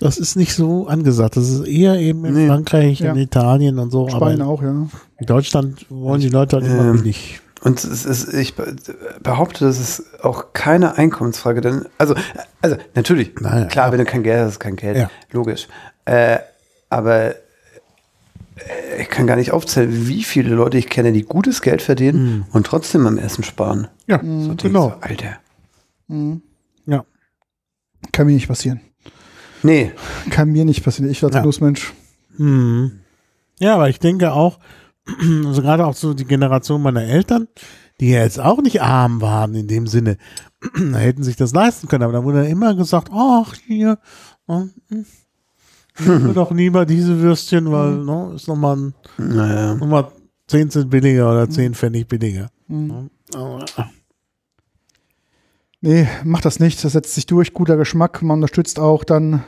das 0.00 0.18
ist 0.18 0.36
nicht 0.36 0.54
so 0.54 0.86
angesagt. 0.88 1.36
Das 1.36 1.48
ist 1.48 1.66
eher 1.66 1.98
eben 1.98 2.24
in 2.24 2.34
Nee. 2.34 2.46
Frankreich, 2.48 3.00
Ja. 3.00 3.12
in 3.12 3.18
Italien 3.18 3.78
und 3.78 3.90
so. 3.90 4.08
Spanien 4.08 4.42
aber 4.42 4.50
auch, 4.50 4.62
ja. 4.62 4.70
in 5.18 5.26
Deutschland 5.26 5.86
wollen 5.88 6.20
die 6.20 6.28
Leute 6.28 6.56
halt 6.56 6.66
immer 6.66 6.84
Ähm, 6.90 6.96
billig. 6.98 7.40
Und 7.62 7.82
es 7.82 8.04
ist, 8.04 8.32
ich 8.34 8.54
be- 8.54 8.76
behaupte, 9.22 9.64
das 9.64 9.80
ist 9.80 10.24
auch 10.24 10.52
keine 10.52 10.96
Einkommensfrage, 10.96 11.60
denn, 11.60 11.86
also, 11.98 12.14
also, 12.62 12.76
natürlich, 12.94 13.34
Naja, 13.40 13.64
klar, 13.66 13.86
ja. 13.86 13.92
wenn 13.92 13.98
du 13.98 14.04
kein 14.04 14.22
Geld 14.22 14.40
hast, 14.40 14.52
ist 14.52 14.60
kein 14.60 14.76
Geld, 14.76 14.96
Ja. 14.96 15.10
logisch. 15.32 15.66
Äh, 16.04 16.38
aber 16.88 17.34
äh, 18.56 19.02
ich 19.02 19.08
kann 19.08 19.26
gar 19.26 19.36
nicht 19.36 19.50
aufzählen, 19.52 20.06
wie 20.08 20.22
viele 20.22 20.54
Leute 20.54 20.78
ich 20.78 20.88
kenne, 20.88 21.12
die 21.12 21.22
gutes 21.24 21.60
Geld 21.62 21.82
verdienen 21.82 22.46
und 22.52 22.66
trotzdem 22.66 23.06
am 23.06 23.18
Essen 23.18 23.42
sparen. 23.44 23.88
Ja, 24.06 24.18
So 24.20 24.54
genau. 24.56 24.90
So, 24.90 24.94
Alter. 25.00 25.38
Mhm. 26.06 26.42
Ja. 26.86 27.04
Kann 28.12 28.26
mir 28.26 28.34
nicht 28.34 28.48
passieren. 28.48 28.80
Nee, 29.64 29.90
Kann 30.30 30.50
mir 30.52 30.64
nicht 30.64 30.84
passieren. 30.84 31.10
Ich 31.10 31.22
als 31.24 31.34
Ja. 31.34 31.40
Genussmensch. 31.40 31.92
Mhm. 32.36 33.00
Ja, 33.58 33.74
aber 33.74 33.88
ich 33.88 33.98
denke 33.98 34.32
auch, 34.32 34.60
also 35.46 35.62
gerade 35.62 35.86
auch 35.86 35.94
so 35.94 36.14
die 36.14 36.24
Generation 36.24 36.82
meiner 36.82 37.02
Eltern, 37.02 37.48
die 38.00 38.10
ja 38.10 38.22
jetzt 38.22 38.40
auch 38.40 38.60
nicht 38.60 38.82
arm 38.82 39.20
waren 39.20 39.54
in 39.54 39.68
dem 39.68 39.86
Sinne, 39.86 40.18
da 40.92 40.98
hätten 40.98 41.22
sich 41.22 41.36
das 41.36 41.52
leisten 41.52 41.88
können, 41.88 42.04
aber 42.04 42.12
da 42.12 42.24
wurde 42.24 42.46
immer 42.46 42.74
gesagt, 42.74 43.10
ach, 43.12 43.54
hier, 43.66 43.98
hm, 44.46 44.70
hm, 44.88 45.06
nehmen 45.98 46.26
wir 46.26 46.34
doch 46.34 46.50
lieber 46.50 46.86
diese 46.86 47.20
Würstchen, 47.20 47.70
weil, 47.70 48.04
ne, 48.04 48.32
ist 48.34 48.48
nochmal 48.48 48.76
ein, 48.76 48.94
naja. 49.16 49.74
nochmal 49.74 50.12
10 50.48 50.70
Cent 50.70 50.90
billiger 50.90 51.30
oder 51.30 51.48
10 51.48 51.74
Pfennig 51.74 52.08
billiger. 52.08 52.50
Mhm. 52.68 53.10
Aber, 53.34 53.64
Nee, 55.80 56.08
macht 56.24 56.44
das 56.44 56.58
nicht. 56.58 56.82
Das 56.84 56.92
setzt 56.92 57.14
sich 57.14 57.26
durch. 57.26 57.54
Guter 57.54 57.76
Geschmack. 57.76 58.22
Man 58.22 58.38
unterstützt 58.38 58.80
auch 58.80 59.04
dann 59.04 59.44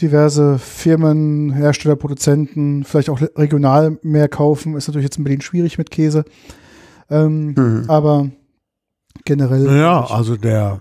diverse 0.00 0.58
Firmen, 0.58 1.50
Hersteller, 1.52 1.96
Produzenten, 1.96 2.84
vielleicht 2.84 3.10
auch 3.10 3.20
regional 3.36 3.98
mehr 4.02 4.28
kaufen. 4.28 4.76
Ist 4.76 4.88
natürlich 4.88 5.04
jetzt 5.06 5.18
in 5.18 5.24
Berlin 5.24 5.40
schwierig 5.40 5.78
mit 5.78 5.90
Käse. 5.90 6.24
Ähm, 7.10 7.54
Mhm. 7.56 7.84
Aber 7.88 8.30
generell. 9.24 9.60
Naja, 9.64 10.06
also 10.10 10.36
der 10.36 10.80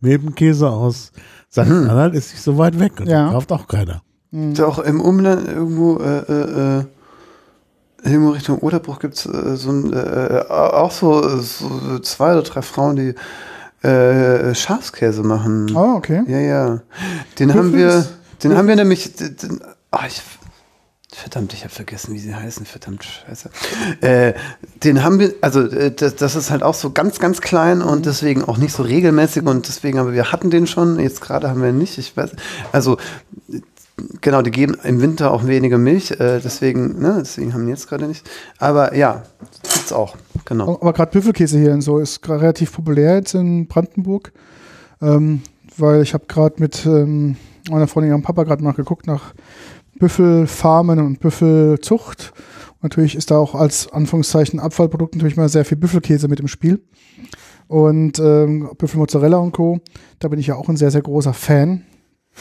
Milbenkäse 0.00 0.68
aus 0.68 1.12
St. 1.50 1.64
Hm. 1.66 1.88
Anhalt 1.90 2.14
ist 2.14 2.32
nicht 2.32 2.42
so 2.42 2.58
weit 2.58 2.78
weg 2.78 3.00
und 3.00 3.08
Ja. 3.08 3.24
den 3.26 3.32
kauft 3.32 3.50
auch 3.52 3.66
keiner. 3.66 4.02
Mhm. 4.30 4.52
Ist 4.52 4.60
auch 4.60 4.78
im 4.78 5.00
Umland 5.00 5.48
irgendwo, 5.48 5.98
äh, 5.98 6.18
äh, 6.18 6.78
äh, 6.80 6.84
irgendwo 8.04 8.30
Richtung 8.30 8.58
Oderbruch 8.58 8.98
gibt 8.98 9.14
es 9.14 9.26
äh, 9.26 9.56
so 9.56 9.70
ein, 9.70 9.92
äh, 9.92 10.44
auch 10.48 10.90
so, 10.90 11.38
so 11.38 11.98
zwei 12.00 12.32
oder 12.32 12.42
drei 12.42 12.62
Frauen, 12.62 12.96
die 12.96 13.14
äh, 13.86 14.54
Schafskäse 14.54 15.22
machen. 15.22 15.74
Ah, 15.76 15.94
okay. 15.94 16.22
Ja, 16.26 16.38
ja. 16.38 16.80
Den 17.38 17.48
Wie 17.50 17.54
haben 17.54 17.72
wir, 17.72 18.04
den 18.42 18.56
haben 18.56 18.68
wir 18.68 18.76
nämlich, 18.76 19.14
den, 19.14 19.60
ah, 19.90 20.06
ich, 20.06 20.22
verdammt, 21.12 21.52
ich 21.52 21.64
habe 21.64 21.72
vergessen, 21.72 22.14
wie 22.14 22.18
sie 22.18 22.34
heißen, 22.34 22.66
verdammt, 22.66 23.04
scheiße. 23.04 23.50
Äh, 24.00 24.34
den 24.84 25.02
haben 25.02 25.18
wir, 25.18 25.34
also 25.40 25.62
äh, 25.62 25.90
das, 25.90 26.16
das 26.16 26.36
ist 26.36 26.50
halt 26.50 26.62
auch 26.62 26.74
so 26.74 26.90
ganz, 26.90 27.18
ganz 27.18 27.40
klein 27.40 27.82
und 27.82 28.06
deswegen 28.06 28.44
auch 28.44 28.58
nicht 28.58 28.74
so 28.74 28.82
regelmäßig 28.82 29.44
und 29.44 29.66
deswegen, 29.66 29.98
aber 29.98 30.12
wir 30.12 30.32
hatten 30.32 30.50
den 30.50 30.66
schon, 30.66 30.98
jetzt 30.98 31.20
gerade 31.20 31.48
haben 31.48 31.62
wir 31.62 31.70
ihn 31.70 31.78
nicht, 31.78 31.98
ich 31.98 32.16
weiß, 32.16 32.32
also 32.72 32.98
genau, 34.20 34.42
die 34.42 34.50
geben 34.50 34.76
im 34.84 35.00
Winter 35.00 35.30
auch 35.30 35.46
weniger 35.46 35.78
Milch, 35.78 36.10
äh, 36.12 36.40
deswegen, 36.40 37.00
ne, 37.00 37.16
deswegen 37.20 37.54
haben 37.54 37.64
die 37.64 37.70
jetzt 37.70 37.88
gerade 37.88 38.06
nicht. 38.06 38.28
Aber 38.58 38.94
ja, 38.94 39.22
gibt's 39.62 39.92
auch, 39.92 40.16
genau. 40.44 40.78
Aber 40.80 40.92
gerade 40.92 41.12
Büffelkäse 41.12 41.58
hier 41.58 41.72
und 41.72 41.82
so 41.82 41.98
ist 41.98 42.28
relativ 42.28 42.72
populär 42.72 43.16
jetzt 43.16 43.34
in 43.34 43.66
Brandenburg. 43.68 44.32
Ähm, 45.00 45.42
weil 45.76 46.02
ich 46.02 46.14
habe 46.14 46.24
gerade 46.26 46.56
mit 46.58 46.86
ähm, 46.86 47.36
meiner 47.70 47.86
Freundin 47.86 48.12
und 48.12 48.18
ihrem 48.18 48.22
Papa 48.22 48.44
gerade 48.44 48.64
nachgeguckt 48.64 49.06
nach 49.06 49.34
Büffelfarmen 49.98 50.98
und 50.98 51.20
Büffelzucht. 51.20 52.32
Und 52.74 52.82
natürlich 52.84 53.14
ist 53.14 53.30
da 53.30 53.38
auch 53.38 53.54
als 53.54 53.92
Anführungszeichen 53.92 54.60
Abfallprodukt 54.60 55.14
natürlich 55.14 55.36
mal 55.36 55.48
sehr 55.48 55.64
viel 55.64 55.78
Büffelkäse 55.78 56.28
mit 56.28 56.40
im 56.40 56.48
Spiel. 56.48 56.82
Und 57.68 58.18
ähm, 58.18 58.70
Büffelmozzarella 58.78 59.38
und 59.38 59.52
Co. 59.52 59.80
Da 60.18 60.28
bin 60.28 60.38
ich 60.38 60.46
ja 60.46 60.54
auch 60.54 60.68
ein 60.68 60.76
sehr, 60.76 60.90
sehr 60.90 61.02
großer 61.02 61.32
Fan. 61.32 61.82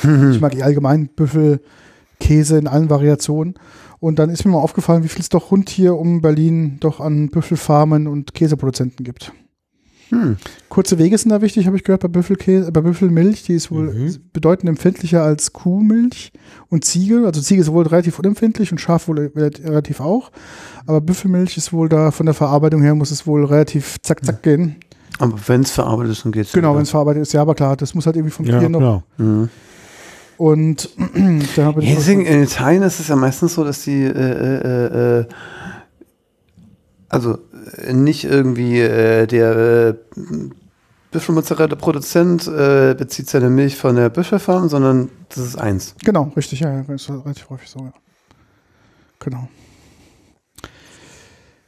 Ich 0.03 0.41
mag 0.41 0.55
eh 0.55 0.61
allgemein 0.61 1.07
Büffelkäse 1.07 2.57
in 2.57 2.67
allen 2.67 2.89
Variationen. 2.89 3.55
Und 3.99 4.19
dann 4.19 4.29
ist 4.29 4.45
mir 4.45 4.51
mal 4.51 4.59
aufgefallen, 4.59 5.03
wie 5.03 5.07
viel 5.07 5.21
es 5.21 5.29
doch 5.29 5.51
rund 5.51 5.69
hier 5.69 5.95
um 5.95 6.21
Berlin 6.21 6.77
doch 6.79 6.99
an 6.99 7.29
Büffelfarmen 7.29 8.07
und 8.07 8.33
Käseproduzenten 8.33 9.03
gibt. 9.05 9.31
Hm. 10.09 10.37
Kurze 10.69 10.97
Wege 10.99 11.17
sind 11.17 11.29
da 11.31 11.41
wichtig, 11.41 11.65
habe 11.65 11.77
ich 11.77 11.83
gehört, 11.83 12.01
bei, 12.01 12.07
Büffelkäse, 12.07 12.71
bei 12.71 12.81
Büffelmilch. 12.81 13.43
Die 13.43 13.53
ist 13.53 13.71
wohl 13.71 13.91
Mhm. 13.93 14.15
bedeutend 14.33 14.69
empfindlicher 14.69 15.23
als 15.23 15.51
Kuhmilch 15.53 16.31
und 16.69 16.85
Ziege. 16.85 17.23
Also 17.25 17.41
Ziege 17.41 17.61
ist 17.61 17.71
wohl 17.71 17.87
relativ 17.87 18.19
unempfindlich 18.19 18.71
und 18.71 18.79
Schaf 18.79 19.07
wohl 19.07 19.31
relativ 19.35 19.99
auch. 19.99 20.31
Aber 20.85 21.01
Büffelmilch 21.01 21.57
ist 21.57 21.73
wohl 21.73 21.89
da 21.89 22.11
von 22.11 22.25
der 22.27 22.35
Verarbeitung 22.35 22.81
her, 22.83 22.93
muss 22.93 23.09
es 23.11 23.25
wohl 23.25 23.45
relativ 23.45 23.95
zack, 24.03 24.23
zack 24.23 24.43
gehen. 24.43 24.75
Aber 25.17 25.33
wenn 25.47 25.61
es 25.61 25.71
verarbeitet 25.71 26.11
ist, 26.11 26.25
dann 26.25 26.31
geht's 26.33 26.51
Genau, 26.51 26.69
wieder. 26.69 26.77
wenn 26.77 26.83
es 26.83 26.89
verarbeitet 26.91 27.21
ist, 27.23 27.33
ja, 27.33 27.41
aber 27.41 27.55
klar, 27.55 27.75
das 27.77 27.95
muss 27.95 28.05
halt 28.05 28.15
irgendwie 28.17 28.33
vom 28.33 28.45
Ja, 28.45 28.59
Tier 28.59 28.69
noch. 28.69 28.79
klar. 28.79 29.03
Mhm. 29.17 29.49
Und 30.37 30.89
da 31.55 31.63
habe 31.65 31.81
ich. 31.81 31.95
Deswegen, 31.95 32.25
in 32.25 32.43
Italien 32.43 32.83
ist 32.83 32.99
es 32.99 33.07
ja 33.07 33.15
meistens 33.15 33.53
so, 33.55 33.63
dass 33.63 33.83
die, 33.83 34.03
äh, 34.03 34.09
äh, 34.09 35.19
äh, 35.21 35.25
also 37.09 37.33
äh, 37.33 37.37
nicht 37.91 38.23
irgendwie 38.25 38.79
äh, 38.79 39.27
der 39.27 39.55
äh, 39.55 39.93
Büffelmozzarella-Produzent 41.11 42.47
äh, 42.47 42.95
bezieht 42.97 43.29
seine 43.29 43.49
Milch 43.49 43.77
von 43.77 43.95
der 43.95 44.09
Büffelfarm, 44.09 44.67
sondern 44.69 45.09
das 45.29 45.45
ist 45.45 45.57
eins. 45.57 45.95
Genau, 46.03 46.31
richtig, 46.35 46.59
ja, 46.59 46.71
ja, 46.71 46.83
das 46.83 47.03
ist 47.03 47.09
relativ 47.09 47.49
häufig 47.49 47.69
so, 47.69 47.79
ja. 47.79 47.93
Genau. 49.19 49.47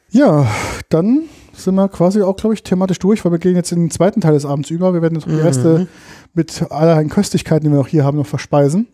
Ja, 0.09 0.47
dann 0.89 1.23
sind 1.53 1.75
wir 1.75 1.87
quasi 1.89 2.21
auch, 2.21 2.35
glaube 2.35 2.53
ich, 2.53 2.63
thematisch 2.63 2.99
durch, 2.99 3.23
weil 3.25 3.31
wir 3.31 3.39
gehen 3.39 3.55
jetzt 3.55 3.71
in 3.71 3.79
den 3.79 3.91
zweiten 3.91 4.21
Teil 4.21 4.33
des 4.33 4.45
Abends 4.45 4.69
über. 4.69 4.93
Wir 4.93 5.01
werden 5.01 5.15
jetzt 5.15 5.27
noch 5.27 5.35
die 5.35 5.41
erste 5.41 5.87
mit 6.33 6.71
allerlei 6.71 7.03
Köstlichkeiten, 7.05 7.65
die 7.65 7.71
wir 7.71 7.77
noch 7.77 7.87
hier 7.87 8.03
haben, 8.05 8.17
noch 8.17 8.27
verspeisen. 8.27 8.87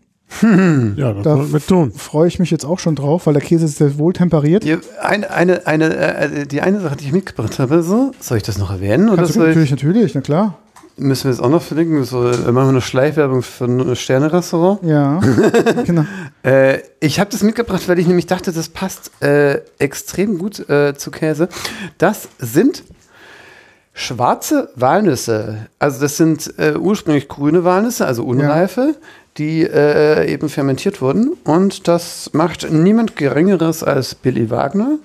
Ja, 0.96 1.12
das 1.12 1.22
Da 1.22 1.52
wir 1.52 1.60
tun. 1.60 1.92
Freue 1.92 2.28
ich 2.28 2.38
mich 2.38 2.50
jetzt 2.50 2.64
auch 2.64 2.78
schon 2.78 2.94
drauf, 2.96 3.26
weil 3.26 3.34
der 3.34 3.42
Käse 3.42 3.64
ist 3.64 3.78
sehr 3.78 3.98
wohl 3.98 4.12
temperiert. 4.12 4.64
Die 4.64 4.78
eine, 5.00 5.30
eine, 5.30 5.66
eine, 5.66 5.96
äh, 5.96 6.46
die 6.46 6.60
eine 6.60 6.80
Sache, 6.80 6.96
die 6.96 7.06
ich 7.06 7.12
mitgebracht 7.12 7.58
habe, 7.58 7.82
so, 7.82 8.12
soll 8.20 8.36
ich 8.38 8.42
das 8.42 8.58
noch 8.58 8.70
erwähnen? 8.70 9.08
Oder 9.08 9.22
du, 9.22 9.32
soll 9.32 9.50
ich, 9.50 9.56
natürlich, 9.56 9.70
natürlich, 9.70 10.14
na 10.14 10.20
klar. 10.20 10.58
müssen 10.96 11.24
wir 11.24 11.30
es 11.30 11.40
auch 11.40 11.48
noch 11.48 11.62
verlinken? 11.62 12.04
So, 12.04 12.26
äh, 12.26 12.36
machen 12.52 12.54
wir 12.54 12.68
eine 12.68 12.80
Schleichwerbung 12.80 13.42
für 13.42 13.64
ein 13.64 13.96
Sterne-Restaurant? 13.96 14.80
Ja, 14.82 15.20
genau. 15.84 16.04
Äh, 16.42 16.78
ich 17.00 17.20
habe 17.20 17.30
das 17.30 17.42
mitgebracht, 17.42 17.88
weil 17.88 17.98
ich 17.98 18.06
nämlich 18.06 18.26
dachte, 18.26 18.52
das 18.52 18.68
passt 18.68 19.10
äh, 19.22 19.60
extrem 19.78 20.38
gut 20.38 20.68
äh, 20.68 20.94
zu 20.94 21.10
Käse. 21.10 21.48
Das 21.98 22.28
sind 22.38 22.84
schwarze 23.94 24.70
Walnüsse. 24.74 25.68
Also 25.78 26.00
das 26.00 26.16
sind 26.16 26.52
äh, 26.58 26.74
ursprünglich 26.76 27.28
grüne 27.28 27.62
Walnüsse, 27.64 28.06
also 28.06 28.24
unreife, 28.24 28.96
die 29.36 29.62
äh, 29.62 30.30
eben 30.32 30.48
fermentiert 30.48 31.00
wurden. 31.00 31.32
Und 31.44 31.88
das 31.88 32.30
macht 32.32 32.70
niemand 32.70 33.16
Geringeres 33.16 33.82
als 33.82 34.14
Billy 34.14 34.50
Wagner, 34.50 34.98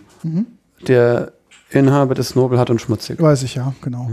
der 0.88 1.32
Inhaber 1.72 2.16
des 2.16 2.36
Nobelhart 2.36 2.70
und 2.70 2.82
Schmutzig. 2.82 3.22
Weiß 3.22 3.44
ich 3.44 3.56
ja, 3.56 3.74
genau. 3.82 4.10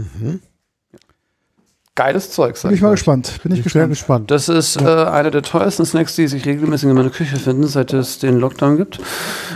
Geiles 1.97 2.29
Zeug, 2.31 2.55
sag 2.57 2.69
Bin 2.69 2.75
ich 2.75 2.81
mal 2.83 2.91
gespannt. 2.91 3.39
Bin 3.41 3.51
ich 3.53 3.63
gespannt. 3.63 3.89
gespannt. 3.89 4.29
Das 4.31 4.49
ist 4.49 4.79
äh, 4.79 4.85
einer 4.85 5.31
der 5.31 5.41
teuersten 5.41 5.83
Snacks, 5.83 6.15
die 6.15 6.27
sich 6.27 6.45
regelmäßig 6.45 6.87
in 6.89 6.95
meiner 6.95 7.09
Küche 7.09 7.37
finden, 7.37 7.65
seit 7.67 7.91
es 7.91 8.19
den 8.19 8.37
Lockdown 8.39 8.77
gibt. 8.77 8.99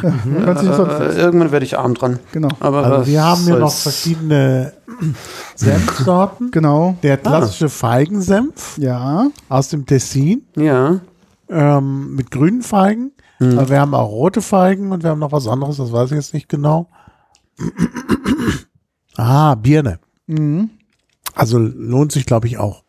Nicht 0.02 0.60
sonst 0.60 0.90
Äh, 1.00 1.20
irgendwann 1.20 1.52
werde 1.52 1.66
ich 1.66 1.78
arm 1.78 1.94
dran. 1.94 2.18
Genau. 2.32 2.50
Aber 2.60 2.84
Also 2.84 3.06
wir 3.12 3.24
haben 3.24 3.44
hier 3.44 3.58
noch 3.58 3.72
verschiedene 3.72 4.74
Senfsorten. 5.56 6.50
Genau. 6.50 6.98
Der 7.04 7.18
klassische 7.18 7.70
Feigensenf 7.70 8.76
Ja. 8.80 9.28
aus 9.48 9.70
dem 9.70 9.86
Tessin 9.86 10.42
Ja. 10.58 11.00
ähm, 11.48 12.16
mit 12.16 12.32
grünen 12.32 12.64
Feigen. 12.64 13.12
Aber 13.40 13.70
wir 13.70 13.80
haben 13.80 13.94
auch 13.94 14.10
rote 14.10 14.42
Feigen 14.42 14.92
und 14.92 15.04
wir 15.04 15.12
haben 15.12 15.20
noch 15.20 15.32
was 15.32 15.48
anderes, 15.48 15.78
das 15.78 15.92
weiß 15.92 16.10
ich 16.12 16.16
jetzt 16.18 16.34
nicht 16.34 16.50
genau. 16.50 16.90
ah, 19.18 19.56
Birne. 19.56 20.00
Mhm. 20.28 20.70
Also 21.42 21.58
lohnt 21.58 22.12
sich, 22.12 22.28
glaube 22.28 22.46
ich, 22.46 22.60
auch. 22.60 22.84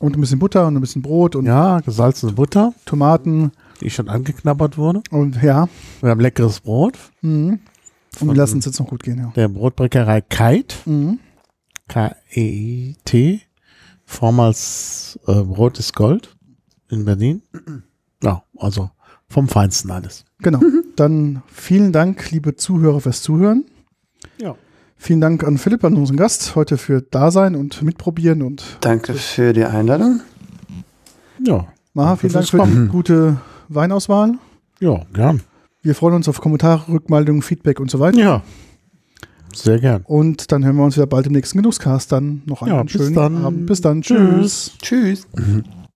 Und 0.00 0.16
ein 0.16 0.20
bisschen 0.20 0.40
Butter 0.40 0.66
und 0.66 0.76
ein 0.76 0.80
bisschen 0.80 1.02
Brot 1.02 1.36
und 1.36 1.46
Ja, 1.46 1.78
gesalzene 1.78 2.32
Butter, 2.32 2.74
Tomaten 2.84 3.52
die 3.80 3.90
schon 3.90 4.08
angeknabbert 4.08 4.76
wurde. 4.76 5.04
und 5.12 5.40
ja. 5.40 5.68
Wir 6.00 6.10
haben 6.10 6.18
leckeres 6.20 6.58
Brot. 6.58 6.98
Mhm. 7.22 7.60
Und 8.18 8.26
wir 8.26 8.34
lassen 8.34 8.58
es 8.58 8.64
jetzt 8.64 8.80
noch 8.80 8.88
gut 8.88 9.04
gehen, 9.04 9.18
ja. 9.18 9.32
Der 9.36 9.46
Brotbäckerei 9.46 10.20
Kite. 10.20 10.74
Mhm. 10.84 11.20
K-E-I-T. 11.86 13.40
Vormals 14.04 15.20
äh, 15.28 15.40
Brot 15.44 15.78
ist 15.78 15.94
Gold 15.94 16.36
in 16.90 17.04
Berlin. 17.04 17.42
Ja, 18.20 18.42
also 18.56 18.90
vom 19.28 19.46
Feinsten 19.46 19.92
alles. 19.92 20.24
Genau. 20.40 20.60
Dann 20.96 21.44
vielen 21.46 21.92
Dank, 21.92 22.32
liebe 22.32 22.56
Zuhörer, 22.56 23.00
fürs 23.00 23.22
Zuhören. 23.22 23.64
Ja. 24.42 24.56
Vielen 25.00 25.20
Dank 25.20 25.44
an 25.44 25.58
Philipp, 25.58 25.84
an 25.84 25.94
unseren 25.94 26.16
Gast, 26.16 26.56
heute 26.56 26.76
für 26.76 27.00
Dasein 27.02 27.54
und 27.54 27.82
Mitprobieren 27.82 28.42
und 28.42 28.64
Danke 28.80 29.14
für 29.14 29.52
die 29.52 29.64
Einladung. 29.64 30.20
Ja. 31.44 31.66
Maha, 31.94 32.16
vielen 32.16 32.32
Dank 32.32 32.48
für 32.48 32.66
die 32.66 32.88
gute 32.88 33.36
Weinauswahl. 33.68 34.34
Ja, 34.80 35.02
gern. 35.14 35.40
Wir 35.82 35.94
freuen 35.94 36.14
uns 36.16 36.28
auf 36.28 36.40
Kommentare, 36.40 36.92
Rückmeldungen, 36.92 37.42
Feedback 37.42 37.78
und 37.80 37.90
so 37.90 38.00
weiter. 38.00 38.18
Ja. 38.18 38.42
Sehr 39.54 39.78
gern. 39.78 40.02
Und 40.04 40.52
dann 40.52 40.64
hören 40.64 40.76
wir 40.76 40.84
uns 40.84 40.96
wieder 40.96 41.06
bald 41.06 41.26
im 41.26 41.32
nächsten 41.32 41.58
Genusscast. 41.58 42.12
Dann 42.12 42.42
noch 42.46 42.62
einen 42.62 42.74
Ja, 42.74 42.82
bis 42.82 42.92
schönen 42.92 43.14
dann. 43.14 43.44
Abend. 43.44 43.66
Bis 43.66 43.80
dann. 43.80 44.02
Tschüss. 44.02 44.72
Tschüss. 44.82 45.26